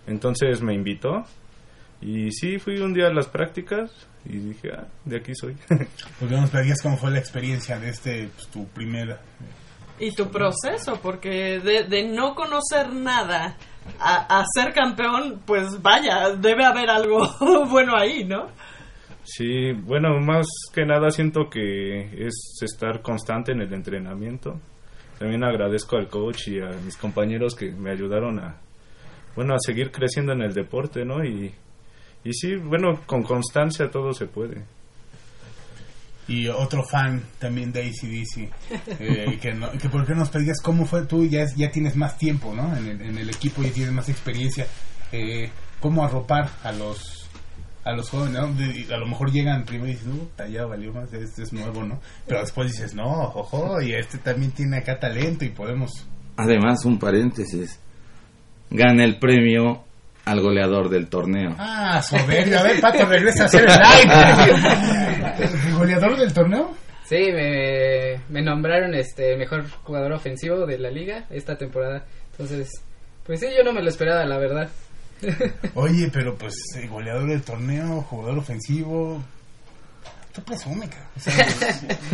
Entonces 0.07 0.61
me 0.61 0.73
invitó 0.73 1.23
y 2.01 2.31
sí, 2.31 2.59
fui 2.59 2.79
un 2.79 2.93
día 2.93 3.07
a 3.07 3.13
las 3.13 3.27
prácticas 3.27 3.91
y 4.25 4.37
dije, 4.37 4.69
ah, 4.75 4.87
de 5.05 5.17
aquí 5.17 5.33
soy. 5.35 5.55
Pues 6.19 6.31
nos 6.31 6.49
platicas 6.49 6.81
cómo 6.81 6.97
fue 6.97 7.11
la 7.11 7.19
experiencia 7.19 7.79
de 7.79 7.89
este, 7.89 8.29
pues, 8.35 8.47
tu 8.47 8.65
primer... 8.67 9.19
Y 9.99 10.11
tu 10.15 10.29
proceso, 10.29 10.99
porque 11.01 11.59
de, 11.59 11.83
de 11.83 12.03
no 12.03 12.33
conocer 12.33 12.91
nada 12.91 13.55
a, 13.99 14.39
a 14.39 14.43
ser 14.53 14.73
campeón, 14.73 15.41
pues 15.45 15.81
vaya, 15.81 16.29
debe 16.35 16.65
haber 16.65 16.89
algo 16.89 17.27
bueno 17.69 17.95
ahí, 17.95 18.23
¿no? 18.23 18.47
Sí, 19.23 19.71
bueno, 19.71 20.19
más 20.19 20.45
que 20.73 20.85
nada 20.85 21.09
siento 21.09 21.49
que 21.49 22.27
es 22.27 22.59
estar 22.61 23.01
constante 23.01 23.53
en 23.53 23.61
el 23.61 23.73
entrenamiento. 23.73 24.59
También 25.17 25.43
agradezco 25.43 25.95
al 25.95 26.09
coach 26.09 26.49
y 26.49 26.59
a 26.59 26.69
mis 26.83 26.97
compañeros 26.97 27.55
que 27.55 27.71
me 27.71 27.91
ayudaron 27.91 28.39
a, 28.39 28.57
bueno, 29.35 29.53
a 29.53 29.59
seguir 29.59 29.91
creciendo 29.91 30.33
en 30.33 30.41
el 30.41 30.53
deporte, 30.53 31.05
¿no? 31.05 31.23
Y, 31.23 31.53
y 32.25 32.33
sí, 32.33 32.55
bueno, 32.57 32.99
con 33.05 33.23
constancia 33.23 33.89
todo 33.89 34.11
se 34.11 34.27
puede. 34.27 34.65
Y 36.27 36.47
otro 36.47 36.83
fan 36.85 37.21
también 37.37 37.71
de 37.73 37.81
ACDC. 37.81 38.49
Eh, 38.99 39.37
que, 39.41 39.53
no- 39.53 39.71
que 39.73 39.89
por 39.89 40.05
qué 40.05 40.13
nos 40.15 40.29
platicas 40.29 40.61
cómo 40.61 40.85
fue 40.85 41.05
tú, 41.05 41.25
ya, 41.25 41.45
ya 41.55 41.69
tienes 41.69 41.95
más 41.97 42.17
tiempo, 42.17 42.53
¿no? 42.55 42.75
En 42.77 42.87
el, 42.87 43.01
en 43.01 43.17
el 43.17 43.29
equipo 43.29 43.61
ya 43.61 43.71
tienes 43.71 43.91
más 43.93 44.07
experiencia. 44.09 44.65
Eh, 45.11 45.49
¿Cómo 45.81 46.03
arropar 46.05 46.49
a 46.63 46.71
los 46.71 47.19
a 47.83 47.91
los 47.91 48.09
jóvenes? 48.09 48.39
¿no? 48.41 48.95
A 48.95 48.97
lo 48.97 49.05
mejor 49.05 49.29
llegan 49.33 49.65
primero 49.65 49.89
y 49.89 49.95
dicen, 49.95 50.13
uh, 50.13 50.49
ya 50.49 50.65
valió 50.65 50.93
más, 50.93 51.11
este 51.11 51.43
es 51.43 51.51
nuevo, 51.51 51.83
¿no? 51.83 51.99
Pero 52.25 52.39
después 52.39 52.71
dices, 52.71 52.93
no, 52.95 53.03
ojo, 53.03 53.81
y 53.81 53.93
este 53.93 54.17
también 54.19 54.53
tiene 54.53 54.77
acá 54.77 54.97
talento 54.99 55.43
y 55.43 55.49
podemos... 55.49 56.07
Además, 56.37 56.85
un 56.85 56.97
paréntesis. 56.97 57.77
Gana 58.69 59.03
el 59.03 59.19
premio 59.19 59.83
al 60.25 60.41
goleador 60.41 60.89
del 60.89 61.07
torneo. 61.09 61.55
Ah, 61.57 62.01
soberbio. 62.01 62.59
A 62.59 62.63
ver, 62.63 62.79
Pato, 62.79 63.05
regresa 63.05 63.43
a 63.43 63.45
hacer 63.47 63.61
el 63.61 63.67
live. 63.67 65.45
¿El 65.67 65.73
goleador 65.77 66.17
del 66.17 66.33
torneo? 66.33 66.71
Sí, 67.05 67.31
me, 67.33 68.21
me 68.29 68.41
nombraron 68.41 68.95
este 68.95 69.35
mejor 69.37 69.69
jugador 69.83 70.13
ofensivo 70.13 70.65
de 70.65 70.79
la 70.79 70.89
liga 70.89 71.25
esta 71.29 71.57
temporada. 71.57 72.05
Entonces, 72.31 72.69
pues 73.25 73.39
sí, 73.39 73.47
yo 73.55 73.63
no 73.63 73.73
me 73.73 73.83
lo 73.83 73.89
esperaba, 73.89 74.25
la 74.25 74.37
verdad. 74.37 74.69
Oye, 75.75 76.09
pero 76.11 76.35
pues 76.35 76.55
el 76.75 76.89
goleador 76.89 77.29
del 77.29 77.43
torneo, 77.43 78.01
jugador 78.01 78.39
ofensivo. 78.39 79.21
Tú 80.33 80.41
presume, 80.41 80.89
cabrón. 80.89 81.09
o 81.15 81.19
sea, 81.19 81.47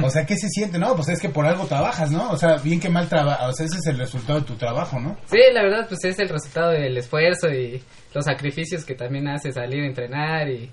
o 0.04 0.10
sea, 0.10 0.26
¿qué 0.26 0.36
se 0.36 0.50
siente? 0.50 0.78
No, 0.78 0.94
pues 0.96 1.08
es 1.08 1.22
que 1.22 1.30
por 1.30 1.46
algo 1.46 1.66
trabajas, 1.68 2.12
¿no? 2.12 2.32
O 2.32 2.38
sea, 2.38 2.58
bien 2.58 2.80
que 2.80 2.90
mal 2.90 3.08
trabajas, 3.08 3.50
o 3.50 3.54
sea, 3.54 3.66
ese 3.66 3.78
es 3.78 3.88
el 3.88 3.98
resultado 3.98 4.42
de 4.42 4.46
tu 4.46 4.56
trabajo, 4.56 5.00
¿no? 5.00 5.18
Sí, 5.32 5.40
la 5.54 5.64
verdad, 5.64 5.88
pues 5.88 6.04
es 6.04 6.20
el 6.20 6.28
resultado 6.28 6.72
del 6.72 6.98
esfuerzo 6.98 7.48
y 7.50 7.82
los 8.14 8.26
sacrificios 8.26 8.84
que 8.84 8.96
también 8.96 9.30
hace 9.30 9.54
salir 9.54 9.84
a 9.84 9.88
entrenar 9.88 10.50
y 10.50 10.70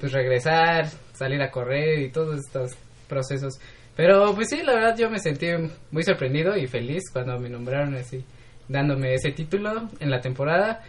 pues 0.00 0.12
regresar, 0.12 0.88
salir 1.12 1.42
a 1.42 1.50
correr 1.50 2.00
y 2.00 2.10
todos 2.10 2.38
estos 2.38 2.72
procesos. 3.08 3.58
Pero 3.94 4.34
pues 4.34 4.48
sí, 4.48 4.62
la 4.62 4.74
verdad 4.74 4.96
yo 4.96 5.10
me 5.10 5.18
sentí 5.18 5.48
muy 5.90 6.02
sorprendido 6.02 6.56
y 6.56 6.66
feliz 6.66 7.04
cuando 7.12 7.38
me 7.38 7.50
nombraron 7.50 7.94
así, 7.94 8.24
dándome 8.68 9.14
ese 9.14 9.32
título 9.32 9.88
en 10.00 10.10
la 10.10 10.20
temporada, 10.20 10.82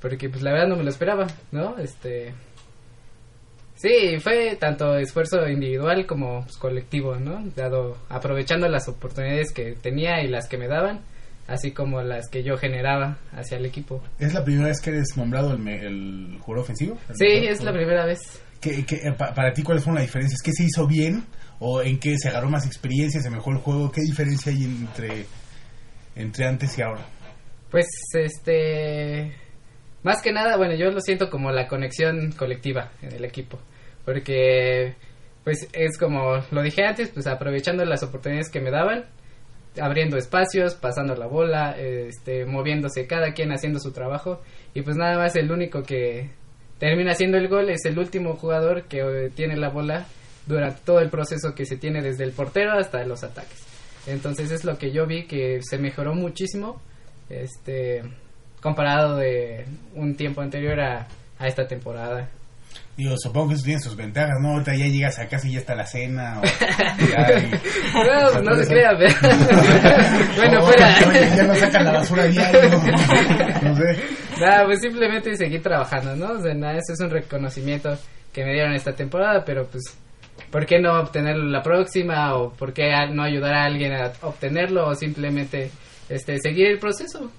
porque 0.00 0.28
pues 0.28 0.42
la 0.42 0.52
verdad 0.52 0.68
no 0.68 0.76
me 0.76 0.84
lo 0.84 0.90
esperaba, 0.90 1.26
¿no? 1.50 1.78
Este 1.78 2.34
Sí, 3.76 4.18
fue 4.20 4.56
tanto 4.56 4.96
esfuerzo 4.96 5.46
individual 5.48 6.06
como 6.06 6.42
pues, 6.42 6.56
colectivo, 6.56 7.16
¿no? 7.16 7.44
Dado 7.54 7.96
aprovechando 8.08 8.68
las 8.68 8.88
oportunidades 8.88 9.52
que 9.52 9.72
tenía 9.74 10.22
y 10.24 10.28
las 10.28 10.48
que 10.48 10.56
me 10.58 10.66
daban, 10.66 11.00
así 11.46 11.72
como 11.72 12.00
las 12.02 12.28
que 12.30 12.42
yo 12.42 12.56
generaba 12.56 13.18
hacia 13.32 13.58
el 13.58 13.66
equipo. 13.66 14.02
¿Es 14.18 14.32
la 14.34 14.42
primera 14.44 14.68
vez 14.68 14.80
que 14.80 14.90
eres 14.90 15.16
nombrado 15.16 15.52
el, 15.52 15.58
me- 15.58 15.84
el 15.84 16.38
jugador 16.40 16.64
ofensivo? 16.64 16.96
¿El 17.10 17.16
Sí, 17.16 17.46
es 17.46 17.62
la 17.62 17.72
primera 17.72 18.06
vez. 18.06 18.18
¿Qué, 18.60 18.84
qué- 18.86 19.12
pa- 19.16 19.34
para 19.34 19.52
ti, 19.52 19.62
¿cuáles 19.62 19.84
fueron 19.84 19.96
las 19.96 20.06
diferencias? 20.06 20.40
¿Qué 20.42 20.52
se 20.52 20.64
hizo 20.64 20.86
bien? 20.86 21.24
¿O 21.58 21.82
en 21.82 21.98
qué 22.00 22.16
se 22.18 22.28
agarró 22.30 22.48
más 22.50 22.66
experiencia, 22.66 23.20
se 23.20 23.30
mejoró 23.30 23.56
el 23.58 23.62
juego? 23.62 23.92
¿Qué 23.92 24.00
diferencia 24.00 24.50
hay 24.52 24.64
entre, 24.64 25.26
entre 26.16 26.46
antes 26.46 26.76
y 26.78 26.82
ahora? 26.82 27.06
Pues 27.70 27.86
este 28.14 29.32
más 30.06 30.22
que 30.22 30.30
nada, 30.30 30.56
bueno, 30.56 30.76
yo 30.76 30.88
lo 30.92 31.00
siento 31.00 31.28
como 31.28 31.50
la 31.50 31.66
conexión 31.66 32.30
colectiva 32.30 32.92
en 33.02 33.12
el 33.12 33.24
equipo, 33.24 33.58
porque 34.04 34.94
pues 35.42 35.68
es 35.72 35.98
como 35.98 36.44
lo 36.52 36.62
dije 36.62 36.84
antes, 36.84 37.08
pues 37.08 37.26
aprovechando 37.26 37.84
las 37.84 38.04
oportunidades 38.04 38.48
que 38.48 38.60
me 38.60 38.70
daban, 38.70 39.06
abriendo 39.80 40.16
espacios, 40.16 40.76
pasando 40.76 41.16
la 41.16 41.26
bola, 41.26 41.72
este 41.76 42.44
moviéndose 42.44 43.08
cada 43.08 43.32
quien 43.32 43.50
haciendo 43.50 43.80
su 43.80 43.90
trabajo 43.90 44.42
y 44.74 44.82
pues 44.82 44.96
nada 44.96 45.18
más 45.18 45.34
el 45.34 45.50
único 45.50 45.82
que 45.82 46.30
termina 46.78 47.10
haciendo 47.10 47.36
el 47.36 47.48
gol 47.48 47.68
es 47.68 47.84
el 47.84 47.98
último 47.98 48.36
jugador 48.36 48.84
que 48.84 49.00
eh, 49.00 49.30
tiene 49.34 49.56
la 49.56 49.70
bola 49.70 50.06
durante 50.46 50.82
todo 50.84 51.00
el 51.00 51.10
proceso 51.10 51.52
que 51.56 51.66
se 51.66 51.78
tiene 51.78 52.00
desde 52.00 52.22
el 52.22 52.30
portero 52.30 52.78
hasta 52.78 53.04
los 53.04 53.24
ataques. 53.24 53.60
Entonces 54.06 54.52
es 54.52 54.64
lo 54.64 54.78
que 54.78 54.92
yo 54.92 55.04
vi 55.04 55.26
que 55.26 55.58
se 55.68 55.78
mejoró 55.78 56.14
muchísimo 56.14 56.80
este 57.28 58.04
comparado 58.60 59.16
de 59.16 59.66
un 59.94 60.14
tiempo 60.16 60.40
anterior 60.40 60.78
a, 60.80 61.06
a 61.38 61.46
esta 61.46 61.66
temporada. 61.66 62.28
Digo, 62.96 63.14
supongo 63.18 63.48
que 63.50 63.54
eso 63.56 63.64
tiene 63.64 63.80
sus 63.80 63.94
ventajas, 63.94 64.36
¿no? 64.40 64.52
Ahorita 64.52 64.74
ya 64.74 64.86
llegas 64.86 65.18
a 65.18 65.28
casa 65.28 65.46
y 65.46 65.52
ya 65.52 65.58
está 65.58 65.74
la 65.74 65.84
cena. 65.86 66.40
O, 66.40 66.44
ya, 67.10 67.38
y- 67.38 67.50
No, 67.94 68.40
no 68.40 68.56
se 68.56 68.66
crean, 68.66 68.96
pero- 68.98 69.14
bueno, 70.36 70.60
O, 70.60 70.66
fuera. 70.66 70.94
oye, 71.06 71.36
ya 71.36 71.42
no 71.44 71.54
sacan 71.56 71.84
la 71.84 71.92
basura 71.92 72.24
diario. 72.24 72.70
No 73.62 73.76
sé. 73.76 74.02
Nada, 74.40 74.64
pues 74.64 74.80
simplemente 74.80 75.36
seguir 75.36 75.62
trabajando, 75.62 76.16
¿no? 76.16 76.38
O 76.38 76.42
sea, 76.42 76.54
nada, 76.54 76.72
eso 76.74 76.94
es 76.94 77.00
un 77.00 77.10
reconocimiento 77.10 77.96
que 78.32 78.44
me 78.44 78.52
dieron 78.54 78.72
esta 78.74 78.92
temporada, 78.94 79.42
pero 79.44 79.66
pues, 79.66 79.82
¿por 80.50 80.64
qué 80.64 80.78
no 80.80 80.98
obtenerlo 80.98 81.44
la 81.50 81.62
próxima? 81.62 82.34
¿O 82.34 82.50
por 82.52 82.72
qué 82.72 82.90
no 83.12 83.22
ayudar 83.22 83.54
a 83.54 83.64
alguien 83.64 83.92
a 83.92 84.12
obtenerlo? 84.22 84.88
O 84.88 84.94
simplemente 84.94 85.70
este, 86.08 86.38
seguir 86.38 86.68
el 86.68 86.78
proceso. 86.78 87.30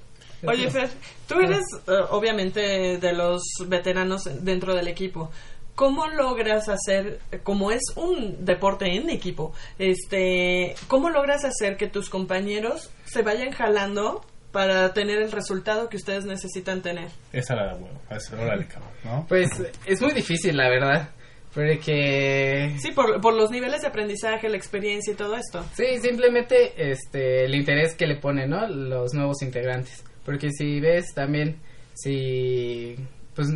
Oye, 0.45 0.69
Fer, 0.69 0.89
tú 1.27 1.39
eres 1.39 1.63
eh, 1.87 1.91
obviamente 2.09 2.97
de 2.97 3.13
los 3.13 3.41
veteranos 3.67 4.23
dentro 4.43 4.75
del 4.75 4.87
equipo. 4.87 5.31
¿Cómo 5.75 6.07
logras 6.07 6.69
hacer, 6.69 7.19
como 7.43 7.71
es 7.71 7.81
un 7.95 8.43
deporte 8.45 8.85
en 8.95 9.11
equipo, 9.11 9.53
este, 9.77 10.73
cómo 10.87 11.09
logras 11.09 11.45
hacer 11.45 11.77
que 11.77 11.87
tus 11.87 12.09
compañeros 12.09 12.89
se 13.05 13.21
vayan 13.21 13.51
jalando 13.51 14.25
para 14.51 14.91
tener 14.93 15.21
el 15.21 15.31
resultado 15.31 15.87
que 15.87 15.97
ustedes 15.97 16.25
necesitan 16.25 16.81
tener? 16.81 17.09
Esa 17.31 17.55
la 17.55 17.67
da 17.67 17.75
huevo. 17.75 18.01
Esa, 18.09 18.41
Órale, 18.41 18.67
cabrón, 18.67 18.89
¿no? 19.03 19.25
Pues 19.27 19.49
es 19.85 20.01
muy 20.01 20.13
difícil, 20.13 20.57
la 20.57 20.67
verdad. 20.67 21.09
Porque 21.53 22.75
Sí, 22.79 22.91
por, 22.91 23.19
por 23.21 23.33
los 23.33 23.49
niveles 23.49 23.81
de 23.81 23.87
aprendizaje, 23.87 24.49
la 24.49 24.57
experiencia 24.57 25.13
y 25.13 25.15
todo 25.15 25.35
esto. 25.35 25.63
Sí, 25.73 25.99
simplemente 26.01 26.73
este 26.91 27.45
el 27.45 27.55
interés 27.55 27.95
que 27.95 28.05
le 28.05 28.17
ponen, 28.17 28.49
¿no? 28.49 28.67
Los 28.67 29.13
nuevos 29.13 29.41
integrantes. 29.41 30.03
Porque 30.27 30.51
si 30.51 30.81
ves 30.81 31.13
también 31.15 31.55
si 31.93 32.97
pues 33.33 33.47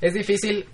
es 0.00 0.14
difícil 0.14 0.64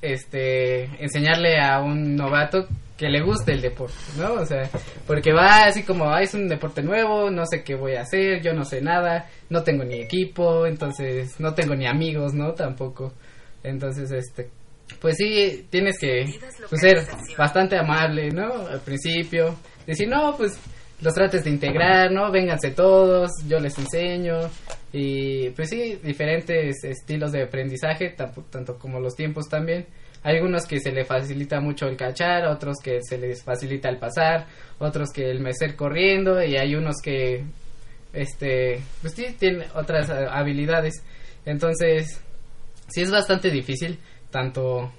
este 0.00 0.84
enseñarle 0.98 1.60
a 1.60 1.80
un 1.80 2.16
novato 2.16 2.66
que 2.96 3.10
le 3.10 3.20
guste 3.20 3.52
el 3.52 3.60
deporte, 3.60 3.94
¿no? 4.16 4.32
O 4.32 4.46
sea, 4.46 4.62
porque 5.06 5.34
va 5.34 5.66
así 5.66 5.82
como, 5.82 6.08
ah, 6.10 6.22
es 6.22 6.32
un 6.32 6.48
deporte 6.48 6.82
nuevo, 6.82 7.30
no 7.30 7.44
sé 7.44 7.62
qué 7.62 7.74
voy 7.74 7.96
a 7.96 8.00
hacer, 8.00 8.40
yo 8.40 8.54
no 8.54 8.64
sé 8.64 8.80
nada, 8.80 9.28
no 9.50 9.62
tengo 9.62 9.84
ni 9.84 10.00
equipo, 10.00 10.64
entonces 10.64 11.38
no 11.38 11.52
tengo 11.52 11.74
ni 11.74 11.86
amigos, 11.86 12.32
¿no? 12.32 12.54
Tampoco. 12.54 13.12
Entonces, 13.62 14.10
este, 14.10 14.48
pues 15.02 15.18
sí, 15.18 15.66
tienes 15.68 15.98
que 15.98 16.24
pues, 16.70 16.80
ser 16.80 17.04
bastante 17.36 17.76
amable, 17.76 18.30
¿no? 18.30 18.66
Al 18.66 18.80
principio, 18.80 19.54
decir, 19.86 20.08
no, 20.08 20.34
pues 20.34 20.58
los 21.02 21.14
trates 21.14 21.44
de 21.44 21.50
integrar, 21.50 22.10
¿no? 22.10 22.32
Vénganse 22.32 22.70
todos, 22.70 23.30
yo 23.46 23.60
les 23.60 23.78
enseño. 23.78 24.38
Y 24.92 25.50
pues 25.50 25.68
sí, 25.68 25.98
diferentes 26.02 26.82
estilos 26.82 27.32
de 27.32 27.42
aprendizaje, 27.42 28.14
tanto 28.50 28.78
como 28.78 29.00
los 29.00 29.14
tiempos 29.14 29.48
también. 29.48 29.86
Hay 30.22 30.36
algunos 30.36 30.66
que 30.66 30.80
se 30.80 30.90
les 30.90 31.06
facilita 31.06 31.60
mucho 31.60 31.86
el 31.86 31.96
cachar, 31.96 32.46
otros 32.46 32.78
que 32.82 32.98
se 33.02 33.18
les 33.18 33.42
facilita 33.42 33.88
el 33.88 33.98
pasar, 33.98 34.46
otros 34.78 35.10
que 35.10 35.30
el 35.30 35.40
mecer 35.40 35.76
corriendo 35.76 36.42
y 36.42 36.56
hay 36.56 36.74
unos 36.74 36.96
que, 37.02 37.44
este, 38.12 38.80
pues 39.00 39.14
sí, 39.14 39.36
tienen 39.38 39.64
otras 39.74 40.10
habilidades. 40.10 41.04
Entonces, 41.44 42.20
sí 42.88 43.02
es 43.02 43.10
bastante 43.10 43.50
difícil, 43.50 43.98
tanto 44.30 44.92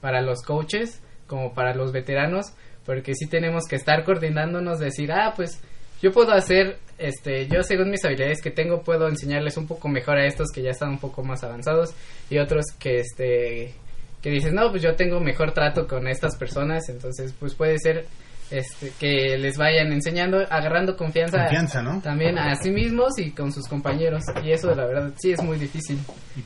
para 0.00 0.22
los 0.22 0.42
coaches 0.42 1.00
como 1.26 1.54
para 1.54 1.74
los 1.74 1.92
veteranos, 1.92 2.46
porque 2.84 3.14
sí 3.14 3.26
tenemos 3.26 3.64
que 3.68 3.76
estar 3.76 4.04
coordinándonos, 4.04 4.78
decir, 4.78 5.12
ah, 5.12 5.32
pues 5.34 5.62
yo 6.02 6.12
puedo 6.12 6.32
hacer, 6.32 6.78
este, 6.98 7.46
yo 7.48 7.62
según 7.62 7.90
mis 7.90 8.04
habilidades 8.04 8.40
que 8.40 8.50
tengo, 8.50 8.82
puedo 8.82 9.08
enseñarles 9.08 9.56
un 9.56 9.66
poco 9.66 9.88
mejor 9.88 10.18
a 10.18 10.26
estos 10.26 10.48
que 10.52 10.62
ya 10.62 10.70
están 10.70 10.90
un 10.90 10.98
poco 10.98 11.22
más 11.22 11.42
avanzados 11.42 11.94
y 12.30 12.38
otros 12.38 12.66
que, 12.78 13.00
este, 13.00 13.74
que 14.22 14.30
dices, 14.30 14.52
no, 14.52 14.70
pues 14.70 14.82
yo 14.82 14.94
tengo 14.94 15.20
mejor 15.20 15.52
trato 15.52 15.86
con 15.86 16.08
estas 16.08 16.36
personas, 16.36 16.88
entonces, 16.88 17.34
pues 17.38 17.54
puede 17.54 17.78
ser, 17.78 18.06
este, 18.50 18.92
que 18.98 19.36
les 19.38 19.56
vayan 19.56 19.92
enseñando, 19.92 20.38
agarrando 20.48 20.96
confianza, 20.96 21.38
Confianza, 21.38 21.82
¿no? 21.82 22.00
también 22.00 22.38
a 22.38 22.54
sí 22.56 22.70
mismos 22.70 23.18
y 23.18 23.32
con 23.32 23.52
sus 23.52 23.66
compañeros, 23.66 24.22
y 24.42 24.52
eso 24.52 24.74
la 24.74 24.86
verdad 24.86 25.12
sí 25.16 25.32
es 25.32 25.42
muy 25.42 25.58
difícil. 25.58 25.98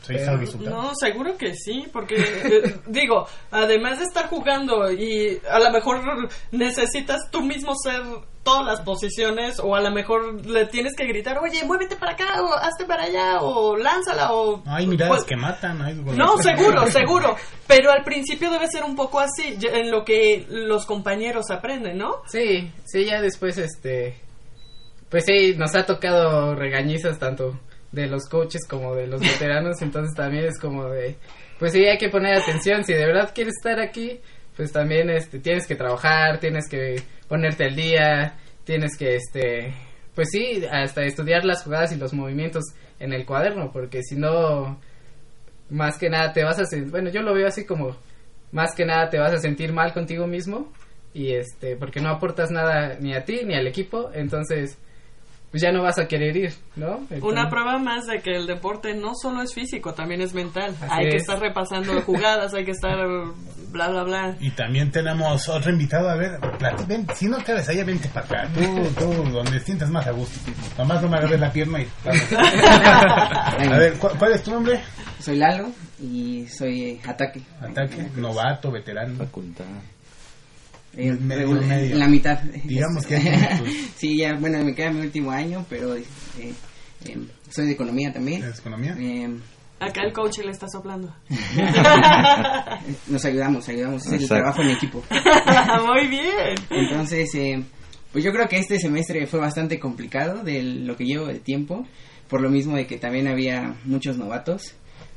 resultado. 0.09 0.83
No, 0.83 0.93
seguro 0.95 1.37
que 1.37 1.55
sí, 1.55 1.87
porque 1.93 2.17
eh, 2.17 2.75
digo, 2.87 3.27
además 3.51 3.99
de 3.99 4.05
estar 4.05 4.29
jugando 4.29 4.91
y 4.91 5.41
a 5.51 5.59
lo 5.59 5.71
mejor 5.71 6.01
necesitas 6.53 7.31
tú 7.31 7.43
mismo 7.43 7.73
ser 7.75 8.03
todas 8.49 8.65
las 8.67 8.81
posiciones 8.81 9.59
o 9.61 9.75
a 9.75 9.81
lo 9.81 9.91
mejor 9.91 10.45
le 10.47 10.67
tienes 10.67 10.95
que 10.97 11.05
gritar, 11.07 11.39
oye, 11.39 11.63
muévete 11.65 11.97
para 11.97 12.13
acá 12.13 12.43
o 12.43 12.53
hazte 12.55 12.85
para 12.87 13.05
allá 13.05 13.41
o 13.43 13.77
lánzala 13.77 14.33
o... 14.33 14.63
Hay 14.67 14.87
miradas 14.87 15.17
Pues, 15.17 15.25
que 15.25 15.37
matan. 15.37 15.83
hay- 15.83 15.95
no, 15.95 16.39
seguro, 16.39 16.87
seguro. 16.87 17.37
Pero 17.67 17.91
al 17.93 18.05
principio 18.05 18.51
debe 18.51 18.67
ser 18.69 18.85
un 18.85 18.97
poco 18.97 19.21
así, 19.21 19.59
en 19.63 19.91
lo 19.91 20.05
que 20.05 20.47
los 20.49 20.87
compañeros 20.87 21.51
aprenden, 21.51 21.99
¿no? 21.99 22.23
Sí, 22.27 22.73
sí, 22.87 23.05
ya 23.05 23.21
después, 23.21 23.59
este, 23.59 24.17
pues 25.11 25.25
sí, 25.27 25.55
nos 25.57 25.75
ha 25.75 25.85
tocado 25.85 26.55
regañizas 26.55 27.19
tanto 27.19 27.59
de 27.93 28.07
los 28.07 28.29
coaches 28.29 28.67
como 28.69 28.95
de 28.95 29.07
los 29.07 29.21
veteranos, 29.21 29.81
entonces 29.83 30.15
también 30.15 30.45
es 30.47 30.59
como 30.59 30.85
de, 30.89 31.17
pues 31.59 31.73
sí, 31.73 31.85
hay 31.85 31.99
que 31.99 32.09
poner 32.11 32.35
atención, 32.37 32.85
si 32.85 32.93
de 32.93 33.07
verdad 33.07 33.33
quieres 33.35 33.55
estar 33.63 33.81
aquí, 33.81 34.21
pues 34.59 34.73
también, 34.73 35.09
este, 35.09 35.39
tienes 35.39 35.69
que 35.69 35.77
trabajar, 35.77 36.41
tienes 36.41 36.69
que 36.69 36.97
ponerte 37.29 37.67
al 37.67 37.77
día, 37.77 38.37
tienes 38.65 38.99
que, 38.99 39.15
este, 39.15 39.73
pues 40.17 40.31
sí, 40.33 40.65
hasta 40.69 41.05
estudiar 41.05 41.45
las 41.45 41.63
jugadas 41.63 41.93
y 41.93 41.97
los 41.97 42.13
movimientos 42.13 42.65
en 42.99 43.13
el 43.13 43.25
cuaderno, 43.25 43.71
porque 43.73 44.03
si 44.03 44.17
no, 44.17 44.81
más 45.71 45.97
que 45.97 46.11
nada 46.11 46.33
te 46.33 46.43
vas 46.43 46.59
a 46.59 46.65
sentir, 46.65 46.91
bueno, 46.91 47.09
yo 47.09 47.23
lo 47.23 47.35
veo 47.35 47.47
así 47.47 47.65
como, 47.65 47.97
más 48.51 48.75
que 48.75 48.85
nada 48.85 49.09
te 49.11 49.21
vas 49.21 49.33
a 49.33 49.39
sentir 49.39 49.73
mal 49.73 49.93
contigo 49.93 50.27
mismo 50.27 50.73
y 51.15 51.35
este 51.35 51.77
porque 51.77 52.01
no 52.01 52.11
aportas 52.11 52.51
nada 52.51 52.97
ni 53.01 53.15
a 53.15 53.25
ti 53.25 53.43
ni 53.45 53.55
al 53.55 53.67
equipo 53.67 54.11
entonces 54.13 54.79
pues 55.51 55.63
ya 55.63 55.73
no 55.73 55.83
vas 55.83 55.99
a 55.99 56.07
querer 56.07 56.37
ir, 56.37 56.53
¿no? 56.77 57.01
Una 57.23 57.49
prueba 57.49 57.79
más 57.79 58.07
de 58.07 58.21
que 58.21 58.33
el 58.37 58.47
deporte 58.47 58.95
no 58.95 59.13
solo 59.15 59.43
es 59.43 59.55
físico, 59.55 59.95
también 59.95 60.21
es 60.21 60.35
mental. 60.35 60.75
hay 60.91 61.09
que 61.09 61.17
es. 61.17 61.23
estar 61.23 61.41
repasando 61.41 62.01
jugadas, 62.07 62.53
hay 62.55 62.65
que 62.65 62.73
estar 62.73 62.99
bla, 63.71 63.89
bla, 63.89 64.03
bla. 64.05 64.37
Y 64.41 64.51
también 64.51 64.91
tenemos 64.91 65.49
otro 65.49 65.71
invitado. 65.71 66.11
A 66.11 66.17
ver, 66.17 66.39
ven, 66.87 67.07
si 67.15 67.27
no 67.29 67.39
cabes 67.45 67.69
allá, 67.69 67.85
vente 67.85 68.09
para 68.09 68.27
acá. 68.27 68.49
Tú, 68.55 68.85
tú, 68.99 69.13
donde 69.31 69.59
sientas 69.61 69.89
más 69.91 70.07
a 70.07 70.11
gusto. 70.13 70.39
Nomás 70.77 71.01
no 71.03 71.09
me 71.09 71.17
agarres 71.19 71.41
la 71.41 71.51
pierna 71.53 71.81
y... 71.81 71.89
a 72.39 73.77
ver, 73.79 73.95
¿cu- 73.95 74.11
¿cuál 74.19 74.33
es 74.33 74.43
tu 74.43 74.51
nombre? 74.51 74.81
Soy 75.21 75.37
Lalo 75.37 75.71
y 76.01 76.47
soy 76.47 76.83
eh, 76.83 77.01
ataque. 77.07 77.41
Ataque, 77.61 78.09
novato, 78.17 78.71
veterano. 78.71 79.17
Facultad. 79.17 79.65
Eh. 80.99 81.17
En 81.17 81.99
la 81.99 82.09
mitad. 82.09 82.43
Digamos 82.65 83.07
que 83.07 83.19
tienes 83.21 83.63
sí, 83.97 84.19
ya, 84.19 84.35
bueno, 84.35 84.65
me 84.65 84.75
queda 84.75 84.91
mi 84.91 85.01
último 85.01 85.31
año, 85.31 85.65
pero 85.71 85.95
eh, 85.95 86.05
eh, 86.41 87.19
soy 87.49 87.67
de 87.67 87.73
economía 87.73 88.13
también. 88.13 88.43
¿Es 88.43 88.59
economía? 88.59 88.97
Eh, 88.99 89.29
Acá 89.81 90.03
el 90.03 90.13
coach 90.13 90.39
le 90.39 90.51
está 90.51 90.67
soplando. 90.69 91.15
nos 93.07 93.25
ayudamos, 93.25 93.69
ayudamos, 93.69 94.07
es 94.07 94.23
el 94.23 94.29
trabajo 94.29 94.63
en 94.63 94.71
equipo. 94.71 95.05
Muy 95.87 96.09
bien. 96.09 96.57
Entonces, 96.69 97.33
eh, 97.37 97.63
pues 98.13 98.25
yo 98.25 98.33
creo 98.33 98.49
que 98.49 98.59
este 98.59 98.81
semestre 98.81 99.27
fue 99.29 99.39
bastante 99.39 99.79
complicado 99.79 100.43
de 100.43 100.63
lo 100.65 100.97
que 100.97 101.05
llevo 101.05 101.27
de 101.27 101.39
tiempo, 101.39 101.87
por 102.29 102.41
lo 102.41 102.51
mismo 102.51 102.77
de 102.77 102.89
que 102.89 102.99
también 102.99 103.29
había 103.29 103.77
muchos 103.85 104.19
novatos, 104.19 104.75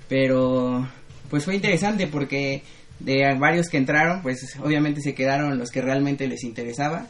pero 0.08 0.88
pues 1.32 1.44
fue 1.44 1.56
interesante 1.56 2.06
porque 2.06 2.62
de 3.04 3.36
varios 3.40 3.68
que 3.70 3.78
entraron, 3.78 4.22
pues 4.22 4.58
obviamente 4.64 5.02
se 5.02 5.14
quedaron 5.14 5.58
los 5.58 5.72
que 5.72 5.82
realmente 5.82 6.28
les 6.28 6.44
interesaba. 6.44 7.08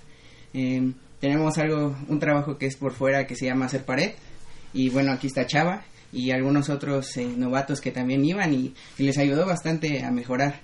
Eh, 0.54 0.92
tenemos 1.20 1.58
algo, 1.58 1.96
un 2.08 2.20
trabajo 2.20 2.58
que 2.58 2.66
es 2.66 2.76
por 2.76 2.94
fuera 2.94 3.28
que 3.28 3.36
se 3.36 3.46
llama 3.46 3.66
hacer 3.66 3.86
pared, 3.86 4.12
y 4.74 4.90
bueno, 4.90 5.12
aquí 5.12 5.28
está 5.28 5.46
Chava 5.46 5.84
y 6.12 6.32
algunos 6.32 6.70
otros 6.70 7.16
eh, 7.18 7.26
novatos 7.26 7.80
que 7.80 7.92
también 7.92 8.24
iban 8.26 8.54
y, 8.54 8.74
y 8.98 9.04
les 9.04 9.18
ayudó 9.18 9.46
bastante 9.46 10.04
a 10.04 10.12
mejorar. 10.12 10.62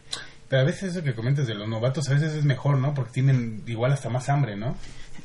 Pero 0.50 0.62
a 0.62 0.66
veces 0.66 0.92
eso 0.92 1.04
que 1.04 1.14
comentas 1.14 1.46
de 1.46 1.56
los 1.56 1.68
novatos, 1.68 2.10
a 2.10 2.14
veces 2.14 2.34
es 2.34 2.46
mejor, 2.46 2.78
¿no? 2.80 2.94
Porque 2.94 3.12
tienen 3.14 3.64
igual 3.68 3.92
hasta 3.92 4.10
más 4.10 4.30
hambre, 4.30 4.56
¿no? 4.56 4.76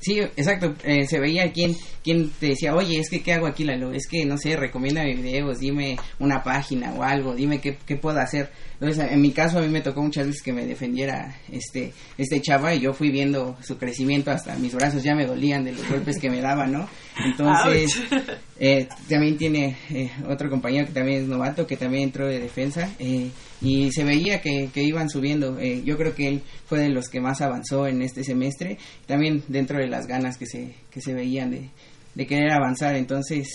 Sí, 0.00 0.18
exacto. 0.18 0.74
Eh, 0.82 1.06
se 1.06 1.20
veía 1.20 1.52
quien, 1.52 1.76
quien 2.02 2.30
te 2.30 2.48
decía, 2.48 2.74
oye, 2.74 2.98
es 2.98 3.08
que 3.08 3.22
¿qué 3.22 3.34
hago 3.34 3.46
aquí, 3.46 3.62
Lalo? 3.62 3.92
Es 3.92 4.08
que, 4.08 4.24
no 4.26 4.36
sé, 4.36 4.56
recomiéndame 4.56 5.14
videos, 5.14 5.60
dime 5.60 5.96
una 6.18 6.42
página 6.42 6.92
o 6.94 7.04
algo, 7.04 7.36
dime 7.36 7.60
qué, 7.60 7.78
qué 7.86 7.96
puedo 7.96 8.18
hacer. 8.18 8.50
Entonces, 8.82 9.12
en 9.12 9.20
mi 9.20 9.30
caso, 9.30 9.60
a 9.60 9.62
mí 9.62 9.68
me 9.68 9.80
tocó 9.80 10.02
muchas 10.02 10.26
veces 10.26 10.42
que 10.42 10.52
me 10.52 10.66
defendiera 10.66 11.36
este, 11.52 11.92
este 12.18 12.40
chava 12.40 12.74
y 12.74 12.80
yo 12.80 12.92
fui 12.92 13.12
viendo 13.12 13.56
su 13.62 13.78
crecimiento 13.78 14.32
hasta 14.32 14.56
mis 14.56 14.74
brazos 14.74 15.04
ya 15.04 15.14
me 15.14 15.24
dolían 15.24 15.62
de 15.62 15.70
los 15.70 15.88
golpes 15.88 16.18
que 16.18 16.28
me 16.28 16.40
daba, 16.40 16.66
¿no? 16.66 16.88
Entonces, 17.24 18.02
eh, 18.58 18.88
también 19.08 19.36
tiene 19.36 19.76
eh, 19.90 20.10
otro 20.28 20.50
compañero 20.50 20.88
que 20.88 20.94
también 20.94 21.22
es 21.22 21.28
novato, 21.28 21.64
que 21.64 21.76
también 21.76 22.02
entró 22.02 22.26
de 22.26 22.40
defensa 22.40 22.90
eh, 22.98 23.30
y 23.60 23.92
se 23.92 24.02
veía 24.02 24.40
que, 24.40 24.68
que 24.74 24.82
iban 24.82 25.08
subiendo. 25.08 25.60
Eh, 25.60 25.82
yo 25.84 25.96
creo 25.96 26.16
que 26.16 26.26
él 26.26 26.42
fue 26.66 26.80
de 26.80 26.88
los 26.88 27.08
que 27.08 27.20
más 27.20 27.40
avanzó 27.40 27.86
en 27.86 28.02
este 28.02 28.24
semestre, 28.24 28.78
también 29.06 29.44
dentro 29.46 29.78
de 29.78 29.86
las 29.86 30.08
ganas 30.08 30.36
que 30.36 30.46
se, 30.46 30.74
que 30.90 31.00
se 31.00 31.14
veían 31.14 31.52
de, 31.52 31.70
de 32.16 32.26
querer 32.26 32.50
avanzar. 32.50 32.96
Entonces, 32.96 33.48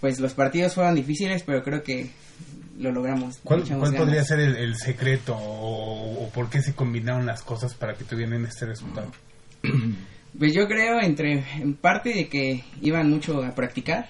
pues 0.00 0.18
los 0.18 0.34
partidos 0.34 0.74
fueron 0.74 0.96
difíciles, 0.96 1.44
pero 1.44 1.62
creo 1.62 1.84
que 1.84 2.10
lo 2.78 2.92
logramos. 2.92 3.38
¿Cuál, 3.44 3.62
podría 3.62 4.24
ser 4.24 4.40
el, 4.40 4.56
el 4.56 4.76
secreto 4.76 5.36
o, 5.36 6.24
o 6.24 6.28
por 6.30 6.48
qué 6.50 6.62
se 6.62 6.74
combinaron 6.74 7.26
las 7.26 7.42
cosas 7.42 7.74
para 7.74 7.94
que 7.94 8.04
tuvieran 8.04 8.44
este 8.44 8.66
resultado? 8.66 9.10
Pues 10.38 10.54
yo 10.54 10.66
creo 10.66 10.98
entre 11.02 11.44
en 11.60 11.74
parte 11.74 12.14
de 12.14 12.28
que 12.28 12.64
iban 12.80 13.10
mucho 13.10 13.44
a 13.44 13.54
practicar, 13.54 14.08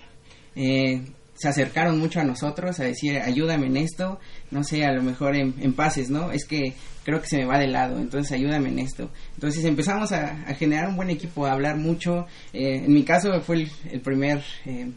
eh, 0.55 1.03
se 1.35 1.49
acercaron 1.49 1.99
mucho 1.99 2.21
a 2.21 2.25
nosotros 2.25 2.79
a 2.79 2.85
decir 2.85 3.19
ayúdame 3.19 3.67
en 3.67 3.79
esto, 3.79 4.21
no 4.53 4.63
sé, 4.63 4.85
a 4.85 4.93
lo 4.93 5.03
mejor 5.03 5.35
en, 5.35 5.55
en 5.59 5.73
pases, 5.73 6.11
¿no? 6.11 6.31
Es 6.31 6.45
que 6.45 6.75
creo 7.05 7.21
que 7.21 7.27
se 7.27 7.39
me 7.39 7.45
va 7.47 7.59
de 7.59 7.67
lado, 7.67 7.99
entonces 7.99 8.31
ayúdame 8.31 8.69
en 8.69 8.79
esto. 8.79 9.11
Entonces 9.35 9.65
empezamos 9.65 10.13
a, 10.13 10.45
a 10.47 10.55
generar 10.55 10.89
un 10.89 10.95
buen 10.95 11.11
equipo, 11.11 11.45
a 11.45 11.53
hablar 11.53 11.77
mucho. 11.77 12.27
eh, 12.53 12.85
en 12.85 12.95
mi 12.95 13.03
caso 13.03 13.41
fue 13.41 13.57
el, 13.57 13.71
el 13.91 14.01
primer 14.01 14.45
eh, 14.65 14.93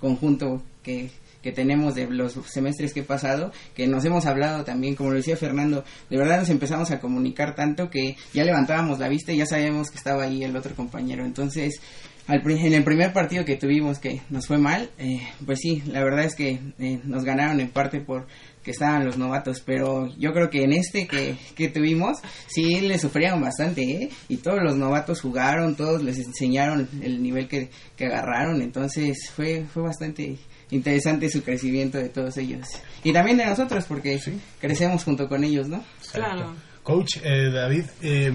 conjunto 0.00 0.62
que, 0.82 1.10
que 1.42 1.52
tenemos 1.52 1.94
de 1.94 2.06
los 2.06 2.34
semestres 2.46 2.92
que 2.94 3.00
he 3.00 3.04
pasado, 3.04 3.52
que 3.74 3.86
nos 3.86 4.04
hemos 4.04 4.26
hablado 4.26 4.64
también, 4.64 4.94
como 4.94 5.10
lo 5.10 5.16
decía 5.16 5.36
Fernando, 5.36 5.84
de 6.08 6.16
verdad 6.16 6.40
nos 6.40 6.50
empezamos 6.50 6.90
a 6.90 7.00
comunicar 7.00 7.54
tanto 7.54 7.90
que 7.90 8.16
ya 8.32 8.44
levantábamos 8.44 8.98
la 8.98 9.08
vista 9.08 9.32
y 9.32 9.38
ya 9.38 9.46
sabíamos 9.46 9.90
que 9.90 9.98
estaba 9.98 10.24
ahí 10.24 10.44
el 10.44 10.56
otro 10.56 10.74
compañero. 10.74 11.24
Entonces, 11.24 11.80
al, 12.26 12.48
en 12.48 12.72
el 12.72 12.84
primer 12.84 13.12
partido 13.12 13.44
que 13.44 13.56
tuvimos 13.56 13.98
que 13.98 14.22
nos 14.30 14.46
fue 14.46 14.58
mal, 14.58 14.90
eh, 14.98 15.20
pues 15.44 15.58
sí, 15.60 15.82
la 15.86 16.04
verdad 16.04 16.24
es 16.24 16.34
que 16.34 16.60
eh, 16.78 17.00
nos 17.04 17.24
ganaron 17.24 17.60
en 17.60 17.70
parte 17.70 18.00
por 18.00 18.26
que 18.62 18.70
estaban 18.70 19.04
los 19.04 19.18
novatos, 19.18 19.60
pero 19.60 20.06
yo 20.16 20.32
creo 20.32 20.48
que 20.48 20.62
en 20.62 20.72
este 20.72 21.08
que, 21.08 21.34
que 21.56 21.68
tuvimos, 21.68 22.18
sí 22.46 22.80
le 22.80 22.96
sufrieron 22.98 23.40
bastante, 23.40 23.82
¿eh? 23.82 24.10
Y 24.28 24.36
todos 24.36 24.60
los 24.62 24.76
novatos 24.76 25.20
jugaron, 25.20 25.74
todos 25.74 26.02
les 26.04 26.18
enseñaron 26.18 26.88
el 27.02 27.20
nivel 27.20 27.48
que, 27.48 27.70
que 27.96 28.06
agarraron, 28.06 28.62
entonces 28.62 29.30
fue, 29.34 29.64
fue 29.64 29.82
bastante 29.82 30.38
interesante 30.72 31.28
su 31.30 31.42
crecimiento 31.44 31.98
de 31.98 32.08
todos 32.08 32.36
ellos. 32.38 32.66
Y 33.04 33.12
también 33.12 33.36
de 33.36 33.46
nosotros, 33.46 33.84
porque 33.86 34.18
crecemos 34.60 35.04
junto 35.04 35.28
con 35.28 35.44
ellos, 35.44 35.68
¿no? 35.68 35.84
Claro. 36.12 36.54
Coach 36.82 37.18
eh, 37.22 37.50
David, 37.52 37.84
eh, 38.02 38.32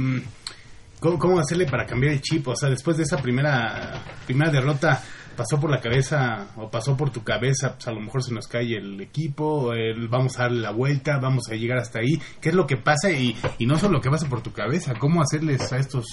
¿cómo, 1.00 1.20
cómo 1.20 1.40
hacerle 1.40 1.66
para 1.66 1.86
cambiar 1.86 2.14
el 2.14 2.22
chip? 2.22 2.48
O 2.48 2.56
sea, 2.56 2.70
después 2.70 2.96
de 2.98 3.04
esa 3.04 3.18
primera 3.18 4.02
primera 4.26 4.50
derrota, 4.52 5.04
¿pasó 5.36 5.60
por 5.60 5.70
la 5.70 5.82
cabeza 5.82 6.48
o 6.56 6.70
pasó 6.72 6.96
por 6.96 7.10
tu 7.12 7.24
cabeza? 7.24 7.74
Pues 7.76 7.88
a 7.88 7.92
lo 7.92 8.00
mejor 8.00 8.24
se 8.24 8.34
nos 8.34 8.48
cae 8.48 8.78
el 8.78 9.02
equipo, 9.02 9.74
el- 9.74 10.08
vamos 10.08 10.40
a 10.40 10.44
darle 10.44 10.62
la 10.62 10.72
vuelta, 10.72 11.18
vamos 11.20 11.44
a 11.52 11.56
llegar 11.56 11.78
hasta 11.80 12.00
ahí. 12.00 12.22
¿Qué 12.40 12.50
es 12.50 12.56
lo 12.56 12.66
que 12.66 12.78
pasa? 12.78 13.12
Y, 13.12 13.36
y 13.58 13.66
no 13.66 13.78
solo 13.78 13.94
lo 13.94 14.02
que 14.02 14.10
pasa 14.10 14.30
por 14.30 14.42
tu 14.42 14.54
cabeza, 14.54 14.94
¿cómo 14.98 15.22
hacerles 15.22 15.72
a 15.74 15.78
estos 15.78 16.06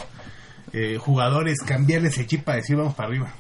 eh, 0.73 0.97
jugadores 0.99 1.59
cambiarles 1.65 2.19
el 2.19 2.27
chip 2.27 2.43
para 2.45 2.57
decir 2.57 2.77
vamos 2.77 2.95
para 2.95 3.11
arriba? 3.11 3.33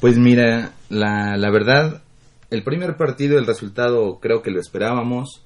Pues 0.00 0.18
mira, 0.18 0.72
la, 0.88 1.36
la 1.36 1.50
verdad, 1.50 2.02
el 2.50 2.64
primer 2.64 2.96
partido, 2.96 3.38
el 3.38 3.46
resultado 3.46 4.18
creo 4.20 4.42
que 4.42 4.50
lo 4.50 4.60
esperábamos. 4.60 5.44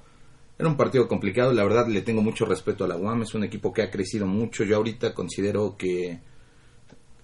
Era 0.59 0.69
un 0.69 0.77
partido 0.77 1.07
complicado, 1.09 1.53
la 1.53 1.65
verdad 1.65 1.87
le 1.89 2.03
tengo 2.03 2.23
mucho 2.23 2.47
respeto 2.47 2.85
a 2.85 2.89
la 2.89 2.97
UAM, 2.97 3.23
es 3.23 3.35
un 3.35 3.45
equipo 3.45 3.73
que 3.73 3.83
ha 3.83 3.91
crecido 3.91 4.27
mucho. 4.27 4.65
Yo 4.65 4.77
ahorita 4.77 5.13
considero 5.13 5.77
que, 5.77 6.21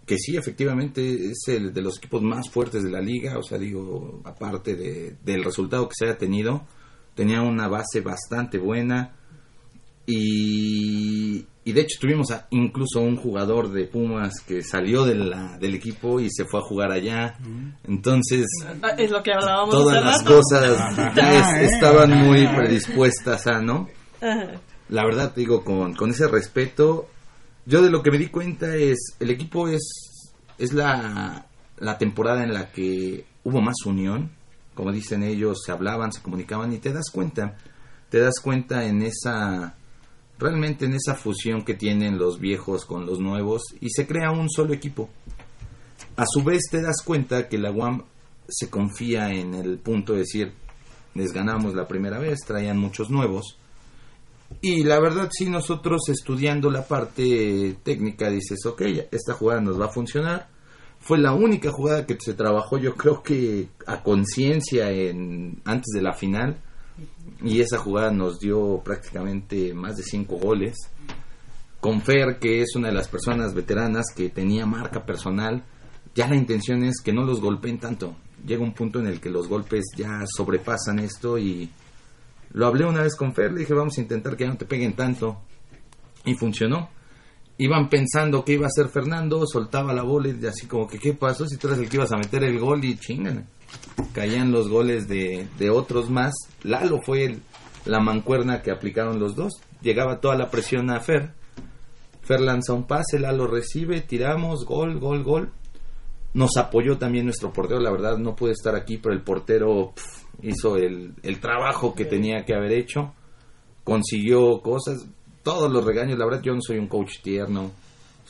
que 0.05 0.19
sí, 0.19 0.36
efectivamente 0.36 1.31
es 1.31 1.48
el 1.48 1.73
de 1.73 1.81
los 1.81 1.98
equipos 1.98 2.23
más 2.23 2.51
fuertes 2.51 2.82
de 2.82 2.90
la 2.90 3.01
liga. 3.01 3.39
O 3.39 3.43
sea, 3.43 3.57
digo, 3.57 4.20
aparte 4.24 4.74
de, 4.74 5.16
del 5.24 5.44
resultado 5.44 5.89
que 5.89 5.94
se 5.97 6.07
haya 6.07 6.19
tenido, 6.19 6.66
tenía 7.15 7.40
una 7.40 7.69
base 7.69 8.01
bastante 8.01 8.59
buena. 8.59 9.16
Y, 10.11 11.47
y 11.65 11.73
de 11.73 11.81
hecho 11.82 11.99
tuvimos 12.01 12.31
a- 12.31 12.47
incluso 12.51 13.01
un 13.01 13.16
jugador 13.16 13.70
de 13.70 13.85
Pumas 13.87 14.41
que 14.47 14.62
salió 14.62 15.05
de 15.05 15.15
la- 15.15 15.57
del 15.59 15.74
equipo 15.74 16.20
y 16.20 16.28
se 16.31 16.45
fue 16.45 16.61
a 16.61 16.62
jugar 16.62 16.91
allá. 16.93 17.37
Entonces, 17.87 18.47
Es 18.99 19.11
lo 19.11 19.23
que 19.23 19.32
hablábamos 19.32 19.70
todas 19.74 20.03
las 20.05 20.19
rato. 20.24 20.37
cosas 20.37 20.97
ya 21.15 21.61
es- 21.62 21.73
estaban 21.74 22.11
muy 22.27 22.47
predispuestas 22.49 23.47
a, 23.47 23.61
¿no? 23.61 23.89
La 24.89 25.05
verdad, 25.05 25.32
te 25.32 25.41
digo, 25.41 25.65
con, 25.65 25.95
con 25.95 26.11
ese 26.11 26.27
respeto, 26.28 27.09
yo 27.66 27.82
de 27.82 27.91
lo 27.91 28.03
que 28.03 28.11
me 28.11 28.19
di 28.19 28.27
cuenta 28.28 28.74
es, 28.77 28.99
el 29.20 29.31
equipo 29.31 29.69
es, 29.69 29.82
es 30.59 30.73
la, 30.73 31.47
la 31.78 31.99
temporada 31.99 32.43
en 32.43 32.53
la 32.53 32.73
que 32.73 33.24
hubo 33.45 33.61
más 33.61 33.77
unión, 33.87 34.31
como 34.74 34.93
dicen 34.93 35.23
ellos, 35.23 35.61
se 35.65 35.73
hablaban, 35.73 36.12
se 36.12 36.20
comunicaban 36.23 36.73
y 36.73 36.78
te 36.78 36.93
das 36.93 37.11
cuenta, 37.12 37.57
te 38.09 38.19
das 38.19 38.41
cuenta 38.43 38.85
en 38.85 39.03
esa, 39.03 39.77
realmente 40.41 40.87
en 40.87 40.95
esa 40.95 41.15
fusión 41.15 41.65
que 41.65 41.75
tienen 41.75 42.19
los 42.19 42.41
viejos 42.41 42.85
con 42.85 43.07
los 43.07 43.21
nuevos 43.21 43.62
y 43.81 43.91
se 43.91 44.07
crea 44.07 44.33
un 44.33 44.49
solo 44.49 44.73
equipo. 44.73 45.11
A 46.17 46.25
su 46.27 46.43
vez 46.43 46.62
te 46.71 46.81
das 46.81 47.03
cuenta 47.05 47.49
que 47.49 47.59
la 47.59 47.71
UAM 47.71 48.03
se 48.49 48.69
confía 48.69 49.33
en 49.33 49.55
el 49.55 49.79
punto 49.79 50.15
de 50.15 50.21
decir, 50.21 50.53
les 51.15 51.33
ganamos 51.33 51.75
la 51.75 51.87
primera 51.87 52.19
vez, 52.19 52.41
traían 52.47 52.79
muchos 52.79 53.11
nuevos. 53.11 53.59
Y 54.61 54.83
la 54.83 54.99
verdad, 54.99 55.29
sí, 55.31 55.49
nosotros 55.49 56.09
estudiando 56.09 56.71
la 56.71 56.87
parte 56.87 57.77
técnica, 57.83 58.29
dices, 58.31 58.65
ok, 58.67 58.83
esta 59.12 59.35
jugada 59.35 59.61
nos 59.61 59.81
va 59.81 59.87
a 59.87 59.93
funcionar. 59.93 60.49
Fue 60.99 61.19
la 61.19 61.33
única 61.33 61.71
jugada 61.71 62.05
que 62.05 62.17
se 62.19 62.35
trabajó, 62.35 62.77
yo 62.79 62.95
creo 62.95 63.23
que 63.23 63.69
a 63.87 64.03
conciencia 64.03 64.91
en 64.91 65.62
antes 65.65 65.93
de 65.95 66.03
la 66.03 66.12
final. 66.12 66.61
Y 67.43 67.61
esa 67.61 67.78
jugada 67.78 68.11
nos 68.11 68.39
dio 68.39 68.82
prácticamente 68.85 69.73
más 69.74 69.97
de 69.97 70.02
cinco 70.02 70.36
goles. 70.36 70.77
Con 71.81 72.02
Fer, 72.02 72.39
que 72.39 72.61
es 72.61 72.77
una 72.77 72.89
de 72.89 72.94
las 72.94 73.09
personas 73.09 73.55
veteranas 73.55 74.07
que 74.15 74.28
tenía 74.28 74.66
marca 74.66 75.07
personal, 75.07 75.65
ya 76.15 76.28
la 76.28 76.36
intención 76.36 76.85
es 76.85 77.01
que 77.02 77.12
no 77.12 77.24
los 77.24 77.40
golpeen 77.40 77.78
tanto. 77.78 78.16
Llega 78.47 78.62
un 78.62 78.74
punto 78.74 78.98
en 78.98 79.07
el 79.07 79.20
que 79.20 79.31
los 79.31 79.48
golpes 79.48 79.86
ya 79.97 80.24
sobrepasan 80.27 80.98
esto 80.98 81.39
y 81.39 81.70
lo 82.52 82.66
hablé 82.66 82.85
una 82.85 83.02
vez 83.02 83.15
con 83.15 83.32
Fer, 83.32 83.52
le 83.52 83.61
dije 83.61 83.74
vamos 83.74 83.97
a 83.97 84.01
intentar 84.01 84.36
que 84.36 84.44
ya 84.44 84.51
no 84.51 84.57
te 84.57 84.66
peguen 84.66 84.94
tanto 84.94 85.40
y 86.24 86.35
funcionó. 86.35 86.90
iban 87.59 87.89
pensando 87.89 88.44
que 88.44 88.55
iba 88.55 88.65
a 88.65 88.69
hacer 88.69 88.89
Fernando, 88.89 89.47
soltaba 89.47 89.93
la 89.93 90.02
bola 90.02 90.28
y 90.28 90.47
así 90.47 90.66
como 90.66 90.89
que 90.89 90.98
qué 90.98 91.12
pasó 91.12 91.47
si 91.47 91.59
tú 91.59 91.69
eres 91.69 91.81
el 91.81 91.89
que 91.89 91.97
ibas 91.97 92.12
a 92.12 92.16
meter 92.16 92.43
el 92.44 92.59
gol 92.59 92.85
y 92.85 92.97
chingan. 92.97 93.47
Caían 94.12 94.52
los 94.52 94.68
goles 94.68 95.09
de, 95.09 95.47
de 95.59 95.70
otros 95.70 96.10
más. 96.10 96.32
Lalo 96.62 97.01
fue 97.05 97.24
el- 97.24 97.42
la 97.84 98.01
mancuerna 98.01 98.62
que 98.62 98.70
aplicaron 98.70 99.18
los 99.20 99.34
dos. 99.36 99.52
Llegaba 99.82 100.20
toda 100.20 100.36
la 100.36 100.51
presión 100.51 100.90
a 100.90 101.01
Fer. 101.01 101.32
Fer 102.22 102.40
lanza 102.40 102.72
un 102.74 102.86
pase, 102.86 103.18
Lalo 103.18 103.47
recibe, 103.47 104.01
tiramos, 104.02 104.64
gol, 104.64 104.98
gol, 105.01 105.22
gol. 105.24 105.52
Nos 106.34 106.56
apoyó 106.59 106.97
también 106.98 107.24
nuestro 107.24 107.52
portero, 107.52 107.80
la 107.80 107.90
verdad 107.90 108.16
no 108.18 108.36
pude 108.36 108.52
estar 108.52 108.76
aquí, 108.76 108.98
pero 108.98 109.14
el 109.14 109.22
portero 109.22 109.94
hizo 110.42 110.76
el, 110.76 111.14
el 111.22 111.40
trabajo 111.40 111.94
que 111.94 112.05
tenía 112.05 112.44
que 112.44 112.55
haber 112.55 112.72
hecho. 112.72 113.14
Consiguió 113.82 114.60
cosas, 114.60 115.06
todos 115.42 115.72
los 115.72 115.84
regaños, 115.84 116.18
la 116.18 116.26
verdad 116.26 116.42
yo 116.42 116.52
no 116.55 116.60
soy 116.62 116.78
un 116.78 116.86
coach 116.86 117.20
tierno, 117.22 117.72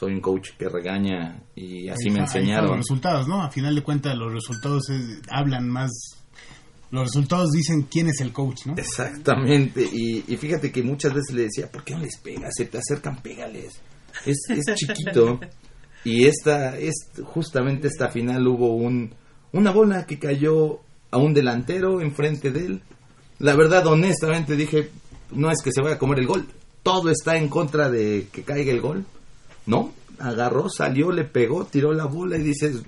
soy 0.01 0.15
un 0.15 0.21
coach 0.23 0.53
que 0.59 0.67
regaña 0.69 1.43
y 1.55 1.89
así 1.91 2.09
Ahí 2.09 2.15
me 2.15 2.21
enseñaron. 2.21 2.69
Los 2.71 2.79
resultados, 2.79 3.29
¿no? 3.29 3.43
A 3.43 3.51
final 3.51 3.75
de 3.75 3.83
cuentas, 3.83 4.17
los 4.17 4.33
resultados 4.33 4.89
es- 4.89 5.21
hablan 5.31 5.69
más. 5.69 5.91
Los 6.91 7.03
resultados 7.09 7.51
dicen 7.53 7.83
quién 7.91 8.09
es 8.09 8.21
el 8.23 8.33
coach, 8.33 8.67
¿no? 8.67 8.75
Exactamente, 8.77 9.83
y, 9.93 10.25
y 10.27 10.37
fíjate 10.39 10.73
que 10.73 10.83
muchas 10.83 11.13
veces 11.15 11.35
le 11.37 11.43
decía, 11.43 11.71
¿por 11.71 11.85
qué 11.85 11.95
no 11.95 12.01
les 12.01 12.17
pegas? 12.19 12.51
Se 12.57 12.65
te 12.65 12.79
acercan, 12.79 13.21
pégales. 13.23 13.79
Es, 14.27 14.39
es 14.49 14.65
chiquito. 14.75 15.39
Y 16.03 16.25
esta, 16.25 16.77
es, 16.79 16.95
justamente 17.25 17.87
esta 17.87 18.09
final 18.09 18.47
hubo 18.49 18.75
un, 18.75 19.15
una 19.53 19.71
bola 19.71 20.07
que 20.07 20.19
cayó 20.19 20.81
a 21.11 21.19
un 21.19 21.35
delantero 21.35 22.01
enfrente 22.01 22.51
de 22.51 22.67
él. 22.67 22.83
La 23.39 23.55
verdad, 23.55 23.87
honestamente, 23.87 24.57
dije, 24.57 24.91
no 25.31 25.51
es 25.51 25.59
que 25.63 25.73
se 25.73 25.83
vaya 25.83 25.97
a 25.97 25.99
comer 25.99 26.21
el 26.21 26.27
gol. 26.27 26.47
Todo 26.83 27.11
está 27.11 27.37
en 27.37 27.49
contra 27.49 27.91
de 27.91 28.29
que 28.33 28.43
caiga 28.43 28.73
el 28.73 28.81
gol. 28.81 29.05
No, 29.71 29.93
agarró, 30.19 30.69
salió, 30.69 31.13
le 31.13 31.23
pegó, 31.23 31.65
tiró 31.65 31.93
la 31.93 32.07
bola 32.07 32.37
y 32.37 32.43
dices, 32.43 32.83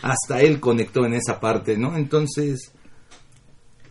hasta 0.00 0.40
él 0.40 0.60
conectó 0.60 1.04
en 1.04 1.12
esa 1.12 1.40
parte, 1.40 1.76
¿no? 1.76 1.94
Entonces, 1.94 2.72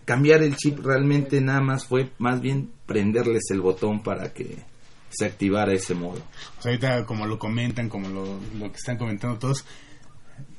cambiar 0.05 0.41
el 0.41 0.55
chip 0.55 0.79
realmente 0.79 1.39
nada 1.39 1.61
más 1.61 1.85
fue 1.85 2.09
más 2.17 2.41
bien 2.41 2.71
prenderles 2.87 3.43
el 3.51 3.61
botón 3.61 4.01
para 4.01 4.33
que 4.33 4.57
se 5.09 5.25
activara 5.25 5.71
ese 5.73 5.93
modo. 5.93 6.23
O 6.57 6.61
sea, 6.63 6.71
ahorita, 6.71 7.05
como 7.05 7.27
lo 7.27 7.37
comentan, 7.37 7.89
como 7.89 8.09
lo, 8.09 8.39
lo 8.57 8.71
que 8.71 8.77
están 8.77 8.97
comentando 8.97 9.37
todos, 9.37 9.63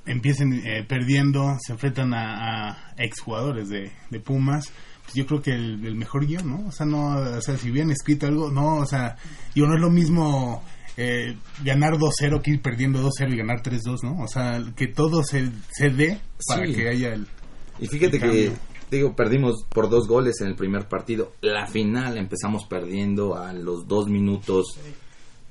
empiecen 0.07 0.53
eh, 0.65 0.85
perdiendo, 0.89 1.57
se 1.61 1.73
enfrentan 1.73 2.15
a, 2.15 2.95
exjugadores 2.97 3.69
de, 3.71 3.91
de 4.09 4.21
Pumas. 4.21 4.71
Pues 5.03 5.15
yo 5.15 5.27
creo 5.27 5.43
que 5.43 5.51
el, 5.51 5.85
el 5.85 5.97
mejor 5.97 6.27
guion, 6.27 6.49
¿no? 6.49 6.69
O 6.69 6.71
sea, 6.71 6.87
no, 6.87 7.17
o 7.17 7.41
sea, 7.41 7.59
si 7.59 7.73
hubieran 7.73 7.91
escrito 7.91 8.29
algo, 8.29 8.53
no, 8.53 8.77
o 8.77 8.87
sea, 8.87 9.17
digo, 9.53 9.67
no 9.67 9.75
es 9.75 9.81
lo 9.81 9.91
mismo 9.91 10.65
eh, 10.97 11.37
ganar 11.65 11.95
2-0 11.95 12.41
que 12.43 12.53
ir 12.53 12.63
perdiendo 12.63 13.01
2-0 13.03 13.33
y 13.33 13.37
ganar 13.37 13.63
3-2, 13.63 14.03
¿no? 14.03 14.23
O 14.23 14.29
sea, 14.29 14.63
que 14.77 14.87
todo 14.89 15.23
se, 15.23 15.51
se 15.73 15.91
dé 15.91 16.21
para 16.49 16.67
Sí. 16.67 16.75
que 16.75 16.89
haya 16.89 17.15
el. 17.15 17.27
Y 17.79 17.87
fíjate 17.87 18.17
el 18.17 18.23
que, 18.23 18.53
digo, 18.91 19.15
perdimos 19.15 19.65
por 19.69 19.91
dos 19.91 20.09
goles 20.09 20.41
en 20.41 20.49
el 20.49 20.57
primer 20.57 20.89
partido. 20.89 21.33
La 21.43 21.67
final 21.67 22.17
empezamos 22.17 22.65
perdiendo 22.65 23.37
a 23.37 23.53
los 23.53 23.87
dos 23.87 24.09
minutos. 24.09 24.79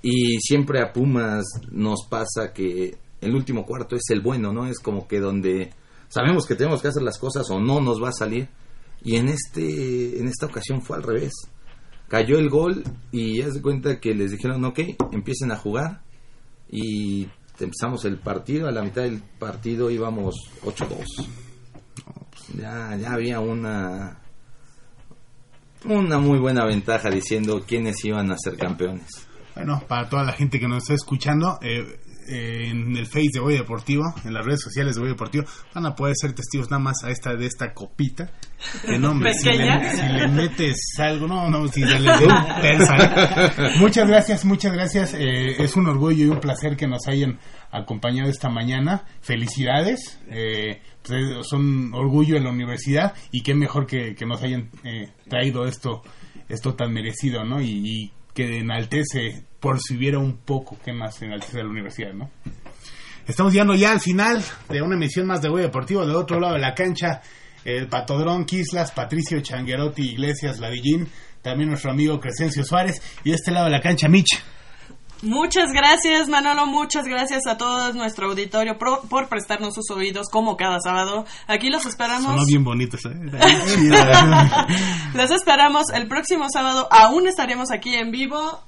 Y 0.01 0.39
siempre 0.39 0.81
a 0.81 0.91
Pumas 0.93 1.45
nos 1.72 2.05
pasa 2.09 2.53
que 2.53 2.97
el 3.22 3.35
último 3.35 3.65
cuarto 3.65 3.95
es 3.95 4.03
el 4.09 4.22
bueno, 4.22 4.51
¿no? 4.53 4.67
Es 4.67 4.80
como 4.80 5.07
que 5.07 5.19
donde 5.19 5.72
sabemos 6.09 6.45
que 6.45 6.55
tenemos 6.55 6.81
que 6.81 6.88
hacer 6.89 7.01
las 7.03 7.17
cosas 7.17 7.49
o 7.49 7.59
no 7.59 7.81
nos 7.81 8.01
va 8.01 8.09
a 8.09 8.13
salir. 8.13 8.47
Y 9.03 9.17
en, 9.17 9.30
este, 9.30 10.19
en 10.19 10.27
esta 10.27 10.47
ocasión 10.47 10.81
fue 10.81 10.97
al 10.97 11.03
revés. 11.03 11.31
Cayó 12.07 12.38
el 12.38 12.49
gol 12.49 12.84
y 13.11 13.40
ya 13.40 13.52
se 13.52 13.61
cuenta 13.61 13.99
que 13.99 14.14
les 14.14 14.32
dijeron, 14.32 14.64
ok, 14.65 14.80
empiecen 15.11 15.52
a 15.52 15.57
jugar. 15.57 16.02
Y 16.69 17.27
empezamos 17.60 18.06
el 18.06 18.18
partido. 18.19 18.68
A 18.68 18.72
la 18.72 18.84
mitad 18.84 19.03
del 19.03 19.22
partido 19.40 19.90
íbamos 19.90 20.36
8-2 20.64 21.06
ya, 22.53 22.95
ya 22.95 23.14
había 23.14 23.40
una 23.40 24.19
una 25.86 26.18
muy 26.18 26.40
buena 26.40 26.65
ventaja 26.65 27.10
diciendo 27.10 27.64
quiénes 27.68 28.03
iban 28.06 28.32
a 28.32 28.38
ser 28.38 28.57
campeones. 28.57 29.27
Bueno, 29.53 29.84
para 29.88 30.10
toda 30.10 30.23
la 30.23 30.34
gente 30.34 30.60
que 30.60 30.68
nos 30.68 30.84
está 30.84 30.95
escuchando, 30.95 31.60
eh, 31.61 31.99
en 32.27 32.95
el 32.97 33.06
Face 33.06 33.30
de 33.34 33.39
Goya 33.39 33.60
Deportivo, 33.60 34.03
en 34.23 34.34
las 34.34 34.45
redes 34.45 34.61
sociales 34.61 34.95
de 34.95 35.02
Goya 35.02 35.14
Deportivo, 35.14 35.45
van 35.73 35.85
a 35.85 35.95
poder 35.95 36.15
ser 36.15 36.34
testigos 36.34 36.69
nada 36.72 36.81
más 36.81 37.03
a 37.03 37.10
esta 37.11 37.35
de 37.35 37.45
esta 37.45 37.73
copita. 37.73 38.30
Que 38.85 38.97
no, 38.97 39.11
hombre, 39.11 39.34
si 39.34 39.49
le, 39.49 39.91
si 39.91 40.07
le 40.07 40.27
metes 40.30 40.77
algo, 40.99 41.27
no, 41.27 41.49
no, 41.49 41.68
si 41.68 41.81
les 41.81 42.02
dé 42.02 42.26
un 42.26 42.61
persa. 42.61 43.69
Muchas 43.80 44.07
gracias, 44.07 44.45
muchas 44.45 44.73
gracias. 44.73 45.14
eh, 45.14 45.56
es 45.64 45.76
un 45.76 45.88
orgullo 45.88 46.26
y 46.26 46.30
un 46.30 46.39
placer 46.39 46.76
que 46.76 46.88
nos 46.88 47.07
hayan 47.07 47.39
acompañado 47.72 48.30
esta 48.30 48.49
mañana. 48.49 49.03
Felicidades. 49.22 50.19
eh, 50.30 50.81
pues, 51.03 51.45
son 51.47 51.93
orgullo 51.93 52.35
en 52.35 52.45
la 52.45 52.49
universidad 52.49 53.14
y 53.31 53.41
qué 53.41 53.53
mejor 53.53 53.85
que, 53.85 54.15
que 54.15 54.26
nos 54.26 54.41
hayan 54.41 54.69
eh, 54.84 55.10
traído 55.30 55.65
esto 55.68 56.02
esto 56.49 56.76
tan 56.76 56.93
merecido, 56.93 57.43
¿no? 57.43 57.60
Y, 57.61 57.69
y 57.84 58.11
que 58.35 58.59
enaltece, 58.59 59.45
por 59.59 59.79
si 59.79 59.95
hubiera 59.95 60.19
un 60.19 60.37
poco 60.37 60.77
que 60.83 60.93
más 60.93 61.19
enaltece 61.21 61.61
a 61.61 61.63
la 61.63 61.69
universidad, 61.69 62.13
¿no? 62.13 62.29
Estamos 63.25 63.53
llegando 63.53 63.73
ya 63.73 63.91
al 63.91 64.01
final 64.01 64.43
de 64.69 64.81
una 64.83 64.95
emisión 64.95 65.25
más 65.25 65.41
de 65.41 65.49
Goya 65.49 65.63
Deportivo. 65.63 66.05
Del 66.05 66.15
otro 66.15 66.39
lado 66.39 66.53
de 66.53 66.59
la 66.59 66.75
cancha, 66.75 67.21
el 67.63 67.87
Patodrón, 67.87 68.45
Quislas, 68.45 68.91
Patricio 68.91 69.39
Changuerotti, 69.39 70.11
Iglesias, 70.11 70.59
Ladillín, 70.59 71.07
también 71.41 71.69
nuestro 71.69 71.89
amigo 71.89 72.19
Crescencio 72.19 72.63
Suárez. 72.63 73.01
Y 73.23 73.29
de 73.29 73.35
este 73.37 73.49
lado 73.49 73.65
de 73.65 73.71
la 73.71 73.81
cancha, 73.81 74.07
Mitch. 74.07 74.43
Muchas 75.21 75.71
gracias, 75.71 76.27
Manolo. 76.29 76.65
Muchas 76.67 77.05
gracias 77.05 77.47
a 77.47 77.57
todo 77.57 77.93
nuestro 77.93 78.27
auditorio 78.29 78.77
pro- 78.77 79.01
por 79.09 79.27
prestarnos 79.27 79.73
sus 79.73 79.89
oídos 79.91 80.27
como 80.29 80.55
cada 80.57 80.79
sábado. 80.79 81.25
Aquí 81.47 81.69
los 81.69 81.85
esperamos. 81.85 82.23
Sonó 82.33 82.45
bien 82.45 82.63
bonitos, 82.63 83.01
¿eh? 83.05 83.09
Los 85.13 85.31
esperamos 85.31 85.85
el 85.93 86.07
próximo 86.07 86.45
sábado. 86.51 86.87
Aún 86.91 87.27
estaremos 87.27 87.71
aquí 87.71 87.95
en 87.95 88.11
vivo 88.11 88.59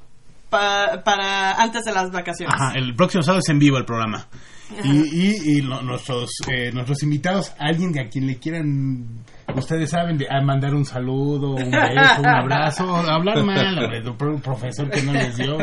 pa- 0.49 1.01
para 1.03 1.53
antes 1.61 1.83
de 1.83 1.91
las 1.91 2.11
vacaciones. 2.11 2.53
Ajá, 2.55 2.73
el 2.75 2.95
próximo 2.95 3.21
sábado 3.23 3.39
es 3.39 3.49
en 3.49 3.59
vivo 3.59 3.77
el 3.77 3.85
programa. 3.85 4.27
Ajá. 4.71 4.81
Y, 4.83 4.97
y, 4.99 5.57
y 5.57 5.61
lo- 5.61 5.81
nuestros, 5.81 6.31
eh, 6.51 6.71
nuestros 6.73 7.03
invitados, 7.03 7.53
alguien 7.59 7.97
a 7.99 8.09
quien 8.09 8.27
le 8.27 8.37
quieran, 8.37 9.23
ustedes 9.55 9.89
saben, 9.89 10.17
de, 10.17 10.27
a 10.29 10.41
mandar 10.41 10.73
un 10.75 10.85
saludo, 10.85 11.51
un 11.51 11.71
beso, 11.71 12.19
un 12.19 12.25
abrazo, 12.27 12.95
hablar 12.95 13.43
mal, 13.43 14.03
un 14.07 14.17
pro- 14.17 14.37
profesor 14.39 14.89
que 14.89 15.01
no 15.03 15.13
les 15.13 15.35
dio. 15.37 15.57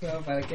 No, 0.00 0.20
¿para 0.24 0.40
qué 0.42 0.54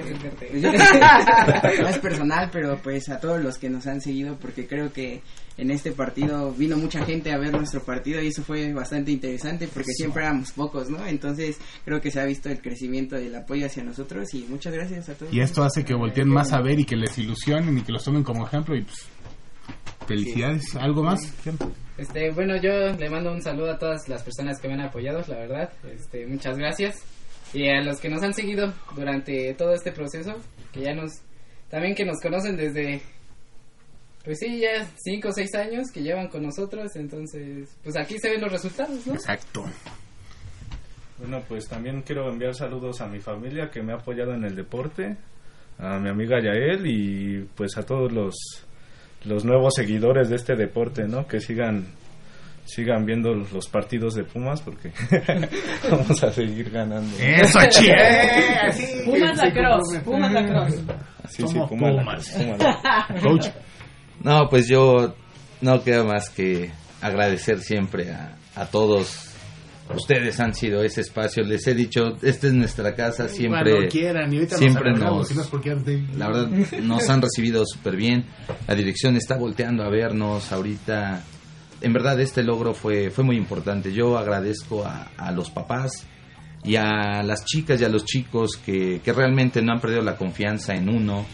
yo- 0.61 0.71
no 1.81 1.89
es 1.89 1.97
personal, 1.99 2.49
pero 2.49 2.77
pues 2.81 3.09
a 3.09 3.19
todos 3.19 3.41
los 3.43 3.57
que 3.57 3.69
nos 3.69 3.85
han 3.87 3.99
seguido, 3.99 4.37
porque 4.37 4.65
creo 4.67 4.93
que 4.93 5.21
en 5.57 5.69
este 5.69 5.91
partido 5.91 6.53
vino 6.53 6.77
mucha 6.77 7.03
gente 7.05 7.33
a 7.33 7.37
ver 7.37 7.51
nuestro 7.51 7.83
partido 7.83 8.21
y 8.21 8.27
eso 8.27 8.41
fue 8.41 8.71
bastante 8.71 9.11
interesante 9.11 9.67
porque 9.67 9.91
siempre 9.91 10.23
éramos 10.23 10.53
pocos, 10.53 10.89
¿no? 10.89 11.05
Entonces 11.05 11.57
creo 11.83 11.99
que 11.99 12.09
se 12.09 12.21
ha 12.21 12.25
visto 12.25 12.47
el 12.49 12.61
crecimiento 12.61 13.17
del 13.17 13.35
apoyo 13.35 13.65
hacia 13.65 13.83
nosotros 13.83 14.33
y 14.33 14.45
muchas 14.49 14.73
gracias 14.73 15.09
a 15.09 15.13
todos. 15.13 15.33
Y 15.33 15.41
esto 15.41 15.61
hace 15.61 15.83
que 15.83 15.93
volteen 15.93 16.29
más 16.29 16.53
a 16.53 16.61
ver 16.61 16.79
y 16.79 16.85
que 16.85 16.95
les 16.95 17.17
ilusionen 17.17 17.77
y 17.77 17.81
que 17.81 17.91
los 17.91 18.01
tomen 18.03 18.23
como 18.23 18.47
ejemplo 18.47 18.77
y 18.77 18.83
pues, 18.83 19.09
felicidades. 20.07 20.75
¿Algo 20.75 21.03
más? 21.03 21.19
Este, 21.97 22.31
bueno, 22.31 22.55
yo 22.57 22.71
le 22.97 23.09
mando 23.09 23.31
un 23.31 23.41
saludo 23.41 23.71
a 23.71 23.77
todas 23.77 24.07
las 24.09 24.23
personas 24.23 24.59
que 24.59 24.67
me 24.67 24.73
han 24.73 24.81
apoyado, 24.81 25.23
la 25.27 25.37
verdad. 25.37 25.73
Este, 25.91 26.25
muchas 26.25 26.57
gracias. 26.57 26.95
Y 27.53 27.69
a 27.69 27.81
los 27.81 27.99
que 27.99 28.09
nos 28.09 28.23
han 28.23 28.33
seguido 28.33 28.73
durante 28.95 29.53
todo 29.53 29.73
este 29.73 29.91
proceso, 29.91 30.33
que 30.71 30.81
ya 30.81 30.93
nos, 30.93 31.11
también 31.69 31.93
que 31.93 32.03
nos 32.03 32.19
conocen 32.19 32.57
desde, 32.57 33.01
pues 34.25 34.39
sí, 34.39 34.59
ya 34.59 34.87
cinco 34.97 35.29
o 35.29 35.31
seis 35.31 35.53
años 35.53 35.91
que 35.93 36.01
llevan 36.01 36.29
con 36.29 36.41
nosotros, 36.41 36.95
entonces, 36.95 37.77
pues 37.83 37.95
aquí 37.95 38.17
se 38.17 38.31
ven 38.31 38.41
los 38.41 38.51
resultados, 38.51 39.05
¿no? 39.05 39.13
Exacto. 39.13 39.63
Bueno, 41.19 41.43
pues 41.47 41.67
también 41.67 42.01
quiero 42.01 42.29
enviar 42.31 42.55
saludos 42.55 43.01
a 43.01 43.07
mi 43.07 43.19
familia 43.19 43.69
que 43.69 43.83
me 43.83 43.93
ha 43.93 43.97
apoyado 43.97 44.33
en 44.33 44.43
el 44.45 44.55
deporte, 44.55 45.15
a 45.77 45.99
mi 45.99 46.09
amiga 46.09 46.41
Yael 46.41 46.85
y 46.87 47.47
pues 47.55 47.77
a 47.77 47.83
todos 47.83 48.11
los, 48.11 48.33
los 49.25 49.45
nuevos 49.45 49.73
seguidores 49.75 50.29
de 50.29 50.35
este 50.35 50.55
deporte, 50.55 51.07
¿no? 51.07 51.27
Que 51.27 51.39
sigan 51.39 51.87
sigan 52.65 53.05
viendo 53.05 53.33
los 53.33 53.67
partidos 53.67 54.15
de 54.15 54.23
Pumas 54.23 54.61
porque 54.61 54.91
vamos 55.91 56.23
a 56.23 56.31
seguir 56.31 56.69
ganando. 56.69 57.15
Eso. 57.19 57.59
Eh, 57.59 58.57
así. 58.61 58.85
Pumas 59.05 59.37
Lacrosse, 59.37 59.99
Pumas 60.01 60.31
Lacrosse. 60.31 60.81
Sí, 61.29 61.43
sí, 61.47 61.59
Pumas. 61.67 61.95
Pumas. 61.95 62.29
Pumas. 62.29 63.21
Coach. 63.21 63.47
No, 64.21 64.47
pues 64.49 64.67
yo 64.67 65.13
no 65.61 65.83
queda 65.83 66.03
más 66.03 66.29
que 66.29 66.71
agradecer 67.01 67.59
siempre 67.59 68.11
a, 68.11 68.37
a 68.55 68.65
todos. 68.67 69.32
Ustedes 69.95 70.39
han 70.39 70.55
sido 70.55 70.81
ese 70.83 71.01
espacio, 71.01 71.43
les 71.43 71.67
he 71.67 71.75
dicho, 71.75 72.17
esta 72.21 72.47
es 72.47 72.53
nuestra 72.53 72.95
casa, 72.95 73.27
siempre, 73.27 73.71
Cuando 73.71 73.89
quieran, 73.89 74.31
y 74.33 74.37
ahorita 74.37 74.57
siempre 74.57 74.91
nos 74.93 75.35
nos, 75.35 75.47
porque 75.47 75.71
antes- 75.71 76.01
la 76.17 76.27
verdad, 76.27 76.47
nos 76.81 77.09
han 77.09 77.21
recibido 77.21 77.63
súper 77.65 77.95
bien. 77.97 78.25
La 78.67 78.75
dirección 78.75 79.17
está 79.17 79.35
volteando 79.35 79.83
a 79.83 79.89
vernos 79.89 80.51
ahorita. 80.51 81.23
En 81.81 81.91
verdad, 81.93 82.19
este 82.21 82.43
logro 82.43 82.73
fue, 82.73 83.09
fue 83.11 83.25
muy 83.25 83.35
importante. 83.35 83.91
Yo 83.93 84.17
agradezco 84.17 84.85
a, 84.85 85.09
a 85.17 85.31
los 85.33 85.49
papás, 85.49 86.07
y 86.63 86.77
a 86.77 87.21
las 87.23 87.43
chicas 87.43 87.81
y 87.81 87.83
a 87.83 87.89
los 87.89 88.05
chicos 88.05 88.55
que, 88.55 89.01
que 89.03 89.11
realmente 89.11 89.61
no 89.61 89.73
han 89.73 89.81
perdido 89.81 90.01
la 90.01 90.15
confianza 90.15 90.73
en 90.73 90.87
uno 90.87 91.25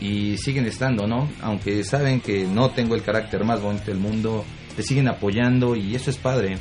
y 0.00 0.38
siguen 0.38 0.64
estando, 0.64 1.06
¿no? 1.06 1.28
Aunque 1.42 1.84
saben 1.84 2.22
que 2.22 2.44
no 2.46 2.70
tengo 2.70 2.94
el 2.94 3.02
carácter 3.02 3.44
más 3.44 3.60
bonito 3.60 3.84
del 3.90 3.98
mundo, 3.98 4.42
te 4.74 4.82
siguen 4.82 5.06
apoyando 5.08 5.76
y 5.76 5.94
eso 5.94 6.08
es 6.08 6.16
padre. 6.16 6.56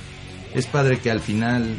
Es 0.54 0.66
padre 0.68 1.00
que 1.00 1.12
al 1.12 1.20
final 1.20 1.76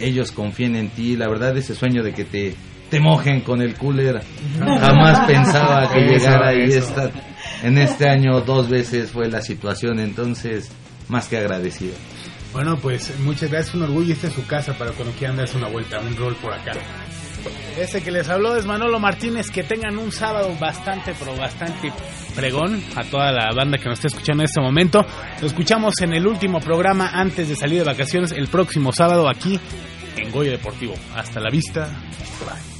ellos 0.00 0.32
confíen 0.32 0.76
en 0.76 0.90
ti. 0.90 1.16
La 1.16 1.28
verdad, 1.28 1.56
ese 1.56 1.74
sueño 1.74 2.02
de 2.02 2.12
que 2.12 2.24
te, 2.24 2.54
te 2.90 3.00
mojen 3.00 3.40
con 3.40 3.62
el 3.62 3.74
cooler, 3.74 4.22
jamás 4.58 5.20
pensaba 5.26 5.90
que 5.92 6.04
Eso, 6.04 6.26
llegara 6.26 6.54
y 6.54 6.72
esta, 6.72 7.10
en 7.62 7.78
este 7.78 8.08
año 8.08 8.40
dos 8.40 8.68
veces 8.68 9.10
fue 9.10 9.28
la 9.28 9.40
situación, 9.40 9.98
entonces 10.00 10.70
más 11.08 11.28
que 11.28 11.38
agradecido. 11.38 11.94
Bueno, 12.52 12.76
pues 12.76 13.18
muchas 13.20 13.50
gracias, 13.50 13.74
un 13.74 13.82
orgullo. 13.82 14.12
Esta 14.12 14.26
es 14.26 14.34
su 14.34 14.46
casa 14.46 14.74
para 14.76 14.92
cuando 14.92 15.14
quieran 15.14 15.36
darse 15.36 15.56
una 15.56 15.68
vuelta, 15.68 16.00
un 16.00 16.14
rol 16.16 16.36
por 16.36 16.52
acá. 16.52 16.72
Ese 17.78 18.02
que 18.02 18.10
les 18.10 18.28
habló 18.28 18.56
es 18.56 18.66
Manolo 18.66 18.98
Martínez. 18.98 19.50
Que 19.50 19.62
tengan 19.62 19.98
un 19.98 20.12
sábado 20.12 20.54
bastante, 20.60 21.14
pero 21.18 21.36
bastante 21.36 21.92
pregón 22.34 22.82
a 22.96 23.04
toda 23.04 23.32
la 23.32 23.52
banda 23.54 23.78
que 23.78 23.88
nos 23.88 23.98
está 23.98 24.08
escuchando 24.08 24.42
en 24.42 24.46
este 24.46 24.60
momento. 24.60 25.04
Lo 25.40 25.46
escuchamos 25.46 25.94
en 26.00 26.14
el 26.14 26.26
último 26.26 26.60
programa 26.60 27.10
antes 27.12 27.48
de 27.48 27.56
salir 27.56 27.78
de 27.78 27.84
vacaciones 27.84 28.32
el 28.32 28.48
próximo 28.48 28.92
sábado 28.92 29.28
aquí 29.28 29.58
en 30.16 30.30
Goya 30.30 30.52
Deportivo. 30.52 30.94
Hasta 31.14 31.40
la 31.40 31.50
vista. 31.50 31.86
Bye. 32.46 32.71